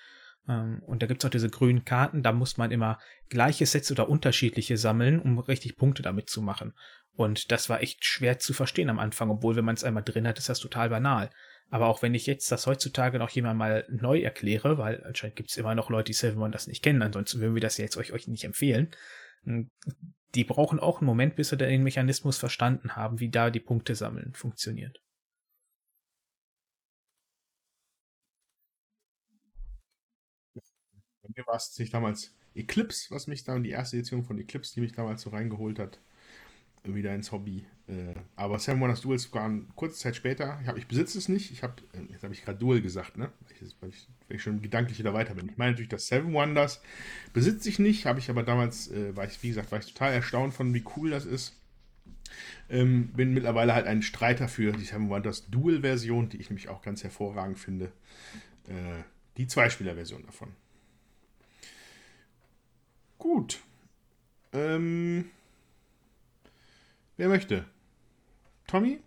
Ähm, 0.48 0.80
und 0.86 1.02
da 1.02 1.06
gibt's 1.06 1.24
auch 1.24 1.30
diese 1.30 1.50
grünen 1.50 1.84
Karten, 1.84 2.22
da 2.22 2.32
muss 2.32 2.56
man 2.56 2.70
immer 2.70 2.98
gleiche 3.28 3.66
Sets 3.66 3.90
oder 3.90 4.08
unterschiedliche 4.08 4.76
sammeln, 4.76 5.20
um 5.20 5.38
richtig 5.38 5.76
Punkte 5.76 6.02
damit 6.02 6.30
zu 6.30 6.40
machen. 6.40 6.74
Und 7.16 7.52
das 7.52 7.68
war 7.68 7.82
echt 7.82 8.04
schwer 8.04 8.38
zu 8.38 8.52
verstehen 8.52 8.90
am 8.90 8.98
Anfang, 8.98 9.30
obwohl 9.30 9.56
wenn 9.56 9.64
man 9.64 9.76
es 9.76 9.84
einmal 9.84 10.02
drin 10.02 10.26
hat, 10.26 10.38
ist 10.38 10.48
das 10.48 10.58
total 10.58 10.88
banal. 10.90 11.30
Aber 11.70 11.88
auch 11.88 12.02
wenn 12.02 12.14
ich 12.14 12.26
jetzt 12.26 12.50
das 12.52 12.66
heutzutage 12.66 13.18
noch 13.18 13.30
jemand 13.30 13.58
mal 13.58 13.84
neu 13.90 14.20
erkläre, 14.20 14.78
weil 14.78 15.02
anscheinend 15.04 15.36
gibt 15.36 15.50
es 15.50 15.56
immer 15.56 15.74
noch 15.74 15.90
Leute, 15.90 16.06
die 16.06 16.12
Seven 16.12 16.38
Wonders 16.40 16.66
nicht 16.68 16.82
kennen, 16.82 17.02
ansonsten 17.02 17.40
würden 17.40 17.54
wir 17.54 17.60
das 17.62 17.78
jetzt 17.78 17.96
euch, 17.96 18.12
euch 18.12 18.28
nicht 18.28 18.44
empfehlen. 18.44 18.90
Hm, 19.44 19.70
die 20.34 20.44
brauchen 20.44 20.80
auch 20.80 21.00
einen 21.00 21.06
Moment, 21.06 21.36
bis 21.36 21.48
sie 21.50 21.56
den 21.56 21.82
Mechanismus 21.82 22.38
verstanden 22.38 22.96
haben, 22.96 23.20
wie 23.20 23.30
da 23.30 23.50
die 23.50 23.60
Punkte 23.60 23.94
sammeln 23.94 24.32
funktioniert. 24.34 25.00
Bei 31.22 31.28
mir 31.36 31.46
war 31.46 31.56
es 31.56 31.74
sich 31.74 31.90
damals 31.90 32.32
Eclipse, 32.54 33.10
was 33.10 33.26
mich 33.26 33.44
da, 33.44 33.58
die 33.58 33.70
erste 33.70 33.96
Edition 33.96 34.24
von 34.24 34.38
Eclipse, 34.38 34.74
die 34.74 34.80
mich 34.80 34.92
damals 34.92 35.22
so 35.22 35.30
reingeholt 35.30 35.78
hat. 35.78 35.98
Wieder 36.84 37.14
ins 37.14 37.32
Hobby. 37.32 37.64
Äh, 37.86 38.14
aber 38.36 38.58
Seven 38.58 38.80
Wonders 38.80 39.02
Duels 39.02 39.32
war 39.34 39.44
eine 39.44 39.64
kurze 39.74 39.98
Zeit 39.98 40.16
später. 40.16 40.60
Ich, 40.62 40.76
ich 40.76 40.86
besitze 40.86 41.18
es 41.18 41.28
nicht. 41.28 41.50
Ich 41.50 41.62
hab, 41.62 41.80
äh, 41.92 42.02
jetzt 42.10 42.22
habe 42.22 42.34
ich 42.34 42.44
gerade 42.44 42.58
Duel 42.58 42.80
gesagt, 42.80 43.16
ne? 43.16 43.30
Weil 43.40 43.90
ich, 43.90 44.06
weil 44.28 44.36
ich, 44.36 44.42
schon 44.42 44.62
gedanklich 44.62 44.98
wieder 44.98 45.14
weiter 45.14 45.34
bin. 45.34 45.48
Ich 45.48 45.56
meine 45.56 45.72
natürlich, 45.72 45.90
das 45.90 46.06
Seven 46.06 46.32
Wonders 46.32 46.82
besitze 47.32 47.68
ich 47.68 47.78
nicht, 47.78 48.06
habe 48.06 48.18
ich 48.18 48.30
aber 48.30 48.42
damals, 48.42 48.90
äh, 48.90 49.14
war 49.16 49.26
ich, 49.26 49.42
wie 49.42 49.48
gesagt, 49.48 49.70
war 49.70 49.78
ich 49.78 49.86
total 49.86 50.12
erstaunt 50.12 50.54
von, 50.54 50.72
wie 50.74 50.84
cool 50.96 51.10
das 51.10 51.26
ist. 51.26 51.56
Ähm, 52.68 53.08
bin 53.08 53.34
mittlerweile 53.34 53.74
halt 53.74 53.86
ein 53.86 54.02
Streiter 54.02 54.48
für 54.48 54.72
die 54.72 54.84
Seven 54.84 55.08
Wonders 55.08 55.48
Duel-Version, 55.50 56.30
die 56.30 56.38
ich 56.38 56.50
nämlich 56.50 56.68
auch 56.68 56.82
ganz 56.82 57.02
hervorragend 57.02 57.58
finde. 57.58 57.92
Äh, 58.66 59.02
die 59.36 59.46
Zweispieler-Version 59.46 60.24
davon. 60.24 60.48
Gut. 63.18 63.60
Ähm, 64.52 65.30
wer 67.16 67.28
möchte? 67.28 67.64
Tommy? 68.66 69.00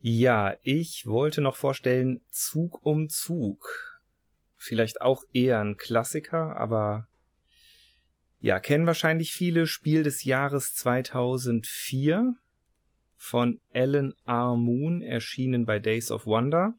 Ja, 0.00 0.56
ich 0.62 1.06
wollte 1.06 1.40
noch 1.40 1.56
vorstellen 1.56 2.20
Zug 2.30 2.84
um 2.86 3.08
Zug. 3.08 4.00
Vielleicht 4.56 5.02
auch 5.02 5.24
eher 5.32 5.60
ein 5.60 5.76
Klassiker, 5.76 6.56
aber 6.56 7.06
ja, 8.40 8.58
kennen 8.58 8.86
wahrscheinlich 8.86 9.32
viele 9.32 9.66
Spiel 9.66 10.02
des 10.02 10.24
Jahres 10.24 10.74
2004 10.74 12.34
von 13.16 13.60
Alan 13.74 14.14
R. 14.26 14.56
Moon, 14.56 15.02
erschienen 15.02 15.66
bei 15.66 15.78
Days 15.78 16.10
of 16.10 16.24
Wonder. 16.24 16.74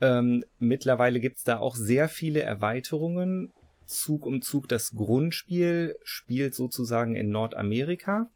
Ähm, 0.00 0.44
mittlerweile 0.60 1.18
gibt's 1.18 1.42
da 1.42 1.58
auch 1.58 1.74
sehr 1.74 2.08
viele 2.08 2.42
Erweiterungen. 2.42 3.52
Zug 3.84 4.24
um 4.24 4.42
Zug, 4.42 4.68
das 4.68 4.92
Grundspiel, 4.92 5.96
spielt 6.04 6.54
sozusagen 6.54 7.16
in 7.16 7.30
Nordamerika. 7.30 8.30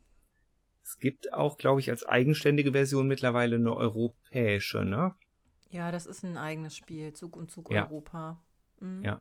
Es 0.87 0.99
gibt 0.99 1.33
auch, 1.33 1.59
glaube 1.59 1.81
ich, 1.81 1.91
als 1.91 2.07
eigenständige 2.07 2.71
Version 2.71 3.09
mittlerweile 3.09 3.57
eine 3.57 3.75
europäische, 3.75 4.85
ne? 4.85 5.17
Ja, 5.69 5.91
das 5.91 6.07
ist 6.07 6.23
ein 6.23 6.37
eigenes 6.37 6.77
Spiel, 6.77 7.13
Zug 7.13 7.37
um 7.37 7.49
Zug 7.49 7.73
ja. 7.73 7.87
Europa. 7.87 8.41
Mhm. 8.79 9.03
Ja. 9.03 9.21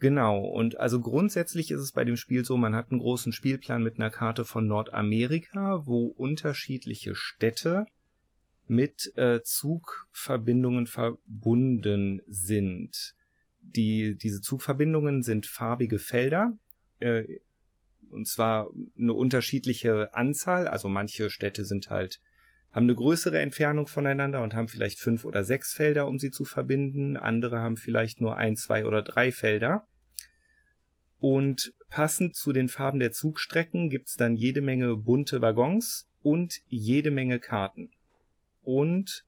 Genau, 0.00 0.44
und 0.44 0.78
also 0.78 1.00
grundsätzlich 1.00 1.70
ist 1.70 1.80
es 1.80 1.92
bei 1.92 2.04
dem 2.04 2.18
Spiel 2.18 2.44
so, 2.44 2.58
man 2.58 2.74
hat 2.74 2.90
einen 2.90 3.00
großen 3.00 3.32
Spielplan 3.32 3.82
mit 3.82 3.98
einer 3.98 4.10
Karte 4.10 4.44
von 4.44 4.66
Nordamerika, 4.66 5.86
wo 5.86 6.08
unterschiedliche 6.08 7.14
Städte 7.14 7.86
mit 8.66 9.16
äh, 9.16 9.40
Zugverbindungen 9.42 10.86
verbunden 10.86 12.20
sind. 12.26 13.14
Die, 13.62 14.18
diese 14.18 14.42
Zugverbindungen 14.42 15.22
sind 15.22 15.46
farbige 15.46 15.98
Felder, 15.98 16.58
äh, 17.00 17.38
und 18.12 18.26
zwar 18.26 18.70
eine 18.98 19.12
unterschiedliche 19.12 20.14
Anzahl. 20.14 20.68
Also 20.68 20.88
manche 20.88 21.30
Städte 21.30 21.64
sind 21.64 21.90
halt, 21.90 22.20
haben 22.70 22.84
eine 22.84 22.94
größere 22.94 23.38
Entfernung 23.38 23.86
voneinander 23.86 24.42
und 24.42 24.54
haben 24.54 24.68
vielleicht 24.68 24.98
fünf 24.98 25.24
oder 25.24 25.44
sechs 25.44 25.72
Felder, 25.72 26.06
um 26.06 26.18
sie 26.18 26.30
zu 26.30 26.44
verbinden. 26.44 27.16
Andere 27.16 27.60
haben 27.60 27.76
vielleicht 27.76 28.20
nur 28.20 28.36
ein, 28.36 28.56
zwei 28.56 28.86
oder 28.86 29.02
drei 29.02 29.32
Felder. 29.32 29.86
Und 31.18 31.72
passend 31.88 32.34
zu 32.34 32.52
den 32.52 32.68
Farben 32.68 32.98
der 32.98 33.12
Zugstrecken 33.12 33.90
gibt's 33.90 34.16
dann 34.16 34.34
jede 34.34 34.60
Menge 34.60 34.96
bunte 34.96 35.40
Waggons 35.40 36.08
und 36.22 36.60
jede 36.66 37.10
Menge 37.10 37.38
Karten. 37.38 37.90
Und 38.62 39.24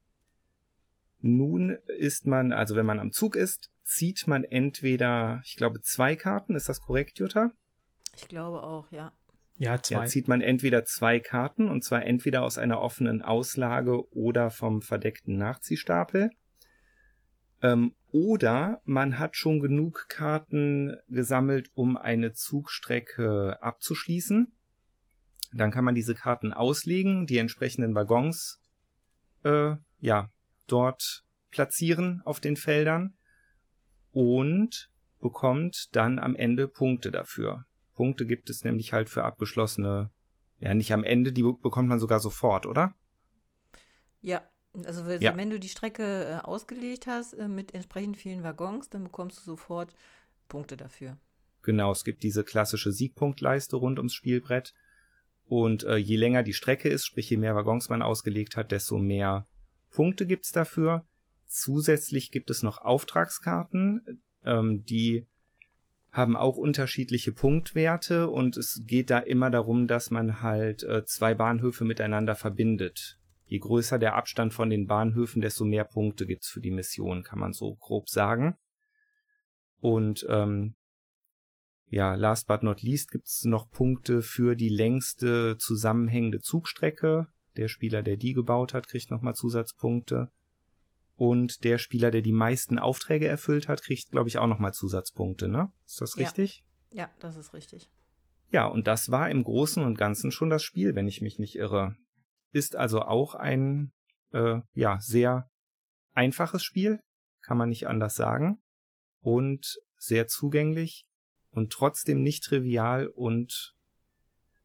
nun 1.21 1.77
ist 1.97 2.27
man, 2.27 2.51
also 2.51 2.75
wenn 2.75 2.85
man 2.85 2.99
am 2.99 3.11
Zug 3.11 3.35
ist, 3.35 3.71
zieht 3.83 4.27
man 4.27 4.43
entweder, 4.43 5.41
ich 5.45 5.55
glaube, 5.55 5.81
zwei 5.81 6.15
Karten. 6.15 6.55
Ist 6.55 6.67
das 6.69 6.81
korrekt, 6.81 7.19
Jutta? 7.19 7.51
Ich 8.15 8.27
glaube 8.27 8.63
auch, 8.63 8.91
ja. 8.91 9.11
Ja, 9.57 9.81
zwei. 9.81 9.95
Ja, 9.95 10.05
zieht 10.05 10.27
man 10.27 10.41
entweder 10.41 10.83
zwei 10.85 11.19
Karten, 11.19 11.69
und 11.69 11.83
zwar 11.83 12.05
entweder 12.05 12.43
aus 12.43 12.57
einer 12.57 12.81
offenen 12.81 13.21
Auslage 13.21 14.09
oder 14.13 14.49
vom 14.49 14.81
verdeckten 14.81 15.37
Nachziehstapel. 15.37 16.29
Ähm, 17.61 17.95
oder 18.11 18.81
man 18.83 19.17
hat 19.17 19.37
schon 19.37 19.59
genug 19.59 20.07
Karten 20.09 20.95
gesammelt, 21.07 21.69
um 21.73 21.95
eine 21.95 22.33
Zugstrecke 22.33 23.57
abzuschließen. 23.61 24.51
Dann 25.53 25.71
kann 25.71 25.85
man 25.85 25.95
diese 25.95 26.15
Karten 26.15 26.51
auslegen, 26.51 27.27
die 27.27 27.37
entsprechenden 27.37 27.95
Waggons 27.95 28.61
äh, 29.43 29.75
ja 29.99 30.29
dort 30.67 31.23
platzieren 31.51 32.21
auf 32.25 32.41
den 32.41 32.57
Feldern 32.57 33.15
und 34.11 34.91
bekommt 35.21 35.95
dann 35.95 36.19
am 36.19 36.35
Ende 36.35 36.67
Punkte 36.67 37.11
dafür. 37.11 37.65
Punkte 37.95 38.25
gibt 38.25 38.49
es 38.49 38.63
nämlich 38.63 38.93
halt 38.93 39.09
für 39.09 39.23
abgeschlossene, 39.23 40.11
ja 40.59 40.73
nicht 40.73 40.93
am 40.93 41.03
Ende, 41.03 41.31
die 41.31 41.43
bekommt 41.43 41.89
man 41.89 41.99
sogar 41.99 42.19
sofort, 42.19 42.65
oder? 42.65 42.93
Ja, 44.21 44.41
also 44.85 45.07
wenn, 45.07 45.21
ja. 45.21 45.35
wenn 45.35 45.49
du 45.49 45.59
die 45.59 45.69
Strecke 45.69 46.25
äh, 46.25 46.45
ausgelegt 46.45 47.07
hast 47.07 47.33
äh, 47.33 47.47
mit 47.47 47.73
entsprechend 47.73 48.17
vielen 48.17 48.43
Waggons, 48.43 48.89
dann 48.89 49.05
bekommst 49.05 49.39
du 49.39 49.43
sofort 49.43 49.93
Punkte 50.47 50.77
dafür. 50.77 51.17
Genau, 51.61 51.91
es 51.91 52.03
gibt 52.03 52.23
diese 52.23 52.43
klassische 52.43 52.91
Siegpunktleiste 52.91 53.75
rund 53.75 53.97
ums 53.97 54.13
Spielbrett. 54.13 54.73
Und 55.47 55.83
äh, 55.83 55.97
je 55.97 56.15
länger 56.15 56.43
die 56.43 56.53
Strecke 56.53 56.89
ist, 56.89 57.05
sprich 57.05 57.29
je 57.29 57.37
mehr 57.37 57.55
Waggons 57.55 57.89
man 57.89 58.01
ausgelegt 58.01 58.57
hat, 58.57 58.71
desto 58.71 58.97
mehr 58.97 59.47
Punkte 59.91 60.25
gibt's 60.25 60.51
dafür. 60.51 61.05
Zusätzlich 61.47 62.31
gibt 62.31 62.49
es 62.49 62.63
noch 62.63 62.79
Auftragskarten, 62.79 64.21
ähm, 64.43 64.83
die 64.85 65.27
haben 66.15 66.37
auch 66.37 66.55
unterschiedliche 66.55 67.33
Punktwerte 67.33 68.29
und 68.29 68.55
es 68.55 68.81
geht 68.85 69.09
da 69.09 69.19
immer 69.19 69.49
darum, 69.49 69.85
dass 69.85 70.11
man 70.11 70.41
halt 70.41 70.81
äh, 70.83 71.03
zwei 71.03 71.33
Bahnhöfe 71.33 71.83
miteinander 71.83 72.35
verbindet. 72.35 73.19
Je 73.47 73.59
größer 73.59 73.99
der 73.99 74.15
Abstand 74.15 74.53
von 74.53 74.69
den 74.69 74.87
Bahnhöfen, 74.87 75.41
desto 75.41 75.65
mehr 75.65 75.83
Punkte 75.83 76.25
gibt's 76.25 76.47
für 76.47 76.61
die 76.61 76.71
Mission, 76.71 77.23
kann 77.23 77.39
man 77.39 77.51
so 77.51 77.75
grob 77.75 78.07
sagen. 78.09 78.55
Und 79.81 80.25
ähm, 80.29 80.75
ja, 81.89 82.15
last 82.15 82.47
but 82.47 82.63
not 82.63 82.81
least 82.81 83.11
gibt's 83.11 83.43
noch 83.43 83.69
Punkte 83.69 84.21
für 84.21 84.55
die 84.55 84.69
längste 84.69 85.57
zusammenhängende 85.57 86.39
Zugstrecke. 86.39 87.27
Der 87.57 87.67
Spieler, 87.67 88.03
der 88.03 88.15
die 88.15 88.33
gebaut 88.33 88.73
hat, 88.73 88.87
kriegt 88.87 89.11
nochmal 89.11 89.35
Zusatzpunkte. 89.35 90.31
Und 91.15 91.63
der 91.63 91.77
Spieler, 91.77 92.11
der 92.11 92.21
die 92.21 92.33
meisten 92.33 92.77
Aufträge 92.77 93.27
erfüllt 93.27 93.67
hat, 93.67 93.81
kriegt, 93.81 94.11
glaube 94.11 94.27
ich, 94.27 94.37
auch 94.37 94.47
nochmal 94.47 94.73
Zusatzpunkte, 94.73 95.47
ne? 95.47 95.71
Ist 95.85 96.01
das 96.01 96.17
richtig? 96.17 96.65
Ja. 96.89 97.03
ja, 97.03 97.11
das 97.19 97.37
ist 97.37 97.53
richtig. 97.53 97.89
Ja, 98.51 98.65
und 98.65 98.87
das 98.87 99.09
war 99.11 99.29
im 99.29 99.43
Großen 99.43 99.83
und 99.83 99.97
Ganzen 99.97 100.31
schon 100.31 100.49
das 100.49 100.63
Spiel, 100.63 100.95
wenn 100.95 101.07
ich 101.07 101.21
mich 101.21 101.39
nicht 101.39 101.55
irre. 101.55 101.95
Ist 102.51 102.75
also 102.75 103.01
auch 103.01 103.35
ein, 103.35 103.91
äh, 104.31 104.59
ja, 104.73 104.99
sehr 104.99 105.49
einfaches 106.13 106.63
Spiel, 106.63 106.99
kann 107.41 107.57
man 107.57 107.69
nicht 107.69 107.87
anders 107.87 108.15
sagen. 108.15 108.61
Und 109.21 109.77
sehr 109.97 110.27
zugänglich 110.27 111.05
und 111.49 111.71
trotzdem 111.71 112.21
nicht 112.21 112.43
trivial 112.43 113.07
und 113.07 113.73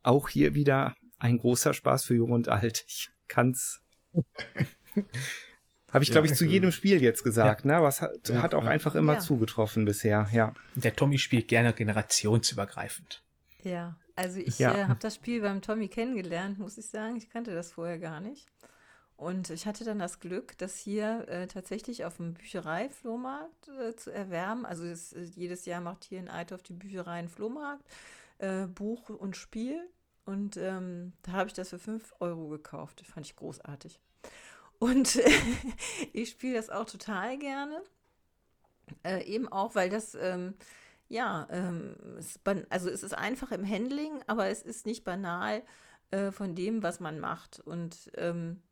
auch 0.02 0.28
hier 0.28 0.54
wieder 0.54 0.94
ein 1.18 1.38
großer 1.38 1.74
Spaß 1.74 2.04
für 2.04 2.14
Jung 2.14 2.32
und 2.32 2.48
Alt. 2.48 2.84
Ich 2.88 3.10
kann's 3.28 3.82
Habe 5.92 6.04
ich, 6.04 6.10
glaube 6.10 6.26
ich, 6.26 6.34
zu 6.34 6.44
jedem 6.44 6.72
Spiel 6.72 7.02
jetzt 7.02 7.24
gesagt, 7.24 7.64
ja. 7.64 7.78
ne? 7.78 7.82
Was 7.82 8.00
hat, 8.00 8.28
ja, 8.28 8.42
hat 8.42 8.54
auch 8.54 8.64
ja. 8.64 8.70
einfach 8.70 8.94
immer 8.94 9.18
zugetroffen 9.18 9.84
bisher, 9.84 10.28
ja. 10.32 10.54
Der 10.74 10.94
Tommy 10.94 11.18
spielt 11.18 11.48
gerne 11.48 11.72
generationsübergreifend. 11.72 13.22
Ja, 13.62 13.96
also 14.16 14.38
ich 14.38 14.60
äh, 14.60 14.84
habe 14.84 15.00
das 15.00 15.16
Spiel 15.16 15.40
beim 15.40 15.62
Tommy 15.62 15.88
kennengelernt, 15.88 16.58
muss 16.58 16.78
ich 16.78 16.86
sagen. 16.86 17.16
Ich 17.16 17.30
kannte 17.30 17.54
das 17.54 17.72
vorher 17.72 17.98
gar 17.98 18.20
nicht. 18.20 18.46
Und 19.16 19.50
ich 19.50 19.66
hatte 19.66 19.84
dann 19.84 19.98
das 19.98 20.18
Glück, 20.18 20.56
das 20.56 20.78
hier 20.78 21.28
äh, 21.28 21.46
tatsächlich 21.46 22.06
auf 22.06 22.16
dem 22.16 22.32
Bücherei-Flohmarkt 22.32 23.68
äh, 23.68 23.94
zu 23.94 24.10
erwärmen. 24.10 24.64
Also 24.64 24.84
es, 24.84 25.12
äh, 25.12 25.20
jedes 25.22 25.66
Jahr 25.66 25.82
macht 25.82 26.04
hier 26.04 26.20
in 26.20 26.30
Eithoff 26.30 26.62
die 26.62 26.72
Bücherei 26.72 27.18
einen 27.18 27.28
Flohmarkt, 27.28 27.84
äh, 28.38 28.66
Buch 28.66 29.10
und 29.10 29.36
Spiel. 29.36 29.78
Und 30.24 30.56
ähm, 30.56 31.12
da 31.22 31.32
habe 31.32 31.48
ich 31.48 31.52
das 31.52 31.68
für 31.68 31.78
5 31.78 32.14
Euro 32.20 32.48
gekauft. 32.48 33.00
Das 33.00 33.08
fand 33.08 33.26
ich 33.26 33.36
großartig. 33.36 34.00
Und 34.80 35.20
ich 36.12 36.30
spiele 36.30 36.54
das 36.54 36.70
auch 36.70 36.86
total 36.86 37.38
gerne. 37.38 37.82
Äh, 39.04 39.22
eben 39.24 39.46
auch, 39.46 39.76
weil 39.76 39.90
das, 39.90 40.16
ähm, 40.16 40.54
ja, 41.08 41.46
ähm, 41.50 41.94
es 42.18 42.40
also 42.70 42.90
es 42.90 43.04
ist 43.04 43.14
einfach 43.14 43.52
im 43.52 43.68
Handling, 43.68 44.20
aber 44.26 44.48
es 44.48 44.62
ist 44.62 44.86
nicht 44.86 45.04
banal 45.04 45.62
äh, 46.10 46.32
von 46.32 46.56
dem, 46.56 46.82
was 46.82 46.98
man 46.98 47.20
macht. 47.20 47.60
Und 47.60 48.10
ähm, 48.16 48.62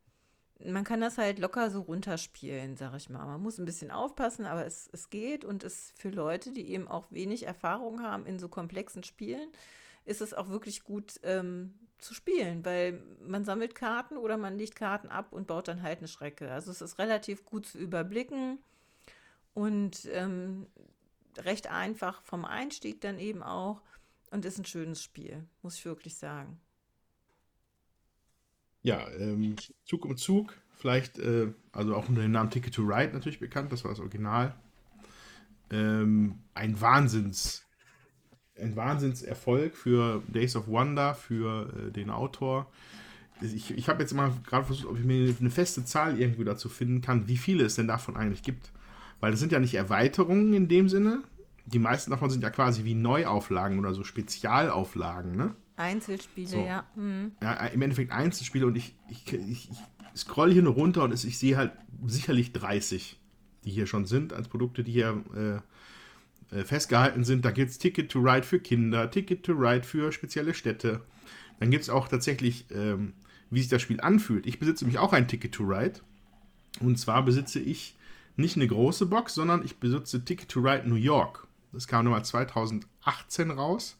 man 0.65 0.83
kann 0.83 1.01
das 1.01 1.19
halt 1.19 1.39
locker 1.39 1.71
so 1.71 1.83
runterspielen, 1.83 2.77
sag 2.77 2.97
ich 2.97 3.11
mal. 3.11 3.27
Man 3.27 3.43
muss 3.43 3.59
ein 3.59 3.67
bisschen 3.67 3.91
aufpassen, 3.91 4.47
aber 4.47 4.67
es, 4.67 4.89
es 4.93 5.11
geht 5.11 5.45
und 5.45 5.63
es 5.63 5.93
für 5.95 6.09
Leute, 6.09 6.53
die 6.53 6.71
eben 6.71 6.89
auch 6.89 7.07
wenig 7.11 7.47
Erfahrung 7.47 8.03
haben 8.03 8.25
in 8.27 8.39
so 8.39 8.49
komplexen 8.49 9.05
Spielen, 9.05 9.53
ist 10.09 10.21
es 10.23 10.35
auch 10.35 10.49
wirklich 10.49 10.83
gut 10.83 11.21
ähm, 11.23 11.75
zu 11.99 12.15
spielen, 12.15 12.65
weil 12.65 13.03
man 13.27 13.45
sammelt 13.45 13.75
Karten 13.75 14.17
oder 14.17 14.37
man 14.37 14.57
legt 14.57 14.77
Karten 14.77 15.09
ab 15.09 15.33
und 15.33 15.47
baut 15.47 15.69
dann 15.69 15.83
halt 15.83 15.99
eine 15.99 16.09
Schrecke. 16.09 16.51
Also 16.51 16.71
es 16.71 16.81
ist 16.81 16.99
relativ 16.99 17.45
gut 17.45 17.67
zu 17.67 17.79
überblicken 17.79 18.59
und 19.55 20.09
ähm, 20.13 20.67
recht 21.37 21.71
einfach 21.71 22.23
vom 22.23 22.45
Einstieg 22.45 23.01
dann 23.01 23.19
eben 23.19 23.43
auch. 23.43 23.83
und 24.31 24.45
ist 24.45 24.59
ein 24.59 24.65
schönes 24.65 25.03
Spiel, 25.03 25.47
muss 25.63 25.77
ich 25.77 25.85
wirklich 25.85 26.17
sagen. 26.17 26.61
Ja, 28.83 29.09
ähm, 29.11 29.57
Zug 29.85 30.05
um 30.05 30.17
Zug, 30.17 30.55
vielleicht, 30.77 31.19
äh, 31.19 31.53
also 31.73 31.95
auch 31.95 32.09
unter 32.09 32.23
dem 32.23 32.31
Namen 32.31 32.51
Ticket 32.51 32.75
to 32.75 32.83
Ride 32.83 33.13
natürlich 33.13 33.41
bekannt, 33.41 33.73
das 33.73 33.85
war 33.85 33.91
das 33.91 34.01
Original. 34.01 34.55
Ähm, 35.71 36.39
ein 36.55 36.81
Wahnsinns, 36.81 37.68
ein 38.61 38.77
Wahnsinnserfolg 38.77 39.77
für 39.77 40.23
Days 40.29 40.57
of 40.57 40.67
Wonder, 40.69 41.15
für 41.15 41.69
äh, 41.89 41.91
den 41.91 42.11
Autor. 42.11 42.67
Ich, 43.41 43.71
ich 43.71 43.89
habe 43.89 44.03
jetzt 44.03 44.15
mal 44.15 44.33
gerade 44.47 44.65
versucht, 44.67 44.87
ob 44.87 44.99
ich 44.99 45.05
mir 45.05 45.35
eine 45.39 45.51
feste 45.51 45.85
Zahl 45.85 46.21
irgendwie 46.21 46.45
dazu 46.45 46.69
finden 46.69 47.01
kann, 47.01 47.29
wie 47.29 47.37
viele 47.37 47.65
es 47.65 47.77
denn 47.77 47.87
davon 47.87 48.17
eigentlich 48.17 48.43
gibt. 48.43 48.73
Weil 49.21 49.31
das 49.31 49.41
sind 49.41 49.53
ja 49.53 49.61
nicht 49.61 49.75
Erweiterungen 49.75 50.53
in 50.55 50.69
dem 50.69 50.89
Sinne. 50.89 51.23
Die 51.67 51.79
meisten 51.79 52.11
davon 52.11 52.31
sind 52.31 52.43
ja 52.43 52.51
quasi 52.51 52.85
wie 52.85 52.95
Neuauflagen 52.95 53.79
oder 53.79 53.95
so 53.95 54.03
Spezialauflagen, 54.03 55.37
ne? 55.37 55.55
Einzelspiele, 55.77 56.49
So. 56.49 56.59
ja. 56.59 56.85
Hm. 56.95 57.33
ja, 57.41 57.53
im 57.67 57.83
Endeffekt 57.83 58.11
Einzelspiele 58.11 58.67
und 58.67 58.77
ich, 58.77 58.97
ich, 59.09 59.33
ich, 59.33 59.71
ich 59.71 59.79
scroll 60.21 60.53
hier 60.53 60.63
nur 60.63 60.75
runter 60.75 61.05
und 61.05 61.13
ich 61.13 61.39
sehe 61.39 61.57
halt 61.57 61.73
sicherlich 62.07 62.53
30, 62.53 63.21
die 63.65 63.71
hier 63.71 63.87
schon 63.87 64.05
sind, 64.05 64.33
als 64.33 64.49
Produkte, 64.49 64.83
die 64.83 64.93
hier 64.93 65.23
äh, 65.37 65.61
äh, 66.51 66.65
festgehalten 66.65 67.25
sind. 67.25 67.45
Da 67.45 67.51
gibt 67.51 67.70
es 67.70 67.79
Ticket 67.79 68.11
to 68.11 68.20
Ride 68.20 68.45
für 68.45 68.59
Kinder, 68.59 69.11
Ticket 69.11 69.45
to 69.45 69.53
Ride 69.53 69.85
für 69.85 70.12
spezielle 70.12 70.55
Städte. 70.55 71.01
Dann 71.61 71.70
gibt 71.70 71.83
es 71.83 71.91
auch 71.91 72.09
tatsächlich, 72.09 72.66
ähm, 72.70 73.15
wie 73.51 73.61
sich 73.61 73.69
das 73.69 73.83
Spiel 73.83 74.01
anfühlt. 74.01 74.47
Ich 74.47 74.59
besitze 74.59 74.85
nämlich 74.85 74.99
auch 74.99 75.12
ein 75.12 75.29
Ticket 75.29 75.53
to 75.53 75.65
Ride. 75.65 76.01
Und 76.81 76.99
zwar 76.99 77.25
besitze 77.25 77.59
ich 77.59 77.97
nicht 78.37 78.57
eine 78.57 78.69
große 78.69 79.07
Box, 79.07 79.35
sondern 79.35 79.65
ich 79.65 79.79
besitze 79.79 80.25
Ticket 80.25 80.49
to 80.49 80.61
Ride 80.61 80.89
New 80.89 80.95
York. 80.95 81.47
Das 81.73 81.89
kam 81.89 82.05
nochmal 82.05 82.25
2018 82.25 83.51
raus. 83.51 83.97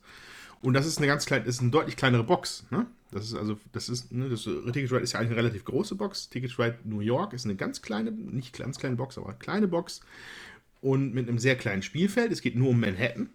Und 0.61 0.75
das 0.75 0.87
ist 0.87 0.99
eine 0.99 1.07
ganz 1.07 1.27
kleine, 1.27 1.45
ist 1.45 1.61
eine 1.61 1.70
deutlich 1.70 1.97
kleinere 1.97 2.25
Box. 2.25 2.66
Ne? 2.70 2.87
Das 3.11 3.25
ist 3.25 3.35
also, 3.35 3.59
das 3.73 3.89
ist, 3.89 4.12
ne, 4.12 4.29
das 4.29 4.45
Ticket 4.45 4.93
Ride 4.93 5.01
ist 5.01 5.12
ja 5.12 5.20
eigentlich 5.20 5.33
eine 5.33 5.41
relativ 5.41 5.65
große 5.65 5.95
Box. 5.95 6.29
Ticket 6.29 6.53
to 6.53 6.62
Ride 6.62 6.79
New 6.85 7.01
York 7.01 7.33
ist 7.33 7.45
eine 7.45 7.57
ganz 7.57 7.83
kleine, 7.83 8.11
nicht 8.11 8.57
ganz 8.57 8.79
kleine 8.79 8.97
Box, 8.97 9.19
aber 9.19 9.29
eine 9.29 9.39
kleine 9.39 9.69
Box. 9.69 10.01
Und 10.81 11.15
mit 11.15 11.29
einem 11.29 11.39
sehr 11.39 11.57
kleinen 11.57 11.83
Spielfeld. 11.83 12.33
Es 12.33 12.41
geht 12.41 12.57
nur 12.57 12.71
um 12.71 12.81
Manhattan. 12.81 13.31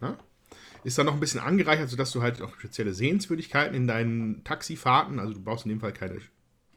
Ne? 0.00 0.16
Ist 0.82 0.98
dann 0.98 1.06
noch 1.06 1.14
ein 1.14 1.20
bisschen 1.20 1.40
angereichert, 1.40 1.88
sodass 1.88 2.10
du 2.10 2.20
halt 2.20 2.42
auch 2.42 2.54
spezielle 2.58 2.92
Sehenswürdigkeiten 2.92 3.74
in 3.74 3.86
deinen 3.86 4.44
Taxifahrten, 4.44 5.18
also 5.18 5.32
du 5.32 5.40
brauchst 5.40 5.64
in 5.64 5.70
dem 5.70 5.80
Fall 5.80 5.92
keine, 5.92 6.16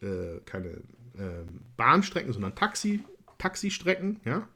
äh, 0.02 0.40
keine 0.45 0.69
äh, 1.18 1.44
Bahnstrecken, 1.76 2.32
sondern 2.32 2.56
Taxi, 2.56 3.03
Taxistrecken, 3.38 4.22
ja. 4.24 4.48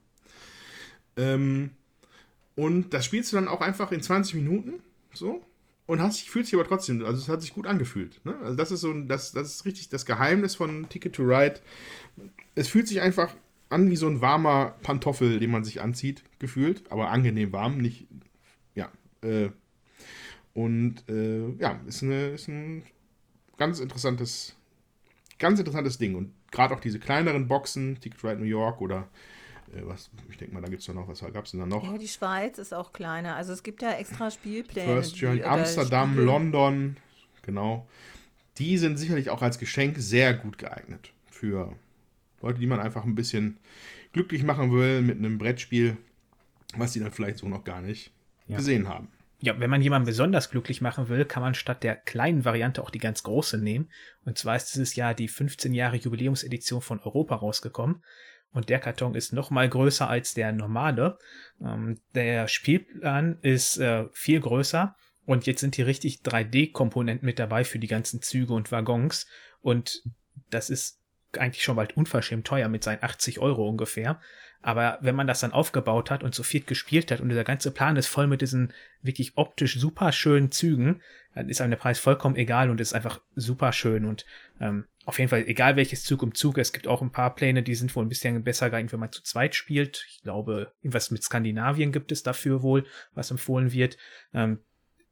Ähm, 1.17 1.71
und 2.55 2.93
das 2.93 3.05
spielst 3.05 3.31
du 3.31 3.35
dann 3.35 3.47
auch 3.47 3.61
einfach 3.61 3.91
in 3.91 4.01
20 4.01 4.35
Minuten, 4.35 4.81
so. 5.13 5.45
Und 5.85 6.01
hast, 6.01 6.21
fühlt 6.21 6.45
sich 6.45 6.55
aber 6.55 6.65
trotzdem, 6.65 7.03
also 7.03 7.21
es 7.21 7.27
hat 7.27 7.41
sich 7.41 7.53
gut 7.53 7.67
angefühlt. 7.67 8.23
Ne? 8.23 8.37
Also 8.43 8.55
das 8.55 8.71
ist 8.71 8.79
so, 8.79 8.93
das, 8.93 9.33
das 9.33 9.55
ist 9.55 9.65
richtig 9.65 9.89
das 9.89 10.05
Geheimnis 10.05 10.55
von 10.55 10.87
Ticket 10.87 11.13
to 11.15 11.23
Ride. 11.23 11.59
Es 12.55 12.69
fühlt 12.69 12.87
sich 12.87 13.01
einfach 13.01 13.33
an 13.71 13.89
wie 13.89 13.95
so 13.95 14.07
ein 14.07 14.21
warmer 14.21 14.75
Pantoffel, 14.83 15.39
den 15.39 15.51
man 15.51 15.63
sich 15.63 15.81
anzieht, 15.81 16.23
gefühlt, 16.39 16.91
aber 16.91 17.09
angenehm 17.09 17.51
warm, 17.51 17.77
nicht, 17.77 18.07
ja. 18.75 18.91
Äh, 19.21 19.49
und 20.53 21.07
äh, 21.07 21.49
ja, 21.59 21.79
ist, 21.87 22.03
eine, 22.03 22.29
ist 22.31 22.49
ein 22.49 22.83
ganz 23.57 23.79
interessantes, 23.79 24.55
ganz 25.39 25.59
interessantes 25.59 25.97
Ding. 25.97 26.15
Und 26.15 26.33
gerade 26.51 26.75
auch 26.75 26.81
diese 26.81 26.99
kleineren 26.99 27.47
Boxen, 27.47 27.99
Ticket 27.99 28.23
Ride 28.23 28.37
New 28.37 28.45
York 28.45 28.81
oder 28.81 29.07
äh, 29.73 29.81
was, 29.83 30.09
ich 30.29 30.37
denke 30.37 30.53
mal, 30.53 30.61
da 30.61 30.67
gibt 30.67 30.81
es 30.81 30.87
noch, 30.89 31.07
was 31.07 31.21
gab 31.21 31.45
es 31.45 31.51
denn 31.51 31.61
da 31.61 31.65
noch? 31.65 31.83
Ja, 31.83 31.97
die 31.97 32.07
Schweiz 32.07 32.57
ist 32.57 32.73
auch 32.73 32.91
kleiner. 32.91 33.35
Also 33.35 33.53
es 33.53 33.63
gibt 33.63 33.81
ja 33.81 33.91
extra 33.91 34.29
Spielpläne. 34.29 34.93
First 34.93 35.15
Journey, 35.17 35.43
Amsterdam, 35.43 36.13
Spiele- 36.13 36.25
London, 36.25 36.97
genau. 37.43 37.87
Die 38.57 38.77
sind 38.77 38.97
sicherlich 38.97 39.29
auch 39.29 39.41
als 39.41 39.57
Geschenk 39.57 39.95
sehr 39.97 40.33
gut 40.33 40.57
geeignet 40.57 41.13
für 41.29 41.73
Leute, 42.41 42.59
die 42.59 42.67
man 42.67 42.79
einfach 42.79 43.03
ein 43.05 43.15
bisschen 43.15 43.59
glücklich 44.13 44.43
machen 44.43 44.71
will 44.71 45.01
mit 45.01 45.17
einem 45.17 45.37
Brettspiel, 45.37 45.97
was 46.75 46.93
sie 46.93 46.99
dann 46.99 47.11
vielleicht 47.11 47.37
so 47.37 47.47
noch 47.47 47.63
gar 47.63 47.81
nicht 47.81 48.11
Ja. 48.47 48.57
gesehen 48.57 48.87
haben. 48.87 49.09
Ja, 49.43 49.59
wenn 49.59 49.71
man 49.71 49.81
jemanden 49.81 50.05
besonders 50.05 50.51
glücklich 50.51 50.81
machen 50.81 51.09
will, 51.09 51.25
kann 51.25 51.41
man 51.41 51.55
statt 51.55 51.81
der 51.81 51.95
kleinen 51.95 52.45
Variante 52.45 52.83
auch 52.83 52.91
die 52.91 52.99
ganz 52.99 53.23
große 53.23 53.57
nehmen. 53.57 53.89
Und 54.23 54.37
zwar 54.37 54.55
ist 54.55 54.67
dieses 54.73 54.95
Jahr 54.95 55.15
die 55.15 55.27
15 55.27 55.73
Jahre 55.73 55.95
Jubiläumsedition 55.95 56.81
von 56.81 56.99
Europa 56.99 57.35
rausgekommen. 57.35 58.03
Und 58.51 58.69
der 58.69 58.79
Karton 58.79 59.15
ist 59.15 59.33
noch 59.33 59.49
mal 59.49 59.67
größer 59.67 60.07
als 60.07 60.35
der 60.35 60.51
normale. 60.51 61.17
Ähm, 61.59 61.99
der 62.13 62.47
Spielplan 62.47 63.39
ist 63.41 63.77
äh, 63.77 64.05
viel 64.11 64.39
größer. 64.41 64.95
Und 65.25 65.47
jetzt 65.47 65.61
sind 65.61 65.75
hier 65.75 65.87
richtig 65.87 66.19
3D-Komponenten 66.23 67.25
mit 67.25 67.39
dabei 67.39 67.63
für 67.63 67.79
die 67.79 67.87
ganzen 67.87 68.21
Züge 68.21 68.53
und 68.53 68.71
Waggons. 68.71 69.25
Und 69.61 70.03
das 70.51 70.69
ist 70.69 71.00
eigentlich 71.37 71.63
schon 71.63 71.75
bald 71.75 71.95
unverschämt 71.95 72.45
teuer 72.45 72.67
mit 72.67 72.83
seinen 72.83 73.03
80 73.03 73.39
Euro 73.39 73.67
ungefähr. 73.67 74.19
Aber 74.61 74.99
wenn 75.01 75.15
man 75.15 75.25
das 75.25 75.39
dann 75.39 75.53
aufgebaut 75.53 76.11
hat 76.11 76.23
und 76.23 76.35
so 76.35 76.43
viel 76.43 76.61
gespielt 76.61 77.11
hat 77.11 77.19
und 77.19 77.29
dieser 77.29 77.43
ganze 77.43 77.71
Plan 77.71 77.95
ist 77.95 78.07
voll 78.07 78.27
mit 78.27 78.41
diesen 78.41 78.73
wirklich 79.01 79.33
optisch 79.35 79.79
super 79.79 80.11
schönen 80.11 80.51
Zügen, 80.51 81.01
dann 81.33 81.49
ist 81.49 81.61
einem 81.61 81.71
der 81.71 81.77
Preis 81.77 81.97
vollkommen 81.97 82.35
egal 82.35 82.69
und 82.69 82.79
ist 82.79 82.93
einfach 82.93 83.21
super 83.35 83.73
schön 83.73 84.05
und 84.05 84.25
ähm, 84.59 84.85
auf 85.05 85.17
jeden 85.17 85.29
Fall 85.29 85.45
egal 85.47 85.77
welches 85.77 86.03
Zug 86.03 86.21
um 86.21 86.35
Zug. 86.35 86.59
Es 86.59 86.73
gibt 86.73 86.87
auch 86.87 87.01
ein 87.01 87.11
paar 87.11 87.33
Pläne, 87.33 87.63
die 87.63 87.73
sind 87.73 87.95
wohl 87.95 88.05
ein 88.05 88.09
bisschen 88.09 88.43
besser 88.43 88.69
geeignet, 88.69 88.93
wenn 88.93 88.99
man 88.99 89.11
zu 89.11 89.23
zweit 89.23 89.55
spielt. 89.55 90.05
Ich 90.09 90.21
glaube, 90.21 90.73
irgendwas 90.81 91.09
mit 91.09 91.23
Skandinavien 91.23 91.91
gibt 91.91 92.11
es 92.11 92.21
dafür 92.21 92.61
wohl, 92.61 92.85
was 93.13 93.31
empfohlen 93.31 93.71
wird. 93.71 93.97
Ähm, 94.31 94.59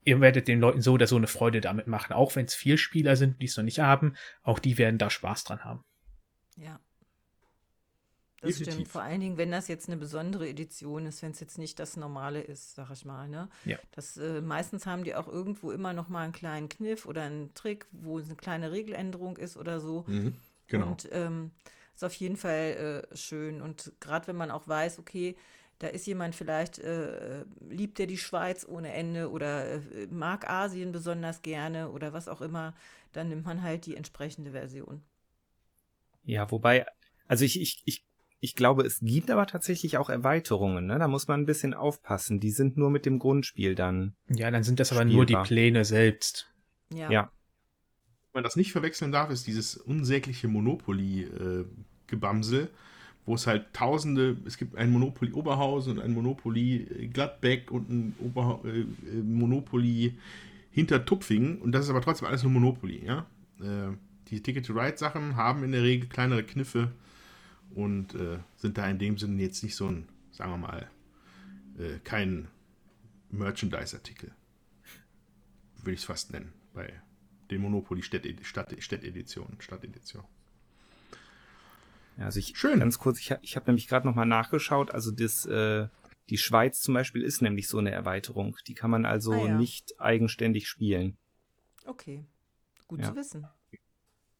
ihr 0.03 0.21
werdet 0.21 0.47
den 0.47 0.59
Leuten 0.59 0.81
so 0.81 0.93
oder 0.93 1.07
so 1.07 1.15
eine 1.15 1.27
Freude 1.27 1.59
damit 1.59 1.87
machen, 1.87 2.13
auch 2.13 2.35
wenn 2.35 2.45
es 2.45 2.53
vier 2.53 2.77
Spieler 2.77 3.15
sind, 3.15 3.41
die 3.41 3.45
es 3.45 3.57
noch 3.57 3.63
nicht 3.63 3.79
haben. 3.79 4.15
Auch 4.43 4.59
die 4.59 4.77
werden 4.77 4.99
da 4.99 5.09
Spaß 5.09 5.43
dran 5.45 5.63
haben. 5.63 5.83
Ja. 6.59 6.79
Das 8.41 8.51
Definitiv. 8.51 8.73
stimmt. 8.73 8.87
Vor 8.89 9.01
allen 9.01 9.19
Dingen, 9.19 9.37
wenn 9.37 9.51
das 9.51 9.67
jetzt 9.67 9.89
eine 9.89 9.97
besondere 9.97 10.47
Edition 10.47 11.05
ist, 11.05 11.21
wenn 11.21 11.31
es 11.31 11.39
jetzt 11.41 11.57
nicht 11.57 11.77
das 11.77 11.97
Normale 11.97 12.41
ist, 12.41 12.75
sag 12.75 12.89
ich 12.91 13.03
mal. 13.03 13.27
Ne? 13.27 13.49
Ja. 13.65 13.77
Das, 13.91 14.15
äh, 14.15 14.41
meistens 14.41 14.85
haben 14.85 15.03
die 15.03 15.15
auch 15.15 15.27
irgendwo 15.27 15.71
immer 15.71 15.91
noch 15.91 16.07
mal 16.07 16.23
einen 16.23 16.33
kleinen 16.33 16.69
Kniff 16.69 17.05
oder 17.05 17.23
einen 17.23 17.53
Trick, 17.53 17.87
wo 17.91 18.17
es 18.19 18.27
eine 18.27 18.35
kleine 18.35 18.71
Regeländerung 18.71 19.35
ist 19.35 19.57
oder 19.57 19.81
so. 19.81 20.05
Mhm, 20.07 20.35
genau. 20.67 20.87
Und 20.87 21.09
ähm, 21.11 21.51
ist 21.95 22.03
auf 22.03 22.13
jeden 22.13 22.37
Fall 22.37 23.05
äh, 23.11 23.17
schön. 23.17 23.61
Und 23.61 23.91
gerade 23.99 24.27
wenn 24.27 24.37
man 24.37 24.51
auch 24.51 24.67
weiß, 24.69 24.99
okay, 24.99 25.35
da 25.79 25.87
ist 25.87 26.07
jemand 26.07 26.35
vielleicht, 26.35 26.79
äh, 26.79 27.43
liebt 27.69 27.99
er 27.99 28.07
die 28.07 28.17
Schweiz 28.17 28.65
ohne 28.65 28.93
Ende 28.93 29.31
oder 29.31 29.65
äh, 29.65 30.07
mag 30.09 30.49
Asien 30.49 30.93
besonders 30.93 31.41
gerne 31.41 31.89
oder 31.89 32.13
was 32.13 32.29
auch 32.29 32.41
immer, 32.41 32.73
dann 33.11 33.29
nimmt 33.29 33.45
man 33.45 33.63
halt 33.63 33.85
die 33.85 33.97
entsprechende 33.97 34.51
Version. 34.51 35.01
Ja, 36.23 36.49
wobei, 36.51 36.85
also 37.27 37.45
ich, 37.45 37.61
ich, 37.61 37.81
ich, 37.85 38.05
ich 38.39 38.55
glaube, 38.55 38.83
es 38.83 38.99
gibt 39.01 39.29
aber 39.31 39.47
tatsächlich 39.47 39.97
auch 39.97 40.09
Erweiterungen, 40.09 40.85
ne? 40.85 40.99
Da 40.99 41.07
muss 41.07 41.27
man 41.27 41.41
ein 41.41 41.45
bisschen 41.45 41.73
aufpassen. 41.73 42.39
Die 42.39 42.51
sind 42.51 42.77
nur 42.77 42.89
mit 42.89 43.05
dem 43.05 43.19
Grundspiel 43.19 43.75
dann. 43.75 44.15
Ja, 44.29 44.49
dann 44.51 44.63
sind 44.63 44.79
das 44.79 44.91
aber 44.91 45.05
nur 45.05 45.25
die 45.25 45.33
Spielbar. 45.33 45.45
Pläne 45.45 45.85
selbst. 45.85 46.51
Ja. 46.93 47.11
Ja. 47.11 47.31
Was 48.27 48.33
man 48.33 48.43
das 48.43 48.55
nicht 48.55 48.71
verwechseln 48.71 49.11
darf, 49.11 49.29
ist 49.31 49.47
dieses 49.47 49.75
unsägliche 49.75 50.47
Monopoly-Gebamsel, 50.47 52.69
wo 53.25 53.33
es 53.35 53.47
halt 53.47 53.73
tausende, 53.73 54.37
es 54.45 54.57
gibt 54.57 54.75
ein 54.75 54.91
Monopoly 54.91 55.33
Oberhausen 55.33 55.97
und 55.97 56.03
ein 56.03 56.13
Monopoly 56.13 56.77
äh, 56.77 57.07
Gladbeck 57.07 57.71
und 57.71 57.89
ein 57.89 58.15
Oberha 58.19 58.59
äh, 58.65 58.81
äh, 58.81 58.85
Monopoly 59.23 60.15
Hintertupfingen 60.71 61.59
und 61.59 61.73
das 61.73 61.85
ist 61.85 61.89
aber 61.89 62.01
trotzdem 62.01 62.27
alles 62.27 62.43
nur 62.43 62.51
Monopoly, 62.51 63.03
ja. 63.05 63.25
Äh, 63.59 63.93
die 64.29 64.41
Ticket-to-Ride-Sachen 64.41 65.35
haben 65.35 65.63
in 65.63 65.71
der 65.71 65.83
Regel 65.83 66.07
kleinere 66.09 66.43
Kniffe 66.43 66.91
und 67.75 68.15
äh, 68.15 68.39
sind 68.57 68.77
da 68.77 68.87
in 68.89 68.99
dem 68.99 69.17
Sinne 69.17 69.41
jetzt 69.41 69.63
nicht 69.63 69.75
so 69.75 69.87
ein, 69.87 70.07
sagen 70.31 70.51
wir 70.51 70.57
mal, 70.57 70.89
äh, 71.77 71.99
kein 72.03 72.47
Merchandise-Artikel. 73.31 74.31
Würde 75.77 75.91
ich 75.93 75.99
es 75.99 76.05
fast 76.05 76.31
nennen, 76.31 76.53
bei 76.73 76.91
den 77.51 77.61
Monopoly 77.61 78.03
Städtedition. 78.03 78.45
Stadt, 78.45 78.75
Stadtedition. 78.79 80.23
Ja, 82.17 82.25
Also 82.25 82.39
ich 82.39 82.57
Schön. 82.57 82.79
ganz 82.79 82.99
kurz, 82.99 83.19
ich, 83.19 83.33
ich 83.41 83.55
habe 83.55 83.67
nämlich 83.67 83.87
gerade 83.87 84.05
nochmal 84.07 84.25
nachgeschaut, 84.25 84.91
also 84.91 85.11
das, 85.11 85.45
äh, 85.45 85.87
die 86.29 86.37
Schweiz 86.37 86.81
zum 86.81 86.93
Beispiel 86.93 87.23
ist 87.23 87.41
nämlich 87.41 87.67
so 87.67 87.79
eine 87.79 87.91
Erweiterung. 87.91 88.55
Die 88.67 88.75
kann 88.75 88.91
man 88.91 89.05
also 89.05 89.31
Ah, 89.33 89.47
ja. 89.47 89.57
nicht 89.57 89.99
eigenständig 89.99 90.67
spielen. 90.67 91.17
Okay. 91.85 92.23
Gut 92.87 92.99
Ja. 92.99 93.09
zu 93.09 93.15
wissen. 93.15 93.47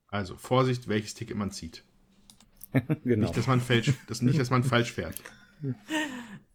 Also 0.10 0.38
Vorsicht, 0.38 0.88
welches 0.88 1.14
Ticket 1.14 1.38
man 1.38 1.52
zieht. 1.52 1.84
genau. 3.04 3.26
Nicht, 3.26 3.38
dass 3.38 3.48
man 3.48 3.62
falsch, 3.62 3.94
das, 4.08 4.22
nicht, 4.22 4.40
dass 4.40 4.50
man 4.50 4.64
falsch 4.64 4.92
fährt. 4.92 5.22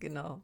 Genau. 0.01 0.43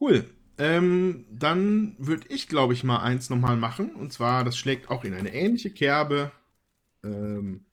Cool. 0.00 0.24
Ähm, 0.56 1.26
dann 1.30 1.96
würde 1.98 2.26
ich, 2.28 2.48
glaube 2.48 2.72
ich, 2.72 2.82
mal 2.82 3.00
eins 3.00 3.28
nochmal 3.28 3.56
machen. 3.56 3.94
Und 3.94 4.10
zwar, 4.12 4.42
das 4.42 4.56
schlägt 4.56 4.88
auch 4.88 5.04
in 5.04 5.12
eine 5.12 5.34
ähnliche 5.34 5.70
Kerbe. 5.70 6.32
Ähm, 7.04 7.66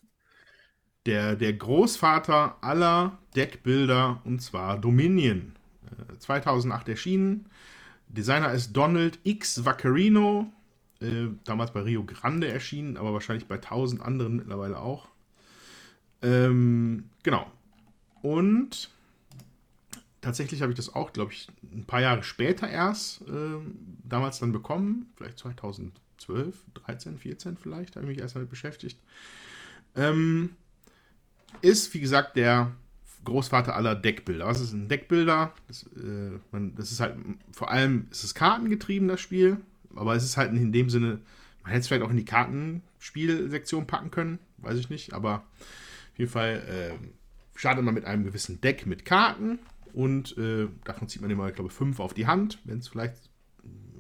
der, 1.05 1.37
der 1.37 1.53
Großvater 1.53 2.57
aller 2.61 3.19
Deckbilder, 3.35 4.21
und 4.25 4.41
zwar 4.41 4.77
Dominion. 4.77 5.55
Äh, 5.85 6.17
2008 6.17 6.89
erschienen. 6.89 7.49
Designer 8.09 8.51
ist 8.51 8.73
Donald 8.73 9.19
X 9.23 9.63
Vaccarino, 9.63 10.51
äh, 11.01 11.27
damals 11.43 11.71
bei 11.73 11.81
Rio 11.81 12.03
Grande 12.03 12.47
erschienen, 12.47 12.97
aber 12.97 13.13
wahrscheinlich 13.13 13.47
bei 13.47 13.57
tausend 13.57 14.01
anderen 14.01 14.37
mittlerweile 14.37 14.79
auch. 14.79 15.07
Ähm, 16.21 17.05
genau. 17.23 17.51
Und 18.21 18.89
tatsächlich 20.21 20.61
habe 20.61 20.71
ich 20.71 20.75
das 20.75 20.93
auch, 20.93 21.13
glaube 21.13 21.31
ich, 21.31 21.47
ein 21.71 21.85
paar 21.85 22.01
Jahre 22.01 22.23
später 22.23 22.67
erst 22.67 23.21
äh, 23.27 23.59
damals 24.03 24.39
dann 24.39 24.51
bekommen. 24.51 25.11
Vielleicht 25.15 25.39
2012, 25.39 26.63
13, 26.73 27.17
14 27.17 27.57
vielleicht, 27.57 27.95
habe 27.95 28.05
ich 28.05 28.09
mich 28.09 28.19
erst 28.19 28.35
damit 28.35 28.49
beschäftigt. 28.49 28.99
Ähm, 29.95 30.55
ist, 31.61 31.93
wie 31.93 31.99
gesagt, 31.99 32.35
der 32.35 32.71
Großvater 33.23 33.75
aller 33.75 33.95
Deckbilder. 33.95 34.45
Was 34.45 34.61
ist 34.61 34.73
ein 34.73 34.87
Deckbilder? 34.87 35.53
Das, 35.67 35.83
äh, 35.83 36.39
man, 36.51 36.75
das 36.75 36.91
ist 36.91 36.99
halt, 36.99 37.17
vor 37.51 37.69
allem 37.69 38.07
ist 38.11 38.23
es 38.23 38.33
kartengetrieben, 38.33 39.07
das 39.07 39.21
Spiel. 39.21 39.57
Aber 39.97 40.15
es 40.15 40.23
ist 40.23 40.37
halt 40.37 40.53
in 40.53 40.71
dem 40.71 40.89
Sinne, 40.89 41.19
man 41.63 41.71
hätte 41.71 41.81
es 41.81 41.87
vielleicht 41.87 42.03
auch 42.03 42.11
in 42.11 42.17
die 42.17 42.25
Kartenspielsektion 42.25 43.87
packen 43.87 44.11
können, 44.11 44.39
weiß 44.57 44.77
ich 44.77 44.89
nicht. 44.89 45.13
Aber 45.13 45.43
auf 46.13 46.17
jeden 46.17 46.31
Fall 46.31 46.63
äh, 46.67 47.57
startet 47.57 47.83
man 47.83 47.93
mit 47.93 48.05
einem 48.05 48.23
gewissen 48.23 48.61
Deck 48.61 48.85
mit 48.85 49.05
Karten 49.05 49.59
und 49.93 50.37
äh, 50.37 50.67
davon 50.83 51.07
zieht 51.07 51.21
man 51.21 51.31
immer, 51.31 51.47
ich 51.47 51.55
glaube, 51.55 51.69
fünf 51.69 51.99
auf 51.99 52.13
die 52.13 52.27
Hand, 52.27 52.59
wenn 52.65 52.79
es 52.79 52.87
vielleicht, 52.87 53.29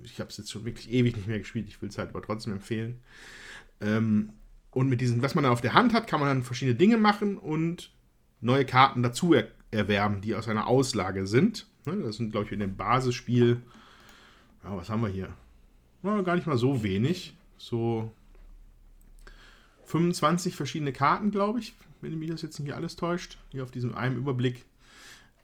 ich 0.03 0.19
habe 0.19 0.29
es 0.29 0.37
jetzt 0.37 0.51
schon 0.51 0.65
wirklich 0.65 0.91
ewig 0.91 1.15
nicht 1.15 1.27
mehr 1.27 1.39
gespielt, 1.39 1.67
ich 1.67 1.81
will 1.81 1.89
es 1.89 1.97
halt 1.97 2.09
aber 2.09 2.21
trotzdem 2.21 2.53
empfehlen. 2.53 2.99
Ähm, 3.81 4.33
und 4.71 4.89
mit 4.89 5.01
diesem, 5.01 5.21
was 5.21 5.33
man 5.33 5.43
dann 5.43 5.53
auf 5.53 5.61
der 5.61 5.73
Hand 5.73 5.93
hat, 5.93 6.07
kann 6.07 6.19
man 6.19 6.29
dann 6.29 6.43
verschiedene 6.43 6.77
Dinge 6.77 6.97
machen 6.97 7.37
und 7.37 7.91
neue 8.41 8.65
Karten 8.65 9.01
dazu 9.01 9.33
er 9.33 9.47
erwerben, 9.71 10.21
die 10.21 10.35
aus 10.35 10.47
einer 10.47 10.67
Auslage 10.67 11.27
sind. 11.27 11.67
Ne, 11.85 11.97
das 12.03 12.17
sind, 12.17 12.31
glaube 12.31 12.45
ich, 12.45 12.51
in 12.51 12.59
dem 12.59 12.77
Basisspiel, 12.77 13.61
ja, 14.63 14.77
was 14.77 14.89
haben 14.89 15.01
wir 15.01 15.09
hier? 15.09 15.33
Ja, 16.07 16.21
gar 16.21 16.35
nicht 16.35 16.47
mal 16.47 16.57
so 16.57 16.83
wenig. 16.83 17.35
So 17.57 18.11
25 19.85 20.55
verschiedene 20.55 20.93
Karten, 20.93 21.31
glaube 21.31 21.59
ich, 21.59 21.75
wenn 22.01 22.17
mich 22.17 22.29
das 22.29 22.41
jetzt 22.41 22.59
nicht 22.59 22.73
alles 22.73 22.95
täuscht. 22.95 23.37
Hier 23.49 23.63
auf 23.63 23.71
diesem 23.71 23.95
einen 23.95 24.17
Überblick 24.17 24.65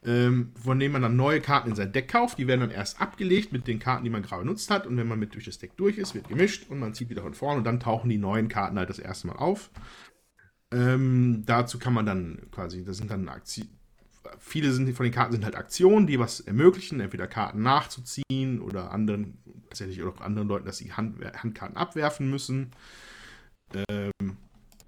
ähm, 0.04 0.52
von 0.62 0.78
dem 0.78 0.92
man 0.92 1.02
dann 1.02 1.16
neue 1.16 1.40
Karten 1.40 1.70
in 1.70 1.76
sein 1.76 1.92
Deck 1.92 2.08
kauft. 2.08 2.38
Die 2.38 2.46
werden 2.46 2.60
dann 2.60 2.70
erst 2.70 3.00
abgelegt 3.00 3.52
mit 3.52 3.66
den 3.66 3.78
Karten, 3.78 4.04
die 4.04 4.10
man 4.10 4.22
gerade 4.22 4.42
benutzt 4.42 4.70
hat. 4.70 4.86
Und 4.86 4.96
wenn 4.96 5.08
man 5.08 5.18
mit 5.18 5.34
durch 5.34 5.46
das 5.46 5.58
Deck 5.58 5.76
durch 5.76 5.98
ist, 5.98 6.14
wird 6.14 6.28
gemischt 6.28 6.70
und 6.70 6.78
man 6.78 6.94
zieht 6.94 7.08
wieder 7.08 7.22
von 7.22 7.34
vorne 7.34 7.58
und 7.58 7.64
dann 7.64 7.80
tauchen 7.80 8.10
die 8.10 8.18
neuen 8.18 8.48
Karten 8.48 8.78
halt 8.78 8.90
das 8.90 8.98
erste 8.98 9.28
Mal 9.28 9.36
auf. 9.36 9.70
Ähm, 10.72 11.42
dazu 11.46 11.78
kann 11.78 11.94
man 11.94 12.06
dann 12.06 12.48
quasi, 12.50 12.84
das 12.84 12.98
sind 12.98 13.10
dann 13.10 13.28
Aktien. 13.28 13.68
Viele 14.38 14.72
sind, 14.72 14.92
von 14.94 15.04
den 15.04 15.12
Karten 15.12 15.32
sind 15.32 15.44
halt 15.44 15.56
Aktionen, 15.56 16.06
die 16.06 16.18
was 16.18 16.40
ermöglichen, 16.40 17.00
entweder 17.00 17.26
Karten 17.26 17.62
nachzuziehen 17.62 18.60
oder 18.60 18.90
anderen, 18.90 19.38
tatsächlich 19.68 20.02
auch 20.02 20.20
anderen 20.20 20.48
Leuten, 20.48 20.66
dass 20.66 20.78
sie 20.78 20.92
Hand, 20.92 21.24
Handkarten 21.42 21.76
abwerfen 21.76 22.30
müssen. 22.30 22.70
Ähm, 23.88 24.36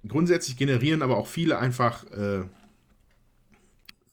grundsätzlich 0.07 0.57
generieren 0.57 1.01
aber 1.01 1.17
auch 1.17 1.27
viele 1.27 1.59
einfach 1.59 2.03
äh, 2.11 2.45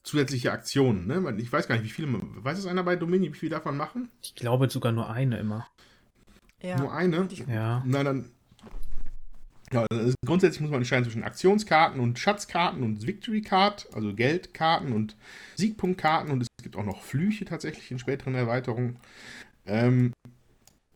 zusätzliche 0.05 0.53
Aktionen. 0.53 1.07
Ne? 1.07 1.35
Ich 1.39 1.53
weiß 1.53 1.67
gar 1.67 1.77
nicht, 1.77 1.85
wie 1.85 1.91
viele. 1.91 2.09
Weiß 2.13 2.59
es 2.59 2.67
einer 2.67 2.85
bei 2.85 2.95
Dominion, 2.95 3.35
wie 3.35 3.39
viele 3.39 3.51
davon 3.57 3.77
machen? 3.77 4.11
Ich 4.23 4.35
glaube 4.35 4.71
sogar 4.71 4.93
nur 4.93 5.11
eine 5.11 5.39
immer. 5.39 5.67
Ja. 6.63 6.79
Nur 6.79 6.93
eine? 6.93 7.29
Ja. 7.49 7.83
Na 7.85 8.05
dann. 8.05 8.31
Ja, 9.73 9.87
also 9.91 10.15
grundsätzlich 10.25 10.61
muss 10.61 10.71
man 10.71 10.81
entscheiden 10.81 11.05
zwischen 11.05 11.25
Aktionskarten 11.25 12.01
und 12.01 12.19
Schatzkarten 12.19 12.83
und 12.83 13.07
Victory 13.07 13.41
Card, 13.41 13.89
also 13.93 14.15
Geldkarten 14.15 14.93
und 14.93 15.17
Siegpunktkarten 15.57 16.31
und 16.31 16.43
es 16.43 16.49
gibt 16.63 16.77
auch 16.77 16.85
noch 16.85 17.03
Flüche 17.03 17.45
tatsächlich 17.45 17.91
in 17.91 17.99
späteren 17.99 18.35
Erweiterungen. 18.35 18.97
Ähm, 19.67 20.13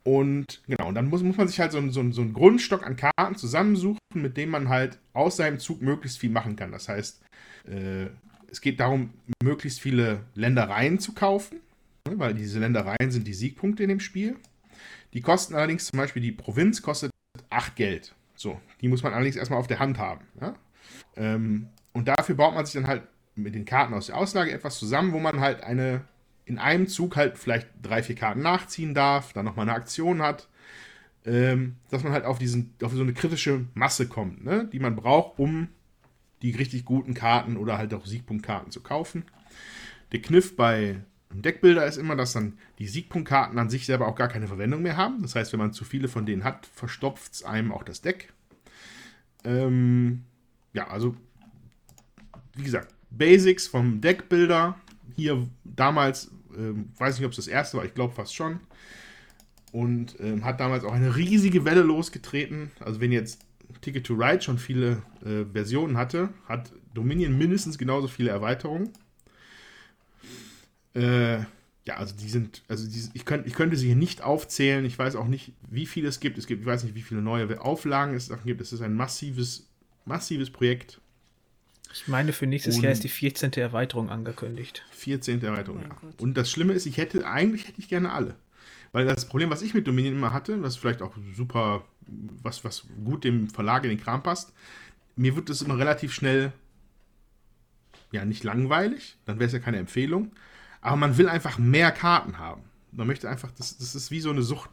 und 0.04 0.62
genau, 0.66 0.88
und 0.88 0.94
dann 0.94 1.08
muss, 1.08 1.22
muss 1.22 1.36
man 1.36 1.48
sich 1.48 1.60
halt 1.60 1.72
so, 1.72 1.80
so, 1.90 2.10
so 2.12 2.22
einen 2.22 2.32
Grundstock 2.32 2.86
an 2.86 2.96
Karten 2.96 3.36
zusammensuchen, 3.36 3.98
mit 4.14 4.36
dem 4.36 4.50
man 4.50 4.68
halt 4.68 4.98
aus 5.12 5.36
seinem 5.36 5.58
Zug 5.58 5.82
möglichst 5.82 6.18
viel 6.18 6.30
machen 6.30 6.56
kann. 6.56 6.72
Das 6.72 6.88
heißt, 6.88 7.22
äh, 7.66 8.06
es 8.50 8.60
geht 8.60 8.80
darum, 8.80 9.10
möglichst 9.42 9.80
viele 9.80 10.24
Ländereien 10.34 10.98
zu 10.98 11.12
kaufen, 11.12 11.60
ne, 12.08 12.18
weil 12.18 12.34
diese 12.34 12.58
Ländereien 12.58 13.10
sind 13.10 13.26
die 13.26 13.34
Siegpunkte 13.34 13.82
in 13.82 13.90
dem 13.90 14.00
Spiel. 14.00 14.36
Die 15.12 15.20
kosten 15.20 15.54
allerdings 15.54 15.86
zum 15.86 15.98
Beispiel, 15.98 16.22
die 16.22 16.32
Provinz 16.32 16.82
kostet 16.82 17.10
8 17.50 17.76
Geld. 17.76 18.14
So, 18.38 18.60
die 18.80 18.88
muss 18.88 19.02
man 19.02 19.12
allerdings 19.14 19.34
erstmal 19.34 19.58
auf 19.58 19.66
der 19.66 19.80
Hand 19.80 19.98
haben. 19.98 20.24
Ja? 20.40 20.54
Ähm, 21.16 21.68
und 21.92 22.06
dafür 22.06 22.36
baut 22.36 22.54
man 22.54 22.64
sich 22.64 22.74
dann 22.74 22.86
halt 22.86 23.02
mit 23.34 23.56
den 23.56 23.64
Karten 23.64 23.94
aus 23.94 24.06
der 24.06 24.16
Auslage 24.16 24.52
etwas 24.52 24.78
zusammen, 24.78 25.12
wo 25.12 25.18
man 25.18 25.40
halt 25.40 25.64
eine 25.64 26.04
in 26.44 26.58
einem 26.58 26.86
Zug 26.86 27.16
halt 27.16 27.36
vielleicht 27.36 27.68
drei, 27.82 28.02
vier 28.02 28.14
Karten 28.14 28.40
nachziehen 28.40 28.94
darf, 28.94 29.32
dann 29.32 29.44
nochmal 29.44 29.68
eine 29.68 29.76
Aktion 29.76 30.22
hat, 30.22 30.48
ähm, 31.26 31.76
dass 31.90 32.04
man 32.04 32.12
halt 32.12 32.24
auf, 32.24 32.38
diesen, 32.38 32.74
auf 32.82 32.92
so 32.92 33.02
eine 33.02 33.12
kritische 33.12 33.66
Masse 33.74 34.06
kommt, 34.06 34.44
ne? 34.44 34.66
die 34.72 34.78
man 34.78 34.96
braucht, 34.96 35.38
um 35.38 35.68
die 36.40 36.52
richtig 36.52 36.84
guten 36.84 37.14
Karten 37.14 37.56
oder 37.56 37.76
halt 37.76 37.92
auch 37.92 38.06
Siegpunktkarten 38.06 38.70
zu 38.70 38.80
kaufen. 38.80 39.24
Der 40.12 40.22
Kniff 40.22 40.56
bei 40.56 41.00
einem 41.30 41.42
Deckbilder 41.42 41.86
ist 41.86 41.96
immer, 41.96 42.16
dass 42.16 42.32
dann 42.32 42.58
die 42.78 42.88
Siegpunktkarten 42.88 43.58
an 43.58 43.68
sich 43.70 43.86
selber 43.86 44.08
auch 44.08 44.14
gar 44.14 44.28
keine 44.28 44.48
Verwendung 44.48 44.82
mehr 44.82 44.96
haben. 44.96 45.22
Das 45.22 45.34
heißt, 45.34 45.52
wenn 45.52 45.60
man 45.60 45.72
zu 45.72 45.84
viele 45.84 46.08
von 46.08 46.26
denen 46.26 46.44
hat, 46.44 46.66
verstopft 46.66 47.34
es 47.34 47.42
einem 47.42 47.72
auch 47.72 47.82
das 47.82 48.00
Deck. 48.00 48.32
Ähm, 49.44 50.24
ja, 50.72 50.88
also 50.88 51.16
wie 52.56 52.64
gesagt, 52.64 52.94
Basics 53.10 53.66
vom 53.66 54.00
Deckbilder. 54.00 54.76
Hier 55.16 55.46
damals, 55.64 56.30
ähm, 56.56 56.90
weiß 56.96 57.18
nicht, 57.18 57.26
ob 57.26 57.32
es 57.32 57.36
das 57.36 57.48
erste 57.48 57.76
war, 57.76 57.84
ich 57.84 57.94
glaube 57.94 58.14
fast 58.14 58.34
schon. 58.34 58.60
Und 59.70 60.18
ähm, 60.20 60.44
hat 60.44 60.60
damals 60.60 60.84
auch 60.84 60.92
eine 60.92 61.16
riesige 61.16 61.64
Welle 61.64 61.82
losgetreten. 61.82 62.70
Also 62.80 63.00
wenn 63.00 63.12
jetzt 63.12 63.44
Ticket 63.80 64.06
to 64.06 64.14
Ride 64.14 64.40
schon 64.40 64.58
viele 64.58 65.02
äh, 65.24 65.44
Versionen 65.52 65.96
hatte, 65.96 66.30
hat 66.48 66.72
Dominion 66.94 67.36
mindestens 67.36 67.76
genauso 67.76 68.08
viele 68.08 68.30
Erweiterungen. 68.30 68.90
Äh, 70.98 71.44
ja, 71.86 71.96
also 71.96 72.14
die 72.14 72.28
sind, 72.28 72.62
also 72.68 72.86
die, 72.86 73.08
ich, 73.14 73.24
könnt, 73.24 73.46
ich 73.46 73.54
könnte 73.54 73.76
sie 73.76 73.86
hier 73.86 73.96
nicht 73.96 74.22
aufzählen. 74.22 74.84
Ich 74.84 74.98
weiß 74.98 75.16
auch 75.16 75.26
nicht, 75.26 75.52
wie 75.70 75.86
viele 75.86 76.08
es 76.08 76.20
gibt. 76.20 76.36
Es 76.36 76.46
gibt, 76.46 76.60
ich 76.60 76.66
weiß 76.66 76.84
nicht, 76.84 76.94
wie 76.94 77.02
viele 77.02 77.22
neue 77.22 77.60
Auflagen 77.60 78.14
es 78.14 78.30
gibt. 78.44 78.60
Es 78.60 78.72
ist 78.72 78.82
ein 78.82 78.94
massives, 78.94 79.66
massives 80.04 80.50
Projekt. 80.50 81.00
Ich 81.94 82.06
meine, 82.06 82.34
für 82.34 82.46
nächstes 82.46 82.76
Und 82.76 82.82
Jahr 82.82 82.92
ist 82.92 83.04
die 83.04 83.08
14. 83.08 83.52
Erweiterung 83.54 84.10
angekündigt. 84.10 84.84
14. 84.90 85.42
Erweiterung, 85.42 85.80
oh 85.82 85.88
ja. 85.88 86.12
Und 86.18 86.36
das 86.36 86.50
Schlimme 86.50 86.74
ist, 86.74 86.84
ich 86.84 86.98
hätte, 86.98 87.26
eigentlich 87.26 87.66
hätte 87.66 87.80
ich 87.80 87.88
gerne 87.88 88.12
alle. 88.12 88.34
Weil 88.92 89.06
das 89.06 89.26
Problem, 89.26 89.48
was 89.48 89.62
ich 89.62 89.72
mit 89.72 89.86
Dominion 89.86 90.14
immer 90.14 90.32
hatte, 90.32 90.62
was 90.62 90.76
vielleicht 90.76 91.00
auch 91.00 91.14
super 91.34 91.84
was, 92.42 92.64
was 92.64 92.84
gut 93.04 93.24
dem 93.24 93.48
Verlag 93.50 93.84
in 93.84 93.90
den 93.90 94.00
Kram 94.00 94.22
passt. 94.22 94.52
Mir 95.16 95.36
wird 95.36 95.50
es 95.50 95.62
immer 95.62 95.78
relativ 95.78 96.12
schnell, 96.12 96.52
ja, 98.12 98.24
nicht 98.24 98.44
langweilig, 98.44 99.16
dann 99.24 99.38
wäre 99.38 99.46
es 99.46 99.52
ja 99.52 99.58
keine 99.58 99.78
Empfehlung, 99.78 100.32
aber 100.80 100.96
man 100.96 101.16
will 101.16 101.28
einfach 101.28 101.58
mehr 101.58 101.90
Karten 101.92 102.38
haben. 102.38 102.62
Man 102.92 103.06
möchte 103.06 103.28
einfach, 103.28 103.50
das, 103.52 103.76
das 103.78 103.94
ist 103.94 104.10
wie 104.10 104.20
so 104.20 104.30
eine 104.30 104.42
Sucht. 104.42 104.70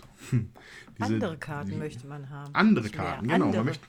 Diese, 0.98 1.14
andere 1.14 1.38
Karten 1.38 1.72
die, 1.72 1.76
möchte 1.76 2.08
man 2.08 2.30
haben. 2.30 2.54
Andere 2.56 2.90
Karten, 2.90 3.28
genau. 3.28 3.46
Andere. 3.46 3.58
Man 3.58 3.66
möchte, 3.66 3.88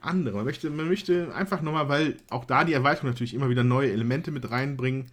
andere. 0.00 0.36
Man 0.36 0.44
möchte, 0.44 0.70
man 0.70 0.88
möchte 0.88 1.34
einfach 1.34 1.62
nochmal, 1.62 1.88
weil 1.88 2.16
auch 2.28 2.44
da 2.44 2.64
die 2.64 2.74
Erweiterung 2.74 3.10
natürlich 3.10 3.34
immer 3.34 3.48
wieder 3.48 3.64
neue 3.64 3.90
Elemente 3.90 4.30
mit 4.30 4.50
reinbringen. 4.50 5.06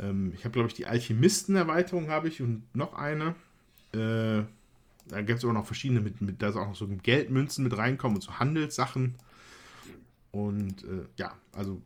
Ähm, 0.00 0.32
ich 0.34 0.44
habe, 0.44 0.52
glaube 0.52 0.68
ich, 0.68 0.74
die 0.74 0.86
Alchemisten-Erweiterung 0.86 2.08
habe 2.08 2.28
ich 2.28 2.42
und 2.42 2.64
noch 2.74 2.94
eine. 2.94 3.34
Äh, 3.92 4.42
da 5.08 5.22
gibt 5.22 5.38
es 5.38 5.44
auch 5.44 5.52
noch 5.52 5.64
verschiedene, 5.64 6.00
mit, 6.00 6.20
mit, 6.20 6.42
da 6.42 6.48
ist 6.48 6.56
auch 6.56 6.68
noch 6.68 6.74
so 6.74 6.86
Geldmünzen 6.86 7.64
mit 7.64 7.76
reinkommen 7.76 8.16
und 8.16 8.22
so 8.22 8.38
Handelssachen. 8.38 9.14
Und 10.30 10.84
äh, 10.84 11.06
ja, 11.16 11.32
also 11.52 11.80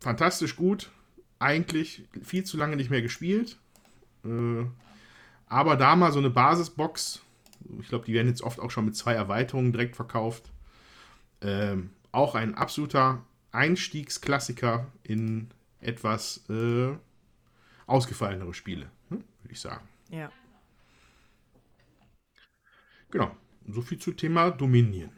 fantastisch 0.00 0.56
gut. 0.56 0.90
Eigentlich 1.38 2.04
viel 2.22 2.44
zu 2.44 2.56
lange 2.56 2.76
nicht 2.76 2.90
mehr 2.90 3.02
gespielt. 3.02 3.58
Äh, 4.24 4.64
aber 5.46 5.76
da 5.76 5.96
mal 5.96 6.12
so 6.12 6.18
eine 6.18 6.30
Basisbox. 6.30 7.22
Ich 7.80 7.88
glaube, 7.88 8.06
die 8.06 8.14
werden 8.14 8.28
jetzt 8.28 8.42
oft 8.42 8.60
auch 8.60 8.70
schon 8.70 8.84
mit 8.84 8.96
zwei 8.96 9.14
Erweiterungen 9.14 9.72
direkt 9.72 9.96
verkauft. 9.96 10.50
Ähm, 11.40 11.90
auch 12.12 12.34
ein 12.34 12.54
absoluter 12.54 13.22
Einstiegsklassiker 13.52 14.86
in 15.02 15.48
etwas 15.80 16.48
äh, 16.48 16.94
ausgefallenere 17.86 18.54
Spiele, 18.54 18.90
hm? 19.08 19.22
würde 19.42 19.52
ich 19.52 19.60
sagen. 19.60 19.86
Ja. 20.08 20.30
Genau, 23.10 23.30
so 23.68 23.82
viel 23.82 23.98
zu 23.98 24.12
Thema 24.12 24.50
Dominion. 24.50 25.10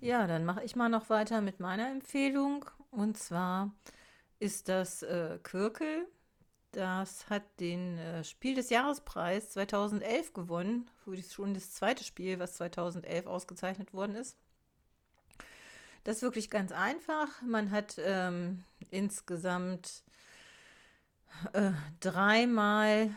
Ja, 0.00 0.26
dann 0.26 0.44
mache 0.44 0.64
ich 0.64 0.76
mal 0.76 0.88
noch 0.88 1.10
weiter 1.10 1.40
mit 1.40 1.60
meiner 1.60 1.90
Empfehlung. 1.90 2.64
Und 2.90 3.16
zwar 3.16 3.72
ist 4.38 4.68
das 4.68 5.02
äh, 5.02 5.38
Quirkel. 5.42 6.06
Das 6.72 7.28
hat 7.28 7.42
den 7.58 7.98
äh, 7.98 8.22
Spiel 8.24 8.54
des 8.54 8.70
Jahrespreis 8.70 9.50
2011 9.50 10.32
gewonnen. 10.32 10.88
Für 11.04 11.20
schon 11.22 11.54
das 11.54 11.72
zweite 11.72 12.04
Spiel, 12.04 12.38
was 12.38 12.54
2011 12.54 13.26
ausgezeichnet 13.26 13.92
worden 13.92 14.14
ist. 14.14 14.36
Das 16.04 16.16
ist 16.16 16.22
wirklich 16.22 16.48
ganz 16.48 16.72
einfach. 16.72 17.28
Man 17.42 17.70
hat 17.70 17.96
ähm, 17.98 18.64
insgesamt 18.90 20.04
äh, 21.52 21.72
dreimal 22.00 23.10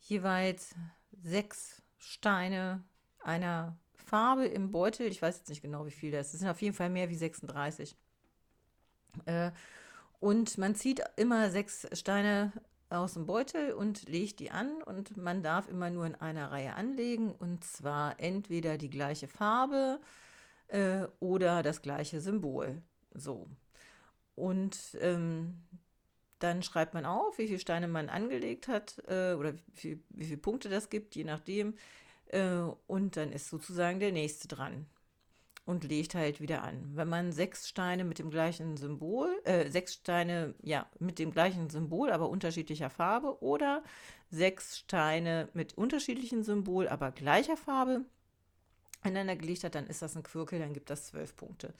jeweils 0.00 0.74
sechs 1.22 1.82
Steine 1.98 2.82
einer 3.22 3.76
Farbe 3.94 4.46
im 4.46 4.70
Beutel. 4.70 5.06
Ich 5.06 5.22
weiß 5.22 5.38
jetzt 5.38 5.48
nicht 5.48 5.62
genau, 5.62 5.86
wie 5.86 5.90
viel 5.90 6.10
das 6.10 6.28
ist. 6.28 6.34
Es 6.34 6.40
sind 6.40 6.48
auf 6.48 6.60
jeden 6.60 6.74
Fall 6.74 6.90
mehr 6.90 7.08
wie 7.08 7.16
36. 7.16 7.96
Äh, 9.26 9.50
und 10.20 10.58
man 10.58 10.74
zieht 10.74 11.02
immer 11.16 11.50
sechs 11.50 11.86
Steine 11.92 12.52
aus 12.90 13.14
dem 13.14 13.26
Beutel 13.26 13.72
und 13.72 14.08
legt 14.08 14.40
die 14.40 14.50
an 14.50 14.82
und 14.82 15.16
man 15.16 15.42
darf 15.42 15.68
immer 15.68 15.90
nur 15.90 16.06
in 16.06 16.16
einer 16.16 16.50
Reihe 16.50 16.74
anlegen 16.74 17.32
und 17.32 17.64
zwar 17.64 18.18
entweder 18.18 18.78
die 18.78 18.90
gleiche 18.90 19.28
Farbe 19.28 20.00
äh, 20.68 21.06
oder 21.20 21.62
das 21.62 21.82
gleiche 21.82 22.20
Symbol. 22.20 22.82
So. 23.14 23.48
Und 24.34 24.76
ähm, 25.00 25.62
dann 26.40 26.62
schreibt 26.62 26.94
man 26.94 27.06
auf, 27.06 27.38
wie 27.38 27.46
viele 27.46 27.58
Steine 27.58 27.86
man 27.86 28.08
angelegt 28.08 28.66
hat 28.66 28.98
äh, 29.06 29.34
oder 29.34 29.54
wie, 29.76 30.02
wie 30.10 30.24
viele 30.24 30.38
Punkte 30.38 30.68
das 30.68 30.90
gibt, 30.90 31.14
je 31.14 31.24
nachdem. 31.24 31.74
Äh, 32.26 32.62
und 32.86 33.16
dann 33.16 33.32
ist 33.32 33.48
sozusagen 33.50 34.00
der 34.00 34.12
nächste 34.12 34.48
dran 34.48 34.86
und 35.64 35.84
legt 35.84 36.14
halt 36.14 36.40
wieder 36.40 36.62
an. 36.62 36.96
Wenn 36.96 37.08
man 37.08 37.32
sechs 37.32 37.68
Steine 37.68 38.04
mit 38.04 38.18
dem 38.18 38.30
gleichen 38.30 38.76
Symbol, 38.76 39.28
äh, 39.44 39.70
sechs 39.70 39.94
Steine, 39.94 40.54
ja, 40.62 40.86
mit 40.98 41.18
dem 41.18 41.30
gleichen 41.30 41.70
Symbol, 41.70 42.10
aber 42.10 42.28
unterschiedlicher 42.28 42.90
Farbe 42.90 43.42
oder 43.42 43.82
sechs 44.30 44.78
Steine 44.78 45.48
mit 45.54 45.76
unterschiedlichem 45.76 46.42
Symbol, 46.42 46.88
aber 46.88 47.12
gleicher 47.12 47.56
Farbe 47.56 48.04
aneinander 49.02 49.36
gelegt 49.36 49.64
hat, 49.64 49.74
dann 49.74 49.86
ist 49.86 50.02
das 50.02 50.16
ein 50.16 50.22
Quirkel, 50.22 50.58
dann 50.58 50.72
gibt 50.72 50.90
das 50.90 51.06
zwölf 51.06 51.36
Punkte. 51.36 51.74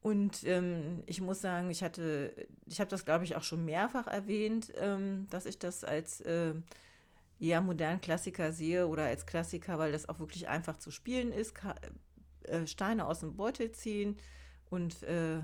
Und 0.00 0.44
ähm, 0.44 1.02
ich 1.06 1.22
muss 1.22 1.40
sagen, 1.40 1.70
ich 1.70 1.82
hatte, 1.82 2.34
ich 2.66 2.78
habe 2.78 2.90
das 2.90 3.06
glaube 3.06 3.24
ich 3.24 3.36
auch 3.36 3.42
schon 3.42 3.64
mehrfach 3.64 4.06
erwähnt, 4.06 4.70
ähm, 4.76 5.26
dass 5.30 5.46
ich 5.46 5.58
das 5.58 5.82
als 5.82 6.20
äh, 6.20 6.54
ja 7.38 7.62
modernen 7.62 8.02
Klassiker 8.02 8.52
sehe 8.52 8.86
oder 8.86 9.04
als 9.04 9.24
Klassiker, 9.24 9.78
weil 9.78 9.92
das 9.92 10.08
auch 10.08 10.18
wirklich 10.18 10.46
einfach 10.48 10.76
zu 10.76 10.90
spielen 10.90 11.32
ist. 11.32 11.54
Äh, 12.48 12.66
Steine 12.66 13.06
aus 13.06 13.20
dem 13.20 13.36
Beutel 13.36 13.72
ziehen 13.72 14.16
und 14.70 15.02
äh, 15.04 15.40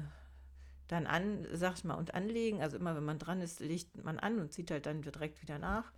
dann 0.88 1.06
an, 1.06 1.46
sag 1.52 1.74
ich 1.76 1.84
mal, 1.84 1.94
und 1.94 2.14
anlegen. 2.14 2.62
Also 2.62 2.76
immer 2.76 2.96
wenn 2.96 3.04
man 3.04 3.18
dran 3.18 3.40
ist, 3.40 3.60
legt 3.60 4.02
man 4.02 4.18
an 4.18 4.38
und 4.38 4.52
zieht 4.52 4.70
halt 4.70 4.86
dann 4.86 5.02
direkt 5.02 5.42
wieder 5.42 5.58
nach. 5.58 5.92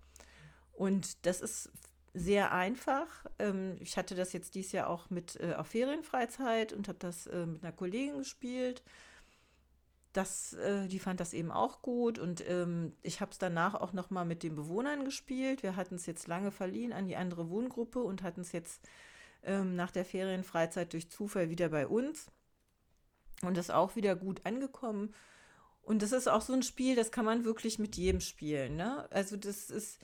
Und 0.73 1.27
das 1.27 1.41
ist 1.41 1.71
sehr 2.15 2.53
einfach. 2.53 3.07
Ähm, 3.39 3.77
ich 3.81 3.97
hatte 3.97 4.15
das 4.15 4.33
jetzt 4.33 4.55
dieses 4.55 4.73
Jahr 4.73 4.89
auch 4.89 5.11
mit 5.11 5.41
äh, 5.41 5.55
auf 5.55 5.69
Ferienfreizeit 5.69 6.73
und 6.73 6.89
habe 6.89 6.99
das 6.99 7.27
äh, 7.27 7.47
mit 7.47 7.63
einer 7.63 7.73
Kollegin 7.73 8.19
gespielt. 8.19 8.83
Das, 10.13 10.53
äh, 10.55 10.89
die 10.89 10.99
fand 10.99 11.21
das 11.21 11.33
eben 11.33 11.51
auch 11.51 11.81
gut 11.81 12.19
und 12.19 12.47
ähm, 12.47 12.93
ich 13.01 13.23
habe 13.23 13.31
es 13.31 13.39
danach 13.39 13.75
auch 13.75 13.95
noch 13.95 14.11
mal 14.11 14.27
mit 14.27 14.43
den 14.43 14.55
Bewohnern 14.55 15.07
gespielt. 15.07 15.63
Wir 15.63 15.75
hatten 15.75 15.95
es 15.95 16.05
jetzt 16.05 16.29
lange 16.29 16.51
verliehen 16.51 16.93
an 16.93 17.07
die 17.07 17.17
andere 17.17 17.49
Wohngruppe 17.49 18.03
und 18.03 18.23
hatten 18.23 18.43
es 18.43 18.53
jetzt 18.53 18.87
ähm, 19.45 19.77
nach 19.77 19.91
der 19.91 20.05
Ferienfreizeit 20.05 20.93
durch 20.93 21.11
Zufall 21.11 21.51
wieder 21.51 21.69
bei 21.69 21.87
uns 21.87 22.27
und 23.43 23.59
ist 23.59 23.71
auch 23.71 23.97
wieder 23.97 24.17
gut 24.17 24.45
angekommen. 24.45 25.15
Und 25.83 26.03
das 26.03 26.13
ist 26.13 26.29
auch 26.29 26.43
so 26.43 26.53
ein 26.53 26.63
Spiel, 26.63 26.95
das 26.95 27.11
kann 27.11 27.25
man 27.25 27.45
wirklich 27.45 27.79
mit 27.79 27.97
jedem 27.97 28.21
spielen. 28.21 28.77
Ne? 28.77 29.09
Also 29.11 29.37
das 29.37 29.69
ist, 29.69 29.99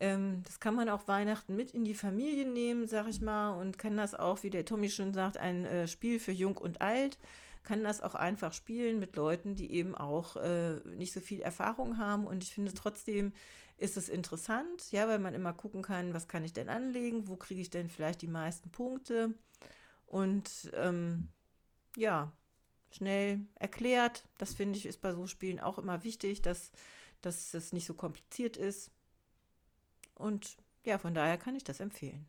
ähm, 0.00 0.42
das 0.44 0.58
kann 0.58 0.74
man 0.74 0.88
auch 0.88 1.06
Weihnachten 1.06 1.54
mit 1.54 1.72
in 1.72 1.84
die 1.84 1.94
Familie 1.94 2.46
nehmen, 2.46 2.88
sag 2.88 3.08
ich 3.08 3.20
mal, 3.20 3.50
und 3.50 3.78
kann 3.78 3.96
das 3.96 4.14
auch, 4.14 4.42
wie 4.42 4.50
der 4.50 4.64
Tommy 4.64 4.88
schon 4.88 5.12
sagt, 5.12 5.36
ein 5.36 5.66
äh, 5.66 5.86
Spiel 5.86 6.18
für 6.18 6.32
Jung 6.32 6.56
und 6.56 6.80
Alt 6.80 7.18
kann 7.64 7.84
das 7.84 8.00
auch 8.00 8.14
einfach 8.14 8.54
spielen 8.54 8.98
mit 8.98 9.14
Leuten, 9.16 9.54
die 9.54 9.70
eben 9.72 9.94
auch 9.94 10.36
äh, 10.36 10.76
nicht 10.96 11.12
so 11.12 11.20
viel 11.20 11.42
Erfahrung 11.42 11.98
haben. 11.98 12.26
Und 12.26 12.42
ich 12.42 12.54
finde 12.54 12.72
trotzdem 12.72 13.34
ist 13.78 13.96
es 13.96 14.08
interessant, 14.08 14.90
ja, 14.90 15.08
weil 15.08 15.20
man 15.20 15.34
immer 15.34 15.52
gucken 15.52 15.82
kann, 15.82 16.12
was 16.12 16.28
kann 16.28 16.44
ich 16.44 16.52
denn 16.52 16.68
anlegen, 16.68 17.28
wo 17.28 17.36
kriege 17.36 17.60
ich 17.60 17.70
denn 17.70 17.88
vielleicht 17.88 18.22
die 18.22 18.28
meisten 18.28 18.70
Punkte. 18.70 19.34
Und 20.06 20.70
ähm, 20.74 21.28
ja, 21.96 22.32
schnell 22.90 23.40
erklärt. 23.54 24.24
Das 24.38 24.54
finde 24.54 24.78
ich 24.78 24.86
ist 24.86 25.00
bei 25.00 25.12
so 25.12 25.26
Spielen 25.26 25.60
auch 25.60 25.78
immer 25.78 26.02
wichtig, 26.02 26.42
dass, 26.42 26.72
dass 27.20 27.54
es 27.54 27.72
nicht 27.72 27.86
so 27.86 27.94
kompliziert 27.94 28.56
ist. 28.56 28.90
Und 30.14 30.56
ja, 30.84 30.98
von 30.98 31.14
daher 31.14 31.38
kann 31.38 31.54
ich 31.54 31.64
das 31.64 31.80
empfehlen. 31.80 32.26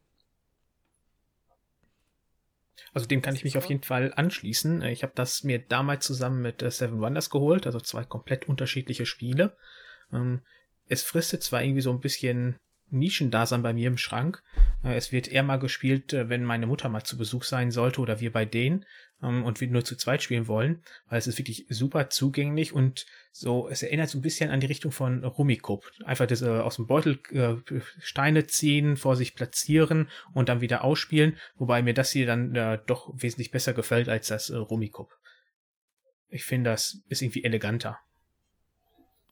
Also 2.93 3.07
dem 3.07 3.21
kann 3.21 3.35
ich 3.35 3.43
mich 3.43 3.57
auf 3.57 3.65
jeden 3.65 3.83
Fall 3.83 4.13
anschließen. 4.15 4.83
Ich 4.83 5.03
habe 5.03 5.13
das 5.15 5.43
mir 5.43 5.59
damals 5.59 6.05
zusammen 6.05 6.41
mit 6.41 6.61
äh, 6.61 6.71
Seven 6.71 7.01
Wonders 7.01 7.29
geholt, 7.29 7.65
also 7.65 7.79
zwei 7.79 8.03
komplett 8.03 8.47
unterschiedliche 8.47 9.05
Spiele. 9.05 9.57
Es 10.89 11.03
fristet 11.03 11.43
zwar 11.43 11.63
irgendwie 11.63 11.81
so 11.81 11.91
ein 11.91 12.01
bisschen 12.01 12.57
Nischendasein 12.91 13.61
bei 13.61 13.73
mir 13.73 13.87
im 13.87 13.97
Schrank. 13.97 14.41
Äh, 14.83 14.95
es 14.95 15.11
wird 15.11 15.27
eher 15.27 15.43
mal 15.43 15.57
gespielt, 15.57 16.13
äh, 16.13 16.29
wenn 16.29 16.43
meine 16.43 16.67
Mutter 16.67 16.89
mal 16.89 17.03
zu 17.03 17.17
Besuch 17.17 17.43
sein 17.43 17.71
sollte 17.71 18.01
oder 18.01 18.19
wir 18.19 18.31
bei 18.31 18.45
denen 18.45 18.85
ähm, 19.21 19.43
und 19.43 19.61
wir 19.61 19.67
nur 19.67 19.85
zu 19.85 19.95
zweit 19.95 20.23
spielen 20.23 20.47
wollen, 20.47 20.81
weil 21.07 21.19
es 21.19 21.27
ist 21.27 21.37
wirklich 21.37 21.67
super 21.69 22.09
zugänglich 22.09 22.73
und 22.73 23.05
so, 23.31 23.69
es 23.69 23.83
erinnert 23.83 24.09
so 24.09 24.17
ein 24.17 24.23
bisschen 24.23 24.49
an 24.49 24.59
die 24.59 24.67
Richtung 24.67 24.91
von 24.91 25.23
Rummikub. 25.23 25.91
Einfach 26.03 26.25
das, 26.25 26.41
äh, 26.41 26.47
aus 26.47 26.77
dem 26.77 26.87
Beutel 26.87 27.19
Steine 27.99 28.47
ziehen, 28.47 28.97
vor 28.97 29.15
sich 29.15 29.35
platzieren 29.35 30.09
und 30.33 30.49
dann 30.49 30.61
wieder 30.61 30.83
ausspielen, 30.83 31.37
wobei 31.55 31.83
mir 31.83 31.93
das 31.93 32.11
hier 32.11 32.25
dann 32.25 32.53
doch 32.87 33.13
wesentlich 33.13 33.51
besser 33.51 33.73
gefällt 33.73 34.09
als 34.09 34.27
das 34.27 34.51
Rummikub. 34.51 35.15
Ich 36.29 36.43
finde, 36.43 36.71
das 36.71 37.01
ist 37.07 37.21
irgendwie 37.21 37.43
eleganter. 37.43 37.99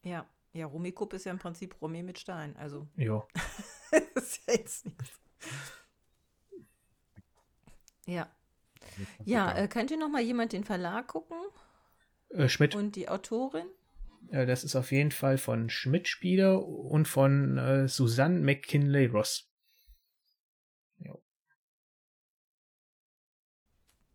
Ja, 0.03 0.27
ja, 0.57 0.65
Rummikub 0.65 1.13
ist 1.13 1.25
ja 1.25 1.31
im 1.31 1.39
Prinzip 1.39 1.81
Rummi 1.81 2.03
mit 2.03 2.19
Stein. 2.19 2.55
Also. 2.57 2.87
Ja. 2.95 3.25
ist 4.15 4.41
ja 4.47 4.53
jetzt 4.53 4.85
nichts. 4.85 5.21
Ja. 8.05 8.29
Ja, 9.25 9.55
äh, 9.55 9.67
könnt 9.67 9.91
ihr 9.91 9.97
noch 9.97 10.09
mal 10.09 10.21
jemand 10.21 10.53
den 10.53 10.63
Verlag 10.63 11.07
gucken? 11.07 11.37
Äh, 12.29 12.49
Schmidt. 12.49 12.75
Und 12.75 12.95
die 12.95 13.09
Autorin? 13.09 13.67
Äh, 14.29 14.45
das 14.45 14.63
ist 14.63 14.75
auf 14.75 14.91
jeden 14.91 15.11
Fall 15.11 15.37
von 15.37 15.69
Schmidt 15.69 16.07
Spiele 16.07 16.59
und 16.59 17.07
von 17.07 17.57
äh, 17.57 17.87
Susanne 17.87 18.39
McKinley 18.39 19.05
Ross. 19.05 19.51
Jo. 20.97 21.21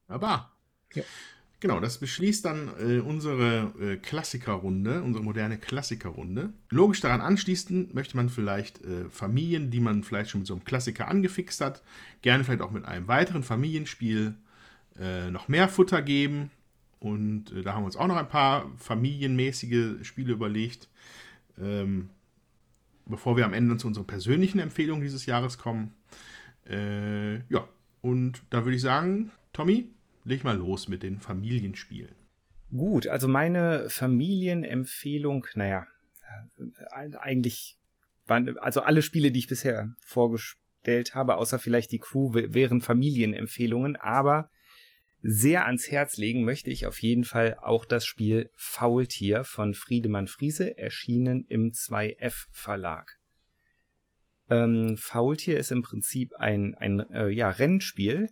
Aber. 0.08 0.52
Ja. 0.94 1.04
Genau, 1.62 1.78
das 1.78 1.98
beschließt 1.98 2.44
dann 2.44 2.72
äh, 2.80 2.98
unsere 2.98 3.72
äh, 3.80 3.96
Klassikerrunde, 3.96 5.00
unsere 5.00 5.22
moderne 5.22 5.58
Klassikerrunde. 5.58 6.52
Logisch 6.70 7.00
daran 7.00 7.20
anschließend 7.20 7.94
möchte 7.94 8.16
man 8.16 8.30
vielleicht 8.30 8.84
äh, 8.84 9.08
Familien, 9.10 9.70
die 9.70 9.78
man 9.78 10.02
vielleicht 10.02 10.30
schon 10.30 10.40
mit 10.40 10.48
so 10.48 10.54
einem 10.54 10.64
Klassiker 10.64 11.06
angefixt 11.06 11.60
hat, 11.60 11.84
gerne 12.20 12.42
vielleicht 12.42 12.62
auch 12.62 12.72
mit 12.72 12.84
einem 12.84 13.06
weiteren 13.06 13.44
Familienspiel 13.44 14.34
äh, 14.98 15.30
noch 15.30 15.46
mehr 15.46 15.68
Futter 15.68 16.02
geben. 16.02 16.50
Und 16.98 17.52
äh, 17.52 17.62
da 17.62 17.74
haben 17.74 17.82
wir 17.82 17.86
uns 17.86 17.96
auch 17.96 18.08
noch 18.08 18.16
ein 18.16 18.28
paar 18.28 18.68
familienmäßige 18.78 20.04
Spiele 20.04 20.32
überlegt. 20.32 20.88
Ähm, 21.60 22.10
bevor 23.06 23.36
wir 23.36 23.44
am 23.44 23.54
Ende 23.54 23.76
zu 23.76 23.86
unseren 23.86 24.08
persönlichen 24.08 24.58
Empfehlungen 24.58 25.02
dieses 25.04 25.26
Jahres 25.26 25.58
kommen. 25.58 25.94
Äh, 26.68 27.36
ja, 27.52 27.68
und 28.00 28.42
da 28.50 28.64
würde 28.64 28.74
ich 28.74 28.82
sagen, 28.82 29.30
Tommy, 29.52 29.86
leg 30.24 30.44
mal 30.44 30.56
los 30.56 30.88
mit 30.88 31.02
den 31.02 31.20
Familienspielen. 31.20 32.14
Gut, 32.70 33.06
also 33.06 33.28
meine 33.28 33.88
Familienempfehlung, 33.90 35.46
naja, 35.54 35.86
äh, 36.56 37.16
eigentlich 37.16 37.76
waren, 38.26 38.56
also 38.58 38.80
alle 38.80 39.02
Spiele, 39.02 39.30
die 39.30 39.40
ich 39.40 39.48
bisher 39.48 39.94
vorgestellt 40.00 41.14
habe, 41.14 41.36
außer 41.36 41.58
vielleicht 41.58 41.92
die 41.92 41.98
Crew, 41.98 42.32
wären 42.32 42.80
Familienempfehlungen, 42.80 43.96
aber 43.96 44.50
sehr 45.20 45.66
ans 45.66 45.90
Herz 45.90 46.16
legen 46.16 46.44
möchte 46.44 46.70
ich 46.70 46.86
auf 46.86 47.00
jeden 47.00 47.24
Fall 47.24 47.56
auch 47.60 47.84
das 47.84 48.04
Spiel 48.04 48.50
Faultier 48.56 49.44
von 49.44 49.74
Friedemann 49.74 50.26
Friese, 50.26 50.76
erschienen 50.78 51.44
im 51.48 51.70
2F 51.70 52.46
Verlag. 52.50 53.18
Ähm, 54.50 54.96
Faultier 54.96 55.58
ist 55.58 55.70
im 55.70 55.82
Prinzip 55.82 56.34
ein, 56.34 56.74
ein 56.74 57.00
äh, 57.10 57.28
ja, 57.28 57.50
Rennspiel, 57.50 58.30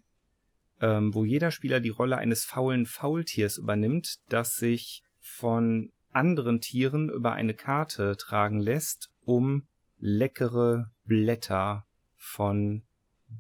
ähm, 0.81 1.15
wo 1.15 1.25
jeder 1.25 1.51
Spieler 1.51 1.81
die 1.81 1.91
Rolle 1.91 2.19
eines 2.19 2.45
faulen 2.45 2.87
Faultiers 2.87 3.59
übernimmt, 3.59 4.19
das 4.29 4.55
sich 4.55 5.03
von 5.19 5.93
anderen 6.11 6.61
Tieren 6.61 7.09
über 7.09 7.33
eine 7.33 7.55
Karte 7.55 8.17
tragen 8.17 8.61
lässt, 8.61 9.11
um 9.21 9.67
leckere 9.99 10.91
Blätter 11.05 11.87
von 12.17 12.83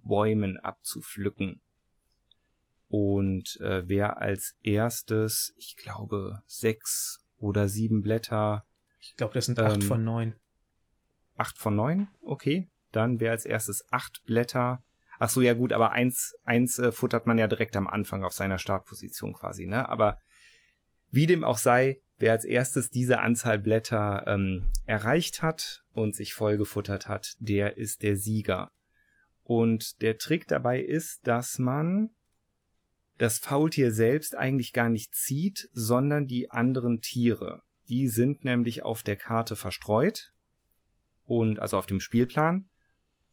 Bäumen 0.04 0.56
abzupflücken. 0.58 1.60
Und 2.88 3.58
äh, 3.60 3.88
wer 3.88 4.18
als 4.18 4.56
erstes, 4.62 5.54
ich 5.56 5.76
glaube, 5.76 6.42
sechs 6.46 7.24
oder 7.38 7.68
sieben 7.68 8.02
Blätter. 8.02 8.66
Ich 8.98 9.16
glaube, 9.16 9.34
das 9.34 9.46
sind 9.46 9.58
acht 9.58 9.76
ähm, 9.76 9.82
von 9.82 10.04
neun. 10.04 10.34
Acht 11.36 11.58
von 11.58 11.74
neun? 11.74 12.08
Okay. 12.20 12.68
Dann 12.92 13.20
wer 13.20 13.30
als 13.30 13.44
erstes 13.44 13.84
acht 13.92 14.22
Blätter 14.24 14.82
Ach 15.22 15.28
so, 15.28 15.42
ja 15.42 15.52
gut, 15.52 15.74
aber 15.74 15.92
eins, 15.92 16.34
eins 16.44 16.78
äh, 16.78 16.92
futtert 16.92 17.26
man 17.26 17.36
ja 17.36 17.46
direkt 17.46 17.76
am 17.76 17.86
Anfang 17.86 18.24
auf 18.24 18.32
seiner 18.32 18.58
Startposition 18.58 19.34
quasi, 19.34 19.66
ne? 19.66 19.86
Aber 19.86 20.18
wie 21.10 21.26
dem 21.26 21.44
auch 21.44 21.58
sei, 21.58 22.00
wer 22.16 22.32
als 22.32 22.46
erstes 22.46 22.88
diese 22.88 23.20
Anzahl 23.20 23.58
Blätter 23.58 24.24
ähm, 24.26 24.72
erreicht 24.86 25.42
hat 25.42 25.84
und 25.92 26.16
sich 26.16 26.32
vollgefuttert 26.32 27.06
hat, 27.06 27.34
der 27.38 27.76
ist 27.76 28.02
der 28.02 28.16
Sieger. 28.16 28.70
Und 29.42 30.00
der 30.00 30.16
Trick 30.16 30.48
dabei 30.48 30.80
ist, 30.80 31.26
dass 31.26 31.58
man 31.58 32.08
das 33.18 33.38
Faultier 33.38 33.92
selbst 33.92 34.34
eigentlich 34.34 34.72
gar 34.72 34.88
nicht 34.88 35.14
zieht, 35.14 35.68
sondern 35.74 36.28
die 36.28 36.50
anderen 36.50 37.02
Tiere. 37.02 37.60
Die 37.90 38.08
sind 38.08 38.42
nämlich 38.44 38.84
auf 38.84 39.02
der 39.02 39.16
Karte 39.16 39.54
verstreut 39.54 40.32
und 41.26 41.58
also 41.58 41.76
auf 41.76 41.84
dem 41.84 42.00
Spielplan 42.00 42.69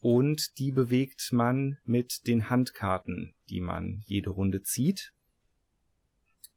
und 0.08 0.58
die 0.58 0.72
bewegt 0.72 1.34
man 1.34 1.80
mit 1.84 2.28
den 2.28 2.50
Handkarten, 2.50 3.36
die 3.50 3.60
man 3.60 4.04
jede 4.06 4.30
Runde 4.30 4.64
zieht. 4.64 5.12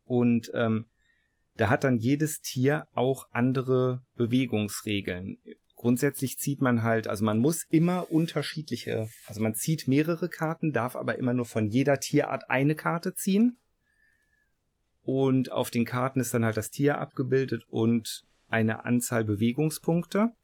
Und 0.04 0.52
ähm, 0.54 0.86
da 1.56 1.68
hat 1.68 1.82
dann 1.82 1.98
jedes 1.98 2.42
Tier 2.42 2.86
auch 2.94 3.26
andere 3.32 4.04
Bewegungsregeln. 4.14 5.38
Grundsätzlich 5.74 6.38
zieht 6.38 6.60
man 6.60 6.84
halt, 6.84 7.08
also 7.08 7.24
man 7.24 7.40
muss 7.40 7.64
immer 7.64 8.12
unterschiedliche, 8.12 9.08
also 9.26 9.42
man 9.42 9.56
zieht 9.56 9.88
mehrere 9.88 10.28
Karten, 10.28 10.72
darf 10.72 10.94
aber 10.94 11.18
immer 11.18 11.34
nur 11.34 11.46
von 11.46 11.66
jeder 11.66 11.98
Tierart 11.98 12.48
eine 12.50 12.76
Karte 12.76 13.16
ziehen. 13.16 13.58
Und 15.02 15.50
auf 15.50 15.72
den 15.72 15.86
Karten 15.86 16.20
ist 16.20 16.32
dann 16.32 16.44
halt 16.44 16.56
das 16.56 16.70
Tier 16.70 16.98
abgebildet 16.98 17.64
und 17.68 18.22
eine 18.46 18.84
Anzahl 18.84 19.24
Bewegungspunkte. 19.24 20.36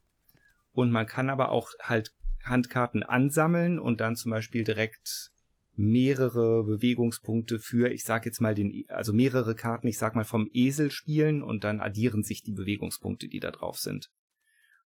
Und 0.72 0.90
man 0.90 1.06
kann 1.06 1.30
aber 1.30 1.52
auch 1.52 1.70
halt 1.80 2.15
Handkarten 2.48 3.02
ansammeln 3.02 3.78
und 3.78 4.00
dann 4.00 4.16
zum 4.16 4.30
Beispiel 4.30 4.64
direkt 4.64 5.30
mehrere 5.74 6.64
Bewegungspunkte 6.64 7.58
für, 7.58 7.90
ich 7.92 8.04
sag 8.04 8.24
jetzt 8.24 8.40
mal 8.40 8.54
den, 8.54 8.84
also 8.88 9.12
mehrere 9.12 9.54
Karten, 9.54 9.86
ich 9.88 9.98
sag 9.98 10.14
mal 10.14 10.24
vom 10.24 10.48
Esel 10.52 10.90
spielen 10.90 11.42
und 11.42 11.64
dann 11.64 11.80
addieren 11.80 12.22
sich 12.22 12.42
die 12.42 12.52
Bewegungspunkte, 12.52 13.28
die 13.28 13.40
da 13.40 13.50
drauf 13.50 13.78
sind. 13.78 14.10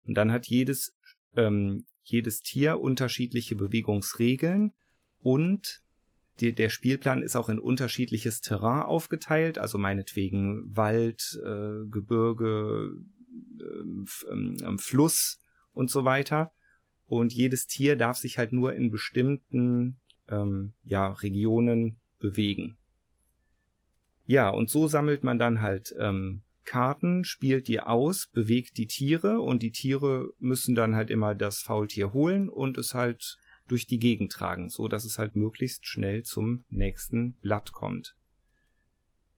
Und 0.05 0.15
dann 0.15 0.33
hat 0.33 0.47
jedes, 0.47 0.97
ähm, 1.37 1.85
jedes 2.03 2.41
Tier 2.41 2.81
unterschiedliche 2.81 3.55
Bewegungsregeln 3.55 4.73
und 5.19 5.83
die, 6.41 6.55
der 6.55 6.71
Spielplan 6.71 7.23
ist 7.23 7.37
auch 7.37 7.49
in 7.49 7.59
unterschiedliches 7.59 8.41
Terrain 8.41 8.83
aufgeteilt, 8.83 9.59
also 9.59 9.79
meinetwegen 9.79 10.75
Wald, 10.75 11.39
äh, 11.45 11.87
Gebirge, 11.89 12.97
äh, 13.61 14.65
äh, 14.65 14.79
Fluss 14.79 15.39
und 15.73 15.91
so 15.91 16.05
weiter. 16.05 16.53
Und 17.11 17.33
jedes 17.33 17.67
Tier 17.67 17.97
darf 17.97 18.19
sich 18.19 18.39
halt 18.39 18.53
nur 18.53 18.73
in 18.73 18.93
bestimmten 18.93 19.99
ähm, 20.29 20.75
ja, 20.85 21.09
Regionen 21.09 21.97
bewegen. 22.21 22.77
Ja, 24.27 24.49
und 24.49 24.71
so 24.71 24.87
sammelt 24.87 25.25
man 25.25 25.37
dann 25.37 25.61
halt 25.61 25.93
ähm, 25.99 26.43
Karten, 26.65 27.25
spielt 27.25 27.67
die 27.67 27.81
aus, 27.81 28.29
bewegt 28.33 28.79
die 28.79 28.87
Tiere 28.87 29.41
und 29.41 29.65
die 29.65 29.73
Tiere 29.73 30.33
müssen 30.39 30.77
dann 30.77 30.95
halt 30.95 31.11
immer 31.11 31.35
das 31.35 31.59
Faultier 31.59 32.13
holen 32.13 32.49
und 32.49 32.79
es 32.79 32.95
halt 32.95 33.39
durch 33.67 33.89
die 33.89 33.99
Gegend 33.99 34.31
tragen, 34.31 34.69
so 34.69 34.87
dass 34.87 35.05
es 35.05 35.19
halt 35.19 35.35
möglichst 35.35 35.89
schnell 35.89 36.23
zum 36.23 36.63
nächsten 36.71 37.33
Blatt 37.41 37.73
kommt. 37.73 38.15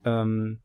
Ähm, 0.05 0.61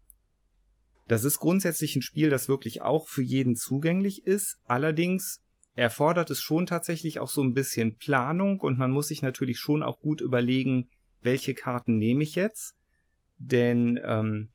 das 1.07 1.23
ist 1.23 1.39
grundsätzlich 1.39 1.95
ein 1.95 2.01
Spiel, 2.01 2.29
das 2.29 2.49
wirklich 2.49 2.81
auch 2.81 3.07
für 3.07 3.23
jeden 3.23 3.55
zugänglich 3.55 4.27
ist. 4.27 4.59
Allerdings 4.65 5.41
erfordert 5.77 6.31
es 6.31 6.41
schon 6.41 6.65
tatsächlich 6.65 7.19
auch 7.19 7.29
so 7.29 7.43
ein 7.43 7.53
bisschen 7.53 7.97
Planung 7.97 8.59
und 8.59 8.79
man 8.79 8.91
muss 8.91 9.09
sich 9.09 9.21
natürlich 9.21 9.59
schon 9.59 9.83
auch 9.83 9.99
gut 9.99 10.21
überlegen, 10.21 10.89
welche 11.21 11.53
Karten 11.53 11.97
nehme 11.97 12.23
ich 12.23 12.33
jetzt. 12.33 12.75
Denn 13.37 13.99
ähm, 14.03 14.49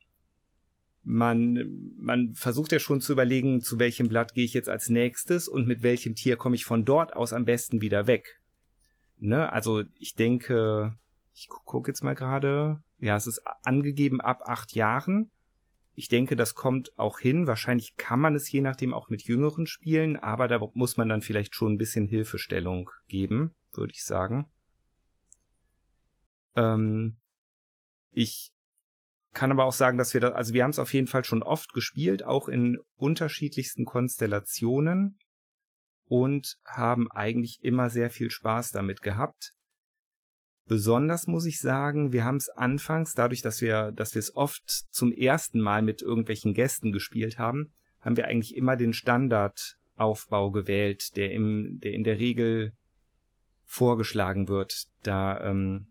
man, 1.03 1.93
man 1.97 2.33
versucht 2.33 2.73
ja 2.73 2.79
schon 2.79 2.99
zu 2.99 3.13
überlegen, 3.13 3.61
zu 3.61 3.79
welchem 3.79 4.09
Blatt 4.09 4.33
gehe 4.33 4.43
ich 4.43 4.53
jetzt 4.53 4.67
als 4.67 4.89
nächstes 4.89 5.47
und 5.47 5.65
mit 5.65 5.81
welchem 5.81 6.13
Tier 6.15 6.35
komme 6.35 6.55
ich 6.55 6.65
von 6.65 6.83
dort 6.83 7.15
aus 7.15 7.31
am 7.31 7.45
besten 7.45 7.79
wieder 7.79 8.05
weg. 8.05 8.41
Ne? 9.17 9.51
Also 9.51 9.83
ich 9.99 10.15
denke, 10.15 10.97
ich 11.33 11.47
gucke 11.47 11.89
jetzt 11.89 12.03
mal 12.03 12.15
gerade, 12.15 12.83
ja, 12.99 13.15
es 13.15 13.27
ist 13.27 13.41
angegeben 13.63 14.19
ab 14.19 14.41
acht 14.45 14.75
Jahren. 14.75 15.31
Ich 15.95 16.07
denke, 16.07 16.35
das 16.35 16.55
kommt 16.55 16.97
auch 16.97 17.19
hin. 17.19 17.45
Wahrscheinlich 17.45 17.95
kann 17.97 18.19
man 18.19 18.35
es 18.35 18.51
je 18.51 18.61
nachdem 18.61 18.93
auch 18.93 19.09
mit 19.09 19.23
Jüngeren 19.23 19.67
spielen, 19.67 20.15
aber 20.17 20.47
da 20.47 20.59
muss 20.73 20.97
man 20.97 21.09
dann 21.09 21.21
vielleicht 21.21 21.55
schon 21.55 21.73
ein 21.73 21.77
bisschen 21.77 22.07
Hilfestellung 22.07 22.89
geben, 23.07 23.53
würde 23.73 23.93
ich 23.93 24.03
sagen. 24.03 24.47
Ähm, 26.55 27.17
ich 28.11 28.51
kann 29.33 29.51
aber 29.51 29.65
auch 29.65 29.73
sagen, 29.73 29.97
dass 29.97 30.13
wir 30.13 30.21
da, 30.21 30.29
also 30.29 30.53
wir 30.53 30.63
haben 30.63 30.71
es 30.71 30.79
auf 30.79 30.93
jeden 30.93 31.07
Fall 31.07 31.25
schon 31.25 31.43
oft 31.43 31.73
gespielt, 31.73 32.23
auch 32.23 32.47
in 32.47 32.79
unterschiedlichsten 32.95 33.85
Konstellationen 33.85 35.17
und 36.05 36.57
haben 36.65 37.11
eigentlich 37.11 37.63
immer 37.63 37.89
sehr 37.89 38.09
viel 38.09 38.29
Spaß 38.29 38.71
damit 38.71 39.01
gehabt. 39.01 39.53
Besonders 40.65 41.27
muss 41.27 41.45
ich 41.45 41.59
sagen, 41.59 42.13
wir 42.13 42.23
haben 42.23 42.37
es 42.37 42.49
anfangs, 42.49 43.13
dadurch, 43.13 43.41
dass 43.41 43.61
wir, 43.61 43.91
dass 43.91 44.15
wir 44.15 44.19
es 44.19 44.35
oft 44.35 44.63
zum 44.67 45.11
ersten 45.11 45.59
Mal 45.59 45.81
mit 45.81 46.01
irgendwelchen 46.01 46.53
Gästen 46.53 46.91
gespielt 46.91 47.37
haben, 47.37 47.73
haben 47.99 48.15
wir 48.15 48.27
eigentlich 48.27 48.55
immer 48.55 48.77
den 48.77 48.93
Standardaufbau 48.93 50.51
gewählt, 50.51 51.15
der 51.17 51.31
im, 51.31 51.79
der 51.81 51.93
in 51.93 52.03
der 52.03 52.19
Regel 52.19 52.73
vorgeschlagen 53.65 54.47
wird. 54.47 54.87
Da, 55.03 55.41
ähm, 55.49 55.87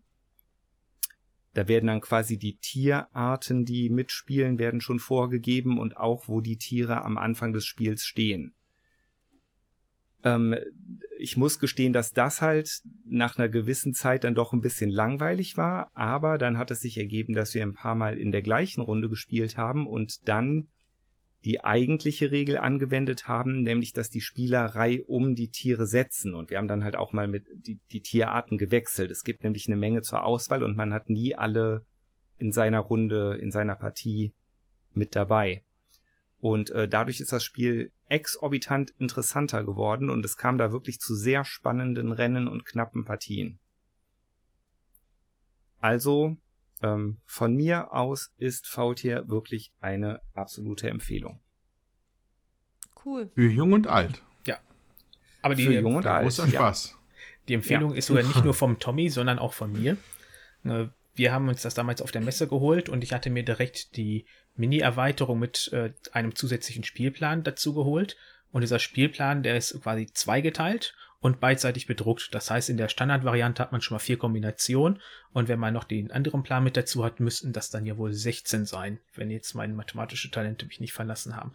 da 1.53 1.67
werden 1.67 1.87
dann 1.87 2.01
quasi 2.01 2.39
die 2.39 2.57
Tierarten, 2.57 3.65
die 3.65 3.89
mitspielen, 3.89 4.57
werden 4.57 4.81
schon 4.81 4.99
vorgegeben 4.99 5.77
und 5.77 5.97
auch, 5.97 6.27
wo 6.27 6.41
die 6.41 6.57
Tiere 6.57 7.03
am 7.03 7.19
Anfang 7.19 7.53
des 7.53 7.65
Spiels 7.65 8.03
stehen. 8.03 8.55
Ähm, 10.23 10.55
ich 11.17 11.37
muss 11.37 11.59
gestehen, 11.59 11.93
dass 11.93 12.11
das 12.11 12.41
halt 12.41 12.81
nach 13.05 13.37
einer 13.37 13.49
gewissen 13.49 13.93
Zeit 13.93 14.23
dann 14.23 14.35
doch 14.35 14.51
ein 14.53 14.61
bisschen 14.61 14.89
langweilig 14.89 15.57
war, 15.57 15.91
aber 15.93 16.37
dann 16.37 16.57
hat 16.57 16.71
es 16.71 16.81
sich 16.81 16.97
ergeben, 16.97 17.33
dass 17.33 17.53
wir 17.53 17.61
ein 17.61 17.73
paar 17.73 17.95
Mal 17.95 18.17
in 18.17 18.31
der 18.31 18.41
gleichen 18.41 18.81
Runde 18.81 19.09
gespielt 19.09 19.57
haben 19.57 19.87
und 19.87 20.27
dann 20.27 20.67
die 21.45 21.63
eigentliche 21.63 22.31
Regel 22.31 22.57
angewendet 22.57 23.27
haben, 23.27 23.63
nämlich 23.63 23.91
dass 23.91 24.09
die 24.09 24.21
Spieler 24.21 24.63
Reihe 24.63 25.03
um 25.03 25.35
die 25.35 25.49
Tiere 25.49 25.87
setzen 25.87 26.33
und 26.35 26.49
wir 26.49 26.57
haben 26.57 26.67
dann 26.67 26.83
halt 26.83 26.95
auch 26.95 27.11
mal 27.11 27.27
mit 27.27 27.45
die, 27.53 27.79
die 27.91 28.01
Tierarten 28.01 28.57
gewechselt. 28.57 29.11
Es 29.11 29.23
gibt 29.23 29.43
nämlich 29.43 29.67
eine 29.67 29.75
Menge 29.75 30.01
zur 30.01 30.23
Auswahl 30.23 30.63
und 30.63 30.77
man 30.77 30.93
hat 30.93 31.09
nie 31.09 31.35
alle 31.35 31.85
in 32.37 32.51
seiner 32.51 32.79
Runde, 32.79 33.37
in 33.41 33.51
seiner 33.51 33.75
Partie 33.75 34.33
mit 34.93 35.15
dabei. 35.15 35.63
Und 36.39 36.71
äh, 36.71 36.87
dadurch 36.87 37.21
ist 37.21 37.31
das 37.31 37.43
Spiel 37.43 37.91
exorbitant 38.13 38.91
interessanter 38.99 39.63
geworden 39.63 40.11
und 40.11 40.23
es 40.23 40.37
kam 40.37 40.59
da 40.59 40.71
wirklich 40.71 40.99
zu 40.99 41.15
sehr 41.15 41.43
spannenden 41.43 42.11
Rennen 42.11 42.47
und 42.47 42.63
knappen 42.63 43.05
Partien. 43.05 43.57
Also 45.79 46.37
ähm, 46.83 47.17
von 47.25 47.55
mir 47.55 47.91
aus 47.91 48.31
ist 48.37 48.67
Faultier 48.67 49.27
wirklich 49.27 49.73
eine 49.81 50.21
absolute 50.35 50.89
Empfehlung. 50.89 51.39
Cool. 53.03 53.31
Für 53.33 53.49
jung 53.49 53.73
und 53.73 53.87
alt. 53.87 54.21
Ja. 54.45 54.59
Aber 55.41 55.55
die, 55.55 55.65
Für 55.65 55.73
jung 55.73 55.95
und 55.95 56.05
alt. 56.05 56.23
Großer 56.23 56.47
Spaß. 56.47 56.97
die 57.47 57.55
Empfehlung 57.55 57.91
Ja. 57.91 57.97
ist 57.97 58.05
sogar 58.07 58.23
nicht 58.23 58.43
nur 58.45 58.53
vom 58.53 58.79
Tommy, 58.79 59.09
sondern 59.09 59.39
auch 59.39 59.53
von 59.53 59.73
mir. 59.73 59.97
Äh, 60.63 60.87
Wir 61.15 61.33
haben 61.33 61.49
uns 61.49 61.63
das 61.63 61.73
damals 61.73 62.01
auf 62.01 62.11
der 62.11 62.21
Messe 62.21 62.47
geholt 62.47 62.89
und 62.89 63.03
ich 63.03 63.11
hatte 63.11 63.29
mir 63.29 63.43
direkt 63.43 63.97
die 63.97 64.25
Mini-Erweiterung 64.55 65.39
mit 65.39 65.71
äh, 65.73 65.93
einem 66.11 66.35
zusätzlichen 66.35 66.83
Spielplan 66.83 67.43
dazu 67.43 67.73
geholt. 67.73 68.17
Und 68.51 68.61
dieser 68.61 68.79
Spielplan, 68.79 69.43
der 69.43 69.57
ist 69.57 69.81
quasi 69.81 70.07
zweigeteilt 70.13 70.95
und 71.19 71.39
beidseitig 71.39 71.87
bedruckt. 71.87 72.29
Das 72.33 72.51
heißt, 72.51 72.69
in 72.69 72.77
der 72.77 72.89
Standardvariante 72.89 73.63
hat 73.63 73.71
man 73.71 73.81
schon 73.81 73.95
mal 73.95 73.99
vier 73.99 74.17
Kombinationen. 74.17 75.01
Und 75.31 75.47
wenn 75.47 75.59
man 75.59 75.73
noch 75.73 75.85
den 75.85 76.11
anderen 76.11 76.43
Plan 76.43 76.63
mit 76.63 76.77
dazu 76.77 77.03
hat, 77.03 77.19
müssten 77.19 77.53
das 77.53 77.69
dann 77.69 77.85
ja 77.85 77.97
wohl 77.97 78.13
16 78.13 78.65
sein, 78.65 78.99
wenn 79.15 79.31
jetzt 79.31 79.55
meine 79.55 79.73
mathematische 79.73 80.29
Talente 80.29 80.65
mich 80.65 80.79
nicht 80.79 80.93
verlassen 80.93 81.35
haben. 81.35 81.53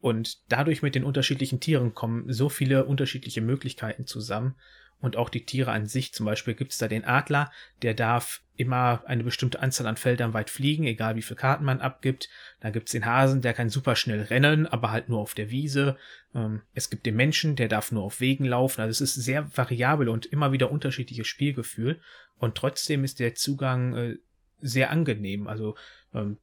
Und 0.00 0.38
dadurch 0.50 0.82
mit 0.82 0.94
den 0.94 1.04
unterschiedlichen 1.04 1.60
Tieren 1.60 1.94
kommen 1.94 2.32
so 2.32 2.48
viele 2.48 2.84
unterschiedliche 2.84 3.40
Möglichkeiten 3.40 4.06
zusammen. 4.06 4.56
Und 5.00 5.16
auch 5.16 5.28
die 5.28 5.44
Tiere 5.44 5.72
an 5.72 5.86
sich, 5.86 6.14
zum 6.14 6.24
Beispiel 6.26 6.54
gibt 6.54 6.72
es 6.72 6.78
da 6.78 6.88
den 6.88 7.04
Adler, 7.04 7.50
der 7.82 7.94
darf 7.94 8.42
immer 8.56 9.02
eine 9.06 9.24
bestimmte 9.24 9.60
Anzahl 9.60 9.86
an 9.86 9.98
Feldern 9.98 10.32
weit 10.32 10.48
fliegen, 10.48 10.84
egal 10.84 11.16
wie 11.16 11.22
viele 11.22 11.38
Karten 11.38 11.64
man 11.64 11.80
abgibt. 11.80 12.30
Dann 12.60 12.72
gibt 12.72 12.88
es 12.88 12.92
den 12.92 13.04
Hasen, 13.04 13.42
der 13.42 13.52
kann 13.52 13.68
super 13.68 13.94
schnell 13.94 14.22
rennen, 14.22 14.66
aber 14.66 14.90
halt 14.90 15.08
nur 15.08 15.20
auf 15.20 15.34
der 15.34 15.50
Wiese. 15.50 15.96
Ähm, 16.34 16.62
es 16.72 16.88
gibt 16.88 17.04
den 17.04 17.16
Menschen, 17.16 17.56
der 17.56 17.68
darf 17.68 17.92
nur 17.92 18.04
auf 18.04 18.20
Wegen 18.20 18.46
laufen. 18.46 18.80
Also 18.80 18.90
es 18.90 19.16
ist 19.16 19.22
sehr 19.22 19.54
variabel 19.56 20.08
und 20.08 20.26
immer 20.26 20.52
wieder 20.52 20.72
unterschiedliches 20.72 21.26
Spielgefühl. 21.26 22.00
Und 22.38 22.54
trotzdem 22.54 23.04
ist 23.04 23.20
der 23.20 23.34
Zugang 23.34 23.94
äh, 23.94 24.16
sehr 24.60 24.90
angenehm. 24.90 25.46
Also 25.46 25.76
ähm, 26.14 26.38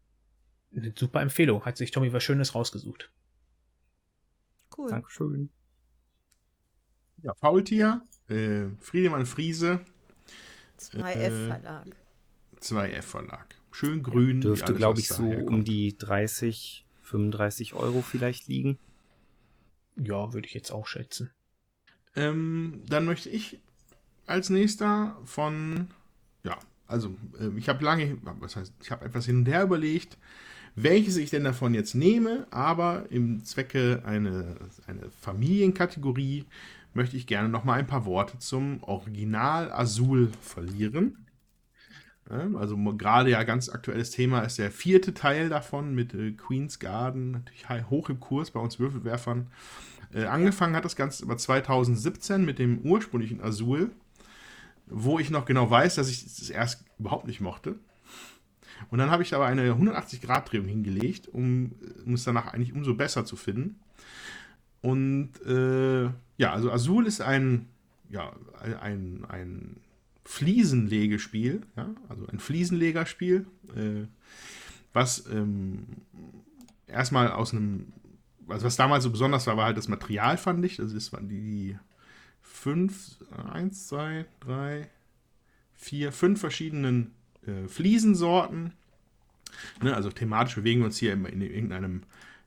eine 0.76 0.94
super 0.96 1.22
Empfehlung. 1.22 1.66
Hat 1.66 1.78
sich 1.78 1.92
Tommy 1.92 2.14
was 2.14 2.24
Schönes 2.24 2.54
rausgesucht. 2.54 3.12
Cool. 4.78 4.90
Dankeschön. 4.90 5.50
Ja, 7.22 7.34
Faultier, 7.36 8.02
äh, 8.30 8.66
Friedemann 8.80 9.26
Friese, 9.26 9.82
2F 10.80 11.16
Äh, 11.16 11.48
Verlag. 11.48 11.88
2F 12.62 13.02
Verlag. 13.02 13.56
Schön 13.72 14.04
grün. 14.04 14.42
Dürfte, 14.42 14.74
glaube 14.74 15.00
ich, 15.00 15.08
so 15.08 15.26
um 15.26 15.64
die 15.64 15.98
30 15.98 16.84
35 17.04 17.74
Euro 17.74 18.02
vielleicht 18.02 18.48
liegen. 18.48 18.80
Ja, 19.96 20.34
würde 20.34 20.48
ich 20.48 20.54
jetzt 20.54 20.72
auch 20.72 20.88
schätzen. 20.88 21.30
Ähm, 22.16 22.82
dann 22.88 23.06
möchte 23.06 23.30
ich 23.30 23.60
als 24.26 24.50
nächster 24.50 25.18
von, 25.26 25.90
ja, 26.44 26.58
also 26.88 27.16
äh, 27.40 27.50
ich 27.58 27.70
habe 27.70 27.84
lange, 27.84 28.18
was 28.24 28.56
heißt, 28.56 28.74
ich 28.82 28.92
habe 28.92 29.06
etwas 29.06 29.26
hin 29.26 29.38
und 29.38 29.48
her 29.48 29.64
überlegt, 29.64 30.18
welches 30.76 31.18
ich 31.18 31.30
denn 31.30 31.44
davon 31.44 31.74
jetzt 31.74 31.94
nehme, 31.94 32.48
aber 32.50 33.06
im 33.12 33.44
Zwecke 33.44 34.02
eine, 34.06 34.56
eine 34.88 35.12
Familienkategorie 35.22 36.46
möchte 36.94 37.18
ich 37.18 37.28
gerne 37.28 37.50
noch 37.50 37.64
mal 37.64 37.80
ein 37.80 37.88
paar 37.88 38.06
Worte 38.06 38.40
zum 38.40 38.84
Original 38.84 39.72
Azul 39.72 40.32
verlieren. 40.42 41.24
Also 42.30 42.78
gerade 42.78 43.30
ja 43.30 43.44
ganz 43.44 43.70
aktuelles 43.70 44.12
Thema 44.12 44.42
ist 44.42 44.58
der 44.58 44.72
vierte 44.72 45.14
Teil 45.14 45.50
davon 45.50 45.94
mit 45.94 46.14
äh, 46.14 46.32
Queen's 46.32 46.80
Garden, 46.80 47.32
natürlich 47.32 47.66
hoch 47.90 48.10
im 48.10 48.20
Kurs 48.20 48.52
bei 48.52 48.62
uns 48.62 48.80
Würfelwerfern. 48.80 49.48
Äh, 50.14 50.26
angefangen 50.26 50.76
hat 50.76 50.86
das 50.86 50.96
Ganze 50.96 51.26
aber 51.26 51.38
2017 51.38 52.46
mit 52.46 52.60
dem 52.60 52.80
ursprünglichen 52.80 53.42
Azul, 53.42 53.92
wo 54.88 55.20
ich 55.20 55.32
noch 55.32 55.46
genau 55.46 55.70
weiß, 55.70 55.96
dass 55.96 56.10
ich 56.10 56.26
es 56.26 56.50
erst 56.50 56.86
überhaupt 56.98 57.28
nicht 57.28 57.42
mochte. 57.42 57.76
Und 58.90 59.00
dann 59.00 59.12
habe 59.12 59.24
ich 59.24 59.34
aber 59.34 59.46
eine 59.46 59.74
180-Grad-Drehung 59.74 60.68
hingelegt, 60.68 61.28
um, 61.28 61.74
um, 62.06 62.14
es 62.14 62.24
danach 62.24 62.54
eigentlich 62.54 62.74
umso 62.74 62.94
besser 62.96 63.26
zu 63.26 63.36
finden. 63.36 63.80
Und 64.82 65.42
äh, 65.46 66.10
ja, 66.38 66.52
also 66.52 66.72
Azul 66.72 67.06
ist 67.06 67.22
ein, 67.22 67.68
ja, 68.10 68.34
ein, 68.82 69.26
ein 69.28 69.78
Fliesenlegespiel, 70.26 71.62
ja, 71.76 71.90
also 72.10 72.28
ein 72.28 72.40
Fliesenlegerspiel, 72.40 73.46
äh, 73.76 74.08
was 74.94 75.26
ähm, 75.28 75.86
erstmal 76.88 77.32
aus 77.32 77.54
einem, 77.54 77.92
also 78.48 78.66
was 78.66 78.76
damals 78.76 79.04
so 79.04 79.12
besonders 79.12 79.48
war, 79.48 79.58
war 79.58 79.66
halt 79.66 79.78
das 79.78 79.88
Material, 79.88 80.38
fand 80.38 80.64
ich. 80.66 80.80
Also 80.80 80.94
das 80.94 81.12
waren 81.12 81.28
die, 81.28 81.42
die 81.42 81.78
fünf, 82.42 83.18
eins, 83.52 83.88
zwei, 83.88 84.26
drei, 84.40 84.90
vier, 85.74 86.12
fünf 86.12 86.40
verschiedenen 86.40 87.12
äh, 87.46 87.68
Fliesensorten. 87.68 88.74
Ne, 89.82 89.96
also 89.96 90.10
thematisch 90.10 90.56
bewegen 90.56 90.82
wir 90.82 90.86
uns 90.86 90.98
hier 90.98 91.14
in, 91.14 91.26
in 91.26 91.42
irgendeinem, 91.42 92.04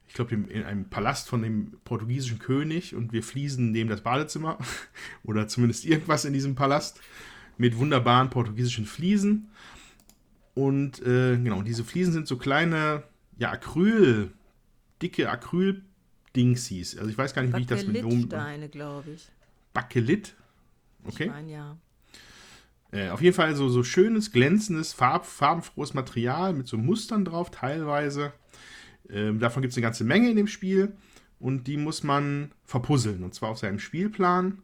ich 0.08 0.14
glaube, 0.14 0.34
in 0.34 0.62
einem 0.64 0.88
Palast 0.88 1.28
von 1.28 1.42
dem 1.42 1.72
portugiesischen 1.84 2.38
König 2.38 2.94
und 2.94 3.12
wir 3.12 3.22
fließen 3.22 3.70
neben 3.70 3.90
das 3.90 4.02
Badezimmer 4.02 4.58
oder 5.24 5.48
zumindest 5.48 5.84
irgendwas 5.84 6.24
in 6.24 6.32
diesem 6.32 6.54
Palast 6.54 7.00
mit 7.58 7.76
wunderbaren 7.76 8.30
portugiesischen 8.30 8.86
Fliesen. 8.86 9.48
Und 10.54 11.00
äh, 11.02 11.36
genau, 11.36 11.62
diese 11.62 11.84
Fliesen 11.84 12.12
sind 12.12 12.26
so 12.26 12.36
kleine, 12.36 13.02
ja, 13.38 13.50
Acryl, 13.50 14.32
dicke 15.02 15.30
Acryl-Dingsies. 15.30 16.96
Also 16.96 17.10
ich 17.10 17.18
weiß 17.18 17.34
gar 17.34 17.42
nicht, 17.42 17.54
wie 17.54 17.60
ich 17.60 17.66
das 17.66 17.86
mit 17.86 18.04
Steine, 18.24 18.68
glaube 18.68 19.10
ich. 19.10 19.28
Bakelit? 19.74 20.34
Okay. 21.04 21.24
Ich 21.24 21.30
mein, 21.30 21.48
ja. 21.48 21.76
Äh, 22.92 23.10
auf 23.10 23.20
jeden 23.20 23.34
Fall 23.34 23.54
so, 23.54 23.68
so 23.68 23.82
schönes, 23.82 24.32
glänzendes, 24.32 24.92
farb, 24.92 25.26
farbenfrohes 25.26 25.92
Material 25.92 26.54
mit 26.54 26.66
so 26.66 26.78
Mustern 26.78 27.24
drauf, 27.24 27.50
teilweise. 27.50 28.32
Ähm, 29.10 29.38
davon 29.38 29.62
gibt 29.62 29.72
es 29.72 29.76
eine 29.76 29.84
ganze 29.84 30.04
Menge 30.04 30.30
in 30.30 30.36
dem 30.36 30.46
Spiel. 30.46 30.92
Und 31.38 31.66
die 31.66 31.76
muss 31.76 32.02
man 32.02 32.50
verpuzzeln. 32.64 33.22
Und 33.22 33.34
zwar 33.34 33.50
auf 33.50 33.58
seinem 33.58 33.78
Spielplan. 33.78 34.58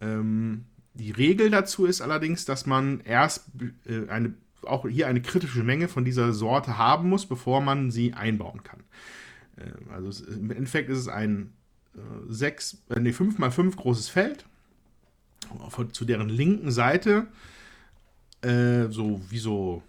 Ähm, 0.00 0.64
die 0.94 1.10
Regel 1.10 1.50
dazu 1.50 1.86
ist 1.86 2.00
allerdings, 2.00 2.44
dass 2.44 2.66
man 2.66 3.00
erst 3.00 3.46
äh, 3.86 4.08
eine, 4.08 4.34
auch 4.62 4.86
hier 4.88 5.08
eine 5.08 5.22
kritische 5.22 5.62
Menge 5.62 5.88
von 5.88 6.04
dieser 6.04 6.32
Sorte 6.32 6.78
haben 6.78 7.08
muss, 7.08 7.26
bevor 7.26 7.60
man 7.60 7.90
sie 7.90 8.12
einbauen 8.12 8.62
kann. 8.62 8.80
Äh, 9.56 9.92
also 9.92 10.08
es, 10.08 10.20
im 10.20 10.50
Endeffekt 10.50 10.90
ist 10.90 10.98
es 10.98 11.08
ein 11.08 11.52
äh, 11.94 11.98
6, 12.28 12.82
äh, 12.90 13.00
nee, 13.00 13.12
5 13.12 13.38
x 13.38 13.54
5 13.54 13.76
großes 13.76 14.08
Feld 14.08 14.44
zu 15.92 16.04
deren 16.04 16.28
linken 16.28 16.72
Seite 16.72 17.28
äh, 18.42 18.88
so 18.90 19.20
wie 19.28 19.38
so 19.38 19.82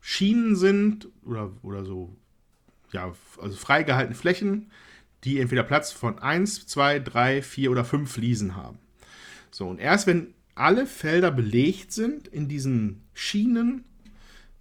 Schienen 0.00 0.56
sind 0.56 1.08
oder, 1.24 1.50
oder 1.62 1.84
so, 1.84 2.16
ja, 2.92 3.12
also 3.40 3.56
freigehaltene 3.56 4.16
Flächen, 4.16 4.70
die 5.24 5.40
entweder 5.40 5.62
Platz 5.62 5.92
von 5.92 6.18
1, 6.18 6.66
2, 6.66 7.00
3, 7.00 7.42
4 7.42 7.70
oder 7.70 7.84
5 7.84 8.10
Fliesen 8.10 8.56
haben. 8.56 8.78
So, 9.50 9.68
und 9.68 9.78
erst 9.78 10.06
wenn 10.06 10.34
alle 10.54 10.86
Felder 10.86 11.30
belegt 11.30 11.92
sind 11.92 12.28
in 12.28 12.48
diesen 12.48 13.02
Schienen 13.14 13.84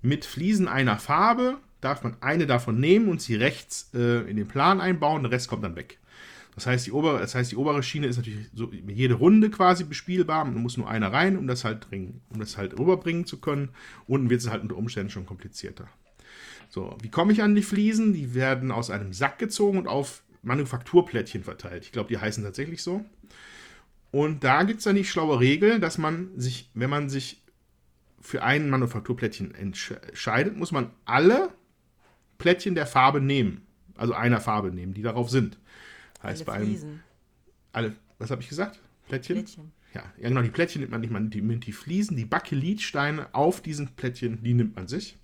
mit 0.02 0.26
Fliesen 0.26 0.68
einer 0.68 0.98
Farbe, 0.98 1.58
darf 1.82 2.04
man 2.04 2.18
eine 2.22 2.48
davon 2.48 2.80
nehmen 2.80 3.10
und 3.10 3.22
sie 3.22 3.36
rechts 3.36 3.90
äh, 3.94 4.30
in 4.30 4.38
den 4.38 4.48
Plan 4.48 4.82
einbauen, 4.82 5.24
der 5.24 5.32
Rest 5.32 5.48
kommt 5.48 5.64
dann 5.64 5.76
weg. 5.76 6.00
Das 6.56 6.68
heißt, 6.68 6.88
die 6.88 6.92
obere, 6.92 7.20
das 7.20 7.36
heißt, 7.36 7.52
die 7.52 7.56
obere 7.56 7.84
Schiene 7.84 8.08
ist 8.08 8.18
natürlich 8.18 8.50
so 8.54 8.70
jede 8.72 9.14
Runde 9.14 9.50
quasi 9.50 9.86
bespielbar. 9.86 10.44
Man 10.44 10.62
muss 10.62 10.76
nur 10.76 10.90
einer 10.90 11.12
rein, 11.14 11.38
um 11.38 11.48
das 11.48 11.64
halt 11.64 11.88
um 11.92 12.40
das 12.40 12.58
halt 12.58 12.78
rüberbringen 12.78 13.26
zu 13.26 13.40
können. 13.40 13.70
Unten 14.08 14.30
wird 14.30 14.42
es 14.42 14.50
halt 14.50 14.62
unter 14.62 14.76
Umständen 14.76 15.10
schon 15.10 15.26
komplizierter. 15.26 15.88
So, 16.70 16.96
wie 17.02 17.10
komme 17.10 17.34
ich 17.34 17.42
an 17.42 17.56
die 17.56 17.64
Fliesen? 17.64 18.14
Die 18.14 18.36
werden 18.36 18.72
aus 18.72 18.92
einem 18.92 19.12
Sack 19.12 19.40
gezogen 19.40 19.80
und 19.80 19.88
auf 19.88 20.24
Manufakturplättchen 20.44 21.44
verteilt. 21.44 21.84
Ich 21.84 21.92
glaube, 21.92 22.10
die 22.10 22.20
heißen 22.20 22.44
tatsächlich 22.44 22.84
so. 22.84 23.04
Und 24.12 24.44
da 24.44 24.64
gibt 24.64 24.80
es 24.80 24.86
dann 24.86 24.96
die 24.96 25.04
schlaue 25.04 25.40
Regel, 25.40 25.80
dass 25.80 25.98
man 25.98 26.30
sich, 26.40 26.70
wenn 26.74 26.90
man 26.90 27.10
sich 27.10 27.42
für 28.22 28.44
ein 28.44 28.70
Manufakturplättchen 28.70 29.54
entscheidet, 29.56 30.56
muss 30.56 30.72
man 30.72 30.92
alle 31.06 31.50
Plättchen 32.38 32.76
der 32.76 32.86
Farbe 32.86 33.20
nehmen. 33.20 33.66
Also 33.96 34.14
einer 34.14 34.40
Farbe 34.40 34.72
nehmen, 34.72 34.94
die 34.94 35.02
darauf 35.02 35.30
sind. 35.30 35.58
Heißt 36.24 36.48
alle 36.48 36.60
bei 36.60 36.66
einem. 36.66 37.00
Alle, 37.72 37.96
was 38.18 38.32
habe 38.32 38.42
ich 38.42 38.50
gesagt? 38.50 38.80
Plättchen? 39.08 39.38
Plättchen. 39.38 39.72
Ja, 39.94 40.04
ja, 40.18 40.30
genau, 40.30 40.42
die 40.42 40.50
Plättchen 40.50 40.82
nimmt 40.82 40.92
man 40.92 41.02
nicht, 41.02 41.12
man 41.12 41.30
die, 41.30 41.42
die 41.42 41.72
Fliesen, 41.72 42.16
die 42.16 42.26
Bakelitsteine 42.26 43.34
auf 43.34 43.62
diesen 43.62 43.88
Plättchen, 43.96 44.44
die 44.44 44.54
nimmt 44.54 44.76
man 44.76 44.88
sich. 44.88 45.18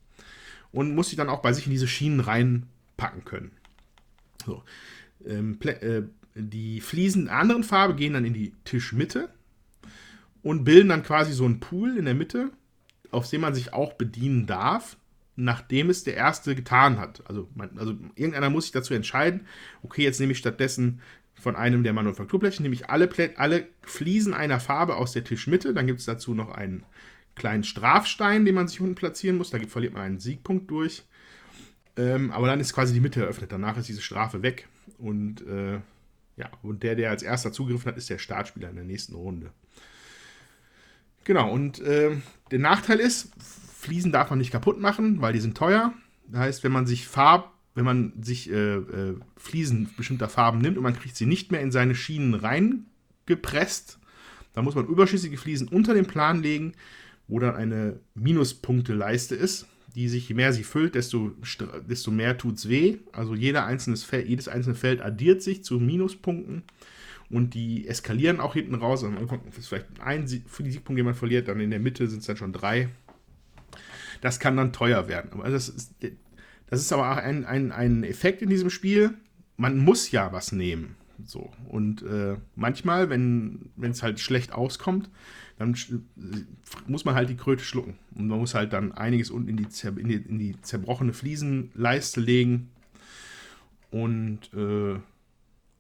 Und 0.76 0.94
muss 0.94 1.10
sie 1.10 1.16
dann 1.16 1.30
auch 1.30 1.42
bei 1.42 1.54
sich 1.54 1.66
in 1.66 1.72
diese 1.72 1.88
Schienen 1.88 2.20
reinpacken 2.20 3.24
können. 3.24 3.52
So. 4.46 4.64
Ähm, 5.26 5.58
äh, 5.64 6.04
die 6.36 6.82
Fliesen 6.82 7.26
der 7.26 7.38
anderen 7.38 7.64
Farbe 7.64 7.96
gehen 7.96 8.14
dann 8.14 8.26
in 8.26 8.34
die 8.34 8.54
Tischmitte 8.66 9.30
und 10.44 10.66
bilden 10.66 10.90
dann 10.90 11.04
quasi 11.04 11.32
so 11.32 11.46
einen 11.46 11.62
Pool 11.62 11.98
in 11.98 12.06
der 12.06 12.14
Mitte, 12.14 12.52
auf 13.10 13.30
dem 13.30 13.42
man 13.42 13.56
sich 13.56 13.74
auch 13.74 13.94
bedienen 13.94 14.46
darf 14.46 14.98
nachdem 15.36 15.90
es 15.90 16.04
der 16.04 16.16
Erste 16.16 16.56
getan 16.56 16.98
hat. 17.00 17.24
Also, 17.28 17.50
man, 17.56 17.78
also 17.78 17.92
irgendeiner 18.16 18.50
muss 18.50 18.66
sich 18.66 18.72
dazu 18.72 18.94
entscheiden, 18.94 19.48
okay, 19.84 20.04
jetzt 20.04 20.20
nehme 20.20 20.32
ich 20.32 20.38
stattdessen 20.38 21.02
von 21.34 21.56
einem 21.56 21.84
der 21.84 21.94
Manufakturplättchen, 21.94 22.64
nehme 22.64 22.76
ich 22.76 22.90
alle, 22.90 23.10
alle 23.36 23.68
Fliesen 23.82 24.34
einer 24.34 24.60
Farbe 24.60 24.96
aus 24.96 25.12
der 25.12 25.26
Tischmitte, 25.26 25.74
dann 25.74 25.88
gibt 25.88 26.00
es 26.00 26.06
dazu 26.06 26.34
noch 26.34 26.50
einen 26.50 26.84
kleinen 27.36 27.64
Strafstein, 27.64 28.46
den 28.46 28.56
man 28.56 28.68
sich 28.68 28.82
unten 28.82 28.96
platzieren 28.96 29.38
muss, 29.38 29.50
da 29.50 29.60
verliert 29.60 29.94
man 29.94 30.04
einen 30.04 30.20
Siegpunkt 30.20 30.72
durch. 30.72 31.04
Ähm, 31.98 32.32
aber 32.32 32.48
dann 32.48 32.60
ist 32.60 32.74
quasi 32.74 32.94
die 32.94 33.00
Mitte 33.00 33.22
eröffnet, 33.22 33.52
danach 33.52 33.78
ist 33.78 33.88
diese 33.88 34.02
Strafe 34.02 34.42
weg 34.42 34.68
und 34.98 35.46
äh, 35.48 35.80
ja, 36.38 36.50
und 36.64 36.84
der, 36.84 36.96
der 36.96 37.10
als 37.12 37.24
erster 37.24 37.52
zugegriffen 37.52 37.88
hat, 37.88 37.98
ist 37.98 38.10
der 38.10 38.18
Startspieler 38.18 38.70
in 38.70 38.76
der 38.76 38.84
nächsten 38.84 39.16
Runde. 39.16 39.52
Genau, 41.24 41.50
und 41.52 41.80
äh, 41.80 42.18
der 42.52 42.60
Nachteil 42.60 43.00
ist, 43.00 43.32
Fliesen 43.80 44.12
darf 44.12 44.30
man 44.30 44.40
nicht 44.40 44.52
kaputt 44.52 44.80
machen, 44.80 45.22
weil 45.22 45.34
die 45.34 45.40
sind 45.40 45.58
teuer. 45.58 45.94
Das 46.28 46.42
heißt, 46.42 46.64
wenn 46.64 46.72
man 46.72 46.88
sich 46.88 47.08
Farb, 47.08 47.54
wenn 47.74 47.86
man 47.86 48.14
sich 48.22 48.50
äh, 48.50 48.76
äh, 48.76 49.16
Fliesen 49.38 49.90
bestimmter 49.96 50.30
Farben 50.30 50.60
nimmt 50.60 50.78
und 50.78 50.84
man 50.84 50.96
kriegt 50.96 51.16
sie 51.16 51.26
nicht 51.26 51.52
mehr 51.52 51.62
in 51.62 51.72
seine 51.72 51.96
Schienen 51.96 52.34
reingepresst, 52.34 54.00
dann 54.54 54.66
muss 54.66 54.76
man 54.76 54.88
überschüssige 54.88 55.38
Fliesen 55.38 55.68
unter 55.68 55.94
den 55.94 56.06
Plan 56.06 56.42
legen, 56.42 56.74
wo 57.28 57.40
dann 57.40 57.56
eine 57.56 58.00
Minuspunkteleiste 58.14 59.36
ist, 59.36 59.68
die 59.96 60.10
sich, 60.10 60.28
je 60.28 60.36
mehr 60.36 60.54
sie 60.54 60.64
füllt, 60.64 60.96
desto, 60.96 61.32
desto 61.88 62.12
mehr 62.12 62.38
tut 62.38 62.58
es 62.58 62.70
weh. 62.70 62.98
Also 63.14 63.34
jeder 63.34 63.66
einzelne 63.66 63.98
Feld, 63.98 64.28
jedes 64.28 64.48
einzelne 64.48 64.76
Feld 64.76 65.02
addiert 65.02 65.42
sich 65.42 65.64
zu 65.64 65.80
Minuspunkten 65.80 66.64
und 67.30 67.54
die 67.54 67.88
eskalieren 67.88 68.40
auch 68.40 68.54
hinten 68.54 68.76
raus. 68.76 69.04
Also 69.04 69.16
man 69.16 69.40
ist 69.58 69.68
vielleicht 69.68 69.88
ein 70.02 70.28
Siegpunkt, 70.28 71.00
den 71.00 71.06
man 71.06 71.16
verliert, 71.16 71.48
dann 71.48 71.60
in 71.60 71.70
der 71.70 71.80
Mitte 71.80 72.08
sind 72.08 72.20
es 72.20 72.26
dann 72.26 72.38
schon 72.38 72.54
drei 72.54 72.90
das 74.22 74.40
kann 74.40 74.58
dann 74.58 74.74
teuer 74.74 75.08
werden. 75.08 75.32
Aber 75.34 75.50
das 75.50 75.70
ist, 75.70 75.94
das 76.68 76.82
ist 76.82 76.92
aber 76.92 77.12
auch 77.12 77.18
ein, 77.18 77.46
ein, 77.46 77.72
ein 77.72 78.04
Effekt 78.04 78.42
in 78.42 78.50
diesem 78.50 78.70
Spiel. 78.70 79.14
Man 79.58 79.78
muss 79.78 80.12
ja 80.12 80.32
was 80.32 80.52
nehmen. 80.52 80.96
So. 81.24 81.52
Und 81.68 82.02
äh, 82.02 82.36
manchmal, 82.56 83.10
wenn 83.10 83.72
es 83.80 84.04
halt 84.04 84.20
schlecht 84.20 84.52
auskommt, 84.52 85.10
dann 85.58 85.76
muss 86.88 87.06
man 87.06 87.16
halt 87.16 87.30
die 87.30 87.38
Kröte 87.38 87.64
schlucken. 87.64 87.96
Und 88.14 88.28
man 88.28 88.40
muss 88.40 88.56
halt 88.56 88.74
dann 88.74 88.92
einiges 88.92 89.30
unten 89.32 89.50
in 89.50 89.58
die, 89.58 89.68
in 89.88 90.08
die, 90.08 90.16
in 90.16 90.40
die 90.40 90.62
zerbrochene 90.62 91.14
Fliesenleiste 91.14 92.20
legen. 92.20 92.72
Und 93.90 94.54
äh, 94.54 95.00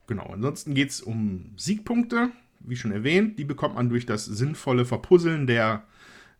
genau, 0.07 0.27
ansonsten 0.31 0.73
geht 0.73 0.91
es 0.91 1.01
um 1.01 1.51
Siegpunkte, 1.57 2.29
wie 2.61 2.77
schon 2.77 2.93
erwähnt. 2.93 3.37
Die 3.37 3.43
bekommt 3.43 3.75
man 3.75 3.89
durch 3.89 4.05
das 4.05 4.25
sinnvolle 4.25 4.85
Verpuzzeln 4.85 5.45
der 5.45 5.83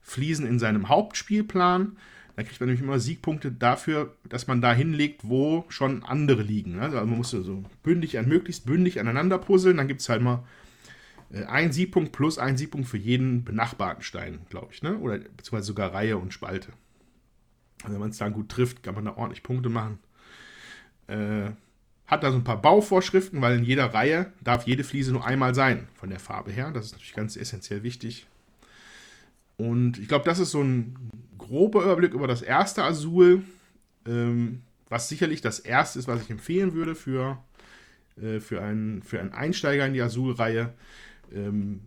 Fliesen 0.02 0.48
in 0.48 0.58
seinem 0.58 0.88
Hauptspielplan. 0.88 1.98
Dann 2.38 2.46
kriegt 2.46 2.62
man 2.62 2.68
nämlich 2.68 2.84
immer 2.84 3.00
Siegpunkte 3.00 3.52
dafür, 3.52 4.16
dass 4.30 4.48
man 4.48 4.62
da 4.62 4.74
hinlegt, 4.74 5.22
wo 5.24 5.66
schon 5.68 6.04
andere 6.04 6.42
liegen. 6.42 6.80
Also 6.80 6.98
man 6.98 7.10
muss 7.10 7.32
so 7.32 7.64
bündig, 7.84 8.14
möglichst 8.26 8.66
bündig 8.66 9.00
aneinander 9.00 9.38
puzzeln. 9.40 9.78
Dann 9.78 9.88
gibt 9.90 10.02
es 10.02 10.08
halt 10.08 10.22
mal 10.22 10.36
äh, 10.36 10.65
ein 11.44 11.72
Siegpunkt 11.72 12.12
plus 12.12 12.38
ein 12.38 12.58
Siegpunkt 12.58 12.88
für 12.88 12.98
jeden 12.98 13.44
benachbarten 13.44 14.04
Stein, 14.04 14.40
glaube 14.50 14.70
ich. 14.72 14.82
Ne? 14.82 14.98
Oder 14.98 15.18
beziehungsweise 15.18 15.68
sogar 15.68 15.94
Reihe 15.94 16.18
und 16.18 16.34
Spalte. 16.34 16.70
Also 17.84 17.94
wenn 17.94 18.00
man 18.00 18.12
es 18.12 18.18
dann 18.18 18.34
gut 18.34 18.50
trifft, 18.50 18.84
kann 18.84 18.96
man 18.96 19.06
da 19.06 19.16
ordentlich 19.16 19.44
Punkte 19.44 19.70
machen. 19.70 20.00
Äh, 21.08 21.52
hat 22.08 22.24
da 22.24 22.32
so 22.32 22.38
ein 22.38 22.44
paar 22.44 22.62
Bauvorschriften, 22.62 23.42
weil 23.42 23.58
in 23.58 23.64
jeder 23.64 23.94
Reihe 23.94 24.32
darf 24.44 24.66
jede 24.68 24.84
Fliese 24.84 25.12
nur 25.12 25.26
einmal 25.26 25.56
sein, 25.56 25.88
von 25.96 26.10
der 26.10 26.20
Farbe 26.20 26.52
her. 26.52 26.72
Das 26.72 26.86
ist 26.86 26.92
natürlich 26.94 27.14
ganz 27.14 27.36
essentiell 27.36 27.84
wichtig. 27.84 28.28
Und 29.58 29.98
ich 29.98 30.08
glaube, 30.08 30.26
das 30.26 30.40
ist 30.40 30.52
so 30.52 30.62
ein 30.62 30.96
grober 31.38 31.84
Überblick 31.84 32.14
über 32.14 32.28
das 32.28 32.42
erste 32.42 32.84
Azul, 32.84 33.44
ähm, 34.06 34.62
was 34.90 35.10
sicherlich 35.10 35.42
das 35.42 35.60
erste 35.60 36.00
ist, 36.00 36.08
was 36.08 36.22
ich 36.22 36.30
empfehlen 36.30 36.74
würde 36.74 36.96
für, 36.96 37.40
äh, 38.22 38.40
für, 38.40 38.62
einen, 38.62 39.02
für 39.02 39.20
einen 39.20 39.34
Einsteiger 39.34 39.86
in 39.86 39.94
die 39.94 40.02
Azul-Reihe. 40.02 40.74
Ähm, 41.34 41.82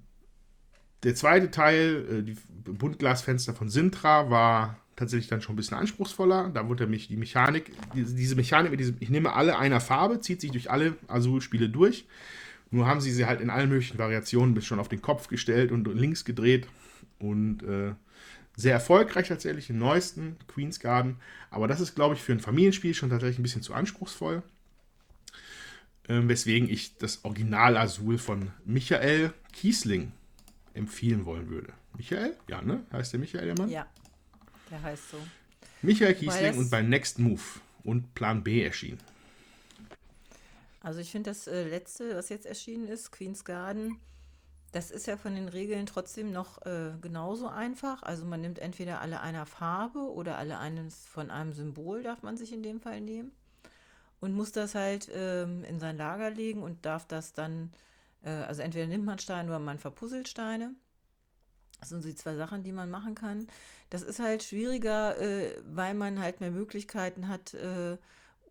der 1.02 1.14
zweite 1.14 1.50
Teil, 1.50 2.06
äh, 2.10 2.22
die 2.22 2.36
Buntglasfenster 2.64 3.54
von 3.54 3.68
Sintra, 3.68 4.30
war 4.30 4.78
tatsächlich 4.96 5.28
dann 5.28 5.40
schon 5.40 5.54
ein 5.54 5.56
bisschen 5.56 5.76
anspruchsvoller. 5.76 6.50
Da 6.52 6.68
wurde 6.68 6.86
mich 6.86 7.08
die 7.08 7.16
Mechanik, 7.16 7.72
diese, 7.94 8.34
Mechanik 8.34 8.70
mit 8.70 8.80
diesem, 8.80 8.96
ich 9.00 9.10
nehme 9.10 9.32
alle 9.34 9.58
einer 9.58 9.80
Farbe, 9.80 10.20
zieht 10.20 10.40
sich 10.40 10.50
durch 10.50 10.70
alle 10.70 10.96
Azul-Spiele 11.06 11.68
durch. 11.68 12.06
Nur 12.70 12.86
haben 12.86 13.00
sie 13.00 13.12
sie 13.12 13.24
halt 13.24 13.40
in 13.40 13.48
allen 13.48 13.68
möglichen 13.68 13.98
Variationen 13.98 14.54
bis 14.54 14.66
schon 14.66 14.80
auf 14.80 14.88
den 14.88 15.00
Kopf 15.00 15.28
gestellt 15.28 15.72
und 15.72 15.86
links 15.86 16.24
gedreht. 16.24 16.66
Und 17.18 17.62
äh, 17.62 17.94
sehr 18.56 18.72
erfolgreich 18.72 19.28
tatsächlich 19.28 19.70
im 19.70 19.78
neuesten 19.78 20.36
Queen's 20.48 20.80
Garden. 20.80 21.16
Aber 21.50 21.68
das 21.68 21.80
ist, 21.80 21.94
glaube 21.94 22.16
ich, 22.16 22.20
für 22.20 22.32
ein 22.32 22.40
Familienspiel 22.40 22.92
schon 22.92 23.08
tatsächlich 23.08 23.38
ein 23.38 23.44
bisschen 23.44 23.62
zu 23.62 23.72
anspruchsvoll. 23.72 24.42
Ähm, 26.08 26.28
weswegen 26.28 26.70
ich 26.70 26.96
das 26.96 27.24
Original 27.24 27.76
Azul 27.76 28.18
von 28.18 28.50
Michael 28.64 29.34
Kiesling 29.52 30.12
empfehlen 30.74 31.26
wollen 31.26 31.50
würde. 31.50 31.72
Michael? 31.96 32.36
Ja, 32.48 32.62
ne? 32.62 32.84
Heißt 32.92 33.12
der 33.12 33.20
Michael, 33.20 33.46
der 33.46 33.58
Mann? 33.58 33.70
Ja, 33.70 33.86
der 34.70 34.82
heißt 34.82 35.10
so. 35.10 35.18
Michael 35.82 36.14
Kiesling 36.14 36.56
und 36.56 36.70
bei 36.70 36.82
Next 36.82 37.18
Move 37.18 37.42
und 37.84 38.14
Plan 38.14 38.42
B 38.42 38.62
erschienen. 38.62 38.98
Also 40.80 41.00
ich 41.00 41.10
finde 41.10 41.30
das 41.30 41.46
äh, 41.46 41.68
letzte, 41.68 42.16
was 42.16 42.28
jetzt 42.28 42.46
erschienen 42.46 42.88
ist, 42.88 43.10
Queen's 43.10 43.44
Garden, 43.44 43.98
das 44.72 44.90
ist 44.90 45.06
ja 45.06 45.16
von 45.16 45.34
den 45.34 45.48
Regeln 45.48 45.86
trotzdem 45.86 46.30
noch 46.30 46.64
äh, 46.66 46.92
genauso 47.00 47.48
einfach. 47.48 48.02
Also 48.02 48.24
man 48.26 48.40
nimmt 48.40 48.58
entweder 48.58 49.00
alle 49.00 49.20
einer 49.20 49.46
Farbe 49.46 49.98
oder 49.98 50.36
alle 50.36 50.58
eines 50.58 51.06
von 51.06 51.30
einem 51.30 51.52
Symbol, 51.52 52.02
darf 52.02 52.22
man 52.22 52.36
sich 52.36 52.52
in 52.52 52.62
dem 52.62 52.80
Fall 52.80 53.00
nehmen. 53.00 53.32
Und 54.20 54.34
muss 54.34 54.52
das 54.52 54.74
halt 54.74 55.08
ähm, 55.14 55.64
in 55.64 55.78
sein 55.78 55.96
Lager 55.96 56.30
legen 56.30 56.62
und 56.62 56.84
darf 56.84 57.06
das 57.06 57.32
dann, 57.32 57.72
äh, 58.22 58.30
also 58.30 58.62
entweder 58.62 58.86
nimmt 58.86 59.04
man 59.04 59.18
Steine 59.18 59.48
oder 59.48 59.60
man 59.60 59.78
verpuzzelt 59.78 60.28
Steine. 60.28 60.74
Das 61.80 61.90
sind 61.90 62.02
so 62.02 62.08
die 62.08 62.16
zwei 62.16 62.34
Sachen, 62.34 62.64
die 62.64 62.72
man 62.72 62.90
machen 62.90 63.14
kann. 63.14 63.46
Das 63.90 64.02
ist 64.02 64.18
halt 64.18 64.42
schwieriger, 64.42 65.18
äh, 65.20 65.62
weil 65.64 65.94
man 65.94 66.18
halt 66.18 66.40
mehr 66.40 66.50
Möglichkeiten 66.50 67.28
hat 67.28 67.54
äh, 67.54 67.96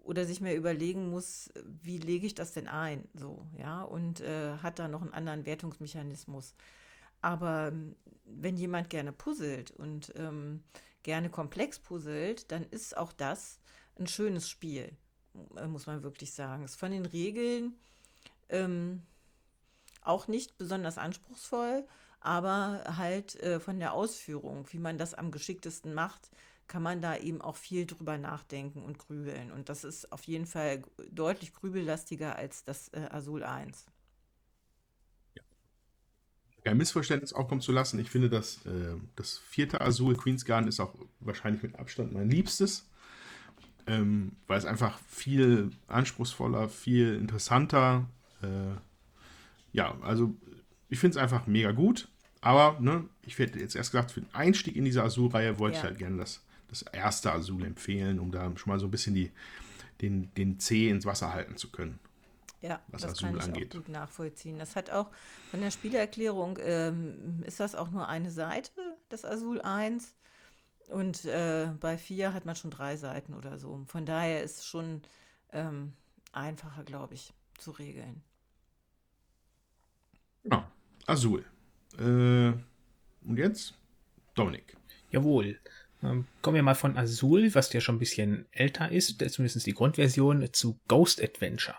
oder 0.04 0.26
sich 0.26 0.40
mehr 0.40 0.56
überlegen 0.56 1.10
muss, 1.10 1.52
wie 1.66 1.98
lege 1.98 2.26
ich 2.26 2.34
das 2.34 2.54
denn 2.54 2.68
ein, 2.68 3.10
so, 3.14 3.46
ja, 3.58 3.82
und 3.82 4.22
äh, 4.22 4.58
hat 4.58 4.80
da 4.80 4.88
noch 4.88 5.02
einen 5.02 5.14
anderen 5.14 5.46
Wertungsmechanismus. 5.46 6.56
Aber 7.22 7.68
ähm, 7.68 7.96
wenn 8.24 8.56
jemand 8.56 8.90
gerne 8.90 9.12
puzzelt 9.12 9.72
und 9.72 10.14
ähm, 10.16 10.64
gerne 11.04 11.30
komplex 11.30 11.80
puzzelt, 11.80 12.52
dann 12.52 12.64
ist 12.64 12.96
auch 12.96 13.12
das 13.12 13.60
ein 14.00 14.08
schönes 14.08 14.50
Spiel, 14.50 14.96
muss 15.68 15.88
man 15.88 16.04
wirklich 16.04 16.34
sagen. 16.34 16.64
Ist 16.64 16.76
von 16.76 16.92
den 16.92 17.06
Regeln 17.06 17.74
ähm, 18.50 19.02
auch 20.02 20.28
nicht 20.28 20.58
besonders 20.58 20.98
anspruchsvoll, 20.98 21.86
aber 22.20 22.84
halt 22.98 23.36
äh, 23.42 23.60
von 23.60 23.80
der 23.80 23.94
Ausführung, 23.94 24.66
wie 24.72 24.80
man 24.80 24.98
das 24.98 25.14
am 25.14 25.32
geschicktesten 25.32 25.94
macht, 25.94 26.30
kann 26.68 26.84
man 26.84 27.02
da 27.02 27.16
eben 27.16 27.42
auch 27.42 27.56
viel 27.56 27.86
drüber 27.86 28.18
nachdenken 28.18 28.82
und 28.82 28.98
grübeln. 28.98 29.52
Und 29.52 29.70
das 29.70 29.84
ist 29.84 30.12
auf 30.12 30.24
jeden 30.24 30.46
Fall 30.46 30.84
deutlich 31.12 31.54
grübellastiger 31.54 32.36
als 32.36 32.64
das 32.64 32.90
äh, 32.90 33.08
Azul 33.10 33.44
1. 33.44 33.86
Ja. 35.36 35.44
Kein 36.64 36.78
Missverständnis 36.78 37.32
aufkommen 37.32 37.62
zu 37.62 37.72
lassen. 37.72 38.00
Ich 38.00 38.10
finde, 38.10 38.30
dass 38.30 38.66
äh, 38.66 38.96
das 39.16 39.38
vierte 39.38 39.80
Azul 39.80 40.16
Queen's 40.18 40.44
Garden 40.44 40.68
ist 40.68 40.80
auch 40.80 40.94
wahrscheinlich 41.22 41.64
mit 41.64 41.80
Abstand 41.80 42.12
mein 42.12 42.30
liebstes. 42.30 42.86
Ähm, 43.88 44.34
weil 44.48 44.58
es 44.58 44.66
einfach 44.66 45.00
viel 45.08 45.72
anspruchsvoller, 45.88 46.70
viel 46.70 47.16
interessanter. 47.16 48.06
Äh, 48.42 48.76
ja, 49.72 49.96
also 50.02 50.36
ich 50.90 51.00
finde 51.00 51.18
es 51.18 51.24
einfach 51.24 51.48
mega 51.48 51.72
gut. 51.72 52.10
Aber 52.42 52.80
ne, 52.80 53.06
ich 53.24 53.40
werde 53.40 53.60
jetzt 53.60 53.76
erst 53.76 53.92
gesagt, 53.92 54.12
für 54.12 54.22
den 54.22 54.34
Einstieg 54.34 54.76
in 54.76 54.86
diese 54.86 55.04
Azul-Reihe 55.04 55.58
wollte 55.58 55.78
ja. 55.78 55.82
ich 55.82 55.86
halt 55.86 55.98
gerne 55.98 56.18
das 56.18 56.42
das 56.68 56.82
erste 56.82 57.32
Azul 57.32 57.66
empfehlen, 57.66 58.20
um 58.20 58.32
da 58.32 58.52
schon 58.56 58.72
mal 58.72 58.80
so 58.80 58.88
ein 58.88 58.92
bisschen 58.92 59.16
die, 59.16 59.32
den, 60.02 60.34
den 60.36 60.60
C 60.60 60.90
ins 60.90 61.06
Wasser 61.06 61.34
halten 61.34 61.58
zu 61.58 61.72
können. 61.72 62.00
Ja, 62.62 62.82
was 62.88 63.04
das 63.04 63.12
Azul 63.12 63.30
kann 63.30 63.38
ich 63.38 63.44
angeht. 63.46 63.72
auch 63.72 63.78
gut 63.78 63.90
nachvollziehen. 63.90 64.60
Das 64.60 64.76
hat 64.76 64.90
auch 64.90 65.12
von 65.52 65.62
der 65.62 65.72
Spielerklärung, 65.72 66.58
ähm, 66.62 67.44
ist 67.46 67.60
das 67.60 67.76
auch 67.76 67.92
nur 67.92 68.08
eine 68.08 68.32
Seite, 68.32 68.72
das 69.10 69.26
Azul 69.26 69.62
1. 69.62 70.16
Und 70.88 71.26
äh, 71.26 71.70
bei 71.80 71.98
4 71.98 72.34
hat 72.34 72.46
man 72.46 72.56
schon 72.56 72.72
drei 72.72 72.96
Seiten 72.96 73.34
oder 73.34 73.58
so. 73.58 73.84
Von 73.88 74.06
daher 74.06 74.42
ist 74.44 74.60
es 74.60 74.66
schon 74.66 75.02
ähm, 75.52 75.94
einfacher, 76.32 76.84
glaube 76.84 77.14
ich, 77.14 77.34
zu 77.58 77.72
regeln. 77.72 78.24
Genau, 80.44 80.64
Azul. 81.06 81.46
Äh, 82.00 82.54
und 83.28 83.38
jetzt 83.38 83.74
Dominik. 84.36 84.78
Jawohl. 85.12 85.60
Ähm, 86.04 86.26
kommen 86.42 86.56
wir 86.56 86.64
mal 86.64 86.76
von 86.76 86.98
Azul, 86.98 87.54
was 87.56 87.74
ja 87.74 87.82
schon 87.82 87.96
ein 87.96 88.00
bisschen 88.00 88.46
älter 88.52 88.92
ist, 88.92 89.18
zumindest 89.32 89.66
die 89.66 89.74
Grundversion, 89.74 90.48
zu 90.54 90.80
Ghost 90.88 91.22
Adventure. 91.22 91.76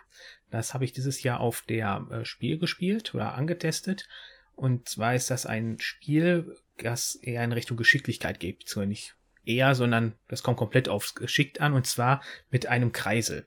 Das 0.51 0.75
habe 0.75 0.85
ich 0.85 0.93
dieses 0.93 1.23
Jahr 1.23 1.41
auf 1.41 1.63
der 1.63 2.07
äh, 2.11 2.25
Spiel 2.25 2.59
gespielt 2.59 3.15
oder 3.15 3.35
angetestet. 3.35 4.09
Und 4.55 4.89
zwar 4.89 5.15
ist 5.15 5.31
das 5.31 5.47
ein 5.47 5.79
Spiel, 5.79 6.57
das 6.79 7.15
eher 7.17 7.45
in 7.45 7.53
Richtung 7.53 7.77
Geschicklichkeit 7.77 8.41
geht. 8.41 8.69
Zwar 8.69 8.87
nicht 8.87 9.15
eher, 9.45 9.75
sondern 9.75 10.15
das 10.29 10.43
kommt 10.43 10.59
komplett 10.59 10.89
aufs 10.89 11.15
Geschickt 11.15 11.61
an 11.61 11.73
und 11.73 11.87
zwar 11.87 12.23
mit 12.51 12.67
einem 12.67 12.93
Kreisel. 12.93 13.47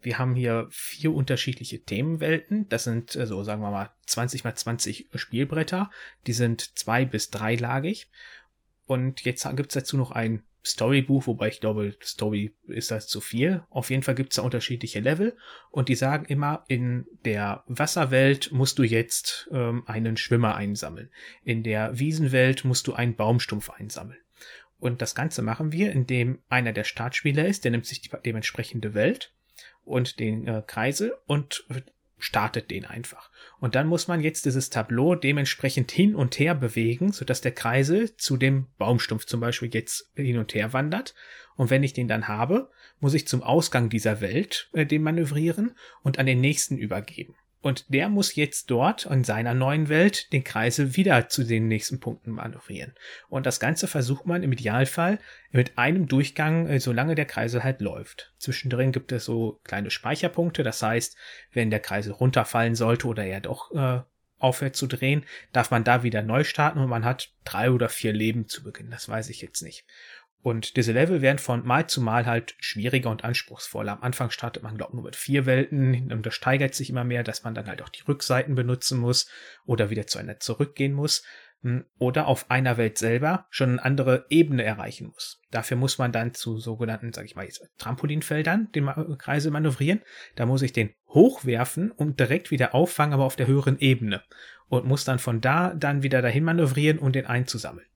Wir 0.00 0.18
haben 0.18 0.34
hier 0.34 0.68
vier 0.70 1.12
unterschiedliche 1.12 1.82
Themenwelten. 1.82 2.68
Das 2.68 2.84
sind, 2.84 3.10
so 3.10 3.20
also 3.20 3.44
sagen 3.44 3.60
wir 3.60 3.70
mal, 3.70 3.90
20 4.06 4.44
mal 4.44 4.54
20 4.54 5.10
Spielbretter. 5.14 5.90
Die 6.26 6.32
sind 6.32 6.78
zwei 6.78 7.04
bis 7.04 7.30
dreilagig. 7.30 8.10
Und 8.86 9.22
jetzt 9.22 9.44
gibt 9.56 9.70
es 9.70 9.74
dazu 9.74 9.98
noch 9.98 10.12
ein 10.12 10.44
Storybuch, 10.66 11.26
wobei 11.26 11.48
ich 11.48 11.60
glaube, 11.60 11.94
Story 12.02 12.54
ist 12.66 12.90
das 12.90 13.06
zu 13.06 13.20
viel. 13.20 13.62
Auf 13.70 13.90
jeden 13.90 14.02
Fall 14.02 14.16
gibt 14.16 14.32
es 14.32 14.36
da 14.36 14.42
unterschiedliche 14.42 15.00
Level 15.00 15.36
und 15.70 15.88
die 15.88 15.94
sagen 15.94 16.26
immer, 16.26 16.64
in 16.66 17.06
der 17.24 17.62
Wasserwelt 17.66 18.50
musst 18.50 18.78
du 18.78 18.82
jetzt 18.82 19.48
ähm, 19.52 19.84
einen 19.86 20.16
Schwimmer 20.16 20.56
einsammeln. 20.56 21.10
In 21.44 21.62
der 21.62 21.98
Wiesenwelt 21.98 22.64
musst 22.64 22.86
du 22.88 22.94
einen 22.94 23.14
Baumstumpf 23.14 23.70
einsammeln. 23.70 24.18
Und 24.78 25.00
das 25.00 25.14
Ganze 25.14 25.40
machen 25.42 25.72
wir, 25.72 25.92
indem 25.92 26.40
einer 26.48 26.72
der 26.72 26.84
Startspieler 26.84 27.46
ist, 27.46 27.64
der 27.64 27.70
nimmt 27.70 27.86
sich 27.86 28.02
die 28.02 28.10
dementsprechende 28.24 28.92
Welt 28.94 29.32
und 29.84 30.18
den 30.18 30.46
äh, 30.48 30.62
Kreisel 30.66 31.14
und 31.26 31.64
startet 32.18 32.70
den 32.70 32.84
einfach. 32.84 33.30
Und 33.58 33.74
dann 33.74 33.86
muss 33.86 34.08
man 34.08 34.20
jetzt 34.20 34.44
dieses 34.46 34.70
Tableau 34.70 35.14
dementsprechend 35.14 35.90
hin 35.90 36.14
und 36.14 36.38
her 36.38 36.54
bewegen, 36.54 37.12
sodass 37.12 37.40
der 37.40 37.52
Kreisel 37.52 38.16
zu 38.16 38.36
dem 38.36 38.66
Baumstumpf 38.78 39.26
zum 39.26 39.40
Beispiel 39.40 39.72
jetzt 39.72 40.10
hin 40.14 40.38
und 40.38 40.54
her 40.54 40.72
wandert. 40.72 41.14
Und 41.56 41.70
wenn 41.70 41.82
ich 41.82 41.92
den 41.92 42.08
dann 42.08 42.28
habe, 42.28 42.70
muss 43.00 43.14
ich 43.14 43.28
zum 43.28 43.42
Ausgang 43.42 43.88
dieser 43.88 44.20
Welt 44.20 44.70
äh, 44.72 44.86
den 44.86 45.02
manövrieren 45.02 45.74
und 46.02 46.18
an 46.18 46.26
den 46.26 46.40
nächsten 46.40 46.78
übergeben. 46.78 47.34
Und 47.66 47.92
der 47.92 48.08
muss 48.08 48.36
jetzt 48.36 48.70
dort 48.70 49.06
in 49.06 49.24
seiner 49.24 49.52
neuen 49.52 49.88
Welt 49.88 50.32
den 50.32 50.44
Kreisel 50.44 50.94
wieder 50.94 51.28
zu 51.28 51.42
den 51.42 51.66
nächsten 51.66 51.98
Punkten 51.98 52.30
manövrieren. 52.30 52.94
Und 53.28 53.44
das 53.44 53.58
Ganze 53.58 53.88
versucht 53.88 54.24
man 54.24 54.44
im 54.44 54.52
Idealfall 54.52 55.18
mit 55.50 55.76
einem 55.76 56.06
Durchgang, 56.06 56.68
äh, 56.68 56.78
solange 56.78 57.16
der 57.16 57.24
Kreisel 57.24 57.64
halt 57.64 57.80
läuft. 57.80 58.32
Zwischendrin 58.38 58.92
gibt 58.92 59.10
es 59.10 59.24
so 59.24 59.60
kleine 59.64 59.90
Speicherpunkte. 59.90 60.62
Das 60.62 60.80
heißt, 60.80 61.16
wenn 61.50 61.70
der 61.70 61.80
Kreisel 61.80 62.12
runterfallen 62.12 62.76
sollte 62.76 63.08
oder 63.08 63.24
er 63.24 63.40
doch 63.40 63.74
äh, 63.74 64.02
aufhört 64.38 64.76
zu 64.76 64.86
drehen, 64.86 65.24
darf 65.52 65.72
man 65.72 65.82
da 65.82 66.04
wieder 66.04 66.22
neu 66.22 66.44
starten 66.44 66.78
und 66.78 66.88
man 66.88 67.04
hat 67.04 67.32
drei 67.44 67.72
oder 67.72 67.88
vier 67.88 68.12
Leben 68.12 68.46
zu 68.46 68.62
Beginn. 68.62 68.92
Das 68.92 69.08
weiß 69.08 69.28
ich 69.28 69.42
jetzt 69.42 69.62
nicht. 69.62 69.84
Und 70.46 70.76
diese 70.76 70.92
Level 70.92 71.22
werden 71.22 71.38
von 71.38 71.66
Mal 71.66 71.88
zu 71.88 72.00
Mal 72.00 72.24
halt 72.24 72.54
schwieriger 72.60 73.10
und 73.10 73.24
anspruchsvoller. 73.24 73.94
Am 73.94 74.02
Anfang 74.02 74.30
startet 74.30 74.62
man, 74.62 74.76
glaube 74.76 74.92
ich, 74.92 74.94
nur 74.94 75.02
mit 75.02 75.16
vier 75.16 75.44
Welten 75.44 76.12
und 76.12 76.24
das 76.24 76.34
steigert 76.34 76.72
sich 76.72 76.88
immer 76.88 77.02
mehr, 77.02 77.24
dass 77.24 77.42
man 77.42 77.56
dann 77.56 77.66
halt 77.66 77.82
auch 77.82 77.88
die 77.88 78.02
Rückseiten 78.02 78.54
benutzen 78.54 79.00
muss 79.00 79.28
oder 79.64 79.90
wieder 79.90 80.06
zu 80.06 80.20
einer 80.20 80.38
zurückgehen 80.38 80.92
muss. 80.92 81.24
hm, 81.62 81.84
oder 81.98 82.28
auf 82.28 82.48
einer 82.48 82.76
Welt 82.76 82.96
selber 82.96 83.46
schon 83.50 83.70
eine 83.70 83.84
andere 83.84 84.26
Ebene 84.28 84.62
erreichen 84.62 85.08
muss. 85.08 85.42
Dafür 85.50 85.76
muss 85.78 85.98
man 85.98 86.12
dann 86.12 86.32
zu 86.32 86.58
sogenannten, 86.58 87.12
sag 87.12 87.24
ich 87.24 87.34
mal 87.34 87.44
jetzt, 87.44 87.68
Trampolinfeldern 87.78 88.70
den 88.70 88.86
Kreise 89.18 89.50
manövrieren. 89.50 90.00
Da 90.36 90.46
muss 90.46 90.62
ich 90.62 90.72
den 90.72 90.94
hochwerfen 91.08 91.90
und 91.90 92.20
direkt 92.20 92.52
wieder 92.52 92.72
auffangen, 92.72 93.14
aber 93.14 93.24
auf 93.24 93.34
der 93.34 93.48
höheren 93.48 93.80
Ebene. 93.80 94.22
Und 94.68 94.86
muss 94.86 95.04
dann 95.04 95.18
von 95.18 95.40
da 95.40 95.74
dann 95.74 96.04
wieder 96.04 96.22
dahin 96.22 96.44
manövrieren 96.44 97.00
und 97.00 97.16
den 97.16 97.26
einzusammeln. 97.26 97.88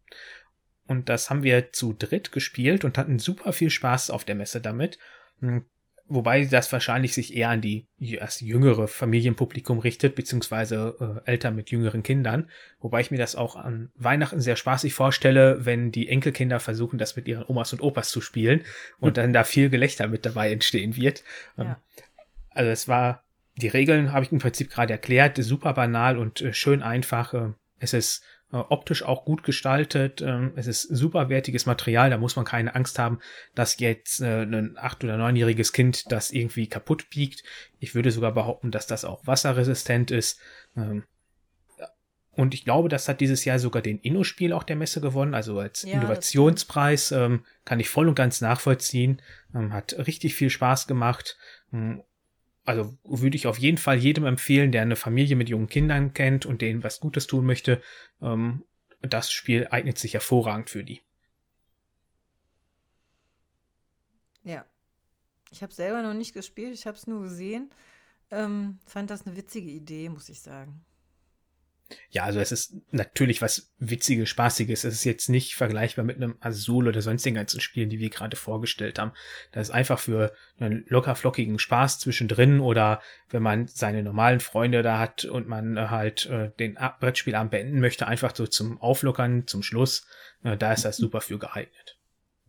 Und 0.91 1.09
das 1.09 1.31
haben 1.31 1.45
wir 1.45 1.73
zu 1.73 1.93
dritt 1.93 2.33
gespielt 2.33 2.85
und 2.85 2.99
hatten 2.99 3.19
super 3.19 3.53
viel 3.53 3.71
Spaß 3.71 4.11
auf 4.11 4.25
der 4.25 4.35
Messe 4.35 4.61
damit. 4.61 4.99
Hm, 5.39 5.65
Wobei 6.13 6.45
das 6.45 6.73
wahrscheinlich 6.73 7.15
sich 7.15 7.37
eher 7.37 7.51
an 7.51 7.61
die 7.61 7.87
erst 8.01 8.41
jüngere 8.41 8.89
Familienpublikum 8.89 9.79
richtet, 9.79 10.17
beziehungsweise 10.17 11.23
äh, 11.25 11.31
Eltern 11.31 11.55
mit 11.55 11.71
jüngeren 11.71 12.03
Kindern. 12.03 12.51
Wobei 12.81 13.01
ich 13.01 13.13
mir 13.13 13.17
das 13.17 13.37
auch 13.37 13.55
an 13.55 13.93
Weihnachten 13.95 14.41
sehr 14.41 14.57
spaßig 14.57 14.93
vorstelle, 14.93 15.65
wenn 15.67 15.93
die 15.93 16.09
Enkelkinder 16.09 16.59
versuchen, 16.59 16.99
das 16.99 17.15
mit 17.15 17.29
ihren 17.29 17.45
Omas 17.47 17.73
und 17.73 17.81
Opas 17.81 18.11
zu 18.11 18.21
spielen 18.21 18.63
und 18.99 19.19
dann 19.19 19.33
da 19.33 19.45
viel 19.45 19.71
Gelächter 19.71 20.09
mit 20.09 20.27
dabei 20.27 20.51
entstehen 20.51 20.97
wird. 20.97 21.23
Ähm, 21.57 21.67
ja. 21.67 21.81
Also 22.51 22.71
es 22.73 22.89
war, 22.89 23.23
die 23.55 23.69
Regeln 23.69 24.13
habe 24.13 24.25
ich 24.25 24.33
im 24.33 24.41
Prinzip 24.41 24.69
gerade 24.69 24.95
erklärt, 24.95 25.37
super 25.37 25.75
banal 25.75 26.19
und 26.19 26.41
äh, 26.41 26.53
schön 26.53 26.83
einfach. 26.83 27.35
Äh, 27.35 27.51
es 27.79 27.95
ist 27.95 28.25
optisch 28.59 29.03
auch 29.03 29.25
gut 29.25 29.43
gestaltet. 29.43 30.23
Ähm, 30.23 30.53
es 30.57 30.67
ist 30.67 30.83
superwertiges 30.83 31.67
Material, 31.67 32.11
da 32.11 32.19
muss 32.19 32.37
man 32.37 32.45
keine 32.45 32.75
Angst 32.75 32.99
haben, 32.99 33.21
dass 33.55 33.79
jetzt 33.79 34.21
äh, 34.21 34.43
ein 34.43 34.77
acht- 34.77 35.05
oder 35.05 35.17
neunjähriges 35.17 35.73
Kind 35.73 36.11
das 36.11 36.31
irgendwie 36.31 36.67
kaputt 36.67 37.11
biegt. 37.11 37.45
Ich 37.79 37.95
würde 37.95 38.11
sogar 38.11 38.33
behaupten, 38.33 38.71
dass 38.71 38.87
das 38.87 39.05
auch 39.05 39.27
wasserresistent 39.27 40.11
ist. 40.11 40.41
Ähm, 40.77 41.05
und 42.33 42.55
ich 42.55 42.65
glaube, 42.65 42.89
das 42.89 43.09
hat 43.09 43.21
dieses 43.21 43.45
Jahr 43.45 43.59
sogar 43.59 43.83
den 43.83 43.99
Inno-Spiel 43.99 44.53
auch 44.53 44.63
der 44.63 44.77
Messe 44.77 45.01
gewonnen, 45.01 45.35
also 45.35 45.59
als 45.59 45.83
ja, 45.83 45.95
Innovationspreis. 45.95 47.13
Ähm, 47.13 47.45
kann 47.65 47.81
ich 47.81 47.89
voll 47.89 48.09
und 48.09 48.15
ganz 48.15 48.41
nachvollziehen. 48.41 49.21
hat 49.53 49.95
richtig 50.07 50.35
viel 50.35 50.49
Spaß 50.49 50.87
gemacht 50.87 51.37
also 52.71 52.97
würde 53.05 53.37
ich 53.37 53.47
auf 53.47 53.59
jeden 53.59 53.79
Fall 53.79 53.99
jedem 53.99 54.25
empfehlen, 54.27 54.73
der 54.73 54.83
eine 54.83 54.97
Familie 54.97 55.37
mit 55.37 55.49
jungen 55.49 55.69
Kindern 55.69 56.15
kennt 56.15 56.47
und 56.47 56.63
denen 56.63 56.83
was 56.83 57.01
Gutes 57.01 57.27
tun 57.27 57.45
möchte. 57.45 57.83
Ähm, 58.23 58.65
das 59.03 59.31
Spiel 59.33 59.69
eignet 59.71 59.99
sich 59.99 60.15
hervorragend 60.15 60.71
für 60.71 60.85
die. 60.85 61.03
Ja. 64.45 64.65
Ich 65.53 65.63
habe 65.63 65.73
selber 65.73 66.03
noch 66.03 66.15
nicht 66.15 66.33
gespielt, 66.33 66.75
ich 66.75 66.87
habe 66.87 66.97
es 66.97 67.07
nur 67.07 67.23
gesehen. 67.23 67.71
Ähm, 68.31 68.79
fand 68.87 69.11
das 69.11 69.27
eine 69.27 69.37
witzige 69.37 69.69
Idee, 69.69 70.09
muss 70.09 70.29
ich 70.29 70.41
sagen. 70.41 70.85
Ja, 72.11 72.25
also 72.25 72.41
es 72.41 72.53
ist 72.53 72.75
natürlich 72.91 73.43
was 73.43 73.73
Witziges, 73.79 74.29
Spaßiges. 74.29 74.85
Es 74.85 74.95
ist 74.95 75.05
jetzt 75.05 75.29
nicht 75.29 75.55
vergleichbar 75.55 76.05
mit 76.05 76.17
einem 76.17 76.37
Azul 76.41 76.89
oder 76.89 77.03
sonstigen 77.03 77.37
ganzen 77.37 77.61
Spielen, 77.61 77.91
die 77.91 77.99
wir 77.99 78.11
gerade 78.11 78.37
vorgestellt 78.37 78.99
haben. 78.99 79.13
Das 79.53 79.69
ist 79.69 79.75
einfach 79.75 79.99
für 79.99 80.33
einen 80.59 80.85
locker 80.89 81.15
flockigen 81.15 81.59
Spaß 81.59 81.99
zwischendrin 81.99 82.61
oder 82.61 83.01
wenn 83.29 83.43
man 83.43 83.69
seine 83.69 84.03
normalen 84.03 84.41
Freunde 84.41 84.83
da 84.83 84.99
hat 84.99 85.25
und 85.25 85.49
man 85.49 85.91
halt 85.91 86.27
äh, 86.27 86.51
den 86.59 86.79
Brettspielabend 87.01 87.51
beenden 87.51 87.81
möchte, 87.81 88.07
einfach 88.07 88.35
so 88.35 88.47
zum 88.47 88.81
Auflockern, 88.81 89.47
zum 89.47 89.63
Schluss. 89.63 90.07
Äh, 90.43 90.57
da 90.57 90.73
ist 90.73 90.85
das 90.85 90.97
super 90.99 91.21
für 91.21 91.39
geeignet. 91.39 91.99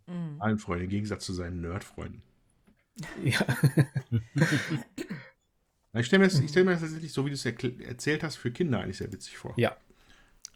Mhm. 0.07 0.41
Allen 0.41 0.57
Freunde, 0.57 0.85
im 0.85 0.89
Gegensatz 0.89 1.25
zu 1.25 1.33
seinen 1.33 1.61
Nerdfreunden. 1.61 2.23
Ja. 3.23 3.39
Ich 5.93 6.05
stelle 6.05 6.23
mir, 6.23 6.29
das, 6.29 6.41
stell 6.49 6.63
mir 6.63 6.71
das 6.71 6.81
tatsächlich, 6.81 7.11
so 7.11 7.25
wie 7.25 7.29
du 7.29 7.35
es 7.35 7.45
erzählt 7.45 8.23
hast, 8.23 8.37
für 8.37 8.51
Kinder 8.51 8.79
eigentlich 8.79 8.97
sehr 8.97 9.11
witzig 9.11 9.37
vor. 9.37 9.53
Ja. 9.57 9.75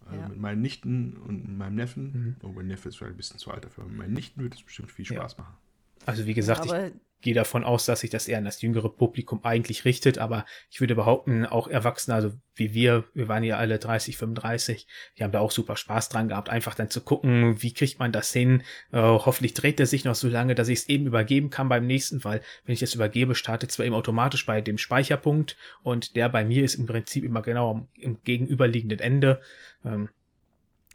Also 0.06 0.20
ja. 0.20 0.30
Mit 0.30 0.40
meinen 0.40 0.62
Nichten 0.62 1.18
und 1.18 1.58
meinem 1.58 1.76
Neffen, 1.76 2.38
mhm. 2.42 2.48
oh, 2.48 2.52
mein 2.54 2.68
Neffe 2.68 2.90
ist 2.90 2.98
vielleicht 2.98 3.16
ein 3.16 3.18
bisschen 3.18 3.40
zu 3.40 3.52
alt 3.52 3.66
dafür, 3.66 3.84
aber 3.84 3.92
mit 3.92 4.00
meinen 4.00 4.14
Nichten 4.14 4.42
würde 4.42 4.56
es 4.56 4.62
bestimmt 4.62 4.92
viel 4.92 5.06
Spaß 5.06 5.34
ja. 5.34 5.44
machen. 5.44 5.58
Also 6.06 6.26
wie 6.26 6.34
gesagt, 6.34 6.62
aber 6.62 6.88
ich 6.88 6.94
gehe 7.26 7.34
davon 7.34 7.64
aus, 7.64 7.88
dass 7.88 8.02
sich 8.02 8.12
das 8.12 8.28
eher 8.28 8.38
an 8.38 8.46
das 8.46 8.62
jüngere 8.62 8.88
Publikum 8.88 9.44
eigentlich 9.44 9.84
richtet, 9.84 10.20
aber 10.20 10.46
ich 10.70 10.80
würde 10.80 10.94
behaupten, 10.94 11.48
auch 11.48 11.68
Erwachsene, 11.68 12.14
also 12.14 12.34
wie 12.54 12.76
wir, 12.76 13.06
wir 13.16 13.28
waren 13.28 13.44
ja 13.44 13.58
alle 13.58 13.80
30, 13.80 14.16
35, 14.16 14.86
die 15.18 15.24
haben 15.24 15.32
da 15.32 15.40
auch 15.40 15.50
super 15.50 15.76
Spaß 15.76 16.10
dran 16.10 16.28
gehabt, 16.28 16.50
einfach 16.50 16.76
dann 16.76 16.92
zu 16.92 17.02
gucken, 17.02 17.64
wie 17.64 17.74
kriegt 17.74 17.98
man 17.98 18.12
das 18.12 18.32
hin. 18.32 18.62
Äh, 18.92 19.00
hoffentlich 19.00 19.56
dreht 19.56 19.80
er 19.80 19.88
sich 19.88 20.06
noch 20.06 20.14
so 20.14 20.28
lange, 20.28 20.54
dass 20.54 20.68
ich 20.68 20.80
es 20.80 20.90
eben 20.90 21.08
übergeben 21.08 21.50
kann 21.50 21.68
beim 21.68 21.88
nächsten, 21.88 22.24
weil 22.24 22.42
wenn 22.64 22.74
ich 22.74 22.80
das 22.80 22.94
übergebe, 22.94 23.34
startet 23.34 23.72
zwar 23.72 23.88
eben 23.88 23.96
automatisch 23.96 24.46
bei 24.46 24.62
dem 24.62 24.78
Speicherpunkt 24.78 25.58
und 25.82 26.16
der 26.16 26.30
bei 26.30 26.46
mir 26.46 26.64
ist 26.64 26.76
im 26.76 26.86
Prinzip 26.86 27.24
immer 27.24 27.42
genau 27.42 27.72
am, 27.72 27.88
im 27.96 28.22
gegenüberliegenden 28.24 29.00
Ende. 29.00 29.42
Ähm, 29.84 30.10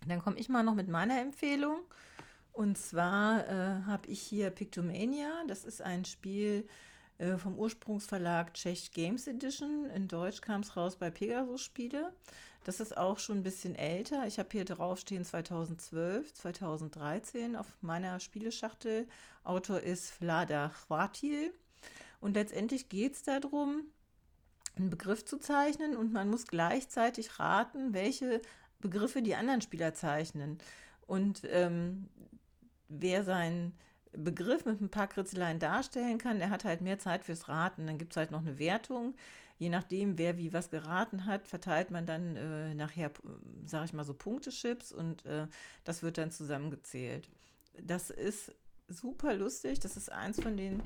dann 0.06 0.20
komme 0.20 0.38
ich 0.38 0.48
mal 0.48 0.62
noch 0.62 0.76
mit 0.76 0.88
meiner 0.88 1.20
Empfehlung. 1.20 1.80
Und 2.52 2.76
zwar 2.76 3.46
äh, 3.48 3.82
habe 3.86 4.08
ich 4.08 4.20
hier 4.20 4.50
Pictomania. 4.50 5.44
Das 5.46 5.64
ist 5.64 5.82
ein 5.82 6.04
Spiel 6.04 6.66
äh, 7.18 7.36
vom 7.36 7.58
Ursprungsverlag 7.58 8.54
Czech 8.54 8.92
Games 8.92 9.26
Edition. 9.26 9.86
In 9.94 10.08
Deutsch 10.08 10.40
kam 10.40 10.62
es 10.62 10.76
raus 10.76 10.96
bei 10.96 11.10
Pegasus 11.10 11.62
Spiele. 11.62 12.12
Das 12.64 12.80
ist 12.80 12.96
auch 12.96 13.18
schon 13.18 13.38
ein 13.38 13.42
bisschen 13.42 13.74
älter. 13.74 14.26
Ich 14.26 14.38
habe 14.38 14.48
hier 14.52 14.64
draufstehen 14.64 15.24
2012, 15.24 16.34
2013 16.34 17.56
auf 17.56 17.66
meiner 17.80 18.20
Spieleschachtel. 18.20 19.06
Autor 19.44 19.80
ist 19.80 20.10
Vlada 20.10 20.70
Chvatil. 20.70 21.52
Und 22.20 22.34
letztendlich 22.34 22.88
geht 22.88 23.14
es 23.14 23.22
darum, 23.22 23.84
einen 24.76 24.90
Begriff 24.90 25.24
zu 25.24 25.38
zeichnen 25.38 25.96
und 25.96 26.12
man 26.12 26.28
muss 26.28 26.46
gleichzeitig 26.46 27.38
raten, 27.38 27.94
welche 27.94 28.40
Begriffe 28.80 29.22
die 29.22 29.34
anderen 29.34 29.62
Spieler 29.62 29.94
zeichnen. 29.94 30.58
Und 31.06 31.42
ähm, 31.44 32.08
wer 32.90 33.24
seinen 33.24 33.72
Begriff 34.12 34.64
mit 34.66 34.80
ein 34.80 34.90
paar 34.90 35.06
Kritzeleien 35.06 35.58
darstellen 35.58 36.18
kann, 36.18 36.38
der 36.38 36.50
hat 36.50 36.64
halt 36.64 36.80
mehr 36.80 36.98
Zeit 36.98 37.24
fürs 37.24 37.48
Raten. 37.48 37.86
Dann 37.86 37.96
gibt 37.96 38.12
es 38.12 38.16
halt 38.16 38.30
noch 38.30 38.40
eine 38.40 38.58
Wertung. 38.58 39.14
Je 39.58 39.68
nachdem, 39.68 40.18
wer 40.18 40.36
wie 40.36 40.52
was 40.52 40.70
geraten 40.70 41.26
hat, 41.26 41.46
verteilt 41.46 41.90
man 41.90 42.06
dann 42.06 42.36
äh, 42.36 42.74
nachher, 42.74 43.10
sage 43.66 43.84
ich 43.84 43.92
mal, 43.92 44.04
so 44.04 44.14
Punktechips 44.14 44.90
und 44.90 45.24
äh, 45.26 45.46
das 45.84 46.02
wird 46.02 46.18
dann 46.18 46.30
zusammengezählt. 46.30 47.28
Das 47.80 48.10
ist 48.10 48.52
super 48.88 49.34
lustig. 49.34 49.78
Das 49.78 49.96
ist 49.96 50.10
eins 50.10 50.40
von 50.40 50.56
den 50.56 50.82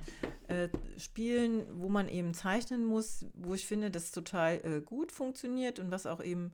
äh, 0.49 0.69
Spielen, 0.99 1.67
wo 1.81 1.89
man 1.89 2.09
eben 2.09 2.35
zeichnen 2.35 2.85
muss, 2.85 3.27
wo 3.35 3.55
ich 3.55 3.67
finde, 3.67 3.91
das 3.91 4.11
total 4.11 4.61
äh, 4.65 4.81
gut 4.81 5.13
funktioniert 5.13 5.79
und 5.79 5.91
was 5.91 6.07
auch 6.07 6.23
eben 6.23 6.53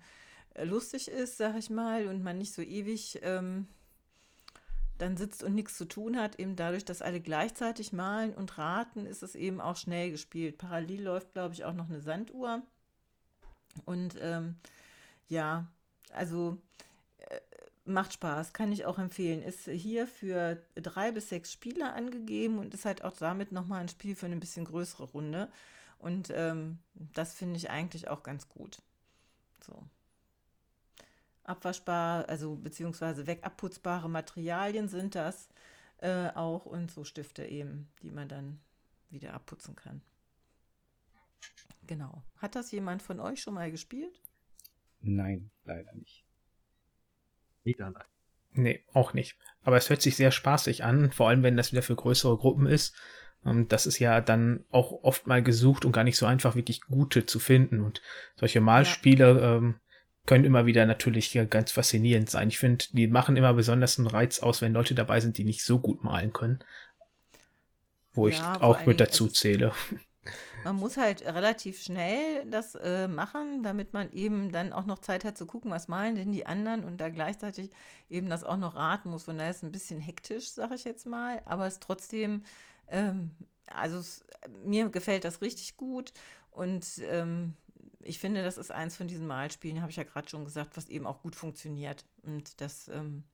äh, 0.55 0.65
lustig 0.65 1.09
ist, 1.09 1.39
sage 1.39 1.59
ich 1.59 1.71
mal, 1.71 2.07
und 2.07 2.23
man 2.23 2.39
nicht 2.39 2.53
so 2.53 2.63
ewig 2.63 3.19
ähm, 3.23 3.67
dann 5.01 5.17
sitzt 5.17 5.43
und 5.43 5.55
nichts 5.55 5.77
zu 5.77 5.87
tun 5.87 6.19
hat, 6.19 6.39
eben 6.39 6.57
dadurch, 6.57 6.85
dass 6.85 7.03
alle 7.03 7.21
gleichzeitig 7.21 7.93
malen 7.93 8.35
und 8.35 8.59
raten, 8.59 9.07
ist 9.07 9.23
es 9.23 9.35
eben 9.35 9.61
auch 9.61 9.77
schnell 9.77 10.11
gespielt. 10.11 10.59
Parallel 10.59 11.03
läuft, 11.03 11.33
glaube 11.33 11.55
ich, 11.55 11.65
auch 11.65 11.73
noch 11.73 11.89
eine 11.89 12.01
Sanduhr. 12.01 12.63
Und 13.85 14.17
ähm, 14.21 14.57
ja, 15.29 15.67
also 16.13 16.59
äh, 17.19 17.41
macht 17.85 18.13
Spaß, 18.13 18.53
kann 18.53 18.73
ich 18.73 18.85
auch 18.85 18.99
empfehlen. 18.99 19.43
Ist 19.43 19.65
hier 19.65 20.07
für 20.07 20.63
drei 20.75 21.13
bis 21.13 21.29
sechs 21.29 21.53
Spieler 21.53 21.95
angegeben 21.95 22.59
und 22.59 22.75
ist 22.75 22.85
halt 22.85 23.05
auch 23.05 23.17
damit 23.17 23.53
nochmal 23.53 23.81
ein 23.81 23.89
Spiel 23.89 24.15
für 24.15 24.27
eine 24.27 24.37
bisschen 24.37 24.65
größere 24.65 25.05
Runde. 25.05 25.51
Und 25.99 26.31
ähm, 26.35 26.79
das 26.95 27.35
finde 27.35 27.57
ich 27.57 27.71
eigentlich 27.71 28.09
auch 28.09 28.23
ganz 28.23 28.49
gut. 28.49 28.83
So 29.65 29.83
abwaschbar, 31.51 32.29
also 32.29 32.57
beziehungsweise 32.57 33.27
wegabputzbare 33.27 34.09
Materialien 34.09 34.89
sind 34.89 35.15
das 35.15 35.49
äh, 35.99 36.29
auch 36.31 36.65
und 36.65 36.91
so 36.91 37.05
Stifte 37.05 37.45
eben, 37.45 37.89
die 38.03 38.11
man 38.11 38.29
dann 38.29 38.61
wieder 39.11 39.35
abputzen 39.35 39.77
kann. 39.77 40.01
Genau. 41.87 42.23
Hat 42.39 42.55
das 42.55 42.71
jemand 42.71 43.03
von 43.03 43.21
euch 43.21 43.43
schon 43.43 43.55
mal 43.55 43.71
gespielt? 43.71 44.21
Nein, 45.01 45.51
leider 45.65 45.93
nicht. 45.95 46.25
Wieder 47.65 47.91
nein. 47.91 48.05
Nee, 48.53 48.85
auch 48.93 49.13
nicht. 49.13 49.37
Aber 49.63 49.77
es 49.77 49.91
hört 49.91 50.03
sich 50.03 50.17
sehr 50.17 50.31
spaßig 50.31 50.85
an, 50.85 51.13
vor 51.13 51.29
allem 51.29 51.43
wenn 51.43 51.57
das 51.57 51.73
wieder 51.73 51.83
für 51.83 51.97
größere 51.97 52.37
Gruppen 52.37 52.67
ist. 52.67 52.95
Ähm, 53.45 53.69
das 53.69 53.87
ist 53.87 53.99
ja 53.99 54.21
dann 54.21 54.65
auch 54.71 54.93
oft 55.03 55.27
mal 55.27 55.43
gesucht 55.43 55.85
und 55.85 55.93
gar 55.93 56.05
nicht 56.05 56.17
so 56.17 56.27
einfach 56.27 56.55
wirklich 56.55 56.83
gute 56.83 57.27
zu 57.27 57.39
finden. 57.39 57.81
Und 57.81 58.03
solche 58.37 58.61
Malspiele 58.61 59.41
ja. 59.41 59.57
ähm, 59.57 59.81
können 60.27 60.45
immer 60.45 60.67
wieder 60.67 60.87
natürlich 60.87 61.39
ganz 61.49 61.73
faszinierend 61.73 62.31
sein. 62.31 62.49
Ich 62.49 62.59
finde, 62.59 62.85
die 62.93 63.07
machen 63.07 63.37
immer 63.37 63.55
besonders 63.55 63.99
einen 63.99 64.09
Reiz 64.09 64.41
aus, 64.41 64.61
wenn 64.61 64.73
Leute 64.73 64.95
dabei 64.95 65.21
sind, 65.21 65.39
die 65.39 65.45
nicht 65.45 65.65
so 65.65 65.79
gut 65.79 66.05
malen 66.05 66.33
können. 66.33 66.61
Wo 68.13 68.29
ja, 68.29 68.35
ich 68.35 68.63
auch 68.63 68.87
mit 68.87 69.01
dazu 69.01 69.29
zähle. 69.29 69.73
Man 70.65 70.77
muss 70.77 70.99
halt 70.99 71.23
relativ 71.23 71.81
schnell 71.81 72.45
das 72.51 72.75
äh, 72.75 73.09
machen, 73.09 73.63
damit 73.63 73.95
man 73.95 74.13
eben 74.13 74.53
dann 74.53 74.75
auch 74.75 74.85
noch 74.85 74.99
Zeit 74.99 75.25
hat 75.25 75.39
zu 75.39 75.47
gucken, 75.47 75.71
was 75.71 75.89
malen 75.89 76.17
denn 76.17 76.33
die 76.33 76.45
anderen 76.45 76.85
und 76.85 76.99
da 77.01 77.09
gleichzeitig 77.09 77.71
eben 78.11 78.29
das 78.29 78.45
auch 78.45 78.59
noch 78.59 78.77
raten 78.77 79.09
muss. 79.09 79.25
Von 79.25 79.39
daher 79.39 79.51
ist 79.51 79.59
es 79.59 79.63
ein 79.63 79.73
bisschen 79.73 80.01
hektisch, 80.01 80.51
sage 80.51 80.75
ich 80.75 80.85
jetzt 80.85 81.07
mal, 81.07 81.41
aber 81.47 81.67
es 81.67 81.75
ist 81.75 81.83
trotzdem, 81.83 82.43
ähm, 82.89 83.31
also 83.67 83.99
es, 83.99 84.27
mir 84.63 84.91
gefällt 84.91 85.25
das 85.25 85.41
richtig 85.41 85.79
gut 85.79 86.13
und 86.51 86.85
ähm, 87.11 87.55
ich 88.03 88.19
finde, 88.19 88.43
das 88.43 88.59
ist 88.59 88.71
eins 88.71 88.97
von 88.97 89.09
diesen 89.09 89.27
Malspielen, 89.27 89.81
habe 89.81 89.91
ich 89.91 89.97
ja 89.97 90.05
gerade 90.05 90.29
schon 90.29 90.45
gesagt, 90.45 90.77
was 90.77 90.89
eben 90.89 91.07
auch 91.07 91.23
gut 91.23 91.37
funktioniert. 91.37 92.05
Und 92.23 92.61
das, 92.61 92.89
ähm, 92.89 93.25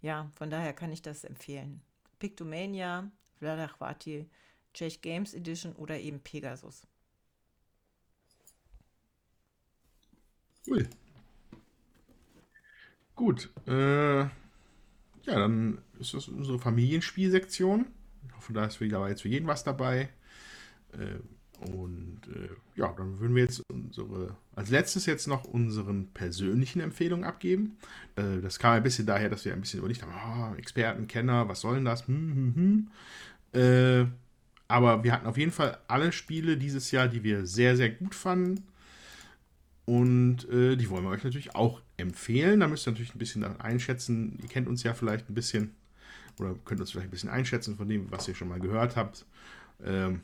ja, 0.00 0.30
von 0.34 0.50
daher 0.50 0.72
kann 0.72 0.92
ich 0.92 1.02
das 1.02 1.24
empfehlen. 1.24 1.80
Pictomania, 2.18 3.10
Vladachvati, 3.38 4.28
Czech 4.74 5.00
Games 5.00 5.34
Edition 5.34 5.74
oder 5.74 5.98
eben 5.98 6.20
Pegasus. 6.20 6.86
Cool. 10.66 10.88
Gut. 13.14 13.50
Äh, 13.66 14.20
ja, 14.20 14.30
dann 15.24 15.82
ist 15.98 16.14
das 16.14 16.28
unsere 16.28 16.58
Familienspielsektion. 16.58 17.86
Ich 18.26 18.36
hoffe, 18.36 18.52
da 18.52 18.66
ist 18.66 18.80
wieder 18.80 19.08
jetzt 19.08 19.22
für 19.22 19.28
jeden 19.28 19.46
was 19.46 19.64
dabei. 19.64 20.10
Äh, 20.92 21.18
und 21.60 22.20
äh, 22.34 22.48
ja, 22.74 22.92
dann 22.96 23.20
würden 23.20 23.34
wir 23.34 23.42
jetzt 23.42 23.62
unsere, 23.70 24.36
als 24.54 24.70
letztes 24.70 25.06
jetzt 25.06 25.28
noch 25.28 25.44
unseren 25.44 26.08
persönlichen 26.08 26.80
Empfehlungen 26.80 27.24
abgeben. 27.24 27.76
Äh, 28.16 28.40
das 28.40 28.58
kam 28.58 28.72
ein 28.72 28.82
bisschen 28.82 29.06
daher, 29.06 29.28
dass 29.28 29.44
wir 29.44 29.52
ein 29.52 29.60
bisschen 29.60 29.80
überlegt 29.80 30.02
haben, 30.02 30.12
oh, 30.12 30.56
Experten, 30.56 31.06
Kenner, 31.06 31.48
was 31.48 31.60
soll 31.60 31.76
denn 31.76 31.84
das? 31.84 32.06
Hm, 32.08 32.54
hm, 32.54 32.88
hm. 33.54 33.60
Äh, 33.60 34.06
aber 34.68 35.04
wir 35.04 35.12
hatten 35.12 35.26
auf 35.26 35.36
jeden 35.36 35.52
Fall 35.52 35.78
alle 35.88 36.12
Spiele 36.12 36.56
dieses 36.56 36.90
Jahr, 36.92 37.08
die 37.08 37.24
wir 37.24 37.44
sehr, 37.44 37.76
sehr 37.76 37.90
gut 37.90 38.14
fanden. 38.14 38.64
Und 39.84 40.48
äh, 40.48 40.76
die 40.76 40.88
wollen 40.88 41.04
wir 41.04 41.10
euch 41.10 41.24
natürlich 41.24 41.56
auch 41.56 41.82
empfehlen. 41.96 42.60
Da 42.60 42.68
müsst 42.68 42.86
ihr 42.86 42.92
natürlich 42.92 43.14
ein 43.14 43.18
bisschen 43.18 43.42
einschätzen. 43.60 44.38
Ihr 44.40 44.48
kennt 44.48 44.68
uns 44.68 44.84
ja 44.84 44.94
vielleicht 44.94 45.28
ein 45.28 45.34
bisschen 45.34 45.74
oder 46.38 46.54
könnt 46.64 46.80
uns 46.80 46.92
vielleicht 46.92 47.08
ein 47.08 47.10
bisschen 47.10 47.30
einschätzen 47.30 47.76
von 47.76 47.88
dem, 47.88 48.10
was 48.10 48.28
ihr 48.28 48.34
schon 48.34 48.48
mal 48.48 48.60
gehört 48.60 48.96
habt. 48.96 49.26
Ähm, 49.84 50.20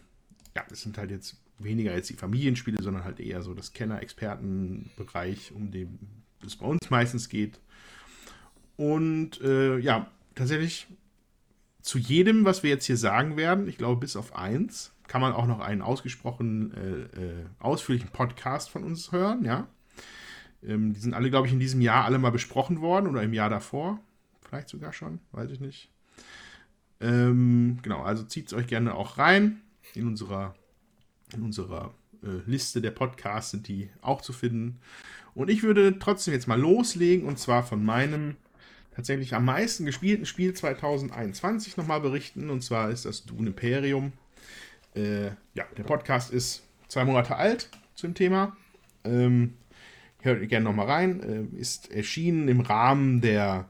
ja, 0.56 0.64
das 0.70 0.80
sind 0.80 0.96
halt 0.96 1.10
jetzt 1.10 1.36
weniger 1.58 1.94
jetzt 1.94 2.08
die 2.08 2.14
Familienspiele, 2.14 2.82
sondern 2.82 3.04
halt 3.04 3.20
eher 3.20 3.42
so 3.42 3.52
das 3.52 3.74
Kenner-Experten-Bereich, 3.74 5.52
um 5.52 5.70
den 5.70 5.98
es 6.44 6.56
bei 6.56 6.66
uns 6.66 6.88
meistens 6.88 7.28
geht. 7.28 7.60
Und 8.76 9.40
äh, 9.42 9.78
ja, 9.78 10.10
tatsächlich 10.34 10.86
zu 11.82 11.98
jedem, 11.98 12.46
was 12.46 12.62
wir 12.62 12.70
jetzt 12.70 12.86
hier 12.86 12.96
sagen 12.96 13.36
werden, 13.36 13.68
ich 13.68 13.76
glaube 13.76 14.00
bis 14.00 14.16
auf 14.16 14.34
eins, 14.34 14.92
kann 15.08 15.20
man 15.20 15.34
auch 15.34 15.46
noch 15.46 15.60
einen 15.60 15.82
ausgesprochen 15.82 16.72
äh, 16.74 17.20
äh, 17.20 17.46
ausführlichen 17.58 18.10
Podcast 18.10 18.70
von 18.70 18.82
uns 18.82 19.12
hören, 19.12 19.44
ja. 19.44 19.68
Ähm, 20.62 20.94
die 20.94 21.00
sind 21.00 21.12
alle, 21.12 21.28
glaube 21.28 21.46
ich, 21.46 21.52
in 21.52 21.60
diesem 21.60 21.82
Jahr 21.82 22.06
alle 22.06 22.18
mal 22.18 22.32
besprochen 22.32 22.80
worden 22.80 23.08
oder 23.08 23.22
im 23.22 23.34
Jahr 23.34 23.50
davor. 23.50 24.00
Vielleicht 24.40 24.70
sogar 24.70 24.94
schon, 24.94 25.20
weiß 25.32 25.50
ich 25.50 25.60
nicht. 25.60 25.90
Ähm, 27.00 27.78
genau, 27.82 28.02
also 28.02 28.24
zieht 28.24 28.46
es 28.46 28.54
euch 28.54 28.66
gerne 28.66 28.94
auch 28.94 29.18
rein. 29.18 29.60
In 29.96 30.06
unserer, 30.06 30.54
in 31.34 31.42
unserer 31.42 31.94
äh, 32.22 32.48
Liste 32.48 32.80
der 32.80 32.90
Podcasts 32.90 33.50
sind 33.50 33.68
die 33.68 33.88
auch 34.00 34.20
zu 34.20 34.32
finden. 34.32 34.78
Und 35.34 35.50
ich 35.50 35.62
würde 35.62 35.98
trotzdem 35.98 36.34
jetzt 36.34 36.48
mal 36.48 36.60
loslegen 36.60 37.26
und 37.26 37.38
zwar 37.38 37.62
von 37.62 37.84
meinem 37.84 38.36
tatsächlich 38.94 39.34
am 39.34 39.44
meisten 39.44 39.84
gespielten 39.84 40.24
Spiel 40.24 40.54
2021 40.54 41.76
nochmal 41.76 42.00
berichten. 42.00 42.48
Und 42.50 42.62
zwar 42.62 42.90
ist 42.90 43.04
das 43.04 43.26
Dune 43.26 43.48
Imperium. 43.48 44.12
Äh, 44.94 45.26
ja, 45.54 45.64
der 45.76 45.84
Podcast 45.84 46.32
ist 46.32 46.62
zwei 46.88 47.04
Monate 47.04 47.36
alt 47.36 47.68
zum 47.94 48.14
Thema. 48.14 48.56
Ähm, 49.04 49.54
hört 50.22 50.48
gerne 50.48 50.64
nochmal 50.64 50.86
rein. 50.86 51.20
Äh, 51.54 51.60
ist 51.60 51.90
erschienen 51.92 52.48
im 52.48 52.60
Rahmen 52.60 53.20
der, 53.20 53.68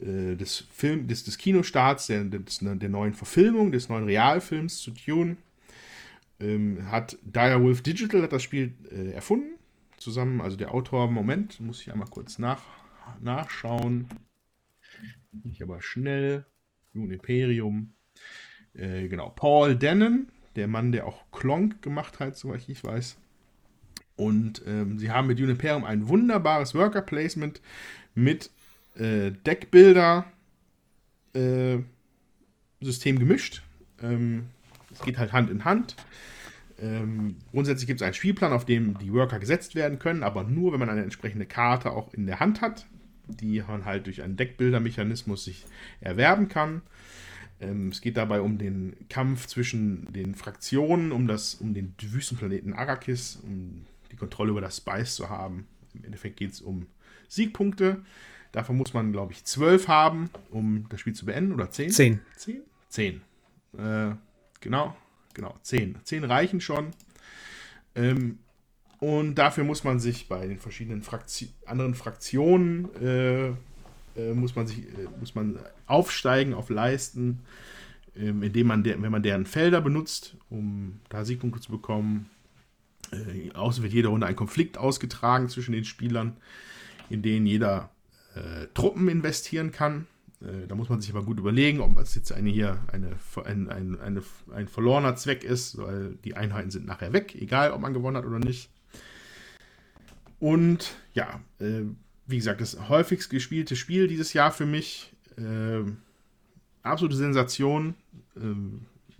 äh, 0.00 0.34
des, 0.34 0.64
Film, 0.72 1.06
des, 1.06 1.22
des 1.22 1.38
Kinostarts, 1.38 2.08
der, 2.08 2.24
des, 2.24 2.58
der 2.60 2.88
neuen 2.88 3.14
Verfilmung, 3.14 3.70
des 3.70 3.88
neuen 3.88 4.04
Realfilms 4.04 4.78
zu 4.78 4.90
Dune. 4.90 5.36
Ähm, 6.40 6.90
hat 6.90 7.18
Direwolf 7.22 7.82
Digital 7.82 8.22
hat 8.22 8.32
das 8.32 8.42
Spiel 8.42 8.74
äh, 8.90 9.10
erfunden. 9.10 9.58
Zusammen, 9.96 10.40
also 10.40 10.56
der 10.56 10.72
Autor, 10.72 11.10
Moment, 11.10 11.60
muss 11.60 11.80
ich 11.80 11.90
einmal 11.90 12.08
kurz 12.08 12.38
nach, 12.38 12.62
nachschauen. 13.20 14.08
Ich 15.44 15.62
aber 15.62 15.82
schnell. 15.82 16.44
Dune 16.94 17.14
Imperium. 17.14 17.92
Äh, 18.74 19.08
genau, 19.08 19.30
Paul 19.30 19.76
Dennen 19.76 20.30
der 20.58 20.68
Mann, 20.68 20.92
der 20.92 21.06
auch 21.06 21.30
Klonk 21.30 21.82
gemacht 21.82 22.20
hat, 22.20 22.36
soweit 22.36 22.68
ich 22.68 22.82
weiß. 22.82 23.16
Und 24.16 24.62
ähm, 24.66 24.98
sie 24.98 25.10
haben 25.10 25.28
mit 25.28 25.40
Uniperum 25.40 25.84
ein 25.84 26.08
wunderbares 26.08 26.74
Worker 26.74 27.02
Placement 27.02 27.60
mit 28.14 28.50
äh, 28.96 29.30
Deckbilder 29.30 30.24
äh, 31.34 31.78
System 32.80 33.20
gemischt. 33.20 33.62
Ähm, 34.02 34.46
es 34.98 35.04
geht 35.04 35.18
halt 35.18 35.32
Hand 35.32 35.50
in 35.50 35.64
Hand. 35.64 35.96
Ähm, 36.80 37.36
grundsätzlich 37.50 37.86
gibt 37.86 38.00
es 38.00 38.04
einen 38.04 38.14
Spielplan, 38.14 38.52
auf 38.52 38.64
dem 38.64 38.98
die 38.98 39.12
Worker 39.12 39.38
gesetzt 39.38 39.74
werden 39.74 39.98
können, 39.98 40.22
aber 40.22 40.44
nur, 40.44 40.72
wenn 40.72 40.80
man 40.80 40.90
eine 40.90 41.02
entsprechende 41.02 41.46
Karte 41.46 41.90
auch 41.90 42.14
in 42.14 42.26
der 42.26 42.40
Hand 42.40 42.60
hat, 42.60 42.86
die 43.26 43.62
man 43.66 43.84
halt 43.84 44.06
durch 44.06 44.22
einen 44.22 44.36
Deckbildermechanismus 44.36 45.44
sich 45.44 45.66
erwerben 46.00 46.48
kann. 46.48 46.82
Ähm, 47.60 47.88
es 47.88 48.00
geht 48.00 48.16
dabei 48.16 48.40
um 48.40 48.58
den 48.58 48.96
Kampf 49.08 49.46
zwischen 49.46 50.12
den 50.12 50.34
Fraktionen, 50.34 51.10
um, 51.10 51.26
das, 51.26 51.56
um 51.56 51.74
den 51.74 51.94
Wüstenplaneten 52.00 52.72
Arrakis, 52.72 53.40
um 53.42 53.84
die 54.12 54.16
Kontrolle 54.16 54.50
über 54.50 54.60
das 54.60 54.76
Spice 54.76 55.16
zu 55.16 55.28
haben. 55.28 55.66
Im 55.94 56.04
Endeffekt 56.04 56.36
geht 56.36 56.52
es 56.52 56.60
um 56.60 56.86
Siegpunkte. 57.28 58.02
Davon 58.52 58.76
muss 58.76 58.94
man, 58.94 59.12
glaube 59.12 59.32
ich, 59.32 59.44
zwölf 59.44 59.88
haben, 59.88 60.30
um 60.50 60.86
das 60.88 61.00
Spiel 61.00 61.12
zu 61.12 61.26
beenden. 61.26 61.52
Oder 61.52 61.70
zehn? 61.70 61.90
Zehn. 61.90 62.20
Zehn? 62.36 62.62
Zehn. 62.88 63.20
Äh, 63.76 64.14
genau, 64.60 64.96
genau, 65.34 65.54
zehn. 65.62 65.96
Zehn 66.04 66.24
reichen 66.24 66.60
schon. 66.60 66.90
Ähm, 67.94 68.38
und 69.00 69.36
dafür 69.36 69.64
muss 69.64 69.84
man 69.84 70.00
sich 70.00 70.28
bei 70.28 70.46
den 70.46 70.58
verschiedenen 70.58 71.02
Frakti 71.02 71.50
anderen 71.66 71.94
Fraktionen 71.94 72.94
äh, 72.96 73.52
äh, 74.18 74.34
muss 74.34 74.56
man 74.56 74.66
sich, 74.66 74.78
äh, 74.78 75.08
muss 75.20 75.34
man 75.34 75.58
aufsteigen 75.86 76.54
auf 76.54 76.70
Leisten, 76.70 77.40
ähm, 78.16 78.42
indem 78.42 78.66
man, 78.66 78.82
der, 78.82 79.00
wenn 79.00 79.12
man 79.12 79.22
deren 79.22 79.46
Felder 79.46 79.80
benutzt, 79.80 80.36
um 80.50 81.00
da 81.08 81.24
Siegpunkte 81.24 81.60
zu 81.60 81.70
bekommen. 81.70 82.28
Äh, 83.12 83.52
außen 83.52 83.82
wird 83.82 83.92
jede 83.92 84.08
Runde 84.08 84.26
ein 84.26 84.36
Konflikt 84.36 84.76
ausgetragen 84.76 85.48
zwischen 85.48 85.72
den 85.72 85.84
Spielern, 85.84 86.36
in 87.08 87.22
denen 87.22 87.46
jeder 87.46 87.90
äh, 88.34 88.66
Truppen 88.74 89.08
investieren 89.08 89.72
kann. 89.72 90.06
Äh, 90.40 90.66
da 90.68 90.74
muss 90.74 90.88
man 90.88 91.00
sich 91.00 91.10
aber 91.10 91.24
gut 91.24 91.38
überlegen, 91.38 91.80
ob 91.80 91.98
es 91.98 92.14
jetzt 92.14 92.32
eine 92.32 92.50
hier 92.50 92.80
eine, 92.92 93.16
ein, 93.44 93.68
ein, 93.68 94.00
eine, 94.00 94.22
ein 94.54 94.68
verlorener 94.68 95.16
Zweck 95.16 95.44
ist, 95.44 95.78
weil 95.78 96.16
die 96.24 96.36
Einheiten 96.36 96.70
sind 96.70 96.86
nachher 96.86 97.12
weg, 97.12 97.34
egal 97.34 97.72
ob 97.72 97.80
man 97.80 97.94
gewonnen 97.94 98.16
hat 98.16 98.26
oder 98.26 98.38
nicht. 98.38 98.70
Und 100.40 100.94
ja, 101.14 101.40
äh, 101.58 101.82
wie 102.26 102.36
gesagt, 102.36 102.60
das 102.60 102.88
häufigst 102.88 103.30
gespielte 103.30 103.74
Spiel 103.74 104.06
dieses 104.06 104.32
Jahr 104.32 104.52
für 104.52 104.66
mich. 104.66 105.12
Äh, 105.36 105.90
absolute 106.82 107.16
Sensation. 107.16 107.94
Äh, 108.36 108.40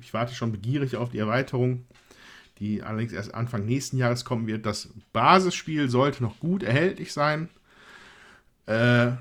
ich 0.01 0.15
warte 0.15 0.35
schon 0.35 0.53
begierig 0.53 0.97
auf 0.97 1.11
die 1.11 1.19
Erweiterung, 1.19 1.85
die 2.61 2.82
allerdings 2.82 3.12
erst 3.12 3.35
Anfang 3.35 3.65
nächsten 3.65 3.97
Jahres 3.97 4.24
kommen 4.24 4.47
wird. 4.47 4.65
Das 4.65 4.90
Basisspiel 5.12 5.89
sollte 5.89 6.23
noch 6.23 6.39
gut 6.39 6.62
erhältlich 6.62 7.12
sein. 7.12 7.49
Äh, 8.66 9.12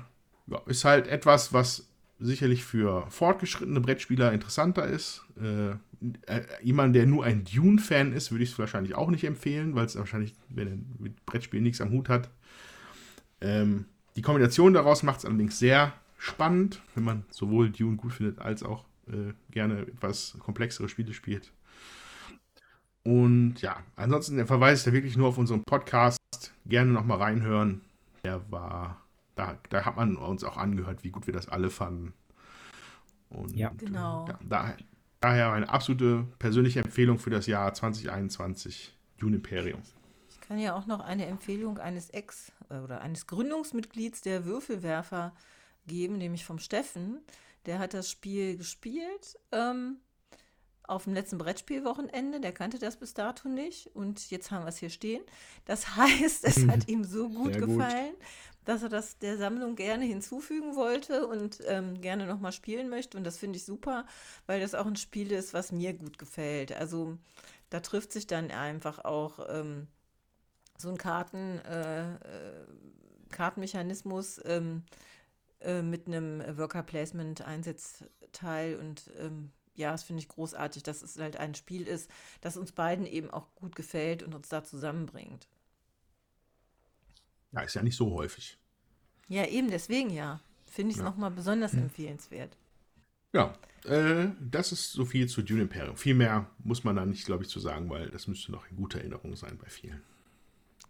ist 0.66 0.84
halt 0.84 1.08
etwas, 1.08 1.52
was 1.52 1.87
sicherlich 2.18 2.64
für 2.64 3.06
fortgeschrittene 3.10 3.80
Brettspieler 3.80 4.32
interessanter 4.32 4.86
ist. 4.86 5.24
Äh, 5.40 5.70
äh, 6.26 6.42
jemand, 6.62 6.94
der 6.94 7.06
nur 7.06 7.24
ein 7.24 7.44
Dune-Fan 7.44 8.12
ist, 8.12 8.30
würde 8.30 8.44
ich 8.44 8.52
es 8.52 8.58
wahrscheinlich 8.58 8.94
auch 8.94 9.10
nicht 9.10 9.24
empfehlen, 9.24 9.74
weil 9.74 9.86
es 9.86 9.96
wahrscheinlich, 9.96 10.34
wenn 10.48 10.68
er 10.68 10.78
mit 10.98 11.24
Brettspielen 11.26 11.64
nichts 11.64 11.80
am 11.80 11.90
Hut 11.90 12.08
hat, 12.08 12.30
ähm, 13.40 13.86
die 14.16 14.22
Kombination 14.22 14.74
daraus 14.74 15.02
macht 15.02 15.20
es 15.20 15.24
allerdings 15.24 15.58
sehr 15.58 15.92
spannend, 16.18 16.82
wenn 16.94 17.04
man 17.04 17.24
sowohl 17.30 17.70
Dune 17.70 17.96
gut 17.96 18.12
findet, 18.12 18.40
als 18.40 18.62
auch 18.62 18.84
äh, 19.06 19.32
gerne 19.50 19.82
etwas 19.82 20.36
komplexere 20.40 20.88
Spiele 20.88 21.14
spielt. 21.14 21.52
Und 23.04 23.62
ja, 23.62 23.78
ansonsten 23.96 24.36
der 24.36 24.46
Verweis 24.46 24.86
ist 24.86 24.92
wirklich 24.92 25.16
nur 25.16 25.28
auf 25.28 25.38
unseren 25.38 25.62
Podcast. 25.64 26.18
Gerne 26.66 26.92
nochmal 26.92 27.18
reinhören. 27.18 27.80
Der 28.24 28.42
war, 28.50 29.00
da, 29.38 29.58
da 29.70 29.84
hat 29.84 29.96
man 29.96 30.16
uns 30.16 30.44
auch 30.44 30.56
angehört, 30.56 31.04
wie 31.04 31.10
gut 31.10 31.26
wir 31.26 31.34
das 31.34 31.48
alle 31.48 31.70
fanden. 31.70 32.12
Und 33.30 33.54
ja, 33.54 33.70
genau. 33.76 34.26
Ja, 34.28 34.38
daher, 34.42 34.76
daher 35.20 35.52
eine 35.52 35.68
absolute 35.68 36.26
persönliche 36.38 36.80
Empfehlung 36.80 37.18
für 37.18 37.30
das 37.30 37.46
Jahr 37.46 37.72
2021, 37.74 38.96
Dune 39.18 39.36
Imperium 39.36 39.82
kann 40.48 40.58
ja 40.58 40.74
auch 40.74 40.86
noch 40.86 41.00
eine 41.00 41.26
Empfehlung 41.26 41.78
eines 41.78 42.08
Ex- 42.10 42.52
äh, 42.70 42.78
oder 42.78 43.02
eines 43.02 43.26
Gründungsmitglieds 43.26 44.22
der 44.22 44.46
Würfelwerfer 44.46 45.34
geben, 45.86 46.16
nämlich 46.16 46.44
vom 46.44 46.58
Steffen. 46.58 47.20
Der 47.66 47.78
hat 47.78 47.92
das 47.92 48.10
Spiel 48.10 48.56
gespielt 48.56 49.38
ähm, 49.52 49.98
auf 50.84 51.04
dem 51.04 51.12
letzten 51.12 51.36
Brettspielwochenende. 51.36 52.40
Der 52.40 52.52
kannte 52.52 52.78
das 52.78 52.96
bis 52.96 53.12
dato 53.12 53.48
nicht 53.48 53.94
und 53.94 54.30
jetzt 54.30 54.50
haben 54.50 54.64
wir 54.64 54.70
es 54.70 54.78
hier 54.78 54.88
stehen. 54.88 55.22
Das 55.66 55.96
heißt, 55.96 56.44
es 56.44 56.66
hat 56.68 56.88
ihm 56.88 57.04
so 57.04 57.28
gut 57.28 57.52
Sehr 57.52 57.66
gefallen, 57.66 58.14
gut. 58.14 58.26
Dass 58.68 58.82
er 58.82 58.88
das 58.88 59.18
der 59.18 59.38
Sammlung 59.38 59.76
gerne 59.76 60.04
hinzufügen 60.04 60.76
wollte 60.76 61.26
und 61.26 61.60
ähm, 61.66 62.00
gerne 62.00 62.26
nochmal 62.26 62.52
spielen 62.52 62.88
möchte. 62.88 63.16
Und 63.16 63.24
das 63.24 63.38
finde 63.38 63.56
ich 63.56 63.64
super, 63.64 64.06
weil 64.46 64.60
das 64.60 64.74
auch 64.74 64.86
ein 64.86 64.96
Spiel 64.96 65.32
ist, 65.32 65.54
was 65.54 65.72
mir 65.72 65.94
gut 65.94 66.18
gefällt. 66.18 66.72
Also 66.72 67.16
da 67.70 67.80
trifft 67.80 68.12
sich 68.12 68.26
dann 68.26 68.50
einfach 68.50 69.04
auch. 69.04 69.40
Ähm, 69.48 69.88
so 70.78 70.88
ein 70.88 70.96
Karten, 70.96 71.58
äh, 71.58 72.14
äh, 72.14 72.66
Kartenmechanismus 73.30 74.40
ähm, 74.44 74.84
äh, 75.60 75.82
mit 75.82 76.06
einem 76.06 76.42
Worker 76.56 76.82
Placement 76.82 77.42
Einsatzteil 77.42 78.76
und 78.76 79.10
ähm, 79.18 79.50
ja, 79.74 79.92
das 79.92 80.02
finde 80.02 80.22
ich 80.22 80.28
großartig, 80.28 80.82
dass 80.82 81.02
es 81.02 81.18
halt 81.18 81.36
ein 81.36 81.54
Spiel 81.54 81.86
ist, 81.86 82.10
das 82.40 82.56
uns 82.56 82.72
beiden 82.72 83.06
eben 83.06 83.30
auch 83.30 83.54
gut 83.54 83.76
gefällt 83.76 84.22
und 84.22 84.34
uns 84.34 84.48
da 84.48 84.64
zusammenbringt. 84.64 85.46
Ja, 87.52 87.60
ist 87.62 87.74
ja 87.74 87.82
nicht 87.82 87.96
so 87.96 88.12
häufig. 88.12 88.58
Ja, 89.28 89.46
eben 89.46 89.70
deswegen 89.70 90.10
ja. 90.10 90.40
Finde 90.66 90.90
ich 90.90 90.96
es 90.96 91.02
ja. 91.02 91.08
nochmal 91.08 91.30
besonders 91.30 91.72
hm. 91.72 91.84
empfehlenswert. 91.84 92.56
Ja, 93.32 93.54
äh, 93.84 94.28
das 94.40 94.72
ist 94.72 94.92
so 94.92 95.04
viel 95.04 95.28
zu 95.28 95.42
Dune 95.42 95.62
Imperium. 95.62 95.96
Viel 95.96 96.14
mehr 96.14 96.50
muss 96.58 96.84
man 96.84 96.96
da 96.96 97.04
nicht, 97.04 97.26
glaube 97.26 97.44
ich, 97.44 97.50
zu 97.50 97.60
sagen, 97.60 97.90
weil 97.90 98.10
das 98.10 98.26
müsste 98.26 98.52
noch 98.52 98.68
in 98.70 98.76
guter 98.76 98.98
Erinnerung 98.98 99.36
sein 99.36 99.58
bei 99.58 99.68
vielen. 99.68 100.02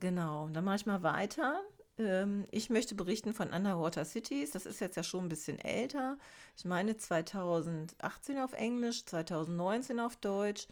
Genau, 0.01 0.49
dann 0.49 0.65
mache 0.65 0.77
ich 0.77 0.87
mal 0.87 1.03
weiter. 1.03 1.61
Ähm, 1.99 2.47
ich 2.51 2.71
möchte 2.71 2.95
berichten 2.95 3.35
von 3.35 3.51
Underwater 3.51 4.05
Cities. 4.05 4.53
Das 4.53 4.67
ist 4.67 4.81
jetzt 4.81 4.97
ja 4.97 5.03
schon 5.03 5.25
ein 5.25 5.29
bisschen 5.29 5.59
älter. 5.59 6.19
Ich 6.57 6.65
meine 6.65 6.97
2018 6.97 8.39
auf 8.39 8.53
Englisch, 8.53 9.05
2019 9.05 9.99
auf 10.01 10.17
Deutsch. 10.17 10.69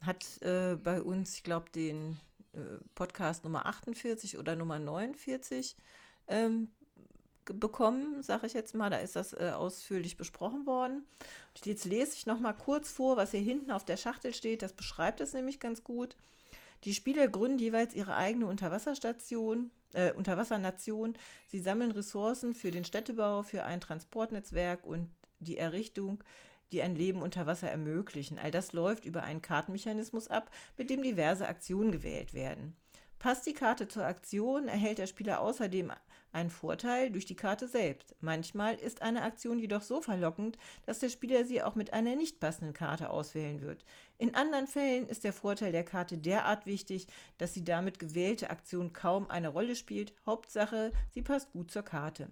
Hat 0.00 0.24
äh, 0.42 0.76
bei 0.76 1.02
uns, 1.02 1.34
ich 1.34 1.42
glaube, 1.42 1.70
den 1.70 2.20
Podcast 2.94 3.44
Nummer 3.44 3.66
48 3.66 4.38
oder 4.38 4.56
Nummer 4.56 4.78
49 4.78 5.76
ähm, 6.28 6.68
bekommen, 7.44 8.22
sage 8.22 8.46
ich 8.46 8.52
jetzt 8.52 8.74
mal. 8.74 8.90
Da 8.90 8.98
ist 8.98 9.16
das 9.16 9.32
äh, 9.32 9.52
ausführlich 9.54 10.16
besprochen 10.16 10.66
worden. 10.66 11.06
Und 11.54 11.66
jetzt 11.66 11.84
lese 11.84 12.14
ich 12.14 12.26
noch 12.26 12.40
mal 12.40 12.52
kurz 12.52 12.90
vor, 12.90 13.16
was 13.16 13.30
hier 13.30 13.40
hinten 13.40 13.70
auf 13.70 13.84
der 13.84 13.96
Schachtel 13.96 14.34
steht. 14.34 14.62
Das 14.62 14.72
beschreibt 14.72 15.20
es 15.20 15.32
nämlich 15.32 15.60
ganz 15.60 15.84
gut. 15.84 16.16
Die 16.84 16.94
Spieler 16.94 17.26
gründen 17.28 17.58
jeweils 17.58 17.94
ihre 17.94 18.14
eigene 18.14 18.46
Unterwasserstation, 18.46 19.70
äh, 19.94 20.12
Unterwassernation. 20.12 21.14
Sie 21.48 21.60
sammeln 21.60 21.90
Ressourcen 21.90 22.54
für 22.54 22.70
den 22.70 22.84
Städtebau, 22.84 23.42
für 23.42 23.64
ein 23.64 23.80
Transportnetzwerk 23.80 24.86
und 24.86 25.10
die 25.40 25.56
Errichtung, 25.56 26.22
die 26.72 26.82
ein 26.82 26.94
Leben 26.94 27.22
unter 27.22 27.46
Wasser 27.46 27.70
ermöglichen. 27.70 28.38
All 28.38 28.50
das 28.50 28.72
läuft 28.72 29.04
über 29.04 29.22
einen 29.22 29.42
Kartenmechanismus 29.42 30.28
ab, 30.28 30.50
mit 30.76 30.90
dem 30.90 31.02
diverse 31.02 31.48
Aktionen 31.48 31.92
gewählt 31.92 32.34
werden. 32.34 32.76
Passt 33.18 33.46
die 33.46 33.52
Karte 33.52 33.88
zur 33.88 34.04
Aktion, 34.04 34.68
erhält 34.68 34.98
der 34.98 35.08
Spieler 35.08 35.40
außerdem 35.40 35.90
einen 36.30 36.50
Vorteil 36.50 37.10
durch 37.10 37.26
die 37.26 37.34
Karte 37.34 37.66
selbst. 37.66 38.14
Manchmal 38.20 38.76
ist 38.76 39.02
eine 39.02 39.22
Aktion 39.22 39.58
jedoch 39.58 39.82
so 39.82 40.00
verlockend, 40.00 40.56
dass 40.86 41.00
der 41.00 41.08
Spieler 41.08 41.44
sie 41.44 41.62
auch 41.62 41.74
mit 41.74 41.92
einer 41.92 42.14
nicht 42.14 42.38
passenden 42.38 42.74
Karte 42.74 43.10
auswählen 43.10 43.60
wird. 43.60 43.84
In 44.18 44.36
anderen 44.36 44.68
Fällen 44.68 45.08
ist 45.08 45.24
der 45.24 45.32
Vorteil 45.32 45.72
der 45.72 45.84
Karte 45.84 46.16
derart 46.16 46.66
wichtig, 46.66 47.08
dass 47.38 47.54
die 47.54 47.64
damit 47.64 47.98
gewählte 47.98 48.50
Aktion 48.50 48.92
kaum 48.92 49.28
eine 49.28 49.48
Rolle 49.48 49.74
spielt. 49.74 50.14
Hauptsache, 50.24 50.92
sie 51.10 51.22
passt 51.22 51.50
gut 51.52 51.72
zur 51.72 51.82
Karte. 51.82 52.28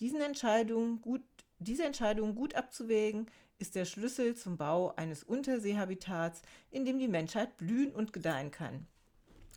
Diesen 0.00 0.20
Entscheidungen 0.20 1.00
gut, 1.00 1.22
diese 1.58 1.84
Entscheidung 1.84 2.34
gut 2.34 2.56
abzuwägen, 2.56 3.30
ist 3.58 3.74
der 3.74 3.84
Schlüssel 3.84 4.34
zum 4.34 4.56
Bau 4.56 4.94
eines 4.96 5.22
Unterseehabitats, 5.22 6.42
in 6.70 6.84
dem 6.84 6.98
die 6.98 7.08
Menschheit 7.08 7.56
blühen 7.56 7.92
und 7.92 8.12
gedeihen 8.12 8.50
kann. 8.50 8.86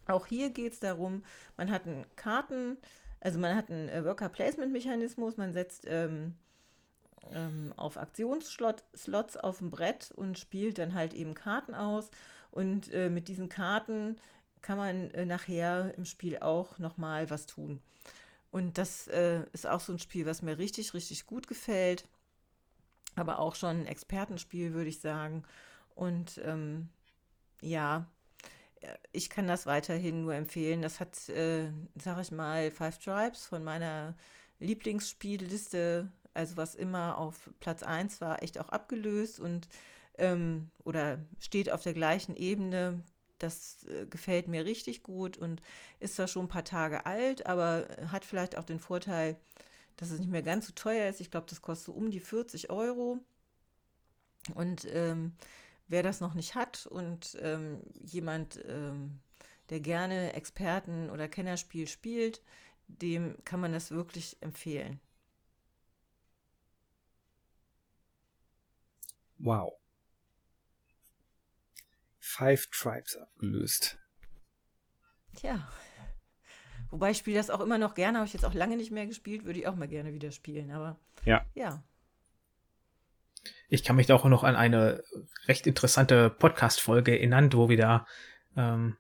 Auch 0.06 0.26
hier 0.26 0.50
geht 0.50 0.74
es 0.74 0.80
darum, 0.80 1.24
man 1.58 1.70
hat 1.70 1.86
einen 1.86 2.06
Karten, 2.16 2.78
also 3.20 3.40
man 3.40 3.56
hat 3.56 3.70
einen 3.70 3.90
äh, 3.90 4.06
Worker 4.06 4.30
Placement 4.30 4.72
Mechanismus, 4.72 5.38
man 5.38 5.54
setzt 5.54 5.86
ähm, 5.88 6.36
ähm, 7.34 7.74
auf 7.76 7.98
Aktionsslots 7.98 9.38
auf 9.38 9.58
dem 9.58 9.70
Brett 9.70 10.12
und 10.16 10.40
spielt 10.40 10.78
dann 10.78 10.94
halt 10.94 11.14
eben 11.14 11.34
Karten 11.34 11.74
aus. 11.74 12.10
Und 12.52 12.92
äh, 12.94 13.10
mit 13.10 13.28
diesen 13.28 13.50
Karten 13.50 14.18
kann 14.62 14.78
man 14.78 15.12
äh, 15.12 15.26
nachher 15.26 15.94
im 15.98 16.06
Spiel 16.06 16.40
auch 16.40 16.80
nochmal 16.80 17.30
was 17.30 17.46
tun. 17.46 17.82
Und 18.52 18.78
das 18.78 19.08
äh, 19.08 19.44
ist 19.54 19.68
auch 19.68 19.82
so 19.82 19.94
ein 19.94 20.00
Spiel, 20.00 20.26
was 20.26 20.42
mir 20.42 20.58
richtig, 20.58 20.94
richtig 20.94 21.26
gut 21.26 21.48
gefällt. 21.48 22.08
Aber 23.18 23.40
auch 23.40 23.56
schon 23.56 23.82
ein 23.82 23.86
Expertenspiel, 23.88 24.74
würde 24.74 24.90
ich 24.90 25.00
sagen. 25.00 25.44
Und 25.96 26.40
ähm, 26.46 26.90
ja, 27.62 28.08
ich 29.12 29.30
kann 29.30 29.48
das 29.48 29.66
weiterhin 29.66 30.22
nur 30.22 30.36
empfehlen. 30.36 30.82
Das 30.82 31.00
hat, 31.00 31.30
äh, 31.30 31.72
sag 31.96 32.22
ich 32.22 32.32
mal, 32.32 32.72
Five 32.72 33.00
Tribes 33.00 33.46
von 33.46 33.64
meiner 33.64 34.16
Lieblingsspielliste, 34.60 36.12
also 36.34 36.58
was 36.58 36.76
immer 36.76 37.18
auf 37.18 37.50
Platz 37.60 37.84
1 37.84 38.22
war, 38.22 38.44
echt 38.44 38.60
auch 38.60 38.70
abgelöst 38.70 39.40
und 39.40 39.68
ähm, 40.18 40.72
oder 40.84 41.20
steht 41.40 41.72
auf 41.72 41.84
der 41.84 41.94
gleichen 41.94 42.36
Ebene. 42.36 43.04
Das 43.40 43.86
äh, 43.86 44.06
gefällt 44.08 44.48
mir 44.48 44.66
richtig 44.66 45.04
gut 45.04 45.38
und 45.38 45.62
ist 46.00 46.16
zwar 46.16 46.28
schon 46.28 46.46
ein 46.46 46.50
paar 46.50 46.64
Tage 46.64 47.06
alt, 47.06 47.46
aber 47.46 47.88
hat 48.12 48.26
vielleicht 48.26 48.58
auch 48.58 48.64
den 48.64 48.80
Vorteil, 48.80 49.38
dass 49.98 50.12
es 50.12 50.20
nicht 50.20 50.32
mehr 50.32 50.44
ganz 50.44 50.68
so 50.68 50.74
teuer 50.74 51.10
ist. 51.10 51.20
Ich 51.20 51.32
glaube, 51.32 51.48
das 51.50 51.62
kostet 51.62 51.94
um 51.94 52.10
die 52.10 52.20
40 52.20 52.70
Euro. 52.70 53.20
Und 54.54 54.88
ähm, 54.92 55.34
wer 55.88 56.04
das 56.04 56.22
noch 56.22 56.34
nicht 56.34 56.56
hat 56.56 56.86
und 56.86 57.38
ähm, 57.42 57.82
jemand, 58.02 58.64
ähm, 58.66 59.20
der 59.70 59.82
gerne 59.82 60.34
Experten- 60.34 61.10
oder 61.10 61.28
Kennerspiel 61.28 61.88
spielt, 61.88 62.42
dem 62.88 63.36
kann 63.44 63.60
man 63.60 63.74
das 63.74 63.92
wirklich 63.92 64.38
empfehlen. 64.40 65.02
Wow. 69.40 69.74
Five 72.20 72.68
Tribes 72.68 73.18
abgelöst. 73.18 73.98
Tja. 75.36 75.68
Wobei 76.90 77.12
ich 77.12 77.18
spiele 77.18 77.38
das 77.38 77.50
auch 77.50 77.60
immer 77.60 77.78
noch 77.78 77.96
gerne, 77.96 78.20
habe 78.20 78.28
ich 78.28 78.34
jetzt 78.34 78.46
auch 78.46 78.54
lange 78.54 78.78
nicht 78.78 78.92
mehr 78.92 79.06
gespielt, 79.06 79.46
würde 79.46 79.60
ich 79.60 79.68
auch 79.68 79.76
mal 79.76 79.88
gerne 79.88 80.14
wieder 80.14 80.32
spielen, 80.32 80.72
aber 80.72 80.98
ja. 81.26 81.46
Ja. 81.56 81.84
Ich 83.70 83.84
kann 83.84 83.98
mich 83.98 84.08
da 84.08 84.16
auch 84.16 84.26
noch 84.26 84.44
an 84.44 84.56
eine 84.56 85.04
recht 85.48 85.68
interessante 85.68 86.30
Podcast-Folge 86.30 87.12
erinnern, 87.12 87.52
wo 87.52 87.68
wir 87.70 87.78
da 87.78 88.08
ähm, 88.56 88.96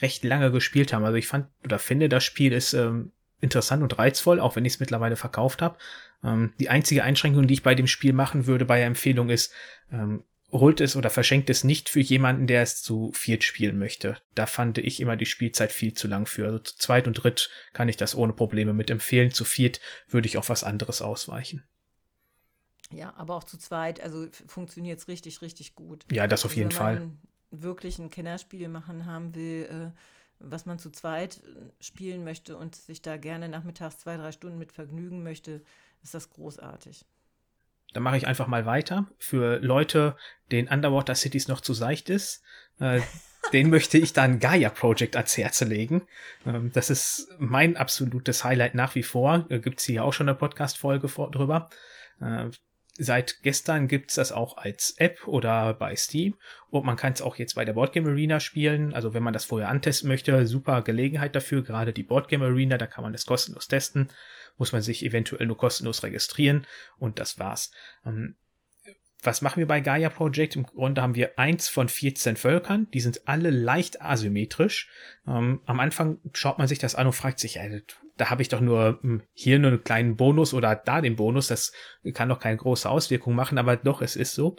recht 0.00 0.24
lange 0.24 0.50
gespielt 0.50 0.92
haben. 0.92 1.04
Also 1.04 1.16
ich 1.16 1.26
fand 1.26 1.48
oder 1.64 1.78
finde, 1.78 2.08
das 2.08 2.24
Spiel 2.24 2.52
ist 2.52 2.74
ähm, 2.74 3.12
interessant 3.40 3.82
und 3.82 3.98
reizvoll, 3.98 4.40
auch 4.40 4.56
wenn 4.56 4.64
ich 4.64 4.74
es 4.74 4.80
mittlerweile 4.80 5.16
verkauft 5.16 5.62
habe. 5.62 5.78
Ähm, 6.22 6.52
die 6.58 6.68
einzige 6.68 7.04
Einschränkung, 7.04 7.46
die 7.46 7.54
ich 7.54 7.62
bei 7.62 7.74
dem 7.74 7.86
Spiel 7.86 8.12
machen 8.12 8.46
würde, 8.46 8.64
bei 8.64 8.78
der 8.78 8.86
Empfehlung 8.86 9.30
ist, 9.30 9.52
ähm, 9.90 10.22
holt 10.52 10.80
es 10.80 10.96
oder 10.96 11.10
verschenkt 11.10 11.50
es 11.50 11.64
nicht 11.64 11.88
für 11.88 12.00
jemanden, 12.00 12.46
der 12.46 12.62
es 12.62 12.82
zu 12.82 13.12
viert 13.12 13.44
spielen 13.44 13.78
möchte. 13.78 14.16
Da 14.34 14.46
fand 14.46 14.78
ich 14.78 15.00
immer 15.00 15.16
die 15.16 15.26
Spielzeit 15.26 15.72
viel 15.72 15.94
zu 15.94 16.08
lang 16.08 16.26
für. 16.26 16.46
Also 16.46 16.58
zu 16.58 16.76
zweit 16.76 17.06
und 17.06 17.14
dritt 17.14 17.50
kann 17.72 17.88
ich 17.88 17.96
das 17.96 18.14
ohne 18.14 18.32
Probleme 18.32 18.72
mit 18.72 18.90
empfehlen. 18.90 19.30
Zu 19.30 19.44
viert 19.44 19.80
würde 20.08 20.26
ich 20.26 20.38
auf 20.38 20.48
was 20.48 20.64
anderes 20.64 21.02
ausweichen. 21.02 21.62
Ja, 22.92 23.14
aber 23.16 23.36
auch 23.36 23.44
zu 23.44 23.56
zweit, 23.56 24.00
also 24.00 24.26
funktioniert 24.46 24.98
es 24.98 25.06
richtig, 25.06 25.42
richtig 25.42 25.74
gut. 25.74 26.04
Ja, 26.10 26.26
das 26.26 26.44
auf 26.44 26.50
also, 26.50 26.58
jeden 26.58 26.70
wenn 26.70 26.76
Fall. 26.76 26.94
Man 27.00 27.18
wirklich 27.52 27.98
ein 27.98 28.10
Kennerspiel 28.10 28.68
machen 28.68 29.06
haben 29.06 29.34
will, 29.34 29.68
äh, 29.70 30.00
was 30.40 30.66
man 30.66 30.78
zu 30.78 30.90
zweit 30.90 31.38
äh, 31.38 31.82
spielen 31.82 32.24
möchte 32.24 32.56
und 32.56 32.74
sich 32.74 33.02
da 33.02 33.16
gerne 33.16 33.48
nachmittags 33.48 33.98
zwei, 33.98 34.16
drei 34.16 34.32
Stunden 34.32 34.58
mit 34.58 34.72
vergnügen 34.72 35.22
möchte, 35.22 35.62
ist 36.02 36.14
das 36.14 36.30
großartig. 36.30 37.04
Dann 37.92 38.02
mache 38.02 38.16
ich 38.16 38.26
einfach 38.26 38.46
mal 38.46 38.66
weiter. 38.66 39.06
Für 39.18 39.58
Leute, 39.58 40.16
denen 40.50 40.68
Underwater 40.68 41.14
Cities 41.14 41.48
noch 41.48 41.60
zu 41.60 41.74
seicht 41.74 42.10
ist, 42.10 42.42
äh, 42.78 43.00
den 43.52 43.70
möchte 43.70 43.98
ich 43.98 44.12
dann 44.12 44.38
Gaia 44.38 44.70
Project 44.70 45.16
ans 45.16 45.36
Herz 45.36 45.60
legen. 45.62 46.06
Ähm, 46.46 46.70
das 46.72 46.90
ist 46.90 47.28
mein 47.38 47.76
absolutes 47.76 48.44
Highlight 48.44 48.74
nach 48.74 48.94
wie 48.94 49.02
vor. 49.02 49.46
Äh, 49.48 49.60
Gibt 49.60 49.80
es 49.80 49.86
hier 49.86 50.04
auch 50.04 50.12
schon 50.12 50.28
eine 50.28 50.38
Podcast-Folge 50.38 51.08
drüber. 51.08 51.70
Äh, 52.20 52.50
Seit 53.02 53.42
gestern 53.42 53.88
gibt's 53.88 54.16
das 54.16 54.30
auch 54.30 54.58
als 54.58 54.94
App 54.98 55.26
oder 55.26 55.72
bei 55.72 55.96
Steam 55.96 56.34
und 56.68 56.84
man 56.84 56.96
kann 56.96 57.14
es 57.14 57.22
auch 57.22 57.36
jetzt 57.36 57.54
bei 57.54 57.64
der 57.64 57.72
Boardgame 57.72 58.10
Arena 58.10 58.40
spielen. 58.40 58.92
Also 58.92 59.14
wenn 59.14 59.22
man 59.22 59.32
das 59.32 59.46
vorher 59.46 59.70
antesten 59.70 60.06
möchte, 60.06 60.46
super 60.46 60.82
Gelegenheit 60.82 61.34
dafür. 61.34 61.62
Gerade 61.62 61.94
die 61.94 62.02
Boardgame 62.02 62.44
Arena, 62.44 62.76
da 62.76 62.86
kann 62.86 63.02
man 63.02 63.14
das 63.14 63.24
kostenlos 63.24 63.68
testen. 63.68 64.08
Muss 64.58 64.72
man 64.72 64.82
sich 64.82 65.02
eventuell 65.02 65.46
nur 65.46 65.56
kostenlos 65.56 66.02
registrieren 66.02 66.66
und 66.98 67.18
das 67.18 67.38
war's. 67.38 67.70
Ähm, 68.04 68.36
was 69.22 69.42
machen 69.42 69.58
wir 69.58 69.66
bei 69.66 69.80
Gaia 69.80 70.08
Project? 70.08 70.56
Im 70.56 70.64
Grunde 70.64 71.02
haben 71.02 71.14
wir 71.14 71.38
eins 71.38 71.68
von 71.68 71.88
14 71.88 72.36
Völkern. 72.36 72.88
Die 72.92 73.00
sind 73.00 73.28
alle 73.28 73.50
leicht 73.50 74.00
asymmetrisch. 74.00 74.88
Ähm, 75.26 75.60
am 75.66 75.80
Anfang 75.80 76.18
schaut 76.32 76.58
man 76.58 76.68
sich 76.68 76.78
das 76.78 76.94
an 76.94 77.06
und 77.06 77.12
fragt 77.12 77.38
sich, 77.38 77.58
ey, 77.58 77.82
da 78.16 78.30
habe 78.30 78.42
ich 78.42 78.48
doch 78.48 78.60
nur 78.60 78.98
hm, 79.02 79.22
hier 79.32 79.58
nur 79.58 79.72
einen 79.72 79.84
kleinen 79.84 80.16
Bonus 80.16 80.54
oder 80.54 80.74
da 80.74 81.00
den 81.00 81.16
Bonus. 81.16 81.48
Das 81.48 81.72
kann 82.14 82.28
doch 82.28 82.40
keine 82.40 82.56
große 82.56 82.88
Auswirkung 82.88 83.34
machen, 83.34 83.58
aber 83.58 83.76
doch, 83.76 84.02
es 84.02 84.16
ist 84.16 84.34
so. 84.34 84.56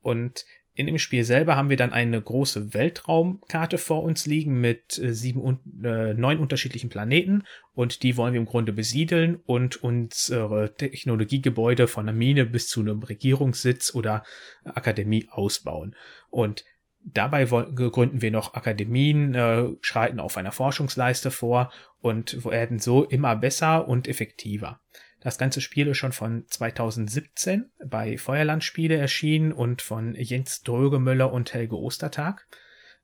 Und 0.00 0.44
in 0.78 0.86
dem 0.86 0.98
Spiel 0.98 1.24
selber 1.24 1.56
haben 1.56 1.70
wir 1.70 1.76
dann 1.76 1.92
eine 1.92 2.22
große 2.22 2.72
Weltraumkarte 2.72 3.78
vor 3.78 4.04
uns 4.04 4.26
liegen 4.26 4.60
mit 4.60 4.96
äh, 4.98 5.12
sieben 5.12 5.40
und 5.40 5.58
äh, 5.84 6.14
neun 6.14 6.38
unterschiedlichen 6.38 6.88
Planeten 6.88 7.42
und 7.74 8.04
die 8.04 8.16
wollen 8.16 8.32
wir 8.32 8.40
im 8.40 8.46
Grunde 8.46 8.72
besiedeln 8.72 9.40
und 9.44 9.82
unsere 9.82 10.76
Technologiegebäude 10.76 11.88
von 11.88 12.08
einer 12.08 12.16
Mine 12.16 12.46
bis 12.46 12.68
zu 12.68 12.78
einem 12.78 13.02
Regierungssitz 13.02 13.92
oder 13.92 14.22
Akademie 14.62 15.26
ausbauen. 15.32 15.96
Und 16.30 16.64
dabei 17.00 17.46
gründen 17.46 18.22
wir 18.22 18.30
noch 18.30 18.54
Akademien, 18.54 19.34
äh, 19.34 19.70
schreiten 19.80 20.20
auf 20.20 20.36
einer 20.36 20.52
Forschungsleiste 20.52 21.32
vor 21.32 21.72
und 22.00 22.44
werden 22.44 22.78
so 22.78 23.02
immer 23.02 23.34
besser 23.34 23.88
und 23.88 24.06
effektiver. 24.06 24.80
Das 25.20 25.38
ganze 25.38 25.60
Spiel 25.60 25.88
ist 25.88 25.98
schon 25.98 26.12
von 26.12 26.44
2017 26.48 27.70
bei 27.84 28.18
Feuerlandspiele 28.18 28.96
erschienen 28.96 29.52
und 29.52 29.82
von 29.82 30.14
Jens 30.14 30.62
Drögemöller 30.62 31.32
und 31.32 31.52
Helge 31.52 31.76
Ostertag. 31.76 32.46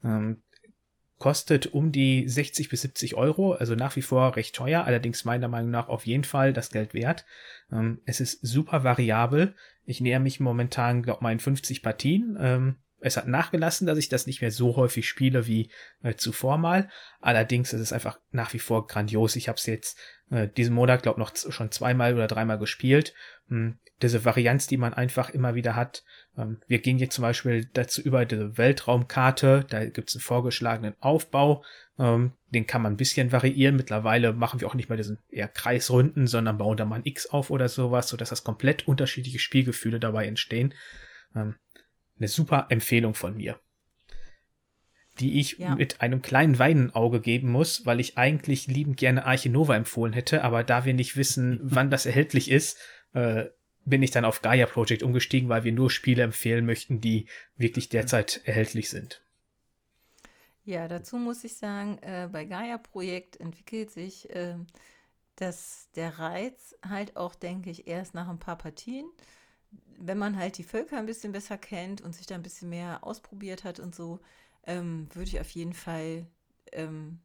Ähm, 0.05 0.43
kostet 1.19 1.69
um 1.69 1.91
die 1.91 2.29
60 2.29 2.69
bis 2.69 2.83
70 2.83 3.15
Euro, 3.15 3.53
also 3.53 3.75
nach 3.75 3.97
wie 3.97 4.03
vor 4.03 4.37
recht 4.37 4.55
teuer, 4.55 4.85
allerdings 4.85 5.25
meiner 5.25 5.49
Meinung 5.49 5.71
nach 5.71 5.89
auf 5.89 6.07
jeden 6.07 6.25
Fall 6.25 6.53
das 6.53 6.71
Geld 6.71 6.95
wert. 6.95 7.25
Ähm, 7.73 8.01
es 8.05 8.21
ist 8.21 8.41
super 8.47 8.85
variabel. 8.85 9.55
Ich 9.85 10.01
näher 10.01 10.21
mich 10.21 10.39
momentan, 10.41 11.03
glaube 11.03 11.23
meinen 11.23 11.41
50 11.41 11.83
Partien. 11.83 12.37
Ähm, 12.41 12.77
es 13.01 13.17
hat 13.17 13.29
nachgelassen, 13.29 13.87
dass 13.87 13.99
ich 13.99 14.09
das 14.09 14.27
nicht 14.27 14.41
mehr 14.41 14.51
so 14.51 14.77
häufig 14.77 15.07
spiele 15.09 15.47
wie 15.47 15.71
äh, 16.03 16.15
zuvor 16.15 16.59
mal. 16.59 16.89
Allerdings 17.21 17.73
ist 17.73 17.81
es 17.81 17.93
einfach 17.93 18.19
nach 18.31 18.53
wie 18.55 18.59
vor 18.59 18.87
grandios. 18.87 19.37
Ich 19.37 19.49
habe 19.49 19.59
es 19.59 19.67
jetzt 19.67 19.99
äh, 20.31 20.49
diesen 20.49 20.75
Monat, 20.75 21.03
glaube 21.03 21.21
noch 21.21 21.35
schon 21.37 21.71
zweimal 21.71 22.15
oder 22.15 22.27
dreimal 22.27 22.59
gespielt. 22.59 23.15
Hm, 23.49 23.79
diese 24.03 24.25
Varianz, 24.25 24.67
die 24.67 24.77
man 24.77 24.93
einfach 24.95 25.31
immer 25.31 25.55
wieder 25.55 25.77
hat. 25.77 26.05
Ähm, 26.37 26.61
wir 26.67 26.81
gehen 26.81 26.99
jetzt 26.99 27.15
zum 27.15 27.23
Beispiel 27.23 27.67
dazu 27.73 28.03
über 28.03 28.25
diese 28.25 28.59
Weltraumkarte. 28.59 29.65
Da 29.69 29.85
gibt 29.87 30.09
es 30.09 30.17
einen 30.17 30.23
vorgeschlagenen 30.23 30.95
Aufbau. 31.01 31.65
Ähm, 31.99 32.33
den 32.49 32.67
kann 32.67 32.83
man 32.83 32.95
ein 32.95 32.99
bisschen 32.99 33.33
variieren. 33.33 33.77
Mittlerweile 33.77 34.33
machen 34.33 34.61
wir 34.61 34.69
auch 34.69 34.75
nicht 34.75 34.89
mehr 34.89 34.97
diesen 34.97 35.19
eher 35.29 35.49
Kreisrunden, 35.49 36.27
sondern 36.27 36.59
bauen 36.59 36.77
da 36.77 36.85
mal 36.85 36.97
ein 36.97 37.07
X 37.07 37.27
auf 37.27 37.51
oder 37.51 37.69
sowas, 37.69 38.09
sodass 38.09 38.31
das 38.31 38.45
komplett 38.45 38.89
unterschiedliche 38.89 39.39
Spielgefühle 39.39 40.01
dabei 40.01 40.27
entstehen. 40.27 40.75
Ähm, 41.35 41.57
eine 42.19 42.29
super 42.29 42.67
Empfehlung 42.71 43.15
von 43.15 43.37
mir. 43.37 43.59
Die 45.21 45.39
ich 45.39 45.59
ja. 45.59 45.77
mit 45.77 46.01
einem 46.01 46.23
kleinen 46.23 46.59
Weinenauge 46.59 47.21
geben 47.21 47.51
muss, 47.51 47.87
weil 47.87 48.01
ich 48.01 48.19
eigentlich 48.19 48.67
liebend 48.67 48.97
gerne 48.97 49.25
Arche 49.25 49.49
Nova 49.49 49.77
empfohlen 49.77 50.13
hätte, 50.13 50.43
aber 50.43 50.65
da 50.65 50.85
wir 50.85 50.95
nicht 50.95 51.17
wissen, 51.17 51.61
wann 51.63 51.91
das 51.91 52.07
erhältlich 52.07 52.51
ist, 52.51 52.79
äh, 53.13 53.45
bin 53.85 54.03
ich 54.03 54.11
dann 54.11 54.25
auf 54.25 54.43
Gaia 54.43 54.67
Project 54.67 55.03
umgestiegen, 55.03 55.49
weil 55.49 55.65
wir 55.65 55.73
nur 55.73 55.91
Spiele 55.91 56.23
empfehlen 56.23 56.65
möchten, 56.67 57.01
die 57.01 57.27
wirklich 57.57 57.91
derzeit 57.91 58.41
erhältlich 58.45 58.89
sind. 58.89 59.23
Ja, 60.65 60.89
dazu 60.89 61.19
muss 61.19 61.45
ich 61.45 61.57
sagen, 61.57 61.99
äh, 61.99 62.29
bei 62.33 62.47
Gaia 62.47 62.79
Projekt 62.79 63.39
entwickelt 63.39 63.91
sich 63.91 64.31
äh, 64.31 64.57
das, 65.37 65.91
der 65.95 66.19
Reiz 66.19 66.75
halt 66.89 67.17
auch, 67.17 67.35
denke 67.35 67.71
ich, 67.71 67.87
erst 67.87 68.15
nach 68.15 68.29
ein 68.29 68.39
paar 68.39 68.57
Partien 68.57 69.05
wenn 69.99 70.19
man 70.19 70.37
halt 70.37 70.59
die 70.59 70.65
Völker 70.65 70.99
ein 70.99 71.07
bisschen 71.07 71.33
besser 71.33 71.59
kennt 71.59 72.01
und 72.01 72.15
sich 72.15 72.27
da 72.27 72.35
ein 72.35 72.43
bisschen 72.43 72.69
mehr 72.69 73.05
ausprobiert 73.05 73.65
hat 73.65 73.81
und 73.81 73.95
so, 73.95 74.21
ähm, 74.67 75.09
würde 75.13 75.29
ich 75.29 75.41
auf 75.41 75.51
jeden 75.51 75.75
Fall 75.75 76.27
ähm, 76.73 77.21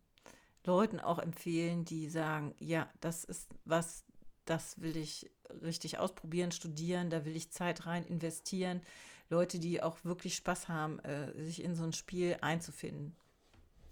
Leuten 0.66 1.00
auch 1.00 1.20
empfehlen, 1.20 1.86
die 1.86 2.10
sagen, 2.10 2.54
ja, 2.60 2.90
das 3.00 3.24
ist 3.24 3.50
was, 3.66 4.06
das 4.46 4.82
will 4.82 4.98
ich 4.98 5.30
richtig 5.64 5.98
ausprobieren, 5.98 6.52
studieren, 6.52 7.10
da 7.10 7.26
will 7.26 7.36
ich 7.36 7.52
Zeit 7.52 7.86
rein 7.86 8.06
investieren. 8.06 8.82
Leute, 9.30 9.60
die 9.60 9.82
auch 9.82 10.04
wirklich 10.04 10.36
Spaß 10.36 10.68
haben, 10.68 11.00
äh, 11.00 11.32
sich 11.44 11.64
in 11.64 11.76
so 11.76 11.84
ein 11.84 11.94
Spiel 11.94 12.38
einzufinden. 12.42 13.16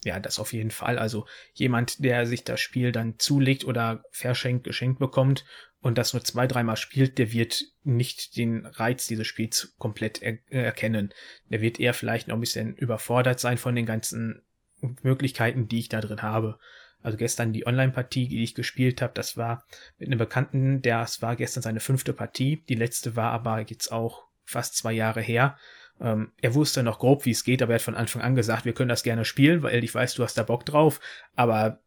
Ja, 0.03 0.19
das 0.19 0.39
auf 0.39 0.53
jeden 0.53 0.71
Fall. 0.71 0.99
Also 0.99 1.25
jemand, 1.53 2.03
der 2.03 2.25
sich 2.25 2.43
das 2.43 2.59
Spiel 2.59 2.91
dann 2.91 3.19
zulegt 3.19 3.65
oder 3.65 4.03
verschenkt, 4.11 4.63
geschenkt 4.63 4.99
bekommt 4.99 5.45
und 5.81 5.97
das 5.97 6.13
nur 6.13 6.23
zwei, 6.23 6.47
dreimal 6.47 6.77
spielt, 6.77 7.17
der 7.17 7.31
wird 7.31 7.63
nicht 7.83 8.35
den 8.35 8.65
Reiz 8.65 9.07
dieses 9.07 9.27
Spiels 9.27 9.75
komplett 9.77 10.21
er 10.21 10.39
erkennen. 10.49 11.13
Der 11.49 11.61
wird 11.61 11.79
eher 11.79 11.93
vielleicht 11.93 12.27
noch 12.27 12.35
ein 12.35 12.41
bisschen 12.41 12.75
überfordert 12.75 13.39
sein 13.39 13.57
von 13.57 13.75
den 13.75 13.85
ganzen 13.85 14.41
Möglichkeiten, 15.01 15.67
die 15.67 15.79
ich 15.79 15.89
da 15.89 16.01
drin 16.01 16.21
habe. 16.21 16.59
Also 17.01 17.17
gestern 17.17 17.53
die 17.53 17.67
Online-Partie, 17.67 18.27
die 18.27 18.43
ich 18.43 18.55
gespielt 18.55 19.01
habe, 19.01 19.13
das 19.13 19.37
war 19.37 19.63
mit 19.97 20.09
einem 20.09 20.17
Bekannten, 20.17 20.81
das 20.81 21.21
war 21.21 21.35
gestern 21.35 21.61
seine 21.61 21.79
fünfte 21.79 22.11
Partie. 22.11 22.63
Die 22.67 22.75
letzte 22.75 23.15
war 23.15 23.31
aber 23.31 23.61
jetzt 23.61 23.91
auch 23.91 24.27
fast 24.43 24.75
zwei 24.75 24.93
Jahre 24.93 25.21
her. 25.21 25.57
Ähm, 26.01 26.31
er 26.41 26.55
wusste 26.55 26.83
noch 26.83 26.99
grob, 26.99 27.25
wie 27.25 27.31
es 27.31 27.43
geht, 27.43 27.61
aber 27.61 27.73
er 27.73 27.75
hat 27.75 27.81
von 27.83 27.95
Anfang 27.95 28.21
an 28.21 28.35
gesagt, 28.35 28.65
wir 28.65 28.73
können 28.73 28.89
das 28.89 29.03
gerne 29.03 29.25
spielen, 29.25 29.63
weil 29.63 29.83
ich 29.83 29.93
weiß, 29.93 30.15
du 30.15 30.23
hast 30.23 30.37
da 30.37 30.43
Bock 30.43 30.65
drauf. 30.65 30.99
Aber 31.35 31.79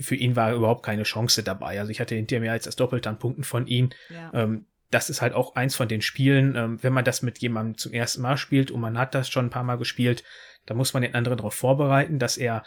für 0.00 0.14
ihn 0.14 0.36
war 0.36 0.54
überhaupt 0.54 0.84
keine 0.84 1.04
Chance 1.04 1.42
dabei. 1.42 1.78
Also 1.78 1.90
ich 1.90 2.00
hatte 2.00 2.14
hinter 2.14 2.40
mir 2.40 2.52
als 2.52 2.64
das 2.64 2.76
Doppelte 2.76 3.08
an 3.08 3.18
Punkten 3.18 3.44
von 3.44 3.66
ihm. 3.66 3.90
Ja. 4.08 4.30
Ähm, 4.34 4.66
das 4.90 5.10
ist 5.10 5.22
halt 5.22 5.32
auch 5.32 5.54
eins 5.54 5.74
von 5.74 5.88
den 5.88 6.02
Spielen, 6.02 6.54
ähm, 6.54 6.82
wenn 6.82 6.92
man 6.92 7.04
das 7.04 7.22
mit 7.22 7.38
jemandem 7.38 7.78
zum 7.78 7.92
ersten 7.92 8.22
Mal 8.22 8.36
spielt 8.36 8.70
und 8.70 8.80
man 8.80 8.98
hat 8.98 9.14
das 9.14 9.28
schon 9.28 9.46
ein 9.46 9.50
paar 9.50 9.64
Mal 9.64 9.76
gespielt, 9.76 10.22
da 10.66 10.74
muss 10.74 10.92
man 10.92 11.02
den 11.02 11.14
anderen 11.14 11.38
darauf 11.38 11.54
vorbereiten, 11.54 12.18
dass 12.18 12.36
er 12.36 12.62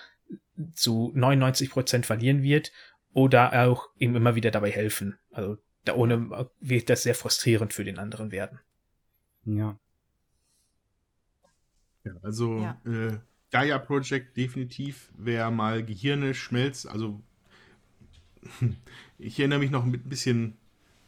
zu 0.73 1.11
99 1.15 1.69
Prozent 1.69 2.05
verlieren 2.05 2.41
wird 2.41 2.71
oder 3.13 3.67
auch 3.67 3.89
ihm 3.97 4.15
immer 4.15 4.35
wieder 4.35 4.51
dabei 4.51 4.71
helfen. 4.71 5.17
Also 5.31 5.57
da 5.85 5.93
ohne 5.93 6.49
wird 6.59 6.89
das 6.89 7.03
sehr 7.03 7.15
frustrierend 7.15 7.73
für 7.73 7.83
den 7.83 7.99
anderen 7.99 8.31
werden. 8.31 8.59
Ja. 9.45 9.77
Ja, 12.03 12.13
also 12.21 12.57
ja. 12.59 12.81
Äh, 12.85 13.17
Gaia 13.55 13.79
Project 13.79 14.35
definitiv, 14.35 15.07
wer 15.17 15.49
mal 15.49 15.81
Gehirne 15.81 16.33
schmelzt, 16.33 16.89
also 16.89 17.21
ich 19.17 19.39
erinnere 19.39 19.59
mich 19.59 19.71
noch 19.71 19.85
mit 19.85 20.05
ein 20.05 20.09
bisschen 20.09 20.57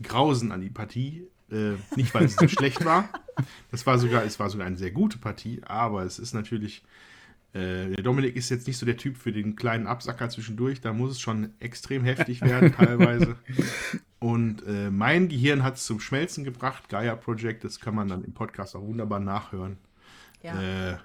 Grausen 0.01 0.53
an 0.53 0.61
die 0.61 0.69
Partie. 0.69 1.27
Äh, 1.51 1.73
nicht, 1.97 2.13
weil 2.13 2.23
es 2.23 2.37
so 2.37 2.47
schlecht 2.47 2.85
war. 2.85 3.09
Das 3.69 3.85
war 3.85 3.99
sogar, 3.99 4.23
es 4.23 4.39
war 4.39 4.49
sogar 4.49 4.65
eine 4.65 4.77
sehr 4.77 4.91
gute 4.91 5.17
Partie, 5.17 5.59
aber 5.65 6.03
es 6.03 6.19
ist 6.19 6.33
natürlich. 6.33 6.85
Äh, 7.51 7.89
der 7.89 8.03
Dominik 8.03 8.37
ist 8.37 8.47
jetzt 8.47 8.65
nicht 8.65 8.77
so 8.77 8.85
der 8.85 8.95
Typ 8.95 9.17
für 9.17 9.33
den 9.33 9.57
kleinen 9.57 9.85
Absacker 9.85 10.29
zwischendurch. 10.29 10.79
Da 10.79 10.93
muss 10.93 11.11
es 11.11 11.19
schon 11.19 11.49
extrem 11.59 12.05
heftig 12.05 12.39
werden, 12.39 12.71
teilweise. 12.71 13.35
Und 14.19 14.65
äh, 14.65 14.89
mein 14.89 15.27
Gehirn 15.27 15.63
hat 15.63 15.75
es 15.75 15.85
zum 15.85 15.99
Schmelzen 15.99 16.45
gebracht. 16.45 16.87
Gaia 16.87 17.17
Project, 17.17 17.65
das 17.65 17.81
kann 17.81 17.93
man 17.93 18.07
dann 18.07 18.23
im 18.23 18.33
Podcast 18.33 18.73
auch 18.73 18.83
wunderbar 18.83 19.19
nachhören. 19.19 19.77
Ja. 20.43 21.01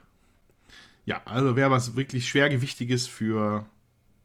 Ja, 1.05 1.23
also 1.25 1.57
wer 1.57 1.71
was 1.71 1.97
wirklich 1.97 2.29
Schwergewichtiges 2.29 3.07
für 3.07 3.67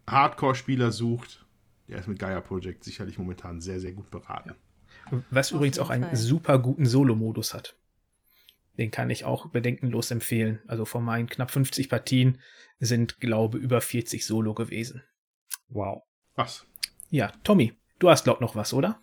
Hardcore-Spieler 0.07 0.91
sucht, 0.91 1.45
der 1.87 1.99
ist 1.99 2.07
mit 2.07 2.19
Gaia 2.19 2.41
Project 2.41 2.83
sicherlich 2.83 3.17
momentan 3.17 3.61
sehr, 3.61 3.79
sehr 3.79 3.93
gut 3.93 4.11
beraten. 4.11 4.53
Was 5.31 5.51
Auf 5.51 5.57
übrigens 5.57 5.79
auch 5.79 5.89
einen 5.89 6.03
Fall. 6.03 6.15
super 6.15 6.59
guten 6.59 6.85
Solo-Modus 6.85 7.53
hat. 7.53 7.77
Den 8.77 8.91
kann 8.91 9.09
ich 9.09 9.25
auch 9.25 9.49
bedenkenlos 9.49 10.11
empfehlen. 10.11 10.59
Also 10.67 10.85
von 10.85 11.03
meinen 11.03 11.27
knapp 11.27 11.49
50 11.49 11.89
Partien 11.89 12.39
sind, 12.79 13.19
glaube 13.19 13.57
über 13.57 13.81
40 13.81 14.25
Solo 14.25 14.53
gewesen. 14.53 15.01
Wow. 15.69 16.03
Was? 16.35 16.65
Ja, 17.09 17.31
Tommy, 17.43 17.73
du 17.99 18.09
hast, 18.09 18.25
glaub 18.25 18.41
noch 18.41 18.55
was, 18.55 18.73
oder? 18.73 19.01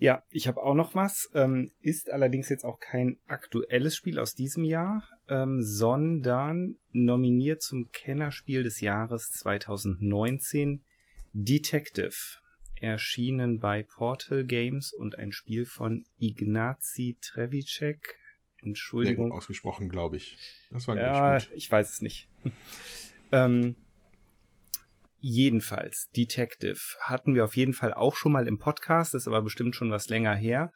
Ja, 0.00 0.24
ich 0.30 0.48
habe 0.48 0.62
auch 0.62 0.74
noch 0.74 0.94
was. 0.94 1.30
Ähm, 1.34 1.72
ist 1.82 2.10
allerdings 2.10 2.48
jetzt 2.48 2.64
auch 2.64 2.80
kein 2.80 3.18
aktuelles 3.26 3.94
Spiel 3.94 4.18
aus 4.18 4.34
diesem 4.34 4.64
Jahr, 4.64 5.06
ähm, 5.28 5.62
sondern 5.62 6.76
nominiert 6.90 7.60
zum 7.60 7.90
Kennerspiel 7.92 8.62
des 8.62 8.80
Jahres 8.80 9.30
2019 9.30 10.82
Detective. 11.34 12.14
Erschienen 12.76 13.60
bei 13.60 13.82
Portal 13.82 14.46
Games 14.46 14.94
und 14.94 15.18
ein 15.18 15.32
Spiel 15.32 15.66
von 15.66 16.06
Ignazi 16.18 17.18
Trevicek. 17.20 18.16
Entschuldigung. 18.62 19.26
Sehr 19.26 19.30
gut 19.32 19.36
ausgesprochen, 19.36 19.90
glaube 19.90 20.16
ich. 20.16 20.38
Das 20.70 20.88
war 20.88 20.96
ja, 20.96 21.36
gut. 21.36 21.50
ich 21.54 21.70
weiß 21.70 21.92
es 21.92 22.00
nicht. 22.00 22.26
ähm, 23.32 23.76
Jedenfalls, 25.20 26.08
Detective 26.16 26.80
hatten 27.00 27.34
wir 27.34 27.44
auf 27.44 27.54
jeden 27.54 27.74
Fall 27.74 27.92
auch 27.92 28.16
schon 28.16 28.32
mal 28.32 28.48
im 28.48 28.58
Podcast, 28.58 29.14
ist 29.14 29.28
aber 29.28 29.42
bestimmt 29.42 29.76
schon 29.76 29.90
was 29.90 30.08
länger 30.08 30.34
her. 30.34 30.72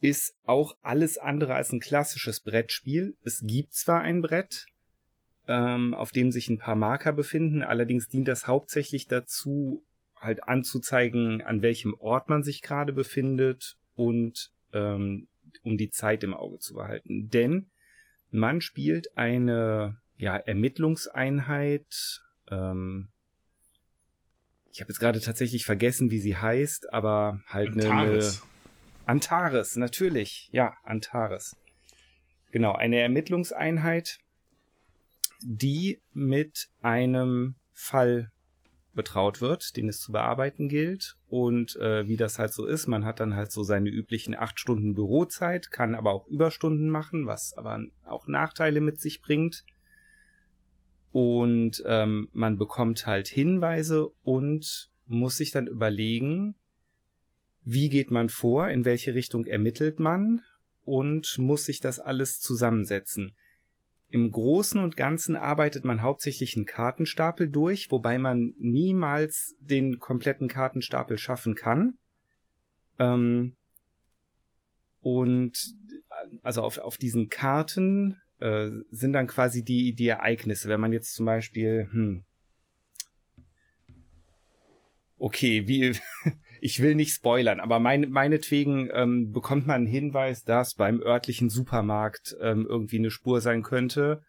Ist 0.00 0.36
auch 0.44 0.76
alles 0.82 1.18
andere 1.18 1.54
als 1.54 1.72
ein 1.72 1.78
klassisches 1.78 2.40
Brettspiel. 2.40 3.16
Es 3.22 3.42
gibt 3.46 3.72
zwar 3.72 4.00
ein 4.00 4.22
Brett, 4.22 4.66
ähm, 5.46 5.94
auf 5.94 6.10
dem 6.10 6.32
sich 6.32 6.48
ein 6.48 6.58
paar 6.58 6.74
Marker 6.74 7.12
befinden, 7.12 7.62
allerdings 7.62 8.08
dient 8.08 8.26
das 8.26 8.48
hauptsächlich 8.48 9.06
dazu, 9.06 9.84
halt 10.16 10.42
anzuzeigen, 10.42 11.40
an 11.42 11.62
welchem 11.62 11.94
Ort 11.94 12.28
man 12.28 12.42
sich 12.42 12.60
gerade 12.60 12.92
befindet 12.92 13.76
und 13.94 14.50
ähm, 14.72 15.28
um 15.62 15.76
die 15.76 15.90
Zeit 15.90 16.24
im 16.24 16.34
Auge 16.34 16.58
zu 16.58 16.74
behalten. 16.74 17.28
Denn 17.28 17.70
man 18.30 18.60
spielt 18.60 19.16
eine 19.16 19.98
ja, 20.16 20.36
Ermittlungseinheit, 20.36 22.20
ähm, 22.50 23.10
ich 24.74 24.80
habe 24.80 24.90
jetzt 24.90 24.98
gerade 24.98 25.20
tatsächlich 25.20 25.64
vergessen, 25.64 26.10
wie 26.10 26.18
sie 26.18 26.36
heißt, 26.36 26.92
aber 26.92 27.40
halt 27.46 27.72
eine. 27.72 27.84
Antares. 27.84 28.42
Antares, 29.06 29.76
natürlich. 29.76 30.48
Ja, 30.50 30.76
Antares. 30.82 31.56
Genau, 32.50 32.72
eine 32.72 32.98
Ermittlungseinheit, 32.98 34.18
die 35.42 36.02
mit 36.12 36.70
einem 36.82 37.54
Fall 37.72 38.32
betraut 38.94 39.40
wird, 39.40 39.76
den 39.76 39.88
es 39.88 40.00
zu 40.00 40.10
bearbeiten 40.10 40.68
gilt. 40.68 41.16
Und 41.28 41.76
äh, 41.76 42.08
wie 42.08 42.16
das 42.16 42.40
halt 42.40 42.52
so 42.52 42.66
ist, 42.66 42.88
man 42.88 43.04
hat 43.04 43.20
dann 43.20 43.36
halt 43.36 43.52
so 43.52 43.62
seine 43.62 43.90
üblichen 43.90 44.34
acht 44.34 44.58
Stunden 44.58 44.94
Bürozeit, 44.94 45.70
kann 45.70 45.94
aber 45.94 46.12
auch 46.12 46.26
Überstunden 46.26 46.90
machen, 46.90 47.26
was 47.26 47.56
aber 47.56 47.80
auch 48.04 48.26
Nachteile 48.26 48.80
mit 48.80 49.00
sich 49.00 49.22
bringt. 49.22 49.64
Und 51.14 51.80
ähm, 51.86 52.28
man 52.32 52.58
bekommt 52.58 53.06
halt 53.06 53.28
Hinweise 53.28 54.08
und 54.24 54.90
muss 55.06 55.36
sich 55.36 55.52
dann 55.52 55.68
überlegen, 55.68 56.56
wie 57.62 57.88
geht 57.88 58.10
man 58.10 58.28
vor, 58.28 58.68
in 58.68 58.84
welche 58.84 59.14
Richtung 59.14 59.44
ermittelt 59.44 60.00
man 60.00 60.42
und 60.82 61.38
muss 61.38 61.66
sich 61.66 61.78
das 61.78 62.00
alles 62.00 62.40
zusammensetzen. 62.40 63.36
Im 64.08 64.32
Großen 64.32 64.80
und 64.80 64.96
Ganzen 64.96 65.36
arbeitet 65.36 65.84
man 65.84 66.02
hauptsächlich 66.02 66.56
einen 66.56 66.66
Kartenstapel 66.66 67.48
durch, 67.48 67.92
wobei 67.92 68.18
man 68.18 68.52
niemals 68.58 69.54
den 69.60 70.00
kompletten 70.00 70.48
Kartenstapel 70.48 71.16
schaffen 71.16 71.54
kann. 71.54 71.96
Ähm, 72.98 73.54
und 75.00 75.76
also 76.42 76.62
auf, 76.62 76.78
auf 76.78 76.98
diesen 76.98 77.28
Karten 77.28 78.20
äh, 78.40 78.70
sind 78.90 79.12
dann 79.12 79.26
quasi 79.26 79.64
die, 79.64 79.94
die 79.94 80.08
Ereignisse. 80.08 80.68
Wenn 80.68 80.80
man 80.80 80.92
jetzt 80.92 81.14
zum 81.14 81.26
Beispiel, 81.26 81.88
hm, 81.90 82.24
okay, 85.18 85.66
wie, 85.66 85.96
ich 86.60 86.80
will 86.80 86.94
nicht 86.94 87.14
spoilern, 87.14 87.60
aber 87.60 87.78
mein, 87.78 88.10
meinetwegen 88.10 88.90
ähm, 88.92 89.32
bekommt 89.32 89.66
man 89.66 89.76
einen 89.76 89.86
Hinweis, 89.86 90.44
dass 90.44 90.74
beim 90.74 91.00
örtlichen 91.00 91.50
Supermarkt 91.50 92.36
ähm, 92.40 92.66
irgendwie 92.68 92.98
eine 92.98 93.10
Spur 93.10 93.40
sein 93.40 93.62
könnte. 93.62 94.22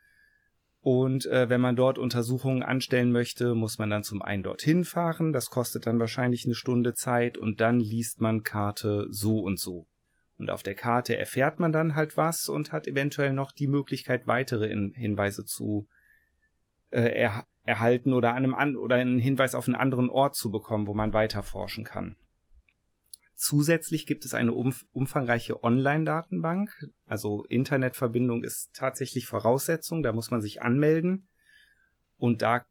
Und 0.82 1.26
äh, 1.26 1.50
wenn 1.50 1.62
man 1.62 1.76
dort 1.76 1.98
Untersuchungen 1.98 2.62
anstellen 2.62 3.12
möchte, 3.12 3.56
muss 3.56 3.80
man 3.80 3.90
dann 3.90 4.04
zum 4.04 4.22
einen 4.22 4.44
dorthin 4.44 4.84
fahren. 4.84 5.34
Das 5.34 5.50
kostet 5.50 5.88
dann 5.88 6.00
wahrscheinlich 6.00 6.46
eine 6.46 6.54
Stunde 6.54 6.94
Zeit 6.94 7.40
und 7.40 7.60
dann 7.60 7.80
liest 7.80 8.22
man 8.22 8.44
Karte 8.44 9.08
so 9.10 9.40
und 9.40 9.60
so. 9.60 9.88
Und 10.38 10.50
auf 10.50 10.64
der 10.64 10.76
Karte 10.76 11.18
erfährt 11.18 11.60
man 11.60 11.72
dann 11.72 11.96
halt 11.96 12.18
was 12.18 12.50
und 12.50 12.72
hat 12.72 12.88
eventuell 12.88 13.34
noch 13.34 13.52
die 13.52 13.68
Möglichkeit, 13.68 14.28
weitere 14.28 14.68
in 14.68 14.94
Hinweise 14.94 15.46
zu 15.46 15.88
äh, 16.92 17.10
er 17.10 17.46
erhalten 17.64 18.14
oder 18.14 18.34
einem 18.34 18.54
an 18.54 18.76
oder 18.76 18.96
einen 18.98 19.20
Hinweis 19.20 19.56
auf 19.56 19.68
einen 19.68 19.76
anderen 19.76 20.10
Ort 20.10 20.36
zu 20.36 20.52
bekommen, 20.52 20.88
wo 20.88 20.94
man 20.94 21.14
weiter 21.14 21.42
forschen 21.42 21.84
kann. 21.84 22.16
Zusätzlich 23.36 24.06
gibt 24.06 24.24
es 24.24 24.34
eine 24.34 24.54
umf 24.54 24.86
umfangreiche 24.94 25.64
Online-Datenbank. 25.64 26.90
Also 27.06 27.44
Internetverbindung 27.46 28.44
ist 28.44 28.74
tatsächlich 28.74 29.26
Voraussetzung, 29.26 30.04
da 30.04 30.14
muss 30.14 30.32
man 30.32 30.42
sich 30.42 30.62
anmelden. 30.62 31.28
Und 32.18 32.42
da 32.42 32.66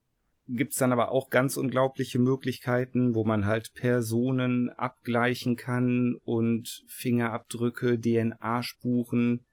gibt's 0.48 0.76
dann 0.76 0.92
aber 0.92 1.10
auch 1.10 1.30
ganz 1.30 1.56
unglaubliche 1.56 2.18
Möglichkeiten, 2.18 3.14
wo 3.14 3.24
man 3.24 3.46
halt 3.46 3.74
Personen 3.74 4.70
abgleichen 4.70 5.56
kann 5.56 6.16
und 6.24 6.84
Fingerabdrücke, 6.86 7.98
DNA-Spuren 7.98 9.44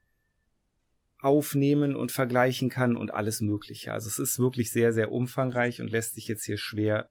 aufnehmen 1.20 1.96
und 1.96 2.12
vergleichen 2.12 2.70
kann 2.70 2.98
und 2.98 3.14
alles 3.14 3.42
Mögliche. 3.42 3.94
Also 3.94 4.08
es 4.08 4.20
ist 4.20 4.40
wirklich 4.40 4.72
sehr, 4.72 4.92
sehr 4.92 5.12
umfangreich 5.12 5.80
und 5.80 5.90
lässt 5.90 6.16
sich 6.16 6.28
jetzt 6.28 6.46
hier 6.46 6.58
schwer 6.58 7.10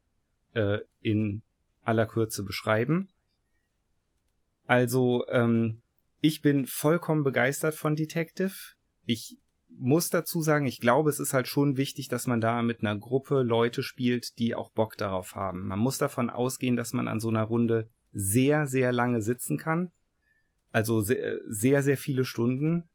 äh, 0.52 0.78
in 1.00 1.42
aller 1.82 2.06
Kürze 2.06 2.42
beschreiben. 2.42 3.08
Also 4.66 5.24
ähm, 5.28 5.80
ich 6.20 6.42
bin 6.42 6.66
vollkommen 6.66 7.24
begeistert 7.24 7.74
von 7.74 7.96
Detective. 7.96 8.52
Ich 9.06 9.38
muss 9.78 10.10
dazu 10.10 10.42
sagen, 10.42 10.66
ich 10.66 10.80
glaube, 10.80 11.10
es 11.10 11.20
ist 11.20 11.32
halt 11.32 11.48
schon 11.48 11.76
wichtig, 11.76 12.08
dass 12.08 12.26
man 12.26 12.40
da 12.40 12.62
mit 12.62 12.80
einer 12.80 12.98
Gruppe 12.98 13.42
Leute 13.42 13.82
spielt, 13.82 14.38
die 14.38 14.54
auch 14.54 14.70
Bock 14.70 14.96
darauf 14.96 15.34
haben. 15.34 15.66
Man 15.66 15.78
muss 15.78 15.98
davon 15.98 16.30
ausgehen, 16.30 16.76
dass 16.76 16.92
man 16.92 17.08
an 17.08 17.20
so 17.20 17.28
einer 17.28 17.44
Runde 17.44 17.88
sehr, 18.12 18.66
sehr 18.66 18.92
lange 18.92 19.22
sitzen 19.22 19.56
kann. 19.58 19.90
Also 20.72 21.00
sehr, 21.00 21.38
sehr, 21.46 21.82
sehr 21.82 21.96
viele 21.96 22.24
Stunden. 22.24 22.88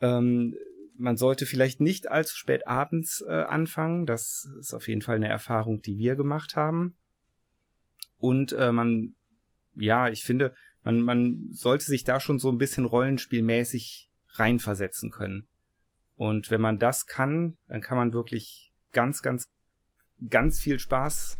Ähm, 0.00 0.56
man 0.98 1.16
sollte 1.16 1.46
vielleicht 1.46 1.80
nicht 1.80 2.10
allzu 2.10 2.36
spät 2.36 2.66
abends 2.66 3.22
äh, 3.26 3.32
anfangen. 3.32 4.06
Das 4.06 4.48
ist 4.58 4.74
auf 4.74 4.88
jeden 4.88 5.02
Fall 5.02 5.16
eine 5.16 5.28
Erfahrung, 5.28 5.82
die 5.82 5.98
wir 5.98 6.16
gemacht 6.16 6.56
haben. 6.56 6.96
Und 8.18 8.52
äh, 8.52 8.72
man, 8.72 9.14
ja, 9.74 10.08
ich 10.08 10.24
finde, 10.24 10.54
man, 10.82 11.02
man 11.02 11.48
sollte 11.50 11.84
sich 11.84 12.04
da 12.04 12.20
schon 12.20 12.38
so 12.38 12.50
ein 12.50 12.58
bisschen 12.58 12.86
rollenspielmäßig 12.86 14.05
reinversetzen 14.38 15.10
können. 15.10 15.48
Und 16.16 16.50
wenn 16.50 16.60
man 16.60 16.78
das 16.78 17.06
kann, 17.06 17.56
dann 17.68 17.80
kann 17.80 17.98
man 17.98 18.12
wirklich 18.12 18.72
ganz, 18.92 19.22
ganz, 19.22 19.50
ganz 20.28 20.60
viel 20.60 20.78
Spaß 20.78 21.38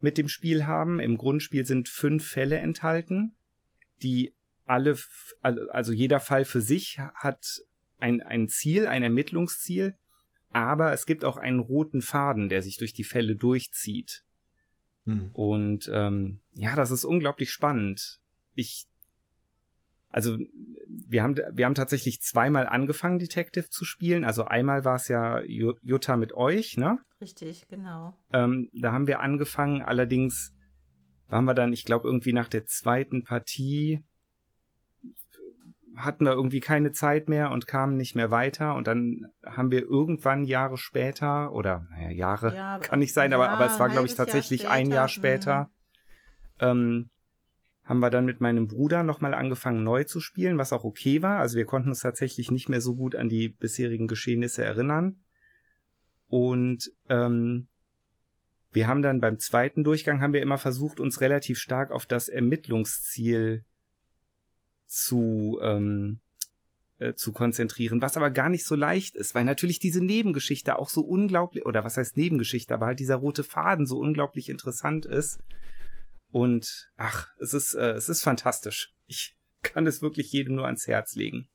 mit 0.00 0.18
dem 0.18 0.28
Spiel 0.28 0.66
haben. 0.66 1.00
Im 1.00 1.16
Grundspiel 1.16 1.64
sind 1.64 1.88
fünf 1.88 2.26
Fälle 2.26 2.58
enthalten, 2.58 3.36
die 4.02 4.34
alle, 4.66 4.96
also 5.42 5.92
jeder 5.92 6.20
Fall 6.20 6.44
für 6.44 6.60
sich 6.60 6.98
hat 6.98 7.62
ein, 7.98 8.22
ein 8.22 8.48
Ziel, 8.48 8.86
ein 8.86 9.02
Ermittlungsziel, 9.02 9.96
aber 10.50 10.92
es 10.92 11.06
gibt 11.06 11.24
auch 11.24 11.36
einen 11.36 11.58
roten 11.58 12.02
Faden, 12.02 12.48
der 12.48 12.62
sich 12.62 12.76
durch 12.76 12.92
die 12.92 13.04
Fälle 13.04 13.36
durchzieht. 13.36 14.24
Hm. 15.04 15.30
Und 15.32 15.90
ähm, 15.92 16.40
ja, 16.54 16.76
das 16.76 16.90
ist 16.90 17.04
unglaublich 17.04 17.50
spannend. 17.50 18.20
Ich, 18.54 18.86
also 20.10 20.38
wir 21.08 21.22
haben, 21.22 21.36
wir 21.52 21.66
haben 21.66 21.74
tatsächlich 21.74 22.20
zweimal 22.20 22.66
angefangen, 22.66 23.18
Detective 23.18 23.68
zu 23.68 23.84
spielen. 23.84 24.24
Also 24.24 24.44
einmal 24.44 24.84
war 24.84 24.96
es 24.96 25.08
ja 25.08 25.40
Jutta 25.42 26.16
mit 26.16 26.34
euch, 26.34 26.76
ne? 26.76 26.98
Richtig, 27.20 27.66
genau. 27.68 28.16
Ähm, 28.32 28.68
da 28.72 28.92
haben 28.92 29.06
wir 29.06 29.20
angefangen, 29.20 29.82
allerdings 29.82 30.52
waren 31.28 31.44
wir 31.44 31.54
dann, 31.54 31.72
ich 31.72 31.84
glaube, 31.84 32.06
irgendwie 32.06 32.32
nach 32.32 32.48
der 32.48 32.66
zweiten 32.66 33.24
Partie 33.24 34.04
hatten 35.96 36.24
wir 36.24 36.32
irgendwie 36.32 36.60
keine 36.60 36.92
Zeit 36.92 37.28
mehr 37.28 37.50
und 37.50 37.66
kamen 37.66 37.96
nicht 37.96 38.14
mehr 38.16 38.30
weiter. 38.30 38.74
Und 38.74 38.86
dann 38.86 39.26
haben 39.44 39.70
wir 39.70 39.82
irgendwann 39.82 40.44
Jahre 40.44 40.76
später, 40.76 41.52
oder 41.52 41.86
naja, 41.90 42.10
Jahre 42.10 42.54
ja, 42.54 42.78
kann 42.78 42.98
nicht 42.98 43.14
sein, 43.14 43.30
ja, 43.30 43.36
aber, 43.36 43.50
aber 43.50 43.66
es 43.66 43.78
war, 43.78 43.88
glaube 43.88 44.06
ich, 44.06 44.14
tatsächlich 44.14 44.64
Jahr 44.64 44.72
ein 44.72 44.90
Jahr 44.90 45.08
später, 45.08 45.70
ähm, 46.60 47.10
haben 47.84 48.00
wir 48.00 48.10
dann 48.10 48.24
mit 48.24 48.40
meinem 48.40 48.66
Bruder 48.66 49.02
nochmal 49.02 49.34
angefangen, 49.34 49.84
neu 49.84 50.04
zu 50.04 50.20
spielen, 50.20 50.56
was 50.56 50.72
auch 50.72 50.84
okay 50.84 51.22
war. 51.22 51.38
Also 51.40 51.56
wir 51.56 51.66
konnten 51.66 51.90
uns 51.90 52.00
tatsächlich 52.00 52.50
nicht 52.50 52.68
mehr 52.68 52.80
so 52.80 52.94
gut 52.94 53.14
an 53.14 53.28
die 53.28 53.48
bisherigen 53.48 54.08
Geschehnisse 54.08 54.64
erinnern. 54.64 55.20
Und 56.28 56.90
ähm, 57.10 57.68
wir 58.72 58.88
haben 58.88 59.02
dann 59.02 59.20
beim 59.20 59.38
zweiten 59.38 59.84
Durchgang 59.84 60.20
haben 60.20 60.32
wir 60.32 60.42
immer 60.42 60.58
versucht, 60.58 60.98
uns 60.98 61.20
relativ 61.20 61.58
stark 61.58 61.90
auf 61.90 62.06
das 62.06 62.28
Ermittlungsziel 62.28 63.64
zu, 64.86 65.58
ähm, 65.62 66.20
äh, 66.98 67.14
zu 67.14 67.32
konzentrieren, 67.32 68.00
was 68.00 68.16
aber 68.16 68.30
gar 68.30 68.48
nicht 68.48 68.64
so 68.64 68.74
leicht 68.74 69.14
ist, 69.14 69.34
weil 69.34 69.44
natürlich 69.44 69.78
diese 69.78 70.02
Nebengeschichte 70.02 70.78
auch 70.78 70.88
so 70.88 71.02
unglaublich, 71.02 71.66
oder 71.66 71.84
was 71.84 71.98
heißt 71.98 72.16
Nebengeschichte, 72.16 72.72
aber 72.72 72.86
halt 72.86 72.98
dieser 72.98 73.16
rote 73.16 73.44
Faden 73.44 73.86
so 73.86 73.98
unglaublich 73.98 74.48
interessant 74.48 75.04
ist. 75.04 75.38
Und 76.34 76.90
ach, 76.96 77.28
es 77.38 77.54
ist, 77.54 77.74
äh, 77.74 77.92
es 77.92 78.08
ist 78.08 78.24
fantastisch. 78.24 78.92
Ich 79.06 79.36
kann 79.62 79.86
es 79.86 80.02
wirklich 80.02 80.32
jedem 80.32 80.56
nur 80.56 80.66
ans 80.66 80.88
Herz 80.88 81.14
legen. 81.14 81.48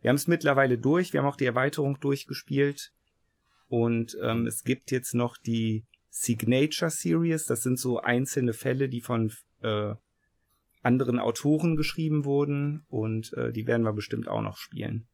Wir 0.00 0.08
haben 0.08 0.16
es 0.16 0.26
mittlerweile 0.26 0.78
durch, 0.78 1.12
wir 1.12 1.20
haben 1.20 1.28
auch 1.28 1.36
die 1.36 1.44
Erweiterung 1.44 2.00
durchgespielt. 2.00 2.94
Und 3.68 4.16
ähm, 4.22 4.46
es 4.46 4.64
gibt 4.64 4.90
jetzt 4.90 5.12
noch 5.12 5.36
die 5.36 5.84
Signature 6.08 6.90
Series, 6.90 7.44
das 7.44 7.62
sind 7.62 7.78
so 7.78 8.00
einzelne 8.00 8.54
Fälle, 8.54 8.88
die 8.88 9.02
von 9.02 9.34
äh, 9.60 9.96
anderen 10.82 11.18
Autoren 11.18 11.76
geschrieben 11.76 12.24
wurden 12.24 12.86
und 12.88 13.34
äh, 13.34 13.52
die 13.52 13.66
werden 13.66 13.82
wir 13.82 13.92
bestimmt 13.92 14.28
auch 14.28 14.40
noch 14.40 14.56
spielen. 14.56 15.06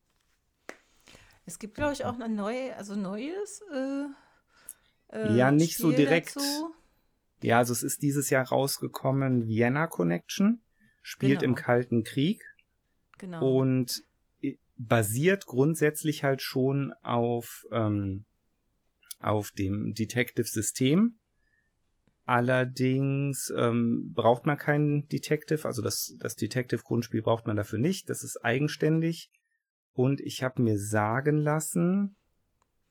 Es 1.45 1.59
gibt, 1.59 1.74
glaube 1.74 1.95
ich, 1.95 2.05
auch 2.05 2.20
ein 2.20 2.36
neue, 2.36 2.77
also 2.77 2.95
neues. 2.95 3.62
Äh, 3.73 4.05
äh, 5.09 5.36
ja, 5.36 5.51
nicht 5.51 5.73
Spiel 5.73 5.86
so 5.86 5.90
direkt. 5.90 6.36
Dazu. 6.36 6.73
Ja, 7.43 7.59
also 7.59 7.73
es 7.73 7.82
ist 7.82 8.02
dieses 8.02 8.31
Jahr 8.31 8.48
rausgekommen, 8.48 9.47
Vienna 9.47 9.86
Connection, 9.86 10.60
spielt 11.02 11.40
genau. 11.40 11.51
im 11.51 11.55
Kalten 11.55 12.05
Krieg. 12.05 12.43
Genau. 13.19 13.59
Und 13.59 14.02
äh, 14.40 14.56
basiert 14.77 15.47
grundsätzlich 15.47 16.24
halt 16.24 16.43
schon 16.43 16.93
auf, 17.02 17.65
ähm, 17.73 18.24
auf 19.20 19.51
dem 19.52 19.94
Detective-System. 19.94 21.19
Allerdings 22.24 23.51
ähm, 23.56 24.12
braucht 24.12 24.44
man 24.44 24.59
keinen 24.59 25.09
Detective, 25.09 25.65
also 25.65 25.81
das, 25.81 26.15
das 26.19 26.36
Detective-Grundspiel 26.36 27.23
braucht 27.23 27.47
man 27.47 27.56
dafür 27.56 27.78
nicht, 27.78 28.10
das 28.10 28.23
ist 28.23 28.44
eigenständig. 28.44 29.31
Und 29.94 30.20
ich 30.20 30.43
habe 30.43 30.60
mir 30.60 30.78
sagen 30.78 31.39
lassen, 31.39 32.18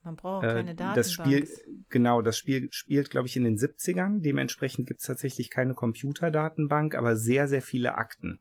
man 0.08 0.16
braucht 0.16 0.44
äh, 0.44 0.54
keine 0.54 0.74
Datenbank. 0.74 0.94
Das 0.96 1.12
Spiel, 1.12 1.48
genau, 1.90 2.22
das 2.22 2.38
Spiel 2.38 2.68
spielt, 2.72 3.10
glaube 3.10 3.28
ich, 3.28 3.36
in 3.36 3.44
den 3.44 3.58
70ern. 3.58 4.22
Dementsprechend 4.22 4.88
gibt 4.88 5.00
es 5.00 5.06
tatsächlich 5.06 5.50
keine 5.50 5.74
Computerdatenbank, 5.74 6.94
aber 6.94 7.16
sehr, 7.16 7.46
sehr 7.46 7.60
viele 7.60 7.96
Akten. 7.96 8.40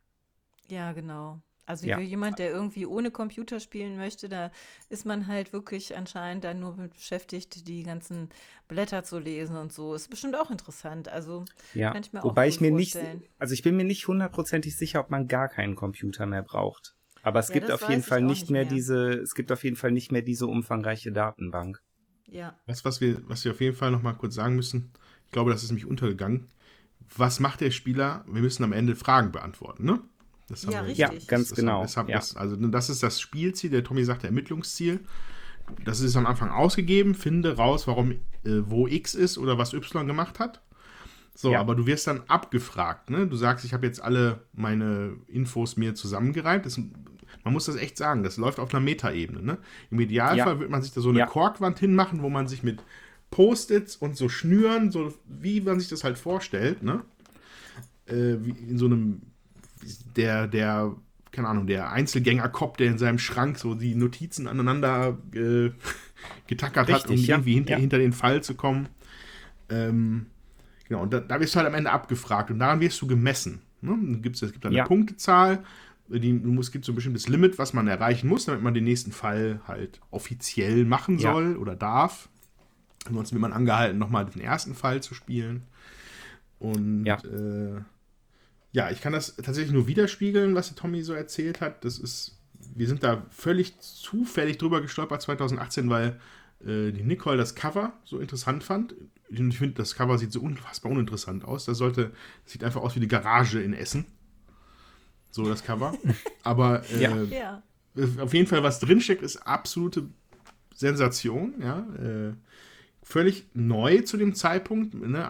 Ja, 0.70 0.94
genau. 0.94 1.42
Also 1.66 1.86
ja. 1.86 1.98
für 1.98 2.04
jemand, 2.04 2.40
der 2.40 2.50
irgendwie 2.50 2.86
ohne 2.86 3.12
Computer 3.12 3.60
spielen 3.60 3.98
möchte, 3.98 4.30
da 4.30 4.52
ist 4.88 5.06
man 5.06 5.28
halt 5.28 5.52
wirklich 5.52 5.98
anscheinend 5.98 6.46
dann 6.46 6.62
nur 6.62 6.78
beschäftigt, 6.78 7.68
die 7.68 7.84
ganzen 7.84 8.30
Blätter 8.70 9.04
zu 9.04 9.20
lesen 9.20 9.58
und 9.58 9.74
so. 9.74 9.94
Ist 9.94 10.10
bestimmt 10.10 10.38
auch 10.38 10.50
interessant. 10.50 11.10
Also 11.10 11.44
ja. 11.74 11.92
kann 11.92 12.04
ich 12.04 12.14
mir 12.14 12.24
Wobei 12.24 12.46
auch 12.46 12.48
ich 12.48 12.62
mir 12.62 12.72
vorstellen. 12.72 13.20
nicht, 13.20 13.30
also 13.38 13.54
ich 13.54 13.64
bin 13.64 13.76
mir 13.76 13.84
nicht 13.84 14.08
hundertprozentig 14.08 14.78
sicher, 14.78 15.02
ob 15.02 15.10
man 15.10 15.28
gar 15.28 15.50
keinen 15.50 15.76
Computer 15.76 16.26
mehr 16.26 16.44
braucht. 16.44 16.97
Aber 17.28 17.40
es 17.42 17.50
ja, 17.50 17.56
gibt 17.56 17.72
auf 17.72 17.90
jeden 17.90 18.04
Fall 18.04 18.22
nicht 18.22 18.50
mehr, 18.50 18.64
mehr, 18.64 18.72
diese, 18.74 19.10
es 19.20 19.36
gibt 19.36 19.52
auf 19.52 19.64
jeden 19.66 19.76
Fall 19.76 19.92
nicht 19.92 20.14
mehr 20.14 20.22
diese 20.22 20.48
umfangreiche 20.48 21.12
Datenbank. 21.12 21.82
Ja. 22.30 22.56
Das, 22.68 22.86
was 22.86 23.02
wir, 23.02 23.22
was 23.28 23.44
wir 23.44 23.52
auf 23.52 23.60
jeden 23.60 23.76
Fall 23.76 23.92
noch 23.92 24.02
mal 24.02 24.14
kurz 24.14 24.36
sagen 24.36 24.56
müssen, 24.56 24.92
ich 25.26 25.32
glaube, 25.34 25.52
das 25.52 25.62
ist 25.62 25.70
nämlich 25.70 25.86
untergegangen. 25.86 26.48
Was 27.18 27.42
macht 27.42 27.60
der 27.60 27.72
Spieler? 27.72 28.24
Wir 28.28 28.42
müssen 28.42 28.64
am 28.64 28.72
Ende 28.72 28.96
Fragen 28.96 29.34
beantworten, 29.34 29.84
ne? 29.86 30.00
Das 30.48 30.64
Ja, 30.64 30.72
wir- 30.72 30.82
richtig. 30.84 30.98
Ja, 31.00 31.10
ganz 31.28 31.50
das 31.50 31.58
genau. 31.58 31.82
Das, 31.82 31.96
das, 31.96 32.38
also 32.38 32.56
das 32.56 32.90
ist 32.90 33.04
das 33.04 33.20
Spielziel, 33.20 33.72
der 33.72 33.84
Tommy 33.84 34.06
sagt, 34.06 34.24
der 34.24 34.30
Ermittlungsziel. 34.30 35.02
Das 35.84 36.00
ist 36.00 36.16
am 36.16 36.26
Anfang 36.26 36.50
ausgegeben, 36.50 37.14
finde 37.14 37.58
raus, 37.58 37.88
warum, 37.88 38.12
äh, 38.12 38.18
wo 38.46 38.88
X 38.88 39.16
ist 39.16 39.38
oder 39.38 39.58
was 39.58 39.74
Y 39.74 40.08
gemacht 40.08 40.40
hat. 40.40 40.62
So, 41.36 41.52
Ja. 41.52 41.60
aber 41.60 41.76
du 41.76 41.86
wirst 41.86 42.08
dann 42.08 42.22
abgefragt, 42.28 43.10
ne? 43.12 43.28
Du 43.28 43.36
sagst, 43.36 43.64
ich 43.64 43.74
habe 43.74 43.86
jetzt 43.86 44.02
alle 44.02 44.42
meine 44.54 45.18
Infos 45.28 45.78
mir 45.78 45.94
zusammengereimt. 45.94 46.66
Das, 46.66 46.80
man 47.48 47.54
muss 47.54 47.66
das 47.66 47.76
echt 47.76 47.98
sagen, 47.98 48.24
das 48.24 48.38
läuft 48.38 48.60
auf 48.60 48.74
einer 48.74 48.84
Metaebene, 48.84 49.42
ne? 49.42 49.58
Im 49.92 50.00
Idealfall 50.00 50.54
Ja. 50.56 50.60
wird 50.60 50.70
man 50.70 50.82
sich 50.82 50.94
da 50.94 51.02
so 51.02 51.10
eine 51.10 51.20
Ja. 51.20 51.26
Korkwand 51.26 51.80
hinmachen, 51.80 52.22
wo 52.22 52.30
man 52.30 52.48
sich 52.48 52.64
mit 52.64 52.84
Post-its 53.32 53.96
und 53.96 54.16
so 54.16 54.30
Schnüren, 54.30 54.92
so 54.92 55.14
wie 55.28 55.62
man 55.62 55.80
sich 55.80 55.90
das 55.90 56.04
halt 56.04 56.18
vorstellt, 56.18 56.84
ne? 56.84 57.02
Äh, 58.06 58.38
wie 58.42 58.52
in 58.70 58.78
so 58.78 58.86
einem, 58.86 59.22
der, 60.16 60.48
der, 60.48 60.96
keine 61.32 61.48
Ahnung, 61.50 61.68
der 61.68 61.92
Einzelgänger-Cop, 61.92 62.78
der 62.78 62.88
in 62.88 62.98
seinem 62.98 63.20
Schrank 63.20 63.58
so 63.60 63.76
die 63.76 63.96
Notizen 63.96 64.48
aneinander 64.48 65.18
äh, 65.34 65.72
getackert 66.48 66.90
hat, 66.92 67.06
um 67.06 67.12
Richtig, 67.12 67.28
ja. 67.28 67.36
irgendwie 67.36 67.54
hinter, 67.56 67.72
Ja. 67.74 67.78
hinter 67.80 67.98
den 67.98 68.14
Fall 68.14 68.42
zu 68.44 68.56
kommen. 68.56 68.88
Ähm, 69.70 70.28
genau, 70.88 71.02
und 71.04 71.12
da, 71.14 71.20
da 71.20 71.40
wirst 71.40 71.54
du 71.56 71.58
halt 71.58 71.68
am 71.68 71.74
Ende 71.74 71.92
abgefragt 71.92 72.50
und 72.52 72.60
daran 72.60 72.80
wirst 72.80 73.02
du 73.02 73.08
gemessen. 73.08 73.62
Ne? 73.82 73.92
Dann 73.92 74.22
gibt's, 74.22 74.42
es 74.42 74.54
gibt 74.54 74.66
eine 74.66 74.76
Ja. 74.76 74.86
Punktezahl, 74.86 75.64
die, 76.10 76.40
du 76.40 76.50
musst, 76.52 76.72
gibt 76.72 76.86
so 76.86 76.92
ein 76.92 76.96
bestimmtes 76.96 77.28
Limit, 77.28 77.58
was 77.58 77.74
man 77.74 77.88
erreichen 77.88 78.28
muss, 78.28 78.46
damit 78.46 78.62
man 78.64 78.74
den 78.74 78.84
nächsten 78.84 79.12
Fall 79.12 79.62
halt 79.68 80.00
offiziell 80.12 80.86
machen 80.86 81.18
Ja. 81.20 81.34
soll 81.34 81.58
oder 81.58 81.76
darf. 81.76 82.30
Ansonsten 83.06 83.36
wird 83.36 83.42
man 83.42 83.54
angehalten, 83.54 83.98
nochmal 83.98 84.26
den 84.26 84.42
ersten 84.42 84.76
Fall 84.76 85.02
zu 85.02 85.14
spielen. 85.14 85.64
Und 86.60 87.06
Ja. 87.06 87.18
äh, 87.24 87.82
ja, 88.72 88.92
ich 88.92 89.02
kann 89.02 89.14
das 89.14 89.36
tatsächlich 89.38 89.72
nur 89.74 89.88
widerspiegeln, 89.88 90.56
was 90.56 90.68
der 90.68 90.76
Tommy 90.76 91.04
so 91.04 91.14
erzählt 91.14 91.62
hat. 91.62 91.86
Das 91.86 91.98
ist, 92.00 92.38
wir 92.76 92.88
sind 92.88 93.04
da 93.04 93.26
völlig 93.30 93.80
zufällig 93.80 94.58
drüber 94.58 94.82
gestolpert 94.82 95.22
2018, 95.22 95.90
weil 95.90 96.20
äh, 96.66 96.92
die 96.92 97.04
Nicole 97.04 97.38
das 97.38 97.56
Cover 97.56 97.94
so 98.04 98.20
interessant 98.20 98.64
fand. 98.64 98.94
Und 99.30 99.50
ich 99.50 99.58
finde, 99.58 99.76
das 99.76 99.96
Cover 99.96 100.18
sieht 100.18 100.32
so 100.32 100.42
unfassbar 100.42 100.92
uninteressant 100.92 101.46
aus. 101.46 101.66
Das 101.66 101.78
sollte, 101.78 102.12
das 102.44 102.54
sieht 102.54 102.64
einfach 102.64 102.82
aus 102.82 102.96
wie 102.96 103.00
die 103.02 103.08
Garage 103.08 103.62
in 103.62 103.74
Essen. 103.74 104.06
So 105.32 105.48
das 105.48 105.64
Cover. 105.64 105.94
Aber 106.44 106.84
äh, 106.92 107.02
Ja. 107.04 107.24
Ja. 107.24 107.64
auf 108.24 108.34
jeden 108.34 108.48
Fall, 108.48 108.64
was 108.64 108.80
drinsteckt, 108.80 109.22
ist 109.24 109.38
absolute 109.38 110.08
Sensation, 110.76 111.56
ja. 111.62 111.80
Äh, 112.02 112.34
völlig 113.04 113.46
neu 113.54 114.02
zu 114.02 114.18
dem 114.18 114.36
Zeitpunkt. 114.36 114.94
Ne? 114.94 115.26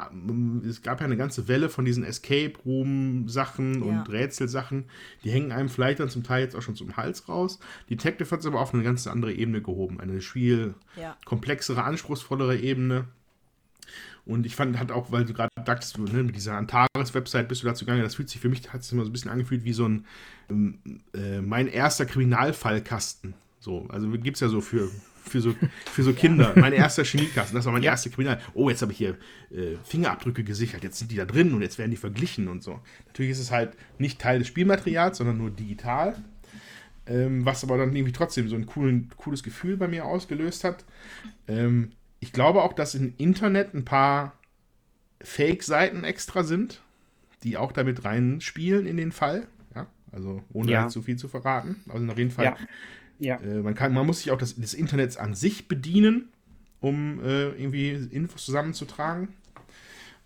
Es 0.68 0.82
gab 0.82 1.00
ja 1.00 1.06
eine 1.06 1.16
ganze 1.16 1.48
Welle 1.48 1.70
von 1.70 1.86
diesen 1.86 2.04
Escape 2.04 2.54
Room-Sachen 2.66 3.76
Ja. 3.76 3.82
und 4.02 4.10
Rätselsachen. 4.10 4.86
Die 5.24 5.30
hängen 5.30 5.52
einem 5.52 5.70
vielleicht 5.70 6.00
dann 6.00 6.10
zum 6.10 6.24
Teil 6.24 6.44
jetzt 6.44 6.56
auch 6.56 6.64
schon 6.64 6.76
zum 6.76 6.98
Hals 6.98 7.30
raus. 7.30 7.60
Detective 7.88 8.32
hat 8.32 8.40
es 8.40 8.48
aber 8.48 8.62
auf 8.62 8.74
eine 8.74 8.82
ganz 8.82 9.06
andere 9.06 9.32
Ebene 9.32 9.62
gehoben. 9.62 10.00
Eine 10.00 10.22
viel 10.22 10.74
Ja. 11.00 11.16
komplexere, 11.26 11.84
anspruchsvollere 11.84 12.58
Ebene. 12.58 13.06
Und 14.26 14.48
ich 14.48 14.56
fand, 14.56 14.80
hat 14.80 14.92
auch, 14.92 15.12
weil 15.12 15.26
du 15.26 15.34
gerade 15.34 15.47
sagtest, 15.68 15.98
ne, 16.00 16.24
mit 16.24 16.36
dieser 16.36 16.56
Antares-Website 16.56 17.48
bist 17.48 17.62
du 17.62 17.68
dazu 17.68 17.86
gegangen, 17.86 18.02
das 18.02 18.16
fühlt 18.16 18.30
sich 18.30 18.42
für 18.42 18.50
mich, 18.50 18.74
hat 18.74 18.84
sich 18.84 18.94
immer 18.94 19.04
so 19.04 19.10
ein 19.10 19.14
bisschen 19.14 19.30
angefühlt 19.30 19.64
wie 19.66 19.74
so 19.74 19.88
ein, 19.88 20.06
ähm, 20.50 20.80
äh, 21.14 21.42
mein 21.42 21.68
erster 21.68 22.06
Kriminalfallkasten. 22.06 23.36
So, 23.60 23.86
also 23.90 24.10
gibt 24.10 24.38
es 24.38 24.42
ja 24.42 24.48
so 24.48 24.62
für, 24.62 24.90
für 25.24 25.42
so, 25.42 25.54
für 25.92 26.04
so 26.04 26.14
Kinder. 26.24 26.54
Mein 26.56 26.74
erster 26.74 27.04
Chemiekasten, 27.04 27.56
das 27.56 27.66
war 27.66 27.74
mein 27.74 27.84
erster 27.84 28.10
Kriminal. 28.10 28.40
Oh, 28.54 28.70
jetzt 28.70 28.82
habe 28.82 28.94
ich 28.94 28.98
hier 28.98 29.18
äh, 29.52 29.76
Fingerabdrücke 29.84 30.44
gesichert, 30.44 30.84
jetzt 30.84 31.00
sind 31.00 31.12
die 31.12 31.18
da 31.18 31.26
drin 31.26 31.54
und 31.54 31.62
jetzt 31.62 31.78
werden 31.78 31.92
die 31.92 31.98
verglichen 31.98 32.48
und 32.48 32.64
so. 32.64 32.80
Natürlich 33.08 33.32
ist 33.32 33.40
es 33.40 33.52
halt 33.52 33.76
nicht 34.00 34.20
Teil 34.20 34.40
des 34.40 34.48
Spielmaterials, 34.48 35.18
sondern 35.18 35.38
nur 35.38 35.52
digital. 35.52 36.16
Ähm, 37.08 37.46
was 37.46 37.64
aber 37.64 37.78
dann 37.78 37.96
irgendwie 37.96 38.12
trotzdem 38.12 38.50
so 38.50 38.56
ein 38.56 38.66
coolen, 38.66 39.10
cooles 39.18 39.44
Gefühl 39.44 39.78
bei 39.78 39.88
mir 39.88 40.06
ausgelöst 40.06 40.66
hat. 40.66 40.84
Ähm, 41.48 41.92
ich 42.20 42.34
glaube 42.34 42.64
auch, 42.64 42.74
dass 42.74 42.96
im 42.96 43.14
Internet 43.18 43.74
ein 43.74 43.86
paar 43.86 44.37
Fake-Seiten 45.22 46.04
extra 46.04 46.44
sind, 46.44 46.82
die 47.44 47.58
auch 47.58 47.72
damit 47.72 48.06
reinspielen 48.06 48.86
in 48.86 48.98
den 48.98 49.12
Fall. 49.12 49.48
Ja, 49.76 49.88
also 50.12 50.44
ohne 50.54 50.72
Ja. 50.72 50.84
jetzt 50.84 50.94
zu 50.94 51.02
viel 51.02 51.18
zu 51.18 51.28
verraten. 51.28 51.82
Also 51.90 52.06
auf 52.12 52.18
jeden 52.18 52.32
Fall. 52.32 52.46
Ja. 52.46 52.58
Ja. 53.20 53.36
Äh, 53.38 53.62
man, 53.62 53.74
kann, 53.74 53.94
man 53.94 54.06
muss 54.06 54.20
sich 54.20 54.32
auch 54.32 54.38
das, 54.38 54.56
des 54.56 54.74
Internets 54.74 55.18
an 55.18 55.34
sich 55.34 55.68
bedienen, 55.68 56.30
um 56.82 57.20
äh, 57.24 57.50
irgendwie 57.50 57.90
Infos 58.12 58.46
zusammenzutragen. 58.46 59.30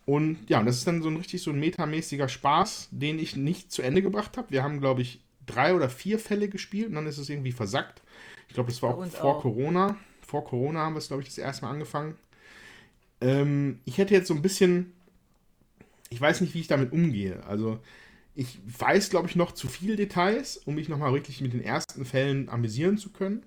Und 0.05 0.49
ja, 0.49 0.59
und 0.59 0.65
das 0.65 0.77
ist 0.77 0.87
dann 0.87 1.01
so 1.01 1.09
ein 1.09 1.15
richtig 1.15 1.41
so 1.41 1.51
ein 1.51 1.59
metamäßiger 1.59 2.27
Spaß, 2.27 2.89
den 2.91 3.19
ich 3.19 3.35
nicht 3.35 3.71
zu 3.71 3.81
Ende 3.81 4.01
gebracht 4.01 4.35
habe. 4.37 4.49
Wir 4.51 4.63
haben, 4.63 4.79
glaube 4.81 5.01
ich, 5.03 5.21
drei 5.45 5.73
oder 5.73 5.89
vier 5.89 6.19
Fälle 6.19 6.49
gespielt 6.49 6.89
und 6.89 6.95
dann 6.95 7.07
ist 7.07 7.17
es 7.17 7.29
irgendwie 7.29 7.51
versackt. 7.51 8.01
Ich 8.47 8.55
glaube, 8.55 8.69
das 8.71 8.81
war 8.81 8.97
Bei 8.97 9.05
auch 9.05 9.09
vor 9.11 9.35
auch. 9.37 9.41
Corona. 9.41 9.95
Vor 10.25 10.43
Corona 10.43 10.79
haben 10.81 10.95
wir 10.95 10.99
es, 10.99 11.07
glaube 11.07 11.21
ich, 11.21 11.29
das 11.29 11.37
erste 11.37 11.65
Mal 11.65 11.71
angefangen. 11.71 12.15
Ähm, 13.21 13.79
ich 13.85 13.97
hätte 13.97 14.13
jetzt 14.13 14.27
so 14.27 14.33
ein 14.33 14.41
bisschen, 14.41 14.93
ich 16.09 16.19
weiß 16.19 16.41
nicht, 16.41 16.53
wie 16.53 16.59
ich 16.59 16.67
damit 16.67 16.91
umgehe. 16.91 17.43
Also 17.45 17.79
ich 18.35 18.59
weiß, 18.65 19.09
glaube 19.09 19.27
ich, 19.27 19.35
noch 19.35 19.51
zu 19.51 19.67
viele 19.67 19.95
Details, 19.95 20.57
um 20.57 20.75
mich 20.75 20.89
nochmal 20.89 21.13
wirklich 21.13 21.41
mit 21.41 21.53
den 21.53 21.61
ersten 21.63 22.05
Fällen 22.05 22.49
amüsieren 22.49 22.97
zu 22.97 23.11
können. 23.11 23.43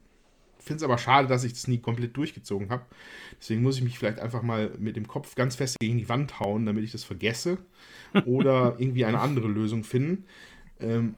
Finde 0.58 0.78
es 0.78 0.82
aber 0.82 0.96
schade, 0.96 1.28
dass 1.28 1.44
ich 1.44 1.52
das 1.52 1.68
nie 1.68 1.78
komplett 1.78 2.16
durchgezogen 2.16 2.70
habe. 2.70 2.86
Deswegen 3.38 3.62
muss 3.62 3.76
ich 3.76 3.82
mich 3.82 3.98
vielleicht 3.98 4.18
einfach 4.18 4.42
mal 4.42 4.72
mit 4.78 4.96
dem 4.96 5.06
Kopf 5.06 5.34
ganz 5.34 5.56
fest 5.56 5.78
gegen 5.78 5.98
die 5.98 6.08
Wand 6.08 6.40
hauen, 6.40 6.64
damit 6.64 6.84
ich 6.84 6.92
das 6.92 7.04
vergesse. 7.04 7.58
Oder 8.24 8.76
irgendwie 8.78 9.04
eine 9.04 9.20
andere 9.20 9.48
Lösung 9.48 9.84
finden. 9.84 10.24
Ähm, 10.80 11.16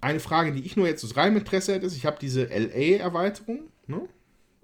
eine 0.00 0.20
Frage, 0.20 0.52
die 0.52 0.64
ich 0.66 0.76
nur 0.76 0.86
jetzt 0.86 1.02
aus 1.02 1.16
reinem 1.16 1.38
Interesse 1.38 1.74
hätte, 1.74 1.86
ist, 1.86 1.96
ich 1.96 2.04
habe 2.04 2.18
diese 2.20 2.44
LA-Erweiterung. 2.44 3.70
Ne? 3.86 4.06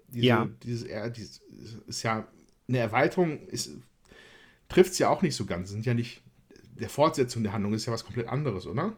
Diese, 0.09 0.27
Ja. 0.27 0.51
Dieses, 0.63 0.87
dieses 1.17 1.41
ist 1.87 2.03
ja 2.03 2.29
eine 2.71 2.79
Erweiterung, 2.79 3.41
trifft 4.69 4.93
es 4.93 4.99
ja 4.99 5.11
auch 5.11 5.23
nicht 5.23 5.37
so 5.37 5.45
ganz. 5.45 5.71
Sind 5.71 5.85
ja 5.85 5.93
nicht 5.93 6.23
der 6.79 6.89
Fortsetzung 6.89 7.43
der 7.43 7.53
Handlung 7.53 7.75
ist 7.75 7.85
ja 7.85 7.93
was 7.93 8.05
komplett 8.05 8.29
anderes, 8.29 8.67
oder? 8.67 8.97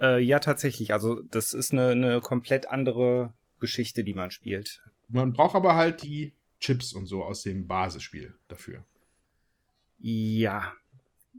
Äh, 0.00 0.22
ja, 0.22 0.38
tatsächlich. 0.38 0.92
Also 0.92 1.22
das 1.22 1.54
ist 1.54 1.72
eine, 1.72 1.90
eine 1.90 2.20
komplett 2.20 2.68
andere 2.68 3.32
Geschichte, 3.58 4.04
die 4.04 4.14
man 4.14 4.30
spielt. 4.30 4.82
Man 5.08 5.32
braucht 5.32 5.56
aber 5.56 5.74
halt 5.74 6.02
die 6.02 6.34
Chips 6.60 6.92
und 6.92 7.06
so 7.06 7.24
aus 7.24 7.42
dem 7.42 7.66
Basisspiel 7.66 8.34
dafür. 8.48 8.84
Ja. 9.98 10.72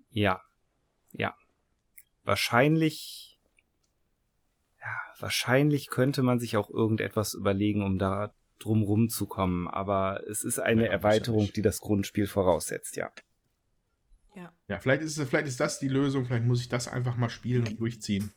Ja. 0.10 0.42
Ja. 1.12 1.36
Wahrscheinlich. 2.24 3.40
Ja, 4.82 4.98
wahrscheinlich 5.20 5.90
könnte 5.90 6.24
man 6.24 6.40
sich 6.40 6.58
auch 6.58 6.70
irgendetwas 6.70 7.34
überlegen, 7.34 7.84
um 7.84 8.00
da 8.00 8.34
drumrum 8.60 9.10
zu 9.10 9.26
kommen. 9.26 9.68
Aber 9.68 10.22
es 10.30 10.44
ist 10.44 10.60
eine 10.60 10.86
Ja, 10.86 10.92
Erweiterung, 10.92 11.50
die 11.56 11.62
das 11.62 11.80
Grundspiel 11.80 12.28
voraussetzt, 12.28 12.96
ja. 12.96 13.12
Ja. 14.36 14.54
Ja, 14.68 14.80
vielleicht 14.80 15.02
ist, 15.02 15.22
vielleicht 15.22 15.48
ist 15.48 15.60
das 15.60 15.80
die 15.80 15.88
Lösung, 15.88 16.26
vielleicht 16.26 16.46
muss 16.46 16.62
ich 16.62 16.70
das 16.70 16.88
einfach 16.88 17.18
mal 17.18 17.30
spielen 17.30 17.66
und 17.66 17.80
durchziehen. 17.80 18.32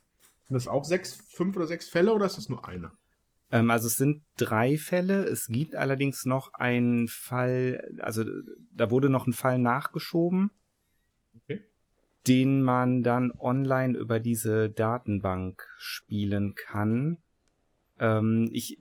Sind 0.48 0.54
das 0.54 0.68
auch 0.68 0.84
sechs, 0.84 1.14
fünf 1.14 1.56
oder 1.56 1.66
sechs 1.66 1.88
Fälle 1.88 2.12
oder 2.12 2.26
ist 2.26 2.38
das 2.38 2.48
nur 2.48 2.66
eine? 2.66 2.92
Ähm, 3.50 3.70
also 3.70 3.86
es 3.86 3.96
sind 3.96 4.22
drei 4.36 4.78
Fälle. 4.78 5.24
Es 5.24 5.46
gibt 5.46 5.74
allerdings 5.74 6.24
noch 6.24 6.52
einen 6.54 7.08
Fall, 7.08 7.96
also 8.00 8.24
da 8.72 8.90
wurde 8.90 9.10
noch 9.10 9.26
ein 9.26 9.32
Fall 9.34 9.58
nachgeschoben, 9.58 10.50
Okay. 11.36 11.60
den 12.26 12.62
man 12.62 13.02
dann 13.02 13.32
online 13.38 13.96
über 13.96 14.20
diese 14.20 14.70
Datenbank 14.70 15.66
spielen 15.76 16.54
kann. 16.54 17.18
Ähm, 17.98 18.48
ich, 18.52 18.78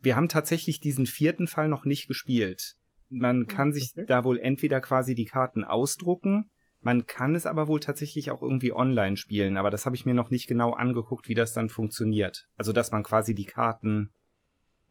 wir 0.00 0.16
haben 0.16 0.28
tatsächlich 0.28 0.80
diesen 0.80 1.06
vierten 1.06 1.46
Fall 1.46 1.68
noch 1.68 1.84
nicht 1.84 2.08
gespielt. 2.08 2.76
Man 3.08 3.46
kann 3.46 3.72
sich 3.72 3.92
okay. 3.96 4.06
da 4.06 4.24
wohl 4.24 4.38
entweder 4.38 4.80
quasi 4.80 5.14
die 5.14 5.24
Karten 5.24 5.64
ausdrucken, 5.64 6.50
man 6.80 7.06
kann 7.06 7.34
es 7.34 7.46
aber 7.46 7.66
wohl 7.66 7.80
tatsächlich 7.80 8.30
auch 8.30 8.42
irgendwie 8.42 8.72
online 8.72 9.16
spielen, 9.16 9.56
aber 9.56 9.70
das 9.70 9.84
habe 9.84 9.96
ich 9.96 10.06
mir 10.06 10.14
noch 10.14 10.30
nicht 10.30 10.46
genau 10.46 10.72
angeguckt, 10.72 11.28
wie 11.28 11.34
das 11.34 11.52
dann 11.52 11.68
funktioniert. 11.68 12.48
Also, 12.56 12.72
dass 12.72 12.92
man 12.92 13.02
quasi 13.02 13.34
die 13.34 13.46
Karten 13.46 14.12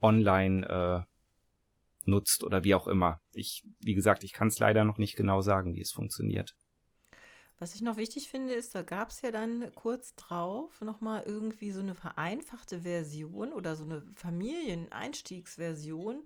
online 0.02 0.68
äh, 0.68 2.08
nutzt 2.08 2.44
oder 2.44 2.64
wie 2.64 2.76
auch 2.76 2.88
immer. 2.88 3.22
Ich, 3.32 3.64
wie 3.80 3.94
gesagt, 3.94 4.24
ich 4.24 4.34
kann 4.34 4.50
es 4.50 4.60
leider 4.60 4.84
noch 4.84 4.98
nicht 4.98 5.16
genau 5.16 5.42
sagen, 5.42 5.76
wie 5.76 5.82
es 5.82 5.92
funktioniert. 5.92 6.56
Was 7.60 7.74
ich 7.74 7.82
noch 7.82 7.98
wichtig 7.98 8.30
finde, 8.30 8.54
ist, 8.54 8.76
da 8.76 8.84
gab 8.84 9.10
es 9.10 9.22
ja 9.22 9.32
dann 9.32 9.74
kurz 9.74 10.14
drauf 10.16 10.80
nochmal 10.82 11.24
irgendwie 11.26 11.72
so 11.72 11.80
eine 11.80 11.96
vereinfachte 11.96 12.82
Version 12.82 13.52
oder 13.52 13.76
so 13.76 13.84
eine 13.84 14.04
Familieneinstiegsversion. 14.16 16.24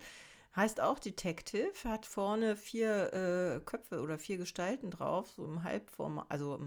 Heißt 0.53 0.81
auch 0.81 0.99
Detective, 0.99 1.71
hat 1.85 2.05
vorne 2.05 2.57
vier 2.57 3.13
äh, 3.13 3.61
Köpfe 3.61 4.01
oder 4.01 4.19
vier 4.19 4.37
Gestalten 4.37 4.91
drauf, 4.91 5.31
so 5.31 5.45
im 5.45 5.63
Halbform, 5.63 6.21
also 6.27 6.59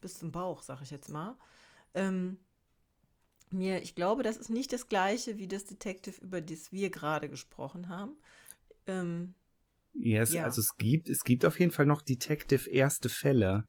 bis 0.00 0.18
zum 0.18 0.32
Bauch, 0.32 0.62
sag 0.62 0.80
ich 0.80 0.90
jetzt 0.90 1.10
mal. 1.10 1.36
Ähm, 1.92 2.38
mir, 3.50 3.82
ich 3.82 3.94
glaube, 3.94 4.22
das 4.22 4.38
ist 4.38 4.48
nicht 4.48 4.72
das 4.72 4.88
gleiche 4.88 5.36
wie 5.36 5.48
das 5.48 5.66
Detective, 5.66 6.18
über 6.22 6.40
das 6.40 6.72
wir 6.72 6.88
gerade 6.88 7.28
gesprochen 7.28 7.90
haben. 7.90 8.16
Ähm, 8.86 9.34
yes, 9.92 10.32
ja. 10.32 10.44
also 10.44 10.62
es 10.62 10.78
gibt, 10.78 11.10
es 11.10 11.22
gibt 11.22 11.44
auf 11.44 11.60
jeden 11.60 11.72
Fall 11.72 11.84
noch 11.84 12.00
Detective 12.00 12.70
erste 12.70 13.10
Fälle. 13.10 13.68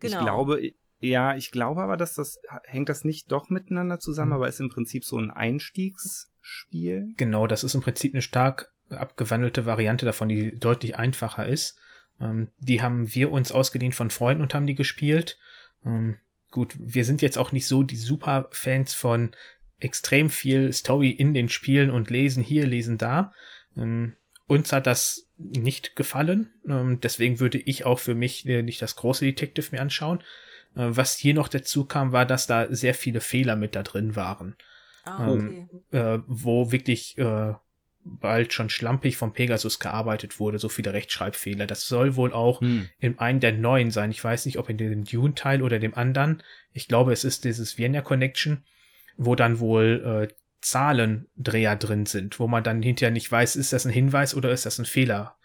Genau. 0.00 0.18
Ich 0.18 0.24
glaube, 0.24 0.72
ja, 1.00 1.36
ich 1.36 1.50
glaube 1.50 1.82
aber, 1.82 1.96
dass 1.96 2.14
das, 2.14 2.40
hängt 2.64 2.88
das 2.88 3.04
nicht 3.04 3.30
doch 3.30 3.50
miteinander 3.50 3.98
zusammen, 3.98 4.32
Hm. 4.32 4.36
aber 4.36 4.48
ist 4.48 4.60
im 4.60 4.70
Prinzip 4.70 5.04
so 5.04 5.18
ein 5.18 5.30
Einstiegsspiel. 5.30 7.12
Genau, 7.16 7.46
das 7.46 7.64
ist 7.64 7.74
im 7.74 7.82
Prinzip 7.82 8.14
eine 8.14 8.22
stark 8.22 8.72
abgewandelte 8.90 9.66
Variante 9.66 10.06
davon, 10.06 10.28
die 10.28 10.58
deutlich 10.58 10.96
einfacher 10.96 11.46
ist. 11.46 11.78
Ähm, 12.20 12.48
die 12.58 12.82
haben 12.82 13.14
wir 13.14 13.32
uns 13.32 13.52
ausgedient 13.52 13.94
von 13.94 14.10
Freunden 14.10 14.42
und 14.42 14.54
haben 14.54 14.66
die 14.66 14.74
gespielt. 14.74 15.38
Ähm, 15.84 16.16
gut, 16.50 16.74
wir 16.78 17.04
sind 17.04 17.22
jetzt 17.22 17.38
auch 17.38 17.52
nicht 17.52 17.66
so 17.66 17.82
die 17.82 17.96
super 17.96 18.48
Fans 18.52 18.94
von 18.94 19.32
extrem 19.80 20.30
viel 20.30 20.72
Story 20.72 21.10
in 21.10 21.34
den 21.34 21.48
Spielen 21.48 21.90
und 21.90 22.10
lesen 22.10 22.42
hier, 22.42 22.66
lesen 22.66 22.98
da. 22.98 23.32
Ähm, 23.76 24.16
uns 24.46 24.72
hat 24.72 24.86
das 24.86 25.23
nicht 25.36 25.96
gefallen. 25.96 26.52
Ähm, 26.68 27.00
deswegen 27.00 27.40
würde 27.40 27.58
ich 27.58 27.84
auch 27.84 27.98
für 27.98 28.14
mich 28.14 28.46
äh, 28.46 28.62
nicht 28.62 28.80
das 28.82 28.96
große 28.96 29.24
Detective 29.24 29.68
mir 29.72 29.80
anschauen. 29.80 30.20
Äh, 30.76 30.86
was 30.90 31.16
hier 31.16 31.34
noch 31.34 31.48
dazu 31.48 31.84
kam, 31.84 32.12
war, 32.12 32.26
dass 32.26 32.46
da 32.46 32.66
sehr 32.70 32.94
viele 32.94 33.20
Fehler 33.20 33.56
mit 33.56 33.74
da 33.74 33.82
drin 33.82 34.16
waren 34.16 34.56
ah, 35.04 35.30
okay. 35.30 35.68
äh, 35.92 36.18
wo 36.26 36.72
wirklich 36.72 37.16
äh, 37.18 37.54
bald 38.04 38.52
schon 38.52 38.68
schlampig 38.68 39.16
vom 39.16 39.32
Pegasus 39.32 39.80
gearbeitet 39.80 40.38
wurde, 40.38 40.58
so 40.58 40.68
viele 40.68 40.92
Rechtschreibfehler. 40.92 41.66
Das 41.66 41.88
soll 41.88 42.16
wohl 42.16 42.32
auch 42.32 42.60
Hm. 42.60 42.88
in 42.98 43.18
einem 43.18 43.40
der 43.40 43.52
neuen 43.52 43.90
sein. 43.90 44.10
Ich 44.10 44.22
weiß 44.22 44.44
nicht, 44.46 44.58
ob 44.58 44.68
in 44.68 44.76
dem 44.76 45.04
Dune-Teil 45.04 45.62
oder 45.62 45.78
dem 45.78 45.94
anderen. 45.94 46.42
Ich 46.72 46.86
glaube, 46.86 47.12
es 47.12 47.24
ist 47.24 47.44
dieses 47.44 47.78
Vienna 47.78 48.02
Connection, 48.02 48.64
wo 49.16 49.34
dann 49.34 49.58
wohl 49.58 50.28
äh, 50.30 50.34
Zahlendreher 50.64 51.76
drin 51.76 52.06
sind, 52.06 52.40
wo 52.40 52.48
man 52.48 52.64
dann 52.64 52.82
hinterher 52.82 53.12
nicht 53.12 53.30
weiß, 53.30 53.56
ist 53.56 53.72
das 53.72 53.84
ein 53.84 53.92
Hinweis 53.92 54.34
oder 54.34 54.50
ist 54.50 54.66
das 54.66 54.78
ein 54.78 54.86
Fehler. 54.86 55.36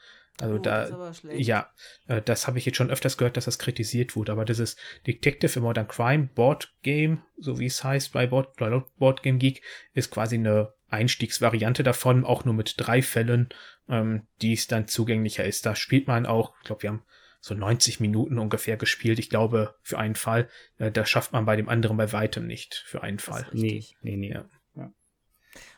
Also 0.41 0.55
Oh, 0.55 0.59
da, 0.59 1.13
ja, 1.35 1.69
äh, 2.07 2.21
das 2.21 2.47
habe 2.47 2.57
ich 2.57 2.65
jetzt 2.65 2.77
schon 2.77 2.89
öfters 2.89 3.17
gehört, 3.17 3.35
dass 3.35 3.45
das 3.45 3.59
kritisiert 3.59 4.15
wurde. 4.15 4.31
Aber 4.31 4.45
dieses 4.45 4.77
Detective 5.05 5.59
in 5.59 5.63
Modern 5.63 5.87
Crime 5.87 6.29
Board 6.33 6.73
Game, 6.81 7.21
so 7.37 7.59
wie 7.59 7.65
es 7.65 7.83
heißt 7.83 8.13
bei 8.13 8.27
Board, 8.27 8.55
bei 8.55 8.69
Board 8.97 9.21
Game 9.21 9.39
Geek, 9.39 9.61
ist 9.93 10.11
quasi 10.11 10.35
eine 10.35 10.73
Einstiegsvariante 10.89 11.83
davon, 11.83 12.23
auch 12.23 12.45
nur 12.45 12.53
mit 12.53 12.75
drei 12.77 13.01
Fällen, 13.01 13.49
ähm, 13.89 14.27
die 14.41 14.53
es 14.53 14.67
dann 14.67 14.87
zugänglicher 14.87 15.43
ist. 15.43 15.65
Da 15.65 15.75
spielt 15.75 16.07
man 16.07 16.25
auch, 16.25 16.53
ich 16.61 16.67
glaube, 16.67 16.83
wir 16.83 16.89
haben 16.91 17.03
so 17.41 17.53
90 17.53 17.99
Minuten 17.99 18.37
ungefähr 18.37 18.77
gespielt. 18.77 19.19
Ich 19.19 19.29
glaube, 19.29 19.75
für 19.81 19.97
einen 19.97 20.15
Fall. 20.15 20.49
Äh, 20.77 20.91
das 20.91 21.09
schafft 21.09 21.33
man 21.33 21.45
bei 21.45 21.57
dem 21.57 21.67
anderen 21.67 21.97
bei 21.97 22.13
weitem 22.13 22.47
nicht, 22.47 22.83
für 22.85 23.03
einen 23.03 23.19
Fall. 23.19 23.45
Nee, 23.51 23.83
nee, 24.01 24.15
nee. 24.15 24.31
Ja. 24.31 24.45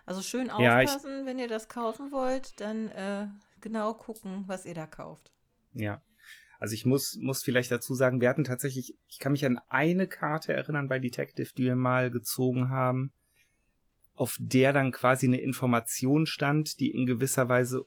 Also 0.06 0.22
schön 0.22 0.48
Ja, 0.60 0.80
aufpassen, 0.80 1.26
wenn 1.26 1.40
ihr 1.40 1.48
das 1.48 1.70
kaufen 1.70 2.12
wollt, 2.12 2.60
dann 2.60 2.88
äh, 2.90 3.28
genau 3.62 3.94
gucken, 3.94 4.44
was 4.48 4.66
ihr 4.66 4.74
da 4.74 4.88
kauft. 4.88 5.32
Ja. 5.74 6.02
Also 6.60 6.76
ich 6.76 6.86
muss, 6.86 7.18
muss 7.20 7.44
vielleicht 7.44 7.72
dazu 7.72 7.96
sagen, 7.96 8.22
wir 8.22 8.30
hatten 8.30 8.44
tatsächlich, 8.44 8.96
ich 9.08 9.18
kann 9.18 9.32
mich 9.32 9.46
an 9.46 9.60
eine 9.68 10.08
Karte 10.08 10.54
erinnern 10.54 10.88
bei 10.88 11.00
Detective, 11.00 11.50
die 11.58 11.64
wir 11.64 11.76
mal 11.76 12.12
gezogen 12.12 12.70
haben, 12.70 13.12
auf 14.14 14.38
der 14.40 14.72
dann 14.72 14.92
quasi 14.92 15.26
eine 15.26 15.42
Information 15.42 16.28
stand, 16.28 16.80
die 16.80 16.92
in 16.92 17.08
gewisser 17.08 17.50
Weise 17.50 17.86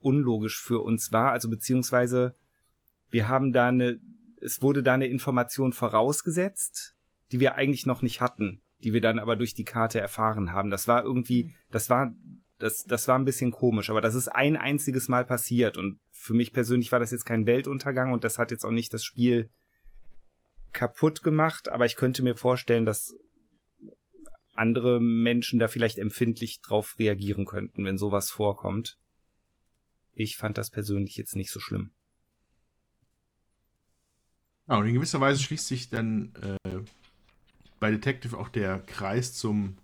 unlogisch 0.00 0.62
für 0.62 0.80
uns 0.80 1.12
war. 1.12 1.32
Also 1.32 1.50
beziehungsweise 1.50 2.34
wir 3.10 3.28
haben 3.28 3.52
da 3.52 3.68
eine, 3.68 4.00
es 4.40 4.62
wurde 4.62 4.82
da 4.82 4.94
eine 4.94 5.06
Information 5.06 5.74
vorausgesetzt, 5.74 6.94
die 7.30 7.40
wir 7.40 7.56
eigentlich 7.56 7.84
noch 7.84 8.00
nicht 8.00 8.20
hatten, 8.20 8.62
die 8.84 8.92
wir 8.92 9.00
dann 9.00 9.18
aber 9.18 9.36
durch 9.36 9.54
die 9.54 9.64
Karte 9.64 9.98
erfahren 9.98 10.52
haben. 10.52 10.70
Das 10.70 10.86
war 10.86 11.02
irgendwie, 11.02 11.54
das 11.70 11.88
war, 11.88 12.14
das, 12.58 12.84
das 12.84 13.08
war 13.08 13.18
ein 13.18 13.24
bisschen 13.24 13.50
komisch, 13.50 13.90
aber 13.90 14.00
das 14.00 14.14
ist 14.14 14.28
ein 14.28 14.56
einziges 14.56 15.08
Mal 15.08 15.24
passiert 15.24 15.76
und 15.76 15.98
für 16.10 16.34
mich 16.34 16.52
persönlich 16.52 16.92
war 16.92 17.00
das 17.00 17.10
jetzt 17.10 17.24
kein 17.24 17.46
Weltuntergang 17.46 18.12
und 18.12 18.24
das 18.24 18.38
hat 18.38 18.50
jetzt 18.50 18.64
auch 18.64 18.70
nicht 18.70 18.92
das 18.92 19.04
Spiel 19.04 19.50
kaputt 20.72 21.22
gemacht, 21.22 21.68
aber 21.70 21.86
ich 21.86 21.96
könnte 21.96 22.22
mir 22.22 22.36
vorstellen, 22.36 22.84
dass 22.84 23.14
andere 24.54 25.00
Menschen 25.00 25.58
da 25.58 25.68
vielleicht 25.68 25.98
empfindlich 25.98 26.60
drauf 26.60 26.96
reagieren 26.98 27.44
könnten, 27.44 27.84
wenn 27.84 27.98
sowas 27.98 28.30
vorkommt. 28.30 28.98
Ich 30.12 30.36
fand 30.36 30.58
das 30.58 30.70
persönlich 30.70 31.16
jetzt 31.16 31.34
nicht 31.34 31.50
so 31.50 31.58
schlimm. 31.58 31.90
Ja, 34.68 34.76
und 34.76 34.86
in 34.86 34.94
gewisser 34.94 35.20
Weise 35.20 35.42
schließt 35.42 35.66
sich 35.66 35.90
dann 35.90 36.32
äh, 36.64 36.78
bei 37.84 37.90
Detective 37.90 38.38
auch 38.38 38.48
der 38.48 38.78
Kreis 38.78 39.34
zum 39.34 39.76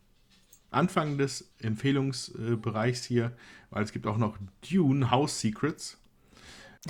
Anfang 0.71 1.19
des 1.19 1.53
Empfehlungsbereichs 1.59 3.05
hier, 3.05 3.37
weil 3.69 3.85
es 3.85 3.93
gibt 3.93 4.07
auch 4.07 4.17
noch 4.17 4.39
Dune 4.67 5.11
House 5.11 5.39
Secrets, 5.39 5.99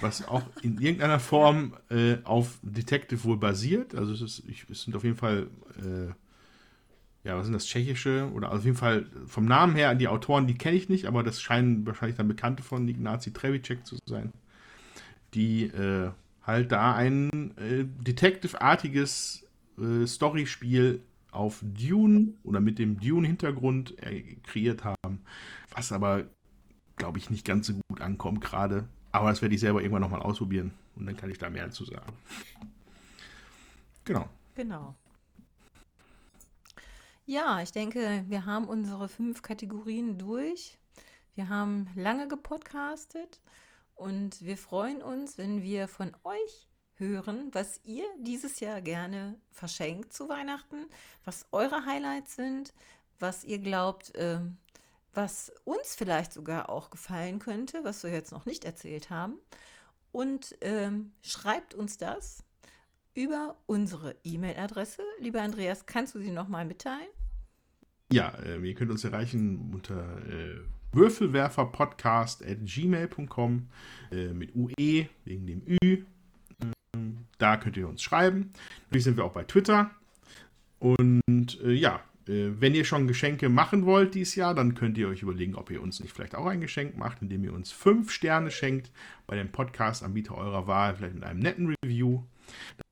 was 0.00 0.28
auch 0.28 0.44
in 0.62 0.80
irgendeiner 0.80 1.18
Form 1.18 1.74
äh, 1.90 2.18
auf 2.22 2.60
Detective 2.62 3.24
wohl 3.24 3.38
basiert. 3.38 3.96
Also 3.96 4.12
es, 4.12 4.20
ist, 4.20 4.44
ich, 4.48 4.70
es 4.70 4.82
sind 4.82 4.94
auf 4.94 5.02
jeden 5.02 5.16
Fall, 5.16 5.48
äh, 5.80 6.12
ja, 7.26 7.36
was 7.36 7.46
sind 7.46 7.54
das, 7.54 7.66
tschechische 7.66 8.30
oder 8.32 8.52
auf 8.52 8.64
jeden 8.64 8.76
Fall 8.76 9.06
vom 9.26 9.46
Namen 9.46 9.74
her, 9.74 9.96
die 9.96 10.06
Autoren, 10.06 10.46
die 10.46 10.54
kenne 10.54 10.76
ich 10.76 10.88
nicht, 10.88 11.06
aber 11.06 11.24
das 11.24 11.42
scheinen 11.42 11.84
wahrscheinlich 11.86 12.18
dann 12.18 12.28
Bekannte 12.28 12.62
von 12.62 12.86
Ignazi 12.86 13.32
Trevicek 13.32 13.84
zu 13.84 13.98
sein, 14.06 14.32
die 15.34 15.64
äh, 15.64 16.12
halt 16.44 16.70
da 16.70 16.94
ein 16.94 17.56
äh, 17.56 17.84
Detective-artiges 18.00 19.44
äh, 19.80 20.06
Storyspiel 20.06 21.02
auf 21.30 21.60
Dune 21.62 22.34
oder 22.42 22.60
mit 22.60 22.78
dem 22.78 22.98
Dune-Hintergrund 22.98 23.98
äh, 24.02 24.36
kreiert 24.42 24.84
haben, 24.84 25.22
was 25.74 25.92
aber, 25.92 26.24
glaube 26.96 27.18
ich, 27.18 27.30
nicht 27.30 27.44
ganz 27.44 27.68
so 27.68 27.74
gut 27.88 28.00
ankommt 28.00 28.40
gerade. 28.40 28.88
Aber 29.12 29.30
das 29.30 29.42
werde 29.42 29.54
ich 29.54 29.60
selber 29.60 29.80
irgendwann 29.80 30.02
nochmal 30.02 30.22
ausprobieren 30.22 30.72
und 30.96 31.06
dann 31.06 31.16
kann 31.16 31.30
ich 31.30 31.38
da 31.38 31.50
mehr 31.50 31.66
dazu 31.66 31.84
sagen. 31.84 32.12
Genau. 34.04 34.28
Genau. 34.54 34.94
Ja, 37.26 37.62
ich 37.62 37.70
denke, 37.70 38.24
wir 38.26 38.44
haben 38.44 38.66
unsere 38.66 39.08
fünf 39.08 39.42
Kategorien 39.42 40.18
durch. 40.18 40.78
Wir 41.34 41.48
haben 41.48 41.88
lange 41.94 42.26
gepodcastet 42.26 43.40
und 43.94 44.44
wir 44.44 44.56
freuen 44.56 45.00
uns, 45.00 45.38
wenn 45.38 45.62
wir 45.62 45.86
von 45.86 46.12
euch 46.24 46.69
hören, 47.00 47.48
was 47.52 47.80
ihr 47.84 48.04
dieses 48.18 48.60
Jahr 48.60 48.80
gerne 48.80 49.36
verschenkt 49.50 50.12
zu 50.12 50.28
Weihnachten, 50.28 50.86
was 51.24 51.46
eure 51.50 51.86
Highlights 51.86 52.36
sind, 52.36 52.72
was 53.18 53.44
ihr 53.44 53.58
glaubt, 53.58 54.12
ähm, 54.14 54.56
was 55.12 55.52
uns 55.64 55.96
vielleicht 55.96 56.32
sogar 56.32 56.68
auch 56.68 56.90
gefallen 56.90 57.40
könnte, 57.40 57.82
was 57.82 58.04
wir 58.04 58.12
jetzt 58.12 58.30
noch 58.30 58.46
nicht 58.46 58.64
erzählt 58.64 59.10
haben. 59.10 59.34
Und 60.12 60.56
ähm, 60.60 61.12
schreibt 61.22 61.74
uns 61.74 61.98
das 61.98 62.44
über 63.14 63.56
unsere 63.66 64.14
E-Mail-Adresse. 64.24 65.02
Lieber 65.18 65.42
Andreas, 65.42 65.86
kannst 65.86 66.14
du 66.14 66.20
sie 66.20 66.30
nochmal 66.30 66.64
mitteilen? 66.64 67.08
Ja, 68.12 68.30
äh, 68.40 68.58
ihr 68.58 68.74
könnt 68.74 68.90
uns 68.90 69.04
erreichen 69.04 69.70
unter 69.72 70.18
äh, 70.26 70.58
würfelwerferpodcast.gmail.com 70.92 73.68
äh, 74.10 74.32
mit 74.32 74.56
UE 74.56 75.06
wegen 75.24 75.46
dem 75.46 75.62
Ü. 75.82 76.04
Da 77.40 77.56
könnt 77.56 77.76
ihr 77.76 77.88
uns 77.88 78.02
schreiben. 78.02 78.52
Natürlich 78.84 79.04
sind 79.04 79.16
wir 79.16 79.24
auch 79.24 79.32
bei 79.32 79.44
Twitter. 79.44 79.90
Und 80.78 81.60
äh, 81.64 81.72
ja, 81.72 82.00
äh, 82.28 82.50
wenn 82.58 82.74
ihr 82.74 82.84
schon 82.84 83.08
Geschenke 83.08 83.48
machen 83.48 83.86
wollt 83.86 84.14
dieses 84.14 84.34
Jahr, 84.34 84.54
dann 84.54 84.74
könnt 84.74 84.98
ihr 84.98 85.08
euch 85.08 85.22
überlegen, 85.22 85.54
ob 85.54 85.70
ihr 85.70 85.82
uns 85.82 86.00
nicht 86.00 86.12
vielleicht 86.12 86.34
auch 86.34 86.46
ein 86.46 86.60
Geschenk 86.60 86.96
macht, 86.96 87.22
indem 87.22 87.44
ihr 87.44 87.52
uns 87.52 87.72
fünf 87.72 88.10
Sterne 88.10 88.50
schenkt 88.50 88.90
bei 89.26 89.36
dem 89.36 89.50
Podcast-Anbieter 89.50 90.36
eurer 90.36 90.66
Wahl, 90.66 90.94
vielleicht 90.94 91.14
mit 91.14 91.24
einem 91.24 91.40
netten 91.40 91.74
Review. 91.82 92.22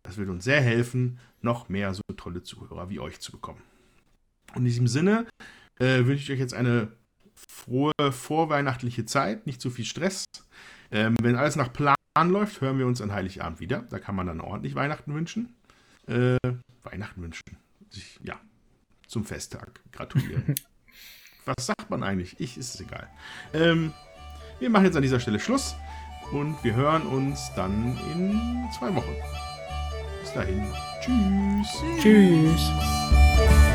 Das 0.02 0.16
wird 0.16 0.30
uns 0.30 0.44
sehr 0.44 0.60
helfen, 0.60 1.18
noch 1.42 1.68
mehr 1.68 1.92
so 1.92 2.02
tolle 2.16 2.42
Zuhörer 2.42 2.88
wie 2.90 3.00
euch 3.00 3.20
zu 3.20 3.32
bekommen. 3.32 3.62
In 4.56 4.64
diesem 4.64 4.88
Sinne 4.88 5.26
äh, 5.78 6.06
wünsche 6.06 6.24
ich 6.24 6.32
euch 6.32 6.40
jetzt 6.40 6.54
eine 6.54 6.92
frohe 7.34 7.92
vorweihnachtliche 8.10 9.04
Zeit, 9.04 9.46
nicht 9.46 9.60
zu 9.60 9.70
viel 9.70 9.84
Stress. 9.84 10.24
Ähm, 10.90 11.16
wenn 11.20 11.36
alles 11.36 11.56
nach 11.56 11.73
Plan 11.73 11.97
läuft, 12.24 12.60
hören 12.60 12.78
wir 12.78 12.86
uns 12.86 13.01
an 13.01 13.12
Heiligabend 13.12 13.60
wieder. 13.60 13.85
Da 13.90 13.98
kann 13.98 14.15
man 14.15 14.27
dann 14.27 14.40
ordentlich 14.40 14.74
Weihnachten 14.74 15.15
wünschen. 15.15 15.55
Äh, 16.06 16.39
Weihnachten 16.82 17.23
wünschen. 17.23 17.56
Sich, 17.90 18.19
ja, 18.23 18.40
zum 19.06 19.24
Festtag 19.24 19.81
gratulieren. 19.93 20.55
Was 21.44 21.66
sagt 21.66 21.90
man 21.90 22.02
eigentlich? 22.02 22.39
Ich 22.40 22.59
ist 22.59 22.74
es 22.74 22.81
egal. 22.81 23.09
Ähm, 23.55 23.93
wir 24.59 24.70
machen 24.70 24.85
jetzt 24.85 24.97
an 24.97 25.02
dieser 25.02 25.20
Stelle 25.20 25.40
Schluss 25.40 25.77
und 26.32 26.62
wir 26.62 26.74
hören 26.74 27.02
uns 27.02 27.51
dann 27.55 27.97
in 28.12 28.69
zwei 28.77 28.94
Wochen. 28.94 29.15
Bis 30.20 30.32
dahin. 30.35 30.62
Tschüss. 31.01 32.02
Tschüss. 32.02 33.67